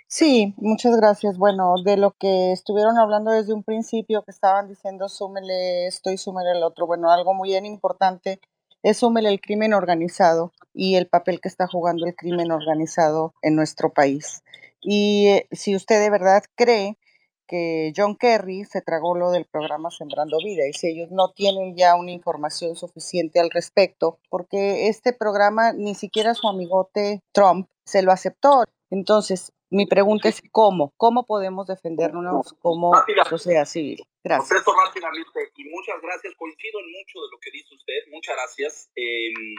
Sí, 0.07 0.53
muchas 0.57 0.95
gracias. 0.95 1.37
Bueno, 1.37 1.73
de 1.83 1.97
lo 1.97 2.11
que 2.11 2.53
estuvieron 2.53 2.97
hablando 2.97 3.31
desde 3.31 3.53
un 3.53 3.63
principio, 3.63 4.23
que 4.23 4.31
estaban 4.31 4.69
diciendo 4.69 5.09
súmele 5.09 5.87
esto 5.87 6.11
y 6.11 6.17
súmele 6.17 6.51
el 6.51 6.63
otro, 6.63 6.87
bueno, 6.87 7.11
algo 7.11 7.33
muy 7.33 7.49
bien 7.49 7.65
importante 7.65 8.39
es 8.83 8.97
súmele 8.97 9.29
el 9.29 9.41
crimen 9.41 9.73
organizado 9.73 10.53
y 10.73 10.95
el 10.95 11.07
papel 11.07 11.41
que 11.41 11.49
está 11.49 11.67
jugando 11.67 12.05
el 12.05 12.15
crimen 12.15 12.51
organizado 12.51 13.33
en 13.41 13.55
nuestro 13.55 13.91
país. 13.91 14.43
Y 14.81 15.27
eh, 15.27 15.47
si 15.51 15.75
usted 15.75 15.99
de 16.01 16.09
verdad 16.09 16.43
cree 16.55 16.97
que 17.47 17.93
John 17.95 18.15
Kerry 18.17 18.65
se 18.65 18.81
tragó 18.81 19.15
lo 19.15 19.31
del 19.31 19.45
programa 19.45 19.89
Sembrando 19.89 20.37
Vida 20.43 20.67
y 20.67 20.73
si 20.73 20.87
ellos 20.89 21.09
no 21.11 21.31
tienen 21.31 21.75
ya 21.77 21.95
una 21.95 22.11
información 22.11 22.75
suficiente 22.75 23.39
al 23.39 23.49
respecto, 23.49 24.19
porque 24.29 24.89
este 24.89 25.13
programa 25.13 25.71
ni 25.73 25.95
siquiera 25.95 26.33
su 26.33 26.47
amigote 26.47 27.21
Trump 27.31 27.69
se 27.85 28.03
lo 28.03 28.11
aceptó. 28.11 28.63
Entonces, 28.89 29.53
mi 29.69 29.85
pregunta 29.85 30.29
es 30.29 30.41
cómo, 30.51 30.93
cómo 30.97 31.25
podemos 31.25 31.67
defendernos 31.67 32.53
como 32.61 32.91
sociedad 33.29 33.65
civil. 33.65 34.03
Gracias. 34.23 34.49
Y 35.55 35.63
muchas 35.69 36.01
gracias. 36.01 36.33
Coincido 36.35 36.79
en 36.79 36.91
mucho 36.91 37.19
de 37.19 37.27
lo 37.31 37.37
que 37.41 37.51
dice 37.51 37.75
usted. 37.75 38.11
Muchas 38.11 38.35
gracias. 38.35 38.89
Em, 38.95 39.55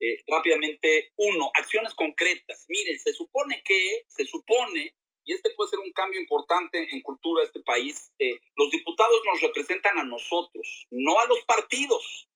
eh, 0.00 0.22
rápidamente, 0.26 1.12
uno, 1.16 1.50
acciones 1.54 1.92
concretas. 1.94 2.64
Miren, 2.68 2.98
se 2.98 3.12
supone 3.12 3.62
que, 3.62 4.04
se 4.08 4.24
supone, 4.24 4.94
y 5.24 5.34
este 5.34 5.50
puede 5.50 5.70
ser 5.70 5.78
un 5.80 5.92
cambio 5.92 6.18
importante 6.18 6.88
en 6.90 7.02
cultura 7.02 7.42
de 7.42 7.48
este 7.48 7.60
país, 7.60 8.10
eh, 8.18 8.40
los 8.56 8.70
diputados 8.70 9.20
nos 9.26 9.42
representan 9.42 9.98
a 9.98 10.04
nosotros, 10.04 10.86
no 10.90 11.20
a 11.20 11.26
los 11.26 11.44
partidos. 11.44 12.30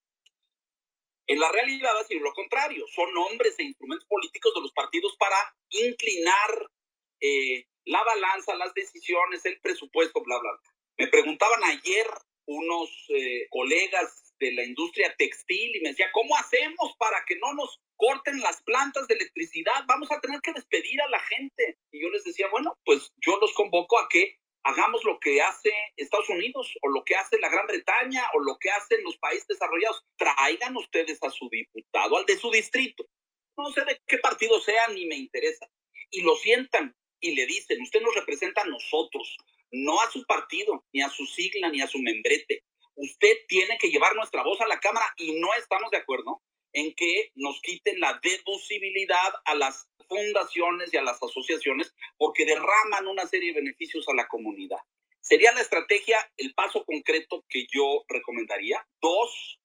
En 1.27 1.41
la 1.41 1.51
realidad 1.51 1.99
ha 1.99 2.05
sido 2.05 2.21
lo 2.21 2.35
contrario, 2.35 2.85
son 2.95 3.15
nombres 3.15 3.59
e 3.59 3.63
instrumentos 3.63 4.07
políticos 4.09 4.53
de 4.55 4.61
los 4.61 4.73
partidos 4.73 5.17
para 5.17 5.37
inclinar 5.71 6.71
eh, 7.21 7.67
la 7.87 8.05
balanza, 8.05 8.55
las 8.57 8.75
decisiones, 8.75 9.43
el 9.47 9.59
presupuesto, 9.63 10.23
bla, 10.23 10.39
bla, 10.39 10.51
bla. 10.51 10.75
Me 10.99 11.09
preguntaban 11.09 11.65
ayer 11.65 12.07
unos 12.47 12.91
colegas 13.49 14.34
de 14.45 14.53
la 14.53 14.65
industria 14.65 15.15
textil 15.17 15.77
y 15.77 15.81
me 15.81 15.91
decía, 15.91 16.11
¿cómo 16.13 16.37
hacemos 16.37 16.95
para 16.99 17.25
que 17.27 17.37
no 17.37 17.55
nos 17.55 17.81
corten 17.97 18.41
las 18.41 18.63
plantas 18.63 19.07
de 19.09 19.15
electricidad? 19.15 19.85
Vamos 19.87 20.11
a 20.13 20.21
tener 20.21 20.41
que 20.41 20.53
despedir 20.53 21.01
a 21.01 21.09
la 21.09 21.21
gente. 21.21 21.79
Y 21.91 22.03
yo 22.03 22.11
les 22.11 22.25
decía, 22.25 22.49
bueno, 22.51 22.77
pues 22.85 23.13
yo 23.25 23.39
los 23.39 23.53
convoco 23.55 23.99
a 23.99 24.09
que 24.09 24.39
hagamos 24.65 25.05
lo 25.05 25.19
que 25.19 25.41
hace 25.41 25.71
Estados 25.97 26.29
Unidos 26.29 26.75
o 26.83 26.89
lo 26.89 27.05
que 27.05 27.17
hace 27.17 27.39
la 27.39 27.49
Gran 27.49 27.67
Bretaña 27.67 28.23
o 28.35 28.41
lo 28.41 28.59
que 28.59 28.71
hacen 28.71 29.03
los 29.03 29.17
países 29.19 29.47
desarrollados. 29.47 30.05
Traigan 30.17 30.77
ustedes 30.77 31.23
a 31.23 31.31
su 31.31 31.49
diputado, 31.49 32.19
al 32.19 32.27
de 32.27 32.37
su 32.37 32.51
distrito. 32.51 33.07
No 33.57 33.73
sé 33.73 33.85
de 33.85 34.01
qué 34.07 34.19
partido 34.19 34.61
sea 34.61 34.89
ni 34.89 35.07
me 35.07 35.17
interesa. 35.17 35.71
Y 36.11 36.23
lo 36.23 36.37
sientan 36.37 36.95
y 37.21 37.35
le 37.35 37.47
dicen, 37.47 37.81
usted 37.81 38.03
nos 38.03 38.15
representa 38.15 38.63
a 38.63 38.67
nosotros, 38.67 39.37
no 39.71 40.01
a 40.01 40.11
su 40.11 40.25
partido, 40.25 40.85
ni 40.93 41.01
a 41.01 41.09
su 41.09 41.25
sigla, 41.27 41.71
ni 41.71 41.81
a 41.81 41.87
su 41.87 41.99
membrete. 41.99 42.63
Usted 42.97 43.37
tiene 43.49 43.79
que 43.79 43.91
llevar 43.91 44.15
nuestra 44.15 44.43
voz 44.43 44.61
a 44.61 44.69
la 44.69 44.81
Cámara 44.81 45.07
y 45.17 45.39
no 45.41 45.49
estamos 45.55 45.91
de 45.91 45.99
acuerdo 45.99 46.43
en 46.73 46.95
que 46.95 47.31
nos 47.35 47.61
quiten 47.61 48.01
la 48.01 48.21
deducibilidad 48.23 49.33
a 49.45 49.55
las 49.55 49.89
fundaciones 50.09 50.93
y 50.93 50.97
a 50.97 51.03
las 51.03 51.23
asociaciones 51.23 51.95
porque 52.17 52.45
derraman 52.45 53.07
una 53.07 53.27
serie 53.27 53.53
de 53.53 53.61
beneficios 53.61 54.09
a 54.09 54.15
la 54.15 54.29
comunidad. 54.29 54.79
Sería 55.21 55.53
la 55.53 55.63
estrategia, 55.63 56.19
el 56.37 56.53
paso 56.53 56.85
concreto 56.85 57.45
que 57.49 57.67
yo 57.73 58.05
recomendaría. 58.09 58.87
Dos, 59.01 59.59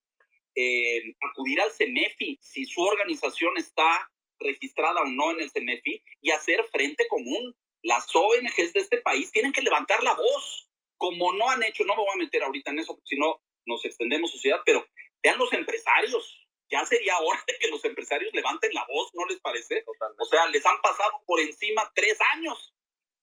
eh, 0.55 1.15
acudir 1.21 1.59
al 1.59 1.71
CEMEFI 1.71 2.39
si 2.41 2.65
su 2.65 2.81
organización 2.81 3.57
está 3.57 4.09
registrada 4.39 5.01
o 5.01 5.05
no 5.05 5.31
en 5.31 5.41
el 5.41 5.51
CEMEFI 5.51 6.01
y 6.21 6.31
hacer 6.31 6.63
frente 6.71 7.07
común. 7.09 7.55
Las 7.81 8.13
ONGs 8.13 8.73
de 8.73 8.79
este 8.79 9.01
país 9.01 9.31
tienen 9.31 9.51
que 9.51 9.61
levantar 9.61 10.03
la 10.03 10.13
voz, 10.13 10.68
como 10.99 11.33
no 11.33 11.49
han 11.49 11.63
hecho, 11.63 11.83
no 11.85 11.95
me 11.95 12.03
voy 12.03 12.13
a 12.13 12.17
meter 12.17 12.43
ahorita 12.43 12.71
en 12.71 12.79
eso, 12.79 12.99
si 13.05 13.17
no 13.17 13.41
nos 13.65 13.83
extendemos 13.85 14.31
sociedad, 14.31 14.59
pero 14.65 14.85
vean 15.23 15.39
los 15.39 15.51
empresarios, 15.53 16.47
ya 16.69 16.85
sería 16.85 17.17
hora 17.19 17.43
de 17.47 17.57
que 17.57 17.69
los 17.69 17.83
empresarios 17.85 18.33
levanten 18.33 18.71
la 18.73 18.85
voz, 18.87 19.09
¿no 19.15 19.25
les 19.25 19.39
parece? 19.39 19.83
O 19.87 20.25
sea, 20.25 20.45
les 20.47 20.63
han 20.65 20.79
pasado 20.81 21.23
por 21.25 21.39
encima 21.39 21.89
tres 21.95 22.17
años 22.35 22.75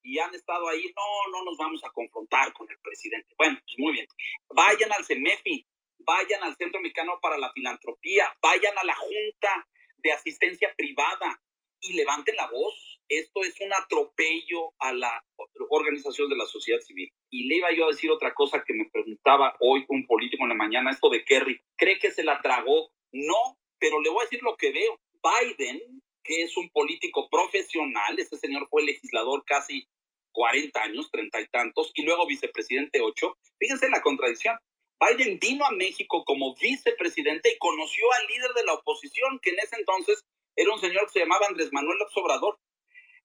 y 0.02 0.18
han 0.18 0.34
estado 0.34 0.68
ahí, 0.68 0.92
no, 0.96 1.32
no 1.32 1.44
nos 1.44 1.58
vamos 1.58 1.84
a 1.84 1.90
confrontar 1.90 2.52
con 2.54 2.70
el 2.70 2.78
presidente. 2.80 3.34
Bueno, 3.36 3.58
pues 3.60 3.78
muy 3.78 3.92
bien. 3.92 4.06
Vayan 4.48 4.92
al 4.92 5.04
CEMEFI, 5.04 5.66
vayan 5.98 6.42
al 6.44 6.56
Centro 6.56 6.80
Mexicano 6.80 7.18
para 7.20 7.36
la 7.36 7.52
Filantropía, 7.52 8.32
vayan 8.40 8.78
a 8.78 8.84
la 8.84 8.94
Junta 8.94 9.68
de 9.98 10.12
asistencia 10.12 10.72
privada 10.76 11.42
y 11.80 11.92
levanten 11.92 12.36
la 12.36 12.48
voz. 12.48 12.95
Esto 13.08 13.42
es 13.44 13.60
un 13.60 13.72
atropello 13.72 14.72
a 14.78 14.92
la 14.92 15.24
organización 15.70 16.28
de 16.28 16.36
la 16.36 16.46
sociedad 16.46 16.80
civil. 16.80 17.12
Y 17.30 17.46
le 17.48 17.56
iba 17.56 17.72
yo 17.72 17.84
a 17.84 17.90
decir 17.90 18.10
otra 18.10 18.34
cosa 18.34 18.64
que 18.66 18.74
me 18.74 18.88
preguntaba 18.90 19.56
hoy 19.60 19.84
un 19.88 20.06
político 20.06 20.42
en 20.44 20.50
la 20.50 20.54
mañana, 20.54 20.90
esto 20.90 21.08
de 21.08 21.24
Kerry. 21.24 21.60
¿Cree 21.76 21.98
que 21.98 22.10
se 22.10 22.24
la 22.24 22.40
tragó? 22.42 22.90
No, 23.12 23.58
pero 23.78 24.00
le 24.00 24.10
voy 24.10 24.20
a 24.20 24.24
decir 24.24 24.42
lo 24.42 24.56
que 24.56 24.72
veo. 24.72 25.00
Biden, 25.22 26.02
que 26.22 26.42
es 26.42 26.56
un 26.56 26.68
político 26.70 27.28
profesional, 27.30 28.18
este 28.18 28.36
señor 28.36 28.68
fue 28.68 28.84
legislador 28.84 29.44
casi 29.44 29.86
40 30.32 30.82
años, 30.82 31.10
treinta 31.10 31.40
y 31.40 31.48
tantos, 31.48 31.92
y 31.94 32.02
luego 32.02 32.26
vicepresidente 32.26 33.00
8. 33.00 33.38
Fíjense 33.58 33.88
la 33.88 34.02
contradicción. 34.02 34.56
Biden 35.00 35.38
vino 35.38 35.64
a 35.64 35.72
México 35.72 36.24
como 36.24 36.54
vicepresidente 36.54 37.52
y 37.52 37.58
conoció 37.58 38.04
al 38.12 38.26
líder 38.26 38.52
de 38.54 38.64
la 38.64 38.74
oposición, 38.74 39.38
que 39.40 39.50
en 39.50 39.58
ese 39.60 39.76
entonces 39.76 40.24
era 40.56 40.72
un 40.72 40.80
señor 40.80 41.06
que 41.06 41.12
se 41.12 41.20
llamaba 41.20 41.46
Andrés 41.46 41.72
Manuel 41.72 41.98
López 41.98 42.16
Obrador. 42.16 42.58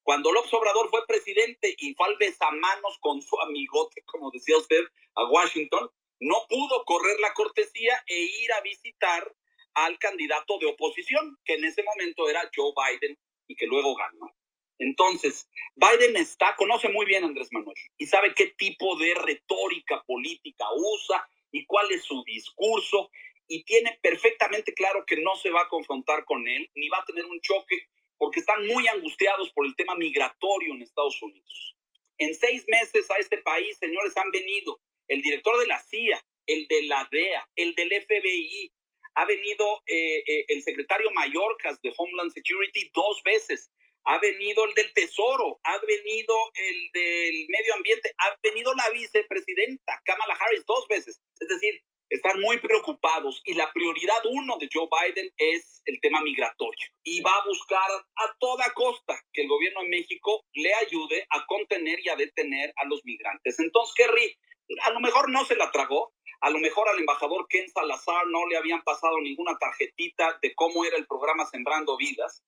Cuando 0.03 0.31
López 0.31 0.53
Obrador 0.53 0.89
fue 0.89 1.05
presidente 1.05 1.75
y 1.77 1.93
fue 1.93 2.07
al 2.07 2.17
besamanos 2.17 2.97
con 2.99 3.21
su 3.21 3.39
amigote, 3.41 4.03
como 4.05 4.31
decía 4.31 4.57
usted, 4.57 4.83
a 5.15 5.25
Washington, 5.25 5.89
no 6.19 6.45
pudo 6.49 6.83
correr 6.85 7.19
la 7.19 7.33
cortesía 7.33 8.03
e 8.07 8.19
ir 8.19 8.53
a 8.53 8.61
visitar 8.61 9.35
al 9.73 9.97
candidato 9.99 10.57
de 10.59 10.67
oposición, 10.67 11.37
que 11.45 11.53
en 11.53 11.65
ese 11.65 11.83
momento 11.83 12.29
era 12.29 12.49
Joe 12.55 12.73
Biden 12.75 13.17
y 13.47 13.55
que 13.55 13.67
luego 13.67 13.95
ganó. 13.95 14.33
Entonces, 14.79 15.47
Biden 15.75 16.17
está, 16.17 16.55
conoce 16.55 16.89
muy 16.89 17.05
bien 17.05 17.23
a 17.23 17.27
Andrés 17.27 17.49
Manuel 17.51 17.75
y 17.97 18.07
sabe 18.07 18.33
qué 18.33 18.47
tipo 18.57 18.97
de 18.97 19.13
retórica 19.13 20.03
política 20.07 20.65
usa 20.75 21.27
y 21.51 21.65
cuál 21.67 21.91
es 21.91 22.03
su 22.03 22.23
discurso 22.23 23.11
y 23.47 23.63
tiene 23.63 23.99
perfectamente 24.01 24.73
claro 24.73 25.05
que 25.05 25.17
no 25.17 25.35
se 25.35 25.51
va 25.51 25.61
a 25.61 25.69
confrontar 25.69 26.25
con 26.25 26.47
él 26.47 26.69
ni 26.73 26.89
va 26.89 26.97
a 26.97 27.05
tener 27.05 27.25
un 27.25 27.39
choque 27.41 27.89
porque 28.21 28.39
están 28.39 28.67
muy 28.67 28.87
angustiados 28.87 29.51
por 29.51 29.65
el 29.65 29.75
tema 29.75 29.95
migratorio 29.95 30.75
en 30.75 30.83
Estados 30.83 31.19
Unidos. 31.23 31.75
En 32.19 32.35
seis 32.35 32.63
meses 32.67 33.09
a 33.09 33.15
este 33.17 33.39
país, 33.39 33.75
señores, 33.79 34.15
han 34.15 34.29
venido 34.29 34.79
el 35.07 35.23
director 35.23 35.59
de 35.59 35.65
la 35.65 35.81
CIA, 35.81 36.23
el 36.45 36.67
de 36.67 36.83
la 36.83 37.09
DEA, 37.11 37.49
el 37.55 37.73
del 37.73 37.89
FBI, 37.89 38.71
ha 39.15 39.25
venido 39.25 39.81
eh, 39.87 40.23
eh, 40.27 40.45
el 40.49 40.61
secretario 40.61 41.09
Mallorcas 41.09 41.81
de 41.81 41.91
Homeland 41.97 42.31
Security 42.31 42.91
dos 42.93 43.23
veces, 43.23 43.71
ha 44.03 44.19
venido 44.19 44.65
el 44.65 44.75
del 44.75 44.93
Tesoro, 44.93 45.59
ha 45.63 45.79
venido 45.79 46.35
el 46.53 46.91
del 46.93 47.47
Medio 47.49 47.73
Ambiente, 47.73 48.13
ha 48.19 48.37
venido 48.43 48.71
la 48.75 48.87
vicepresidenta 48.91 49.99
Kamala 50.05 50.35
Harris 50.35 50.63
dos 50.67 50.87
veces. 50.87 51.19
Es 51.39 51.47
decir, 51.47 51.81
están 52.11 52.39
muy 52.41 52.59
preocupados. 52.59 53.41
Y 53.45 53.53
la 53.55 53.71
prioridad 53.73 54.19
uno 54.29 54.57
de 54.57 54.69
Joe 54.71 54.87
Biden 54.87 55.31
es 55.37 55.81
el 55.85 55.99
tema 56.01 56.21
migratorio. 56.21 56.87
Y 57.03 57.21
va 57.21 57.31
a 57.31 57.45
buscar 57.45 57.89
a 57.89 58.35
toda 58.39 58.71
costa 58.73 59.19
que 59.33 59.41
el 59.41 59.47
gobierno 59.47 59.81
de 59.81 59.89
México 59.89 60.45
le 60.53 60.73
ayude 60.75 61.25
a 61.29 61.45
contener 61.47 61.99
y 62.03 62.09
a 62.09 62.15
detener 62.15 62.73
a 62.75 62.85
los 62.85 63.03
migrantes. 63.05 63.59
Entonces, 63.59 63.95
Kerry, 63.95 64.37
a 64.83 64.91
lo 64.91 64.99
mejor 64.99 65.29
no 65.31 65.45
se 65.45 65.55
la 65.55 65.71
tragó, 65.71 66.13
a 66.41 66.49
lo 66.49 66.59
mejor 66.59 66.89
al 66.89 66.99
embajador 66.99 67.47
Ken 67.47 67.69
Salazar 67.69 68.27
no 68.27 68.45
le 68.47 68.57
habían 68.57 68.83
pasado 68.83 69.19
ninguna 69.21 69.57
tarjetita 69.57 70.37
de 70.41 70.53
cómo 70.55 70.83
era 70.85 70.97
el 70.97 71.07
programa 71.07 71.45
Sembrando 71.45 71.97
Vidas, 71.97 72.43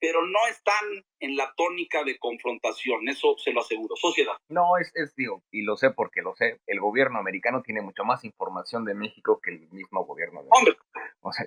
pero 0.00 0.26
no 0.26 0.38
están 0.50 1.04
en 1.20 1.36
la 1.36 1.52
tónica 1.56 2.04
de 2.04 2.18
confrontación, 2.18 3.08
eso 3.08 3.36
se 3.38 3.52
lo 3.52 3.60
aseguro. 3.60 3.96
Sociedad. 3.96 4.34
No, 4.48 4.76
es, 4.78 4.92
es 4.94 5.14
digo, 5.16 5.42
y 5.50 5.62
lo 5.62 5.76
sé 5.76 5.90
porque 5.90 6.22
lo 6.22 6.34
sé, 6.34 6.60
el 6.66 6.80
gobierno 6.80 7.18
americano 7.18 7.62
tiene 7.62 7.80
mucho 7.80 8.04
más 8.04 8.24
información 8.24 8.84
de 8.84 8.94
México 8.94 9.40
que 9.42 9.50
el 9.50 9.68
mismo 9.70 10.04
gobierno 10.04 10.42
de 10.42 10.50
México. 10.50 10.84
O 11.20 11.32
sea, 11.32 11.46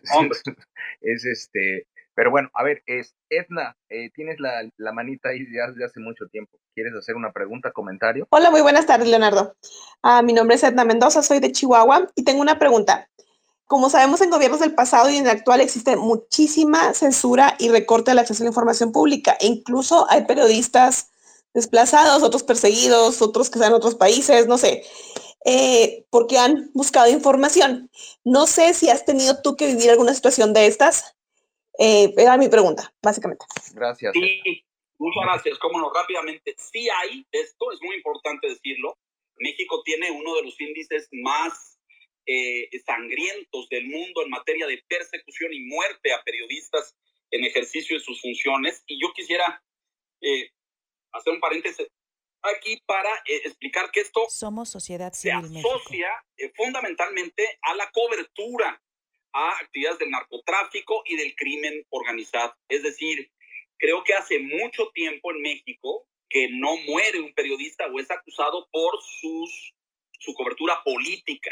Es, 1.02 1.26
este, 1.26 1.88
pero 2.16 2.32
bueno, 2.32 2.50
a 2.54 2.64
ver, 2.64 2.84
es 2.86 3.16
Edna, 3.30 3.78
eh, 3.90 4.10
tienes 4.14 4.40
la, 4.40 4.68
la, 4.78 4.92
manita 4.92 5.30
ahí 5.30 5.40
ya 5.54 5.68
desde 5.72 5.86
hace 5.86 6.00
mucho 6.00 6.28
tiempo. 6.28 6.58
¿Quieres 6.74 6.94
hacer 6.94 7.16
una 7.16 7.32
pregunta, 7.32 7.72
comentario? 7.72 8.28
Hola, 8.32 8.52
muy 8.52 8.62
buenas 8.62 8.86
tardes, 8.86 9.08
Leonardo. 9.08 9.56
Uh, 10.04 10.24
mi 10.24 10.34
nombre 10.34 10.56
es 10.56 10.64
Edna 10.64 10.84
Mendoza, 10.84 11.22
soy 11.22 11.40
de 11.40 11.52
Chihuahua 11.52 12.10
y 12.16 12.24
tengo 12.24 12.42
una 12.42 12.60
pregunta. 12.60 13.10
Como 13.70 13.91
sabemos, 13.91 14.20
en 14.22 14.32
gobiernos 14.32 14.62
del 14.62 14.74
pasado 14.74 15.12
y 15.12 15.18
en 15.18 15.26
el 15.26 15.30
actual 15.30 15.62
existe 15.62 15.96
muchísima 15.96 16.91
censura 16.96 17.56
y 17.60 17.70
recorte 17.70 18.10
al 18.10 18.18
acceso 18.18 18.41
a 18.41 18.46
la 18.46 18.50
información 18.50 18.91
pública. 18.91 19.38
E 19.40 19.46
incluso 19.46 20.10
hay 20.10 20.26
periodistas 20.26 21.12
desplazados, 21.54 22.24
otros 22.24 22.41
perseguidos, 22.41 23.22
otros 23.22 23.52
que 23.52 23.60
están 23.60 23.70
en 23.70 23.76
otros 23.76 23.94
países, 23.94 24.48
no 24.48 24.58
sé, 24.58 24.84
eh, 25.46 26.04
porque 26.10 26.40
han 26.40 26.72
buscado 26.74 27.12
información. 27.12 27.91
No 28.24 28.48
sé 28.48 28.74
si 28.74 28.90
has 28.90 29.06
tenido 29.06 29.40
tú 29.44 29.56
que 29.56 29.68
vivir 29.68 29.91
alguna 29.91 30.16
situación 30.16 30.52
de 30.52 30.66
estas. 30.66 31.16
Eh, 31.78 32.12
era 32.18 32.38
mi 32.38 32.50
pregunta, 32.50 32.91
básicamente. 33.04 33.46
Gracias. 33.76 34.14
Sí, 34.14 34.66
Muchas 34.98 35.24
gracias. 35.26 35.60
Cómo 35.60 35.80
no, 35.80 35.94
rápidamente. 35.94 36.56
Sí 36.58 36.90
hay 36.90 37.24
esto, 37.32 37.72
es 37.72 37.80
muy 37.84 37.98
importante 37.98 38.48
decirlo. 38.48 38.98
México 39.38 39.84
tiene 39.86 40.10
uno 40.10 40.34
de 40.38 40.44
los 40.46 40.60
índices 40.60 41.08
más 41.12 41.69
eh, 42.31 42.69
sangrientos 42.85 43.69
del 43.69 43.88
mundo 43.88 44.23
en 44.23 44.30
materia 44.30 44.68
de 44.68 44.84
persecución 44.88 45.51
y 45.51 45.61
muerte 45.61 46.14
a 46.14 46.22
periodistas 46.23 46.95
en 47.31 47.43
ejercicio 47.43 47.97
de 47.97 48.03
sus 48.03 48.22
funciones. 48.22 48.84
Y 48.85 49.01
yo 49.01 49.11
quisiera 49.14 49.64
eh, 50.22 50.51
hacer 51.11 51.34
un 51.34 51.39
paréntesis 51.39 51.88
aquí 52.43 52.81
para 52.85 53.10
eh, 53.26 53.41
explicar 53.45 53.89
que 53.91 54.01
esto 54.01 54.22
Somos 54.30 54.69
sociedad 54.69 55.11
se 55.11 55.31
civil 55.31 55.57
asocia 55.57 56.10
eh, 56.38 56.51
fundamentalmente 56.56 57.60
a 57.64 57.73
la 57.76 57.89
cobertura 57.91 58.81
a 59.34 59.49
actividades 59.60 59.99
del 59.99 60.11
narcotráfico 60.11 61.03
y 61.06 61.15
del 61.15 61.35
crimen 61.35 61.85
organizado. 61.89 62.56
Es 62.68 62.84
decir, 62.84 63.31
creo 63.77 64.03
que 64.03 64.14
hace 64.14 64.39
mucho 64.39 64.89
tiempo 64.93 65.31
en 65.31 65.41
México 65.41 66.07
que 66.30 66.49
no 66.51 66.77
muere 66.77 67.22
un 67.22 67.34
periodista 67.34 67.88
o 67.88 67.99
es 67.99 68.10
acusado 68.11 68.68
por 68.72 68.93
sus, 69.01 69.73
su 70.19 70.34
cobertura 70.34 70.84
política. 70.84 71.51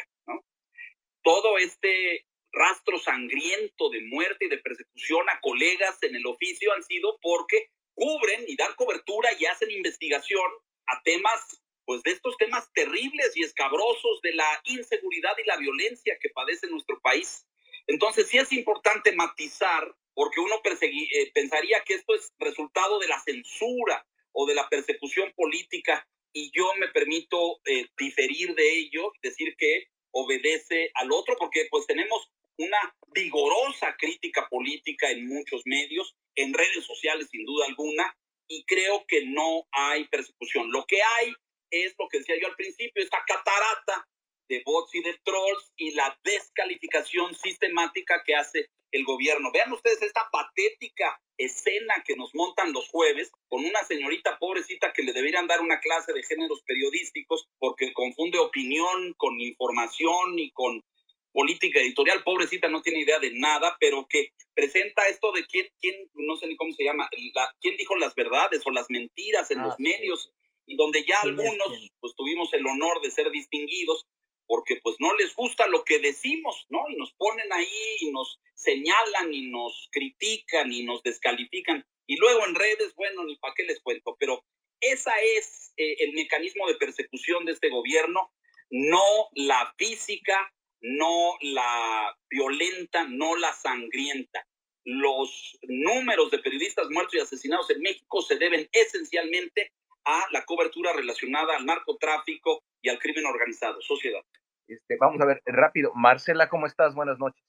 Todo 1.28 1.58
este 1.58 2.26
rastro 2.54 2.98
sangriento 3.00 3.90
de 3.90 4.00
muerte 4.04 4.46
y 4.46 4.48
de 4.48 4.60
persecución 4.60 5.30
a 5.30 5.42
colegas 5.42 6.02
en 6.02 6.16
el 6.16 6.26
oficio 6.26 6.72
han 6.72 6.82
sido 6.84 7.20
porque 7.22 7.70
cubren 7.96 8.46
y 8.48 8.56
dan 8.56 8.74
cobertura 8.76 9.32
y 9.38 9.46
hacen 9.46 9.70
investigación 9.72 10.50
a 10.86 11.04
temas, 11.04 11.62
pues 11.84 12.02
de 12.04 12.12
estos 12.12 12.38
temas 12.38 12.72
terribles 12.74 13.36
y 13.36 13.44
escabrosos 13.44 14.22
de 14.22 14.36
la 14.36 14.62
inseguridad 14.64 15.34
y 15.38 15.46
la 15.46 15.58
violencia 15.58 16.18
que 16.22 16.30
padece 16.30 16.68
nuestro 16.68 16.98
país. 17.02 17.46
Entonces 17.88 18.30
sí 18.30 18.38
es 18.38 18.54
importante 18.54 19.12
matizar, 19.12 19.94
porque 20.14 20.40
uno 20.40 20.62
eh, 20.64 21.32
pensaría 21.34 21.84
que 21.84 21.96
esto 21.96 22.16
es 22.16 22.32
resultado 22.40 23.00
de 23.00 23.08
la 23.10 23.20
censura 23.20 24.08
o 24.32 24.46
de 24.46 24.56
la 24.56 24.70
persecución 24.70 25.34
política, 25.36 26.08
y 26.32 26.52
yo 26.56 26.74
me 26.78 26.88
permito 26.88 27.60
eh, 27.66 27.86
diferir 27.98 28.56
de 28.56 28.80
ello, 28.80 29.12
decir 29.22 29.58
que 29.58 29.88
obedece 30.12 30.92
al 30.96 31.12
otro, 31.12 31.36
porque 31.38 31.68
pues 31.70 31.86
tenemos 31.86 32.30
una 32.58 32.96
vigorosa 33.14 33.96
crítica 33.98 34.48
política 34.50 35.10
en 35.12 35.28
muchos 35.28 35.62
medios, 35.66 36.16
en 36.36 36.54
redes 36.54 36.86
sociales 36.86 37.28
sin 37.32 37.46
duda 37.46 37.66
alguna, 37.68 38.16
y 38.48 38.64
creo 38.66 39.06
que 39.08 39.26
no 39.26 39.68
hay 39.72 40.08
persecución. 40.08 40.72
Lo 40.72 40.86
que 40.86 41.02
hay 41.02 41.34
es 41.70 41.96
lo 42.00 42.08
que 42.08 42.20
decía 42.20 42.40
yo 42.40 42.48
al 42.48 42.56
principio, 42.56 43.04
esta 43.04 43.24
catarata 43.28 44.08
de 44.48 44.62
bots 44.66 44.94
y 44.96 45.02
de 45.02 45.18
trolls 45.24 45.72
y 45.76 45.92
la 45.92 46.18
descalificación 46.24 47.36
sistemática 47.36 48.24
que 48.26 48.36
hace 48.36 48.70
el 48.92 49.04
gobierno. 49.04 49.52
Vean 49.52 49.72
ustedes 49.74 50.02
esta 50.02 50.30
patética 50.32 51.20
escena 51.38 52.04
que 52.06 52.16
nos 52.16 52.34
montan 52.34 52.74
los 52.74 52.90
jueves 52.90 53.32
con 53.48 53.64
una 53.64 53.84
señorita 53.84 54.38
pobrecita 54.40 54.92
que 54.94 55.04
le 55.04 55.14
deberían 55.14 55.48
dar 55.48 55.62
una 55.62 55.80
clase 55.80 56.14
de 56.14 56.24
géneros 56.24 56.64
periodísticos 56.64 57.48
porque 57.60 57.94
confunde 57.94 58.40
opinión 58.40 59.14
con 59.18 59.40
información 59.40 60.40
y 60.40 60.52
con 60.52 60.84
política 61.32 61.80
editorial, 61.80 62.24
pobrecita, 62.24 62.68
no 62.68 62.82
tiene 62.82 63.02
idea 63.02 63.20
de 63.20 63.32
nada, 63.32 63.78
pero 63.80 64.08
que 64.10 64.32
presenta 64.56 65.08
esto 65.08 65.32
de 65.34 65.46
quién, 65.46 65.68
quién 65.80 65.94
no 66.16 66.36
sé 66.36 66.48
ni 66.48 66.56
cómo 66.56 66.74
se 66.74 66.84
llama, 66.84 67.08
la, 67.36 67.56
quién 67.62 67.78
dijo 67.78 67.96
las 67.96 68.16
verdades 68.16 68.64
o 68.66 68.72
las 68.72 68.90
mentiras 68.90 69.52
en 69.52 69.60
Ah, 69.60 69.68
los 69.68 69.80
medios, 69.80 70.34
y 70.66 70.76
donde 70.76 71.06
ya 71.06 71.22
¿Quién 71.22 71.40
es 71.40 71.46
algunos 71.46 71.92
pues 72.00 72.16
tuvimos 72.16 72.52
el 72.54 72.66
honor 72.66 73.02
de 73.02 73.12
ser 73.12 73.30
distinguidos 73.30 74.08
porque 74.48 74.80
pues 74.82 74.96
no 75.00 75.14
les 75.16 75.36
gusta 75.36 75.68
lo 75.68 75.84
que 75.84 76.00
decimos, 76.00 76.66
¿no? 76.70 76.86
Y 76.90 76.96
nos 76.96 77.14
ponen 77.14 77.52
ahí 77.52 77.96
y 78.00 78.12
nos 78.12 78.40
señalan 78.56 79.34
y 79.34 79.50
nos 79.50 79.90
critican 79.92 80.72
y 80.72 80.84
nos 80.84 81.04
descalifican. 81.04 81.86
Y 82.08 82.16
luego 82.16 82.46
en 82.48 82.56
redes, 82.56 82.96
bueno, 82.96 83.26
ni 83.26 83.36
para 83.36 83.54
qué 83.54 83.64
les 83.64 83.82
cuento, 83.82 84.16
pero 84.20 84.44
esa 84.80 85.12
es 85.38 85.74
eh, 85.78 85.96
el 86.00 86.14
mecanismo 86.14 86.68
de 86.68 86.76
persecución 86.76 87.46
de 87.46 87.52
este 87.52 87.70
gobierno, 87.70 88.32
no 88.70 89.30
la 89.34 89.74
física, 89.78 90.54
no 90.82 91.38
la 91.42 92.16
violenta, 92.30 93.06
no 93.08 93.36
la 93.36 93.54
sangrienta. 93.54 94.48
Los 94.86 95.58
números 95.64 96.32
de 96.32 96.40
periodistas 96.40 96.90
muertos 96.90 97.16
y 97.16 97.20
asesinados 97.20 97.70
en 97.70 97.82
México 97.82 98.22
se 98.22 98.38
deben 98.38 98.70
esencialmente 98.72 99.74
a 100.06 100.26
la 100.32 100.46
cobertura 100.46 100.94
relacionada 100.94 101.58
al 101.58 101.66
narcotráfico 101.66 102.64
y 102.82 102.90
al 102.90 103.00
crimen 103.00 103.26
organizado, 103.26 103.82
sociedad. 103.82 104.24
Este, 104.68 104.98
vamos 105.00 105.22
a 105.22 105.26
ver, 105.26 105.42
rápido. 105.46 105.92
Marcela, 105.96 106.50
¿cómo 106.50 106.66
estás? 106.68 106.94
Buenas 106.96 107.18
noches. 107.20 107.42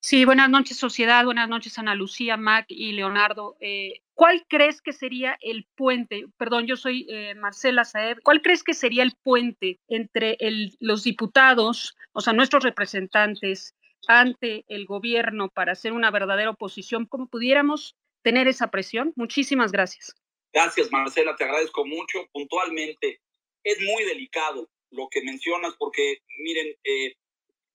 Sí, 0.00 0.24
buenas 0.24 0.50
noches, 0.50 0.76
sociedad. 0.76 1.24
Buenas 1.24 1.48
noches, 1.48 1.78
Ana 1.78 1.94
Lucía, 1.94 2.36
Mac 2.36 2.66
y 2.68 2.92
Leonardo. 2.92 3.56
Eh, 3.60 4.00
¿Cuál 4.14 4.44
crees 4.48 4.82
que 4.82 4.92
sería 4.92 5.38
el 5.40 5.68
puente? 5.76 6.24
Perdón, 6.36 6.66
yo 6.66 6.76
soy 6.76 7.06
eh, 7.08 7.34
Marcela 7.36 7.84
Saeb. 7.84 8.20
¿Cuál 8.24 8.42
crees 8.42 8.64
que 8.64 8.74
sería 8.74 9.04
el 9.04 9.12
puente 9.22 9.78
entre 9.86 10.36
el- 10.40 10.76
los 10.80 11.04
diputados, 11.04 11.96
o 12.12 12.20
sea, 12.20 12.32
nuestros 12.32 12.64
representantes, 12.64 13.76
ante 14.08 14.64
el 14.68 14.86
gobierno 14.86 15.48
para 15.48 15.72
hacer 15.72 15.92
una 15.92 16.10
verdadera 16.10 16.50
oposición? 16.50 17.06
¿Cómo 17.06 17.28
pudiéramos 17.28 17.94
tener 18.22 18.48
esa 18.48 18.68
presión? 18.72 19.12
Muchísimas 19.14 19.70
gracias. 19.70 20.12
Gracias, 20.52 20.90
Marcela, 20.90 21.36
te 21.36 21.44
agradezco 21.44 21.86
mucho. 21.86 22.26
Puntualmente, 22.32 23.20
es 23.62 23.78
muy 23.82 24.02
delicado 24.04 24.68
lo 24.90 25.08
que 25.08 25.22
mencionas 25.22 25.74
porque, 25.78 26.22
miren, 26.38 26.76
eh, 26.84 27.14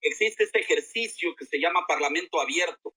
existe 0.02 0.44
este 0.44 0.60
ejercicio 0.60 1.36
que 1.36 1.46
se 1.46 1.60
llama 1.60 1.86
Parlamento 1.88 2.40
Abierto, 2.40 2.94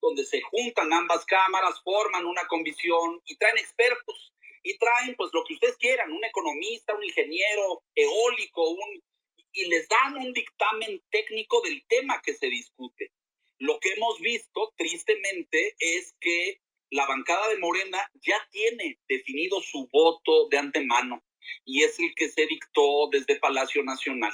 donde 0.00 0.24
se 0.24 0.40
juntan 0.40 0.92
ambas 0.92 1.24
cámaras, 1.24 1.82
forman 1.82 2.26
una 2.26 2.46
comisión 2.46 3.20
y 3.26 3.36
traen 3.36 3.58
expertos 3.58 4.32
y 4.62 4.76
traen 4.78 5.14
pues 5.16 5.30
lo 5.32 5.44
que 5.44 5.54
ustedes 5.54 5.76
quieran, 5.76 6.12
un 6.12 6.24
economista, 6.24 6.94
un 6.94 7.04
ingeniero 7.04 7.82
eólico, 7.94 8.68
un, 8.70 9.02
y 9.52 9.66
les 9.66 9.88
dan 9.88 10.16
un 10.16 10.32
dictamen 10.32 11.02
técnico 11.10 11.60
del 11.62 11.84
tema 11.86 12.20
que 12.22 12.34
se 12.34 12.46
discute. 12.46 13.12
Lo 13.58 13.78
que 13.78 13.92
hemos 13.92 14.20
visto, 14.20 14.72
tristemente, 14.76 15.74
es 15.78 16.14
que 16.20 16.60
la 16.90 17.06
bancada 17.06 17.48
de 17.48 17.58
Morena 17.58 18.10
ya 18.22 18.36
tiene 18.50 18.98
definido 19.08 19.60
su 19.60 19.88
voto 19.92 20.48
de 20.48 20.58
antemano 20.58 21.22
y 21.64 21.82
es 21.82 21.98
el 22.00 22.14
que 22.14 22.28
se 22.28 22.46
dictó 22.46 23.08
desde 23.10 23.36
Palacio 23.36 23.82
Nacional. 23.82 24.32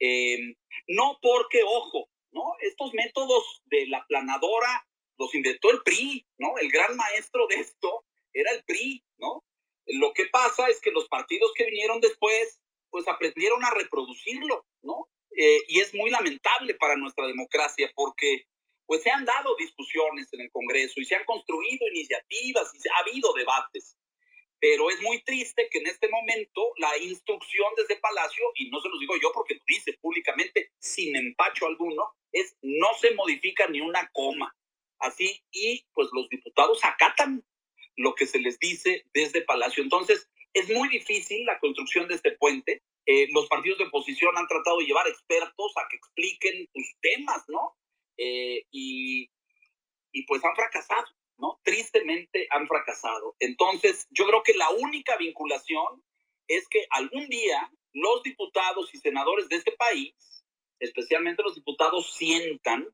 Eh, 0.00 0.56
no 0.88 1.18
porque, 1.22 1.62
ojo, 1.64 2.08
¿no? 2.32 2.54
Estos 2.60 2.92
métodos 2.94 3.62
de 3.66 3.86
la 3.86 4.04
planadora 4.06 4.86
los 5.18 5.34
inventó 5.34 5.70
el 5.70 5.82
PRI, 5.82 6.26
¿no? 6.38 6.58
El 6.58 6.70
gran 6.70 6.96
maestro 6.96 7.46
de 7.46 7.56
esto 7.56 8.04
era 8.32 8.50
el 8.52 8.64
PRI, 8.64 9.04
¿no? 9.18 9.44
Lo 9.86 10.12
que 10.12 10.26
pasa 10.26 10.68
es 10.68 10.80
que 10.80 10.90
los 10.90 11.08
partidos 11.08 11.52
que 11.54 11.66
vinieron 11.66 12.00
después, 12.00 12.60
pues 12.90 13.06
aprendieron 13.08 13.64
a 13.64 13.70
reproducirlo, 13.70 14.66
¿no? 14.82 15.08
Eh, 15.36 15.62
y 15.68 15.80
es 15.80 15.94
muy 15.94 16.10
lamentable 16.10 16.74
para 16.74 16.96
nuestra 16.96 17.26
democracia 17.26 17.90
porque 17.94 18.46
pues 18.86 19.02
se 19.02 19.10
han 19.10 19.24
dado 19.24 19.56
discusiones 19.56 20.30
en 20.32 20.42
el 20.42 20.50
Congreso 20.50 21.00
y 21.00 21.04
se 21.04 21.14
han 21.14 21.24
construido 21.24 21.86
iniciativas 21.88 22.70
y 22.74 22.88
ha 22.88 22.98
habido 22.98 23.32
debates. 23.32 23.96
Pero 24.62 24.88
es 24.90 25.02
muy 25.02 25.20
triste 25.24 25.68
que 25.72 25.78
en 25.78 25.88
este 25.88 26.08
momento 26.08 26.72
la 26.76 26.96
instrucción 26.98 27.66
desde 27.76 27.96
Palacio, 27.96 28.44
y 28.54 28.70
no 28.70 28.80
se 28.80 28.88
los 28.90 29.00
digo 29.00 29.14
yo 29.20 29.32
porque 29.34 29.54
lo 29.54 29.60
dice 29.66 29.94
públicamente 29.94 30.70
sin 30.78 31.16
empacho 31.16 31.66
alguno, 31.66 32.14
es 32.30 32.56
no 32.62 32.86
se 33.00 33.12
modifica 33.16 33.66
ni 33.66 33.80
una 33.80 34.08
coma. 34.12 34.56
Así, 35.00 35.42
y 35.50 35.84
pues 35.92 36.10
los 36.12 36.28
diputados 36.28 36.78
acatan 36.84 37.44
lo 37.96 38.14
que 38.14 38.24
se 38.24 38.38
les 38.38 38.56
dice 38.60 39.04
desde 39.12 39.42
Palacio. 39.42 39.82
Entonces, 39.82 40.30
es 40.54 40.70
muy 40.70 40.88
difícil 40.90 41.44
la 41.44 41.58
construcción 41.58 42.06
de 42.06 42.14
este 42.14 42.30
puente. 42.30 42.84
Eh, 43.06 43.26
los 43.32 43.48
partidos 43.48 43.78
de 43.78 43.86
oposición 43.86 44.38
han 44.38 44.46
tratado 44.46 44.78
de 44.78 44.86
llevar 44.86 45.08
expertos 45.08 45.72
a 45.76 45.88
que 45.90 45.96
expliquen 45.96 46.68
sus 46.72 46.86
temas, 47.00 47.42
¿no? 47.48 47.76
Eh, 48.16 48.64
y, 48.70 49.28
y 50.12 50.22
pues 50.26 50.44
han 50.44 50.54
fracasado, 50.54 51.06
¿no? 51.38 51.60
Tristemente 51.62 52.46
han 52.50 52.66
fracasado. 52.66 53.36
Entonces, 53.38 54.06
yo 54.10 54.26
creo 54.26 54.42
que 54.42 54.54
la 54.54 54.70
única 54.70 55.16
vinculación 55.16 56.02
es 56.48 56.68
que 56.68 56.86
algún 56.90 57.28
día 57.28 57.70
los 57.92 58.22
diputados 58.22 58.94
y 58.94 58.98
senadores 58.98 59.48
de 59.48 59.56
este 59.56 59.72
país, 59.72 60.14
especialmente 60.80 61.42
los 61.42 61.54
diputados, 61.54 62.14
sientan 62.14 62.86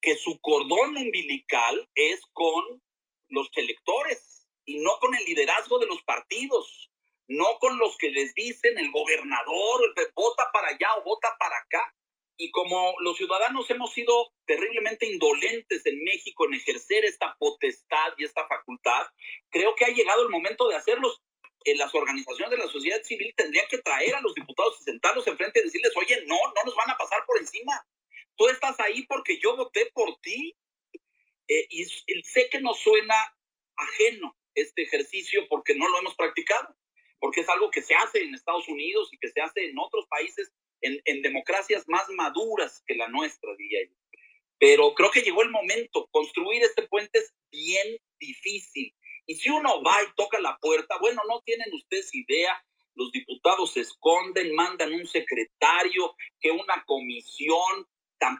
que 0.00 0.16
su 0.16 0.38
cordón 0.40 0.96
umbilical 0.96 1.88
es 1.94 2.20
con 2.32 2.82
los 3.28 3.50
electores 3.56 4.46
y 4.64 4.78
no 4.78 4.98
con 5.00 5.14
el 5.14 5.24
liderazgo 5.24 5.78
de 5.78 5.86
los 5.86 6.02
partidos, 6.02 6.90
no 7.28 7.58
con 7.58 7.78
los 7.78 7.96
que 7.96 8.10
les 8.10 8.34
dicen 8.34 8.78
el 8.78 8.90
gobernador, 8.90 9.94
vota 10.14 10.50
para 10.52 10.68
allá 10.68 10.88
o 10.98 11.04
vota 11.04 11.34
para 11.38 11.56
acá. 11.56 11.94
Y 12.36 12.50
como 12.50 12.94
los 13.00 13.16
ciudadanos 13.16 13.70
hemos 13.70 13.92
sido 13.92 14.32
terriblemente 14.44 15.06
indolentes 15.06 15.86
en 15.86 16.02
México 16.02 16.46
en 16.46 16.54
ejercer 16.54 17.04
esta 17.04 17.36
potestad 17.38 18.12
y 18.18 18.24
esta 18.24 18.46
facultad, 18.48 19.06
creo 19.50 19.74
que 19.76 19.84
ha 19.84 19.90
llegado 19.90 20.22
el 20.22 20.30
momento 20.30 20.68
de 20.68 20.76
hacerlos. 20.76 21.22
Las 21.64 21.94
organizaciones 21.94 22.50
de 22.50 22.58
la 22.58 22.68
sociedad 22.68 23.02
civil 23.02 23.32
tendrían 23.36 23.66
que 23.68 23.78
traer 23.78 24.14
a 24.14 24.20
los 24.20 24.34
diputados 24.34 24.78
y 24.80 24.84
sentarlos 24.84 25.26
enfrente 25.26 25.60
y 25.60 25.62
decirles, 25.62 25.92
oye, 25.96 26.22
no, 26.26 26.36
no 26.36 26.62
nos 26.64 26.74
van 26.76 26.90
a 26.90 26.98
pasar 26.98 27.24
por 27.26 27.38
encima. 27.38 27.86
Tú 28.36 28.48
estás 28.48 28.78
ahí 28.80 29.06
porque 29.06 29.38
yo 29.40 29.56
voté 29.56 29.90
por 29.94 30.20
ti. 30.20 30.56
Eh, 31.46 31.66
y 31.70 31.84
sé 31.84 32.48
que 32.50 32.60
nos 32.60 32.80
suena 32.80 33.14
ajeno, 33.76 34.36
este 34.54 34.82
ejercicio 34.82 35.46
porque 35.48 35.74
no 35.74 35.88
lo 35.88 35.98
hemos 35.98 36.14
practicado, 36.14 36.76
porque 37.18 37.40
es 37.40 37.48
algo 37.48 37.70
que 37.70 37.82
se 37.82 37.94
hace 37.94 38.22
en 38.22 38.34
Estados 38.34 38.68
Unidos 38.68 39.08
y 39.12 39.18
que 39.18 39.28
se 39.28 39.40
hace 39.40 39.68
en 39.68 39.78
otros 39.78 40.06
países, 40.08 40.52
en, 40.84 41.22
democracias 41.22 41.84
más 41.88 42.08
maduras 42.10 42.82
que 42.86 42.94
la 42.94 43.08
nuestra, 43.08 43.54
diría 43.56 43.80
yo. 43.88 43.96
Pero 44.58 44.94
creo 44.94 45.10
que 45.10 45.22
llegó 45.22 45.42
el 45.42 45.50
momento. 45.50 46.08
Construir 46.10 46.62
este 46.62 46.86
puente 46.86 47.18
es 47.18 47.34
bien 47.50 47.98
difícil. 48.18 48.94
Y 49.26 49.34
si 49.36 49.50
uno 49.50 49.82
va 49.82 50.02
y 50.02 50.14
toca 50.16 50.38
la 50.40 50.56
puerta, 50.58 50.96
bueno, 51.00 51.22
no 51.28 51.40
tienen 51.42 51.72
ustedes 51.72 52.14
idea. 52.14 52.64
Los 52.94 53.10
diputados 53.10 53.72
se 53.72 53.80
esconden, 53.80 54.54
mandan 54.54 54.92
un 54.92 55.06
secretario, 55.06 56.14
que 56.40 56.50
una 56.50 56.84
comisión. 56.86 57.88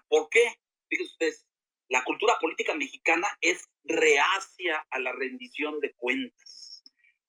¿Por 0.09 0.29
qué? 0.31 0.55
Fíjense 0.89 1.13
ustedes, 1.13 1.47
la 1.89 2.05
cultura 2.05 2.39
política 2.41 2.75
mexicana 2.75 3.29
es 3.41 3.69
reacia 3.85 4.87
a 4.91 4.99
la 5.01 5.13
rendición 5.13 5.81
de 5.81 5.93
cuentas. 5.95 6.64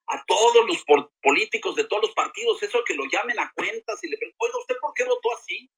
A 0.07 0.23
todos 0.25 0.67
los 0.67 0.83
políticos 1.21 1.75
de 1.75 1.85
todos 1.85 2.03
los 2.03 2.13
partidos, 2.13 2.61
eso 2.61 2.83
que 2.83 2.93
lo 2.93 3.05
llamen 3.05 3.39
a 3.39 3.51
cuentas 3.55 4.03
y 4.03 4.09
le 4.09 4.17
preguntan, 4.17 4.37
oiga, 4.39 4.57
¿usted 4.59 4.75
por 4.79 4.93
qué 4.93 5.03
votó 5.03 5.33
así? 5.33 5.69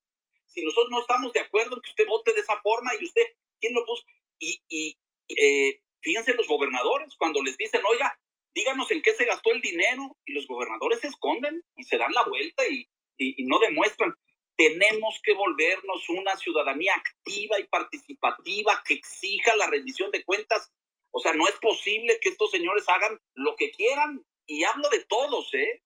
Si 0.46 0.64
nosotros 0.64 0.90
no 0.92 1.02
estamos 1.02 1.32
de 1.34 1.40
acuerdo 1.40 1.76
en 1.76 1.82
que 1.82 1.90
usted 1.92 2.08
vote 2.08 2.34
de 2.34 2.42
esa 2.42 2.60
forma 2.62 2.92
y 3.00 3.06
usted, 3.06 3.24
¿quién 3.60 3.74
lo 3.74 3.86
puso? 3.86 4.04
Y, 4.40 4.62
y 4.68 4.98
eh, 5.30 5.82
fíjense 6.02 6.34
los 6.34 6.48
gobernadores, 6.48 7.16
cuando 7.18 7.42
les 7.42 7.56
dicen, 7.58 7.82
oiga, 7.90 8.20
díganos 8.54 8.90
en 8.92 9.02
qué 9.02 9.14
se 9.14 9.26
gastó 9.26 9.52
el 9.52 9.62
dinero, 9.62 10.18
y 10.26 10.34
los 10.34 10.48
gobernadores 10.48 11.00
se 11.00 11.08
esconden 11.08 11.64
y 11.76 11.84
se 11.84 11.98
dan 11.98 12.12
la 12.12 12.24
vuelta 12.24 12.68
y, 12.68 12.90
y 13.18 13.46
no 13.46 13.60
demuestran. 13.60 14.14
Tenemos 14.56 15.20
que 15.24 15.36
volvernos 15.36 16.10
una 16.10 16.36
ciudadanía 16.36 16.96
activa 16.96 17.60
y 17.60 17.68
participativa 17.68 18.82
que 18.84 18.96
exija 18.96 19.56
la 19.56 19.68
rendición 19.68 20.10
de 20.12 20.24
cuentas. 20.26 20.72
O 21.18 21.20
sea, 21.20 21.34
no 21.34 21.48
es 21.48 21.56
posible 21.56 22.20
que 22.22 22.30
estos 22.30 22.52
señores 22.52 22.88
hagan 22.88 23.20
lo 23.34 23.56
que 23.56 23.72
quieran. 23.72 24.24
Y 24.46 24.64
hablo 24.66 24.88
de 24.90 25.04
todos, 25.06 25.52
¿eh? 25.56 25.82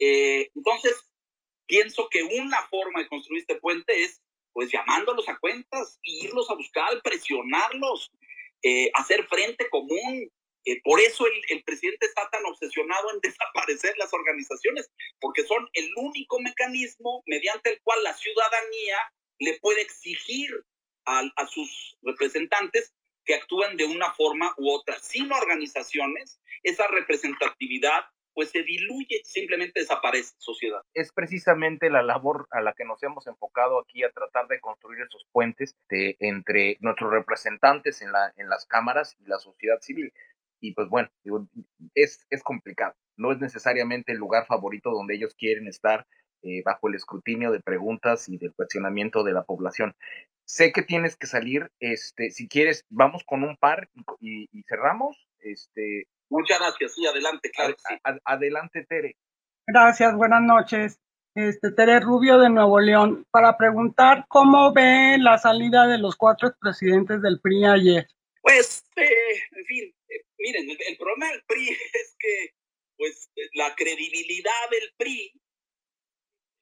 eh 0.00 0.50
entonces, 0.56 1.08
pienso 1.66 2.08
que 2.08 2.24
una 2.24 2.66
forma 2.66 2.98
de 2.98 3.08
construir 3.08 3.42
este 3.42 3.60
puente 3.60 4.02
es, 4.02 4.20
pues, 4.52 4.72
llamándolos 4.72 5.28
a 5.28 5.38
cuentas, 5.38 6.00
irlos 6.02 6.50
a 6.50 6.56
buscar, 6.56 7.00
presionarlos, 7.00 8.10
eh, 8.64 8.90
hacer 8.94 9.24
frente 9.28 9.70
común, 9.70 10.28
eh, 10.64 10.80
por 10.82 10.98
eso 10.98 11.28
el, 11.28 11.40
el, 11.50 11.62
presidente 11.62 12.06
está 12.06 12.28
tan 12.30 12.44
obsesionado 12.46 13.12
en 13.12 13.20
desaparecer 13.22 13.96
las 13.98 14.12
organizaciones, 14.12 14.90
porque 15.20 15.44
son 15.44 15.68
el 15.74 15.92
único 15.94 16.40
mecanismo 16.40 17.22
mediante 17.26 17.70
el 17.70 17.80
cual 17.82 18.02
la 18.02 18.14
ciudadanía 18.14 18.98
le 19.38 19.60
puede 19.60 19.82
exigir 19.82 20.50
a, 21.06 21.22
a 21.36 21.46
sus 21.46 21.96
representantes 22.02 22.92
que 23.24 23.34
actúen 23.34 23.76
de 23.76 23.84
una 23.84 24.12
forma 24.12 24.52
u 24.56 24.70
otra. 24.70 24.98
Sin 25.00 25.32
organizaciones, 25.32 26.40
esa 26.62 26.86
representatividad 26.88 28.04
pues 28.34 28.48
se 28.50 28.62
diluye, 28.62 29.20
simplemente 29.24 29.80
desaparece 29.80 30.34
sociedad. 30.38 30.80
Es 30.94 31.12
precisamente 31.12 31.90
la 31.90 32.02
labor 32.02 32.48
a 32.50 32.62
la 32.62 32.72
que 32.72 32.86
nos 32.86 33.02
hemos 33.02 33.26
enfocado 33.26 33.78
aquí 33.78 34.04
a 34.04 34.10
tratar 34.10 34.48
de 34.48 34.58
construir 34.58 35.02
esos 35.02 35.26
puentes 35.32 35.76
entre 35.90 36.78
nuestros 36.80 37.10
representantes 37.10 38.00
en, 38.00 38.10
la, 38.10 38.32
en 38.36 38.48
las 38.48 38.64
cámaras 38.64 39.16
y 39.20 39.28
la 39.28 39.38
sociedad 39.38 39.80
civil 39.80 40.12
y 40.62 40.72
pues 40.74 40.88
bueno, 40.88 41.10
es, 41.94 42.24
es 42.30 42.42
complicado. 42.42 42.94
No 43.16 43.32
es 43.32 43.40
necesariamente 43.40 44.12
el 44.12 44.18
lugar 44.18 44.46
favorito 44.46 44.90
donde 44.90 45.16
ellos 45.16 45.34
quieren 45.34 45.66
estar 45.66 46.06
eh, 46.42 46.62
bajo 46.64 46.88
el 46.88 46.94
escrutinio 46.94 47.50
de 47.50 47.60
preguntas 47.60 48.28
y 48.28 48.38
del 48.38 48.54
cuestionamiento 48.54 49.24
de 49.24 49.32
la 49.32 49.42
población. 49.42 49.94
Sé 50.52 50.70
que 50.70 50.82
tienes 50.82 51.16
que 51.16 51.26
salir, 51.26 51.70
este, 51.80 52.30
si 52.30 52.46
quieres, 52.46 52.84
vamos 52.90 53.24
con 53.24 53.42
un 53.42 53.56
par 53.56 53.88
y, 54.20 54.50
y 54.52 54.62
cerramos. 54.68 55.16
Este, 55.38 56.08
Muchas 56.28 56.58
gracias, 56.58 56.94
sí, 56.94 57.06
adelante, 57.06 57.50
claro. 57.50 57.74
Sí. 57.78 57.94
adelante, 58.22 58.84
Tere. 58.86 59.16
Gracias, 59.66 60.14
buenas 60.14 60.42
noches. 60.42 61.00
Este, 61.34 61.72
Tere 61.72 62.00
Rubio 62.00 62.38
de 62.38 62.50
Nuevo 62.50 62.80
León, 62.80 63.26
para 63.30 63.56
preguntar 63.56 64.26
cómo 64.28 64.74
ve 64.74 65.16
la 65.18 65.38
salida 65.38 65.86
de 65.86 65.96
los 65.96 66.16
cuatro 66.16 66.48
expresidentes 66.48 67.22
del 67.22 67.40
PRI 67.40 67.64
ayer. 67.64 68.06
Pues, 68.42 68.84
eh, 68.96 69.40
en 69.52 69.64
fin, 69.64 69.94
eh, 70.10 70.24
miren, 70.36 70.68
el, 70.68 70.76
el, 70.86 70.98
problema 70.98 71.30
del 71.30 71.42
PRI 71.44 71.68
es 71.94 72.14
que, 72.18 72.50
pues, 72.98 73.30
la 73.54 73.74
credibilidad 73.74 74.68
del 74.70 74.92
PRI, 74.98 75.32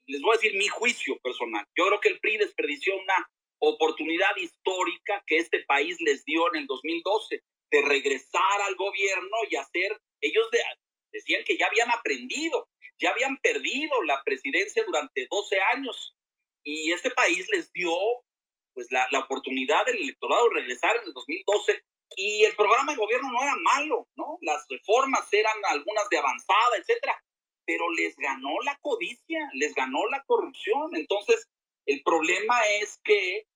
les 0.06 0.22
voy 0.22 0.30
a 0.30 0.38
decir 0.38 0.56
mi 0.56 0.68
juicio 0.68 1.18
personal, 1.24 1.66
yo 1.76 1.88
creo 1.88 2.00
que 2.00 2.10
el 2.10 2.20
PRI 2.20 2.36
desperdició 2.36 2.94
una 2.94 3.28
oportunidad 3.60 4.36
histórica 4.36 5.22
que 5.26 5.38
este 5.38 5.64
país 5.64 5.96
les 6.00 6.24
dio 6.24 6.48
en 6.52 6.62
el 6.62 6.66
2012 6.66 7.42
de 7.70 7.82
regresar 7.82 8.60
al 8.66 8.74
gobierno 8.74 9.36
y 9.48 9.56
hacer, 9.56 10.00
ellos 10.20 10.50
de, 10.50 10.58
decían 11.12 11.44
que 11.44 11.56
ya 11.56 11.66
habían 11.66 11.90
aprendido, 11.90 12.68
ya 12.98 13.10
habían 13.10 13.36
perdido 13.38 14.02
la 14.02 14.22
presidencia 14.24 14.82
durante 14.84 15.26
12 15.30 15.60
años 15.74 16.16
y 16.64 16.92
este 16.92 17.10
país 17.10 17.48
les 17.50 17.72
dio 17.72 17.92
pues 18.74 18.90
la, 18.90 19.06
la 19.10 19.20
oportunidad 19.20 19.84
del 19.86 19.98
electorado 19.98 20.48
de 20.48 20.60
regresar 20.60 20.96
en 20.96 21.08
el 21.08 21.12
2012 21.12 21.82
y 22.16 22.44
el 22.44 22.54
programa 22.56 22.92
de 22.92 22.98
gobierno 22.98 23.30
no 23.30 23.42
era 23.42 23.56
malo, 23.56 24.08
¿no? 24.16 24.38
Las 24.40 24.66
reformas 24.68 25.32
eran 25.32 25.56
algunas 25.68 26.08
de 26.08 26.18
avanzada, 26.18 26.76
etcétera, 26.78 27.22
pero 27.64 27.90
les 27.92 28.16
ganó 28.16 28.60
la 28.64 28.76
codicia, 28.80 29.48
les 29.54 29.74
ganó 29.74 30.08
la 30.08 30.22
corrupción. 30.24 30.94
Entonces, 30.96 31.48
el 31.86 32.02
problema 32.02 32.60
es 32.80 33.00
que, 33.04 33.46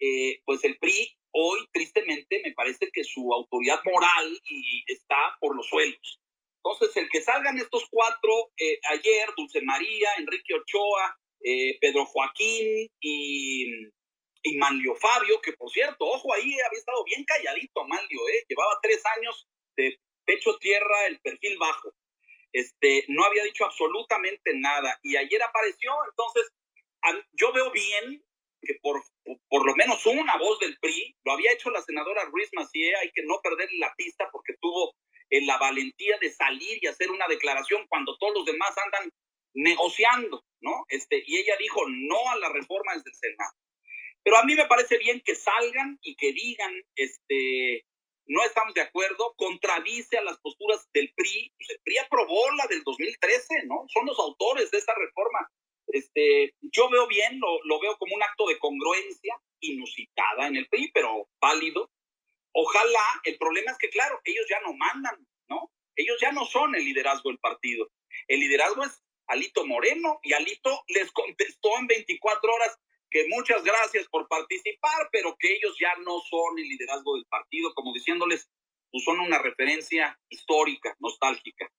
eh, 0.00 0.40
pues 0.44 0.64
el 0.64 0.78
PRI 0.78 1.16
hoy, 1.32 1.60
tristemente, 1.72 2.40
me 2.44 2.52
parece 2.52 2.90
que 2.92 3.04
su 3.04 3.32
autoridad 3.32 3.80
moral 3.84 4.40
está 4.86 5.36
por 5.40 5.54
los 5.56 5.66
suelos. 5.66 6.20
Entonces, 6.64 6.96
el 6.96 7.08
que 7.08 7.20
salgan 7.20 7.58
estos 7.58 7.86
cuatro, 7.90 8.50
eh, 8.56 8.80
ayer, 8.90 9.28
Dulce 9.36 9.60
María, 9.62 10.10
Enrique 10.18 10.54
Ochoa, 10.54 11.16
eh, 11.44 11.78
Pedro 11.80 12.04
Joaquín 12.06 12.88
y 13.00 13.88
y 14.42 14.56
Manlio 14.56 14.94
Fabio, 14.96 15.40
que 15.40 15.52
por 15.52 15.70
cierto, 15.70 16.04
ojo 16.04 16.32
ahí, 16.32 16.52
había 16.60 16.78
estado 16.78 17.04
bien 17.04 17.24
calladito 17.24 17.84
Manlio, 17.84 18.28
¿eh? 18.28 18.44
llevaba 18.48 18.78
tres 18.82 19.02
años 19.16 19.48
de 19.76 19.98
pecho 20.24 20.56
tierra, 20.58 21.06
el 21.06 21.20
perfil 21.20 21.56
bajo. 21.58 21.92
Este, 22.52 23.04
no 23.08 23.24
había 23.24 23.44
dicho 23.44 23.64
absolutamente 23.64 24.52
nada 24.54 24.98
y 25.02 25.16
ayer 25.16 25.42
apareció, 25.42 25.92
entonces 26.10 26.50
yo 27.32 27.52
veo 27.52 27.70
bien 27.70 28.24
que 28.60 28.74
por, 28.82 29.02
por 29.48 29.66
lo 29.66 29.74
menos 29.76 30.04
una 30.06 30.36
voz 30.36 30.58
del 30.60 30.78
PRI, 30.78 31.16
lo 31.24 31.32
había 31.32 31.52
hecho 31.52 31.70
la 31.70 31.82
senadora 31.82 32.24
Ruiz 32.26 32.50
Macié, 32.54 32.94
hay 32.96 33.10
que 33.12 33.22
no 33.24 33.40
perderle 33.42 33.78
la 33.78 33.94
pista 33.96 34.28
porque 34.32 34.54
tuvo 34.60 34.94
eh, 35.30 35.44
la 35.44 35.58
valentía 35.58 36.16
de 36.20 36.30
salir 36.30 36.78
y 36.82 36.86
hacer 36.86 37.10
una 37.10 37.26
declaración 37.28 37.86
cuando 37.88 38.16
todos 38.18 38.34
los 38.34 38.44
demás 38.46 38.74
andan 38.78 39.12
negociando, 39.54 40.44
¿no? 40.60 40.84
Este, 40.88 41.22
y 41.26 41.38
ella 41.38 41.56
dijo 41.58 41.82
no 41.88 42.30
a 42.30 42.36
la 42.36 42.48
reforma 42.52 42.94
desde 42.94 43.10
el 43.10 43.16
Senado. 43.16 43.52
Pero 44.22 44.36
a 44.36 44.44
mí 44.44 44.54
me 44.54 44.66
parece 44.66 44.98
bien 44.98 45.22
que 45.24 45.34
salgan 45.34 45.98
y 46.02 46.16
que 46.16 46.32
digan, 46.32 46.72
este, 46.96 47.84
no 48.26 48.44
estamos 48.44 48.74
de 48.74 48.82
acuerdo, 48.82 49.34
contradice 49.36 50.18
a 50.18 50.22
las 50.22 50.38
posturas 50.40 50.88
del 50.92 51.12
PRI. 51.14 51.52
Pues 51.56 51.70
el 51.70 51.80
PRI 51.82 51.98
aprobó 51.98 52.50
la 52.52 52.66
del 52.66 52.82
2013, 52.84 53.66
¿no? 53.66 53.84
Son 53.88 54.06
los 54.06 54.18
autores 54.18 54.70
de 54.70 54.78
esta 54.78 54.94
reforma. 54.94 55.50
Este, 55.88 56.54
yo 56.60 56.88
veo 56.90 57.06
bien, 57.06 57.40
lo, 57.40 57.80
veo 57.80 57.96
como 57.98 58.14
un 58.14 58.22
acto 58.22 58.46
de 58.46 58.58
congruencia 58.58 59.34
inusitada 59.60 60.46
en 60.46 60.56
el 60.56 60.68
PRI, 60.68 60.90
pero 60.92 61.28
válido. 61.40 61.90
Ojalá, 62.52 63.04
el 63.24 63.38
problema 63.38 63.72
es 63.72 63.78
que, 63.78 63.90
claro, 63.90 64.20
ellos 64.24 64.46
ya 64.48 64.60
no 64.60 64.72
mandan, 64.74 65.26
¿no? 65.48 65.70
Ellos 65.96 66.18
ya 66.20 66.32
no 66.32 66.44
son 66.44 66.74
el 66.74 66.84
liderazgo 66.84 67.30
del 67.30 67.38
partido. 67.38 67.90
El 68.26 68.40
liderazgo 68.40 68.84
es 68.84 69.02
Alito 69.26 69.66
Moreno 69.66 70.20
y 70.22 70.32
Alito 70.32 70.82
les 70.88 71.10
contestó 71.12 71.78
en 71.78 71.86
24 71.86 72.54
horas, 72.54 72.78
que 73.10 73.26
muchas 73.28 73.64
gracias 73.64 74.06
por 74.08 74.28
participar, 74.28 75.08
pero 75.10 75.36
que 75.38 75.54
ellos 75.54 75.76
ya 75.80 75.94
no 76.04 76.20
son 76.20 76.58
el 76.58 76.68
liderazgo 76.68 77.14
del 77.14 77.24
partido, 77.26 77.72
como 77.74 77.92
diciéndoles, 77.92 78.50
pues 78.90 79.04
son 79.04 79.20
una 79.20 79.38
referencia 79.38 80.18
histórica, 80.28 80.94
nostálgica. 80.98 81.70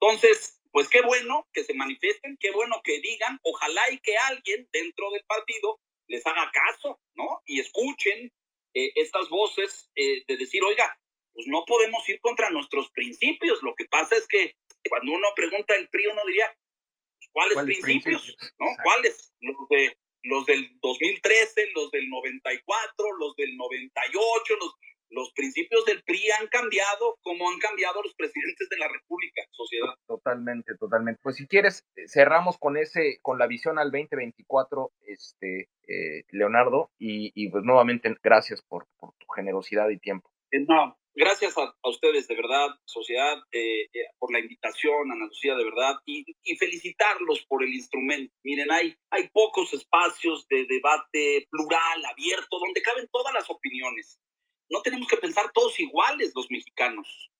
Entonces, 0.00 0.60
pues 0.70 0.88
qué 0.88 1.00
bueno 1.02 1.46
que 1.52 1.64
se 1.64 1.74
manifiesten, 1.74 2.36
qué 2.38 2.50
bueno 2.50 2.80
que 2.84 3.00
digan, 3.00 3.38
ojalá 3.42 3.90
y 3.90 3.98
que 3.98 4.16
alguien 4.16 4.68
dentro 4.72 5.10
del 5.10 5.24
partido 5.24 5.80
les 6.06 6.26
haga 6.26 6.50
caso, 6.52 7.00
¿no? 7.14 7.42
Y 7.46 7.60
escuchen 7.60 8.32
eh, 8.74 8.92
estas 8.94 9.28
voces 9.28 9.90
eh, 9.94 10.24
de 10.26 10.36
decir, 10.36 10.62
oiga, 10.62 10.98
pues 11.32 11.46
no 11.46 11.64
podemos 11.66 12.08
ir 12.08 12.20
contra 12.20 12.50
nuestros 12.50 12.90
principios. 12.90 13.62
Lo 13.62 13.74
que 13.74 13.86
pasa 13.86 14.16
es 14.16 14.26
que 14.26 14.56
cuando 14.88 15.12
uno 15.12 15.28
pregunta 15.34 15.74
el 15.74 15.88
PRI, 15.88 16.06
uno 16.06 16.22
diría, 16.26 16.56
¿cuáles, 17.32 17.54
¿Cuáles 17.54 17.80
principios? 17.80 18.22
principios? 18.22 18.54
¿No? 18.58 18.66
¿Cuáles? 18.82 19.32
Los 19.40 19.68
de 19.68 19.98
los 20.22 20.46
del 20.46 20.78
2013, 20.80 21.70
los 21.74 21.90
del 21.90 22.08
94, 22.08 23.16
los 23.18 23.36
del 23.36 23.56
98, 23.56 24.56
los, 24.60 24.74
los 25.10 25.32
principios 25.32 25.84
del 25.84 26.02
PRI 26.02 26.30
han 26.38 26.46
cambiado 26.48 27.18
como 27.22 27.50
han 27.50 27.58
cambiado 27.58 28.02
los 28.02 28.14
presidentes 28.14 28.68
de 28.68 28.78
la 28.78 28.88
República, 28.88 29.42
sociedad. 29.50 29.94
Totalmente, 30.06 30.74
totalmente. 30.76 31.20
Pues 31.22 31.36
si 31.36 31.46
quieres, 31.46 31.84
eh, 31.96 32.08
cerramos 32.08 32.58
con 32.58 32.76
ese, 32.76 33.18
con 33.22 33.38
la 33.38 33.46
visión 33.46 33.78
al 33.78 33.90
2024, 33.90 34.92
este, 35.06 35.68
eh, 35.88 36.24
Leonardo, 36.30 36.90
y, 36.98 37.32
y, 37.34 37.50
pues 37.50 37.64
nuevamente 37.64 38.14
gracias 38.22 38.62
por, 38.62 38.86
por, 38.98 39.12
tu 39.18 39.26
generosidad 39.34 39.88
y 39.90 39.98
tiempo. 39.98 40.30
Eh, 40.50 40.64
no, 40.66 40.96
gracias 41.14 41.56
a, 41.58 41.74
ustedes, 41.88 42.28
de 42.28 42.36
verdad, 42.36 42.68
sociedad, 42.84 43.36
eh, 43.52 43.82
eh, 43.92 44.06
por 44.18 44.32
la 44.32 44.40
invitación, 44.40 45.10
Ana 45.10 45.26
Lucía, 45.26 45.54
de 45.54 45.64
verdad, 45.64 45.96
y, 46.06 46.24
felicitarlos 46.56 47.44
por 47.46 47.62
el 47.62 47.74
instrumento. 47.74 48.34
Miren, 48.42 48.70
hay, 48.70 48.96
hay 49.10 49.28
pocos 49.28 49.72
espacios 49.74 50.46
de 50.48 50.66
debate 50.68 51.46
plural, 51.50 52.04
abierto, 52.06 52.58
donde 52.58 52.82
caben 52.82 53.08
todas 53.12 53.32
las 53.34 53.48
opiniones. 53.50 54.18
No 54.70 54.82
tenemos 54.82 55.08
que 55.08 55.16
pensar 55.16 55.50
todos 55.52 55.78
iguales 55.80 56.32
los 56.34 56.50
mexicanos. 56.50 57.30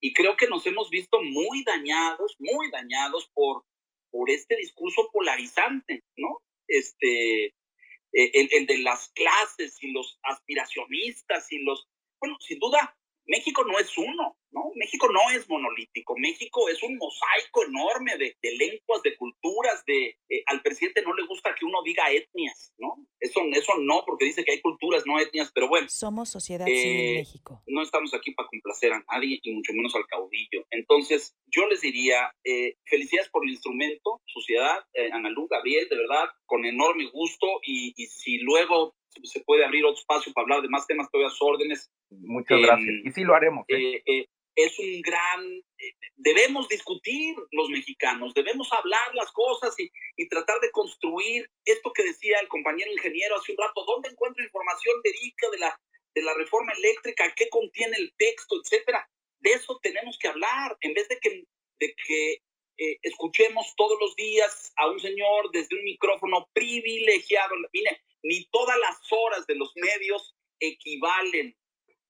Y 0.00 0.12
creo 0.12 0.36
que 0.36 0.48
nos 0.48 0.66
hemos 0.66 0.90
visto 0.90 1.22
muy 1.22 1.62
dañados, 1.64 2.36
muy 2.38 2.70
dañados 2.70 3.30
por, 3.34 3.64
por 4.10 4.30
este 4.30 4.56
discurso 4.56 5.08
polarizante, 5.12 6.02
¿no? 6.16 6.42
Este, 6.66 7.46
eh, 7.46 8.30
el, 8.34 8.48
el 8.52 8.66
de 8.66 8.78
las 8.78 9.10
clases 9.10 9.82
y 9.82 9.92
los 9.92 10.18
aspiracionistas 10.22 11.50
y 11.52 11.58
los, 11.58 11.88
bueno, 12.20 12.36
sin 12.40 12.58
duda, 12.58 12.96
México 13.26 13.64
no 13.64 13.78
es 13.78 13.96
uno, 13.96 14.36
¿no? 14.50 14.70
México 14.74 15.08
no 15.10 15.20
es 15.34 15.48
monolítico, 15.48 16.14
México 16.16 16.68
es 16.68 16.82
un 16.82 16.96
mosaico 16.96 17.64
enorme 17.64 18.16
de, 18.18 18.36
lenguas, 18.56 19.02
de 19.02 19.16
culturas, 19.16 19.84
de 19.86 20.16
eh, 20.28 20.42
al 20.46 20.60
presidente 20.62 21.02
no 21.02 21.14
le 21.14 21.26
gusta 21.26 21.54
que 21.58 21.64
uno 21.64 21.78
diga 21.84 22.10
etnias, 22.10 22.72
¿no? 22.78 22.96
Eso, 23.20 23.40
eso 23.52 23.72
no, 23.78 24.02
porque 24.04 24.26
dice 24.26 24.44
que 24.44 24.52
hay 24.52 24.60
culturas, 24.60 25.04
no 25.06 25.18
etnias, 25.18 25.52
pero 25.54 25.68
bueno. 25.68 25.88
Somos 25.88 26.30
sociedad 26.30 26.66
civil 26.66 26.82
eh, 26.82 27.14
México. 27.18 27.62
No 27.66 27.82
estamos 27.82 28.12
aquí 28.14 28.32
para 28.32 28.48
complacer 28.48 28.92
a 28.92 29.04
nadie 29.12 29.38
y 29.42 29.52
mucho 29.52 29.72
menos 29.72 29.94
al 29.94 30.06
caudillo. 30.06 30.66
Entonces, 30.70 31.36
yo 31.46 31.66
les 31.68 31.80
diría, 31.80 32.34
eh, 32.44 32.76
felicidades 32.84 33.30
por 33.30 33.44
el 33.44 33.50
instrumento, 33.50 34.20
sociedad, 34.26 34.84
Analú, 35.12 35.46
Gabriel, 35.48 35.88
de 35.88 35.96
verdad, 35.96 36.28
con 36.46 36.64
enorme 36.64 37.08
gusto 37.10 37.46
y, 37.62 37.92
y 37.96 38.06
si 38.06 38.38
luego 38.38 38.94
se 39.24 39.40
puede 39.40 39.64
abrir 39.64 39.84
otro 39.84 40.00
espacio 40.00 40.32
para 40.32 40.44
hablar 40.44 40.62
de 40.62 40.68
más 40.68 40.86
temas, 40.86 41.10
todavía 41.10 41.32
órdenes. 41.40 41.90
Muchas 42.10 42.60
gracias. 42.60 42.88
Em, 42.88 43.02
y 43.06 43.10
sí 43.12 43.22
lo 43.22 43.34
haremos. 43.34 43.64
¿eh? 43.68 44.02
Eh, 44.06 44.28
es 44.54 44.78
un 44.78 45.00
gran, 45.00 45.44
eh, 45.78 45.94
debemos 46.16 46.68
discutir 46.68 47.36
los 47.52 47.70
mexicanos, 47.70 48.34
debemos 48.34 48.70
hablar 48.72 49.14
las 49.14 49.32
cosas 49.32 49.78
y, 49.78 49.90
y, 50.16 50.28
tratar 50.28 50.60
de 50.60 50.70
construir 50.70 51.48
esto 51.64 51.92
que 51.92 52.02
decía 52.02 52.38
el 52.40 52.48
compañero 52.48 52.92
ingeniero 52.92 53.36
hace 53.36 53.52
un 53.52 53.58
rato, 53.58 53.84
¿dónde 53.86 54.10
encuentro 54.10 54.44
información 54.44 55.00
verídica 55.02 55.48
de 55.50 55.58
la, 55.58 55.80
de 56.14 56.22
la 56.22 56.34
reforma 56.34 56.72
eléctrica? 56.72 57.32
¿Qué 57.34 57.48
contiene 57.48 57.96
el 57.96 58.12
texto, 58.18 58.56
etcétera? 58.62 59.08
De 59.40 59.52
eso 59.52 59.78
tenemos 59.82 60.18
que 60.18 60.28
hablar, 60.28 60.76
en 60.80 60.94
vez 60.94 61.08
de 61.08 61.18
que, 61.18 61.44
de 61.80 61.94
que 62.06 62.42
escuchemos 63.02 63.74
todos 63.76 63.96
los 64.00 64.16
días 64.16 64.72
a 64.76 64.90
un 64.90 64.98
señor 64.98 65.50
desde 65.52 65.76
un 65.76 65.84
micrófono 65.84 66.48
privilegiado. 66.52 67.54
Mire, 67.72 68.02
ni 68.22 68.44
todas 68.46 68.78
las 68.78 68.98
horas 69.10 69.46
de 69.46 69.56
los 69.56 69.72
medios 69.76 70.34
equivalen 70.60 71.56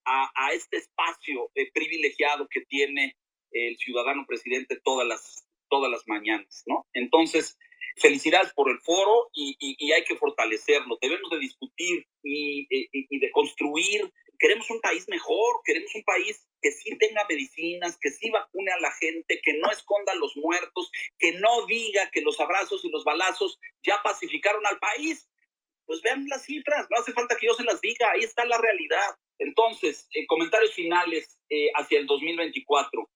a, 0.04 0.52
este 0.52 0.78
espacio 0.78 1.50
eh, 1.54 1.70
privilegiado 1.72 2.48
que 2.48 2.62
tiene 2.62 3.16
el 3.52 3.76
ciudadano 3.76 4.26
presidente 4.26 4.80
todas 4.82 5.06
las, 5.06 5.46
todas 5.68 5.90
las 5.90 6.02
mañanas, 6.06 6.64
¿no? 6.66 6.86
Entonces, 6.92 7.56
felicidades 7.96 8.52
por 8.54 8.70
el 8.70 8.78
foro 8.80 9.30
y, 9.32 9.92
hay 9.92 10.04
que 10.04 10.16
fortalecerlo. 10.16 10.98
Debemos 11.00 11.30
de 11.30 11.38
discutir 11.38 12.06
y, 12.22 13.18
de 13.18 13.30
construir. 13.30 14.10
Queremos 14.38 14.68
un 14.70 14.80
país 14.80 15.08
mejor, 15.08 15.60
queremos 15.64 15.94
un 15.94 16.02
país 16.02 16.46
que 16.60 16.72
sí 16.72 16.96
tenga 16.98 17.24
medicinas, 17.28 17.98
que 18.00 18.10
sí 18.10 18.30
vacune 18.30 18.72
a 18.72 18.80
la 18.80 18.92
gente, 18.92 19.40
que 19.42 19.54
no 19.54 19.70
esconda 19.70 20.12
a 20.12 20.16
los 20.16 20.36
muertos, 20.36 20.90
que 21.18 21.32
no 21.32 21.66
diga 21.66 22.10
que 22.10 22.22
los 22.22 22.40
abrazos 22.40 22.84
y 22.84 22.90
los 22.90 23.04
balazos 23.04 23.58
ya 23.82 24.02
pacificaron 24.02 24.66
al 24.66 24.78
país 24.78 25.28
pues 25.86 26.00
vean 26.02 26.26
las 26.28 26.44
cifras, 26.44 26.86
no 26.90 26.98
hace 26.98 27.12
falta 27.12 27.36
que 27.36 27.46
yo 27.46 27.54
se 27.54 27.64
las 27.64 27.80
diga, 27.80 28.10
ahí 28.12 28.22
está 28.22 28.44
la 28.44 28.58
realidad. 28.58 29.16
Entonces, 29.38 30.08
eh, 30.14 30.26
comentarios 30.26 30.72
finales 30.72 31.38
eh, 31.48 31.70
hacia 31.74 31.98
el 31.98 32.06
2024. 32.06 33.08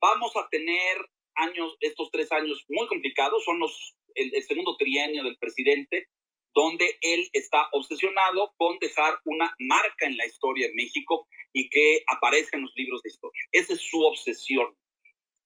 Vamos 0.00 0.36
a 0.36 0.48
tener 0.50 0.98
años, 1.36 1.76
estos 1.80 2.10
tres 2.10 2.30
años 2.32 2.64
muy 2.68 2.86
complicados, 2.86 3.44
son 3.44 3.58
los, 3.58 3.96
el, 4.14 4.30
segundo 4.42 4.76
trienio 4.76 5.24
del 5.24 5.38
presidente, 5.38 6.08
donde 6.54 6.98
él 7.00 7.28
está 7.32 7.68
obsesionado 7.72 8.54
con 8.56 8.78
dejar 8.78 9.18
una 9.24 9.54
marca 9.58 10.06
en 10.06 10.16
la 10.16 10.26
historia 10.26 10.68
de 10.68 10.74
México 10.74 11.26
y 11.52 11.68
que 11.68 12.04
aparezca 12.06 12.56
en 12.56 12.64
los 12.64 12.72
libros 12.76 13.02
de 13.02 13.10
historia. 13.10 13.42
Esa 13.50 13.72
es 13.72 13.80
su 13.80 14.02
obsesión 14.02 14.76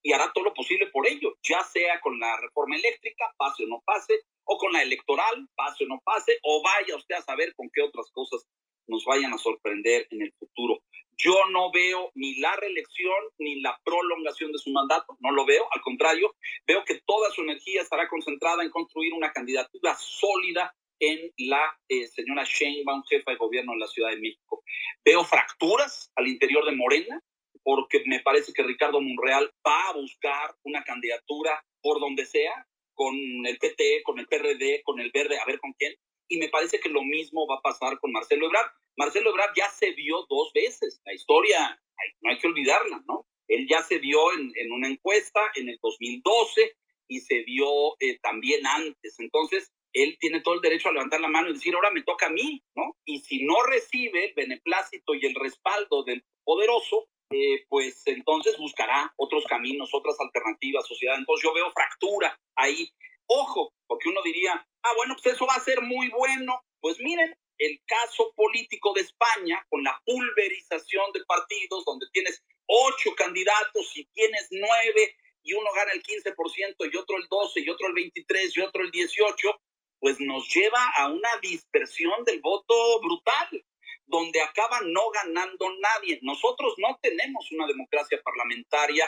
y 0.01 0.13
hará 0.13 0.31
todo 0.33 0.45
lo 0.45 0.53
posible 0.53 0.87
por 0.87 1.07
ello, 1.07 1.35
ya 1.43 1.63
sea 1.63 1.99
con 2.01 2.19
la 2.19 2.39
reforma 2.39 2.75
eléctrica, 2.75 3.25
pase 3.37 3.65
o 3.65 3.67
no 3.67 3.81
pase, 3.85 4.13
o 4.45 4.57
con 4.57 4.71
la 4.73 4.81
electoral, 4.81 5.47
pase 5.55 5.83
o 5.83 5.87
no 5.87 6.01
pase, 6.03 6.39
o 6.43 6.61
vaya 6.63 6.95
usted 6.95 7.15
a 7.15 7.21
saber 7.21 7.53
con 7.55 7.69
qué 7.73 7.81
otras 7.81 8.09
cosas 8.11 8.45
nos 8.87 9.05
vayan 9.05 9.33
a 9.33 9.37
sorprender 9.37 10.07
en 10.09 10.23
el 10.23 10.33
futuro. 10.33 10.81
Yo 11.17 11.35
no 11.51 11.71
veo 11.71 12.11
ni 12.15 12.35
la 12.39 12.55
reelección 12.55 13.13
ni 13.37 13.61
la 13.61 13.79
prolongación 13.83 14.51
de 14.51 14.57
su 14.57 14.71
mandato, 14.71 15.17
no 15.19 15.31
lo 15.31 15.45
veo, 15.45 15.67
al 15.71 15.81
contrario, 15.81 16.33
veo 16.65 16.83
que 16.85 17.01
toda 17.05 17.29
su 17.31 17.41
energía 17.41 17.81
estará 17.81 18.07
concentrada 18.07 18.63
en 18.63 18.69
construir 18.69 19.13
una 19.13 19.31
candidatura 19.31 19.95
sólida 19.95 20.73
en 20.99 21.31
la 21.37 21.61
eh, 21.87 22.07
señora 22.07 22.43
Sheinbaum, 22.43 23.03
jefa 23.03 23.31
de 23.31 23.37
gobierno 23.37 23.73
de 23.73 23.79
la 23.79 23.87
Ciudad 23.87 24.09
de 24.09 24.19
México. 24.19 24.63
Veo 25.03 25.23
fracturas 25.23 26.11
al 26.15 26.27
interior 26.27 26.65
de 26.65 26.75
Morena, 26.75 27.21
porque 27.63 28.03
me 28.05 28.19
parece 28.21 28.53
que 28.53 28.63
Ricardo 28.63 29.01
Monreal 29.01 29.51
va 29.65 29.89
a 29.89 29.93
buscar 29.93 30.55
una 30.63 30.83
candidatura 30.83 31.63
por 31.81 31.99
donde 31.99 32.25
sea, 32.25 32.67
con 32.93 33.15
el 33.45 33.57
PT, 33.57 34.03
con 34.03 34.19
el 34.19 34.27
PRD, 34.27 34.81
con 34.83 34.99
el 34.99 35.11
Verde, 35.13 35.39
a 35.39 35.45
ver 35.45 35.59
con 35.59 35.73
quién. 35.73 35.95
Y 36.27 36.37
me 36.37 36.49
parece 36.49 36.79
que 36.79 36.89
lo 36.89 37.01
mismo 37.01 37.47
va 37.47 37.55
a 37.55 37.61
pasar 37.61 37.97
con 37.99 38.11
Marcelo 38.11 38.47
Ebrard. 38.47 38.71
Marcelo 38.97 39.29
Ebrard 39.29 39.53
ya 39.55 39.69
se 39.69 39.91
vio 39.91 40.25
dos 40.29 40.51
veces. 40.53 41.01
La 41.05 41.13
historia 41.13 41.81
no 42.21 42.29
hay 42.29 42.37
que 42.37 42.47
olvidarla, 42.47 43.01
¿no? 43.07 43.25
Él 43.47 43.67
ya 43.69 43.81
se 43.83 43.97
vio 43.97 44.19
en, 44.33 44.71
una 44.71 44.89
encuesta 44.89 45.39
en 45.55 45.69
el 45.69 45.79
2012 45.81 46.75
y 47.07 47.19
se 47.21 47.41
vio 47.43 47.95
eh, 47.99 48.19
también 48.19 48.65
antes. 48.67 49.19
Entonces, 49.19 49.71
él 49.93 50.17
tiene 50.19 50.41
todo 50.41 50.55
el 50.55 50.61
derecho 50.61 50.89
a 50.89 50.93
levantar 50.93 51.19
la 51.19 51.29
mano 51.29 51.49
y 51.49 51.53
decir, 51.53 51.73
ahora 51.73 51.91
me 51.91 52.03
toca 52.03 52.27
a 52.27 52.31
mí, 52.31 52.63
¿no? 52.75 52.95
Y 53.05 53.19
si 53.19 53.43
no 53.43 53.63
recibe 53.63 54.25
el 54.25 54.33
beneplácito 54.35 55.15
y 55.15 55.25
el 55.25 55.35
respaldo 55.35 56.03
del 56.03 56.23
poderoso, 56.43 57.07
eh, 57.31 57.65
pues 57.69 58.01
entonces 58.05 58.57
buscará 58.57 59.13
otros 59.17 59.45
caminos, 59.45 59.89
otras 59.93 60.19
alternativas, 60.19 60.87
sociedad. 60.87 61.17
Entonces 61.17 61.43
yo 61.43 61.53
veo 61.53 61.71
fractura 61.71 62.39
ahí. 62.55 62.91
Ojo, 63.27 63.73
porque 63.87 64.09
uno 64.09 64.21
diría, 64.23 64.53
ah, 64.83 64.93
bueno, 64.97 65.15
pues 65.21 65.35
eso 65.35 65.45
va 65.45 65.55
a 65.55 65.59
ser 65.63 65.81
muy 65.81 66.09
bueno. 66.09 66.61
Pues 66.81 66.99
miren, 66.99 67.35
el 67.57 67.81
caso 67.85 68.33
político 68.35 68.93
de 68.93 69.01
España, 69.01 69.63
con 69.69 69.83
la 69.83 70.01
pulverización 70.05 71.11
de 71.13 71.23
partidos, 71.25 71.85
donde 71.85 72.07
tienes 72.11 72.43
ocho 72.65 73.13
candidatos 73.15 73.95
y 73.95 74.05
tienes 74.13 74.47
nueve, 74.51 75.15
y 75.43 75.53
uno 75.53 75.69
gana 75.75 75.91
el 75.91 76.03
15% 76.03 76.91
y 76.91 76.97
otro 76.97 77.17
el 77.17 77.27
12 77.29 77.61
y 77.61 77.69
otro 77.69 77.87
el 77.87 77.93
23 77.93 78.57
y 78.57 78.61
otro 78.61 78.83
el 78.83 78.91
18, 78.91 79.61
pues 79.99 80.19
nos 80.19 80.47
lleva 80.53 80.83
a 80.97 81.07
una 81.07 81.29
dispersión 81.41 82.23
del 82.25 82.41
voto 82.41 82.99
brutal 83.01 83.65
donde 84.09 84.41
acaba 84.41 84.81
no 84.81 85.09
ganando 85.11 85.65
nadie. 85.79 86.19
Nosotros 86.21 86.73
no 86.77 86.97
tenemos 87.01 87.51
una 87.51 87.67
democracia 87.67 88.19
parlamentaria 88.23 89.05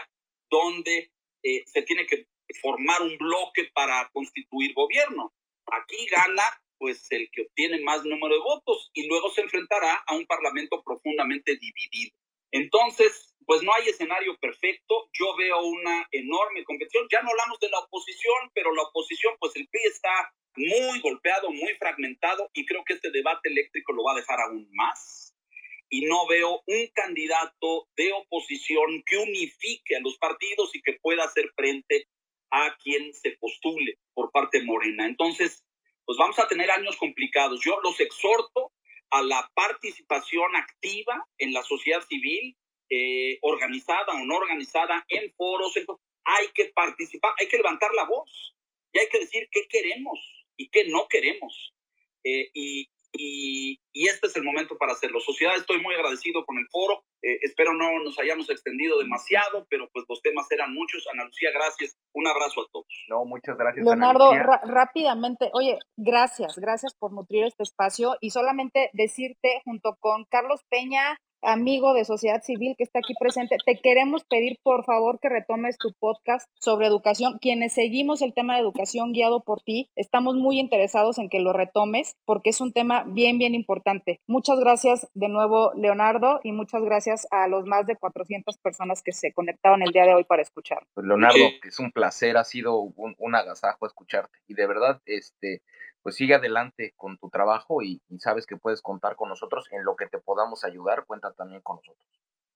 donde 0.49 1.11
eh, 1.43 1.63
se 1.65 1.81
tiene 1.81 2.05
que 2.05 2.27
formar 2.61 3.01
un 3.01 3.17
bloque 3.17 3.69
para 3.73 4.09
constituir 4.13 4.73
gobierno. 4.73 5.33
Aquí 5.71 6.05
gana 6.07 6.43
pues 6.77 7.05
el 7.11 7.29
que 7.31 7.43
obtiene 7.43 7.79
más 7.81 8.03
número 8.05 8.35
de 8.35 8.41
votos 8.41 8.89
y 8.93 9.07
luego 9.07 9.29
se 9.29 9.41
enfrentará 9.41 10.03
a 10.07 10.15
un 10.15 10.25
parlamento 10.25 10.81
profundamente 10.83 11.55
dividido. 11.57 12.15
Entonces, 12.51 13.35
pues 13.45 13.63
no 13.63 13.73
hay 13.73 13.87
escenario 13.87 14.37
perfecto. 14.39 15.09
Yo 15.13 15.35
veo 15.37 15.61
una 15.63 16.07
enorme 16.11 16.63
competición. 16.63 17.07
Ya 17.11 17.21
no 17.21 17.29
hablamos 17.29 17.59
de 17.59 17.69
la 17.69 17.79
oposición, 17.79 18.51
pero 18.53 18.73
la 18.73 18.83
oposición, 18.83 19.35
pues 19.39 19.55
el 19.55 19.67
PRI 19.67 19.81
está 19.85 20.33
muy 20.55 20.99
golpeado, 20.99 21.49
muy 21.51 21.73
fragmentado 21.75 22.49
y 22.53 22.65
creo 22.65 22.83
que 22.83 22.93
este 22.93 23.11
debate 23.11 23.49
eléctrico 23.49 23.93
lo 23.93 24.03
va 24.03 24.13
a 24.13 24.17
dejar 24.17 24.39
aún 24.39 24.67
más. 24.71 25.35
Y 25.89 26.05
no 26.05 26.25
veo 26.27 26.63
un 26.65 26.87
candidato 26.93 27.89
de 27.97 28.13
oposición 28.13 29.03
que 29.05 29.17
unifique 29.17 29.95
a 29.95 29.99
los 29.99 30.17
partidos 30.17 30.73
y 30.73 30.81
que 30.81 30.93
pueda 31.01 31.25
hacer 31.25 31.51
frente 31.55 32.07
a 32.49 32.77
quien 32.77 33.13
se 33.13 33.31
postule 33.31 33.97
por 34.13 34.31
parte 34.31 34.59
de 34.59 34.65
Morena. 34.65 35.05
Entonces, 35.05 35.65
pues 36.05 36.17
vamos 36.17 36.39
a 36.39 36.47
tener 36.47 36.71
años 36.71 36.95
complicados. 36.97 37.61
Yo 37.63 37.79
los 37.81 37.99
exhorto 37.99 38.71
a 39.09 39.21
la 39.21 39.49
participación 39.53 40.55
activa 40.55 41.27
en 41.37 41.53
la 41.53 41.63
sociedad 41.63 42.01
civil, 42.07 42.57
eh, 42.89 43.37
organizada 43.41 44.13
o 44.13 44.25
no 44.25 44.37
organizada, 44.37 45.05
en 45.09 45.33
foros. 45.33 45.73
Hay 46.23 46.47
que 46.53 46.65
participar, 46.73 47.33
hay 47.37 47.47
que 47.47 47.57
levantar 47.57 47.93
la 47.93 48.05
voz 48.05 48.55
y 48.93 48.99
hay 48.99 49.07
que 49.09 49.19
decir 49.19 49.47
qué 49.51 49.67
queremos 49.67 50.40
y 50.57 50.69
qué 50.69 50.85
no 50.87 51.07
queremos. 51.09 51.73
Eh, 52.23 52.49
y, 52.53 52.89
y, 53.13 54.07
este 54.07 54.27
es 54.27 54.35
el 54.35 54.43
momento 54.43 54.77
para 54.77 54.93
hacerlo. 54.93 55.19
Sociedad, 55.19 55.55
estoy 55.57 55.81
muy 55.81 55.93
agradecido 55.95 56.45
con 56.45 56.57
el 56.57 56.67
foro. 56.71 57.03
Eh, 57.21 57.39
espero 57.41 57.73
no 57.73 58.03
nos 58.03 58.17
hayamos 58.19 58.49
extendido 58.49 58.99
demasiado, 58.99 59.67
pero 59.69 59.89
pues 59.91 60.05
los 60.07 60.21
temas 60.21 60.49
eran 60.51 60.73
muchos. 60.73 61.07
Ana 61.11 61.25
Lucía, 61.25 61.49
gracias. 61.53 61.97
Un 62.13 62.27
abrazo 62.27 62.61
a 62.61 62.67
todos. 62.71 62.87
No, 63.09 63.25
muchas 63.25 63.57
gracias. 63.57 63.85
Leonardo, 63.85 64.31
rápidamente, 64.63 65.49
oye, 65.53 65.77
gracias, 65.97 66.57
gracias 66.57 66.95
por 66.95 67.13
nutrir 67.13 67.45
este 67.45 67.63
espacio 67.63 68.15
y 68.21 68.31
solamente 68.31 68.89
decirte 68.93 69.61
junto 69.65 69.97
con 69.99 70.25
Carlos 70.25 70.61
Peña, 70.69 71.17
amigo 71.41 71.93
de 71.93 72.05
sociedad 72.05 72.41
civil 72.43 72.75
que 72.77 72.83
está 72.83 72.99
aquí 72.99 73.13
presente, 73.19 73.57
te 73.65 73.79
queremos 73.79 74.23
pedir 74.23 74.57
por 74.63 74.85
favor 74.85 75.19
que 75.19 75.29
retomes 75.29 75.77
tu 75.77 75.93
podcast 75.93 76.49
sobre 76.59 76.87
educación. 76.87 77.37
Quienes 77.39 77.73
seguimos 77.73 78.21
el 78.21 78.33
tema 78.33 78.55
de 78.55 78.61
educación 78.61 79.13
guiado 79.13 79.43
por 79.43 79.61
ti, 79.61 79.89
estamos 79.95 80.35
muy 80.35 80.59
interesados 80.59 81.17
en 81.17 81.29
que 81.29 81.39
lo 81.39 81.53
retomes 81.53 82.15
porque 82.25 82.49
es 82.49 82.61
un 82.61 82.73
tema 82.73 83.03
bien, 83.07 83.37
bien 83.37 83.55
importante. 83.55 84.19
Muchas 84.27 84.59
gracias 84.59 85.07
de 85.13 85.29
nuevo, 85.29 85.73
Leonardo, 85.75 86.39
y 86.43 86.51
muchas 86.51 86.83
gracias 86.83 87.27
a 87.31 87.47
los 87.47 87.65
más 87.65 87.85
de 87.85 87.95
400 87.95 88.57
personas 88.57 89.01
que 89.03 89.11
se 89.11 89.33
conectaron 89.33 89.81
el 89.81 89.91
día 89.91 90.05
de 90.05 90.13
hoy 90.13 90.23
para 90.23 90.41
escuchar. 90.41 90.85
Pues 90.93 91.05
Leonardo, 91.05 91.39
es 91.63 91.79
un 91.79 91.91
placer, 91.91 92.37
ha 92.37 92.43
sido 92.43 92.79
un, 92.79 93.15
un 93.17 93.35
agasajo 93.35 93.85
escucharte 93.85 94.39
y 94.47 94.53
de 94.53 94.67
verdad, 94.67 95.01
este, 95.05 95.61
pues 96.01 96.15
sigue 96.15 96.35
adelante 96.35 96.93
con 96.97 97.17
tu 97.17 97.29
trabajo 97.29 97.81
y, 97.83 98.01
sabes 98.19 98.45
que 98.45 98.57
puedes 98.57 98.81
contar 98.81 99.15
con 99.15 99.29
nosotros 99.29 99.67
en 99.71 99.83
lo 99.83 99.95
que 99.95 100.07
te 100.07 100.19
podamos 100.19 100.63
ayudar, 100.63 101.05
cuenta 101.05 101.33
también 101.33 101.61
con 101.61 101.77
nosotros. 101.77 102.07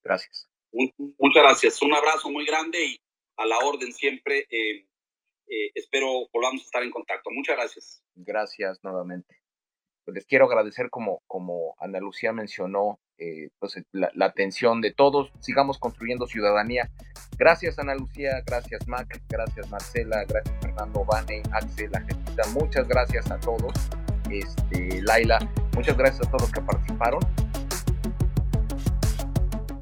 Gracias. 0.04 0.50
Muchas 0.72 1.44
gracias, 1.44 1.82
un 1.82 1.94
abrazo 1.94 2.30
muy 2.30 2.46
grande 2.46 2.84
y 2.84 3.00
a 3.38 3.46
la 3.46 3.60
orden 3.60 3.94
siempre. 3.94 4.46
Eh, 4.50 4.88
eh, 5.48 5.72
espero 5.76 6.28
volvamos 6.34 6.62
a 6.62 6.66
estar 6.66 6.84
en 6.84 6.92
contacto. 6.92 7.30
Muchas 7.32 7.56
gracias. 7.56 8.04
Gracias 8.16 8.84
nuevamente. 8.84 9.42
Pues 10.04 10.16
les 10.16 10.26
quiero 10.26 10.46
agradecer 10.46 10.90
como, 10.90 11.24
como 11.28 11.76
Ana 11.80 12.00
Lucía 12.00 12.32
mencionó, 12.32 13.00
eh, 13.18 13.50
pues 13.60 13.76
la, 13.92 14.10
atención 14.26 14.82
de 14.82 14.94
todos. 14.94 15.32
Sigamos 15.40 15.78
construyendo 15.80 16.28
ciudadanía. 16.28 16.90
Gracias 17.38 17.80
Ana 17.80 17.96
Lucía, 17.96 18.42
gracias 18.46 18.88
Mac, 18.88 19.22
gracias 19.30 19.70
Marcela, 19.70 20.24
gracias 20.26 20.56
Fernando, 20.62 21.04
Vane, 21.06 21.44
Axel, 21.52 21.94
Argentina. 21.94 22.44
Muchas 22.54 22.88
gracias 22.88 23.30
a 23.32 23.40
todos. 23.40 23.74
Este, 24.30 25.02
Laila, 25.02 25.40
muchas 25.74 25.98
gracias 25.98 26.28
a 26.28 26.32
todos 26.32 26.44
los 26.44 26.52
que 26.52 26.62
participaron. 26.62 27.20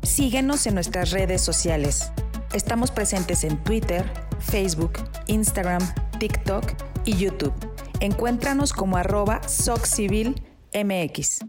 Síguenos 0.03 0.67
en 0.67 0.75
nuestras 0.75 1.11
redes 1.11 1.41
sociales. 1.41 2.11
Estamos 2.53 2.91
presentes 2.91 3.43
en 3.43 3.57
Twitter, 3.63 4.05
Facebook, 4.39 4.93
Instagram, 5.27 5.81
TikTok 6.19 6.65
y 7.05 7.17
YouTube. 7.17 7.53
Encuéntranos 7.99 8.73
como 8.73 8.97
arroba 8.97 9.41
SocCivilMX. 9.47 11.39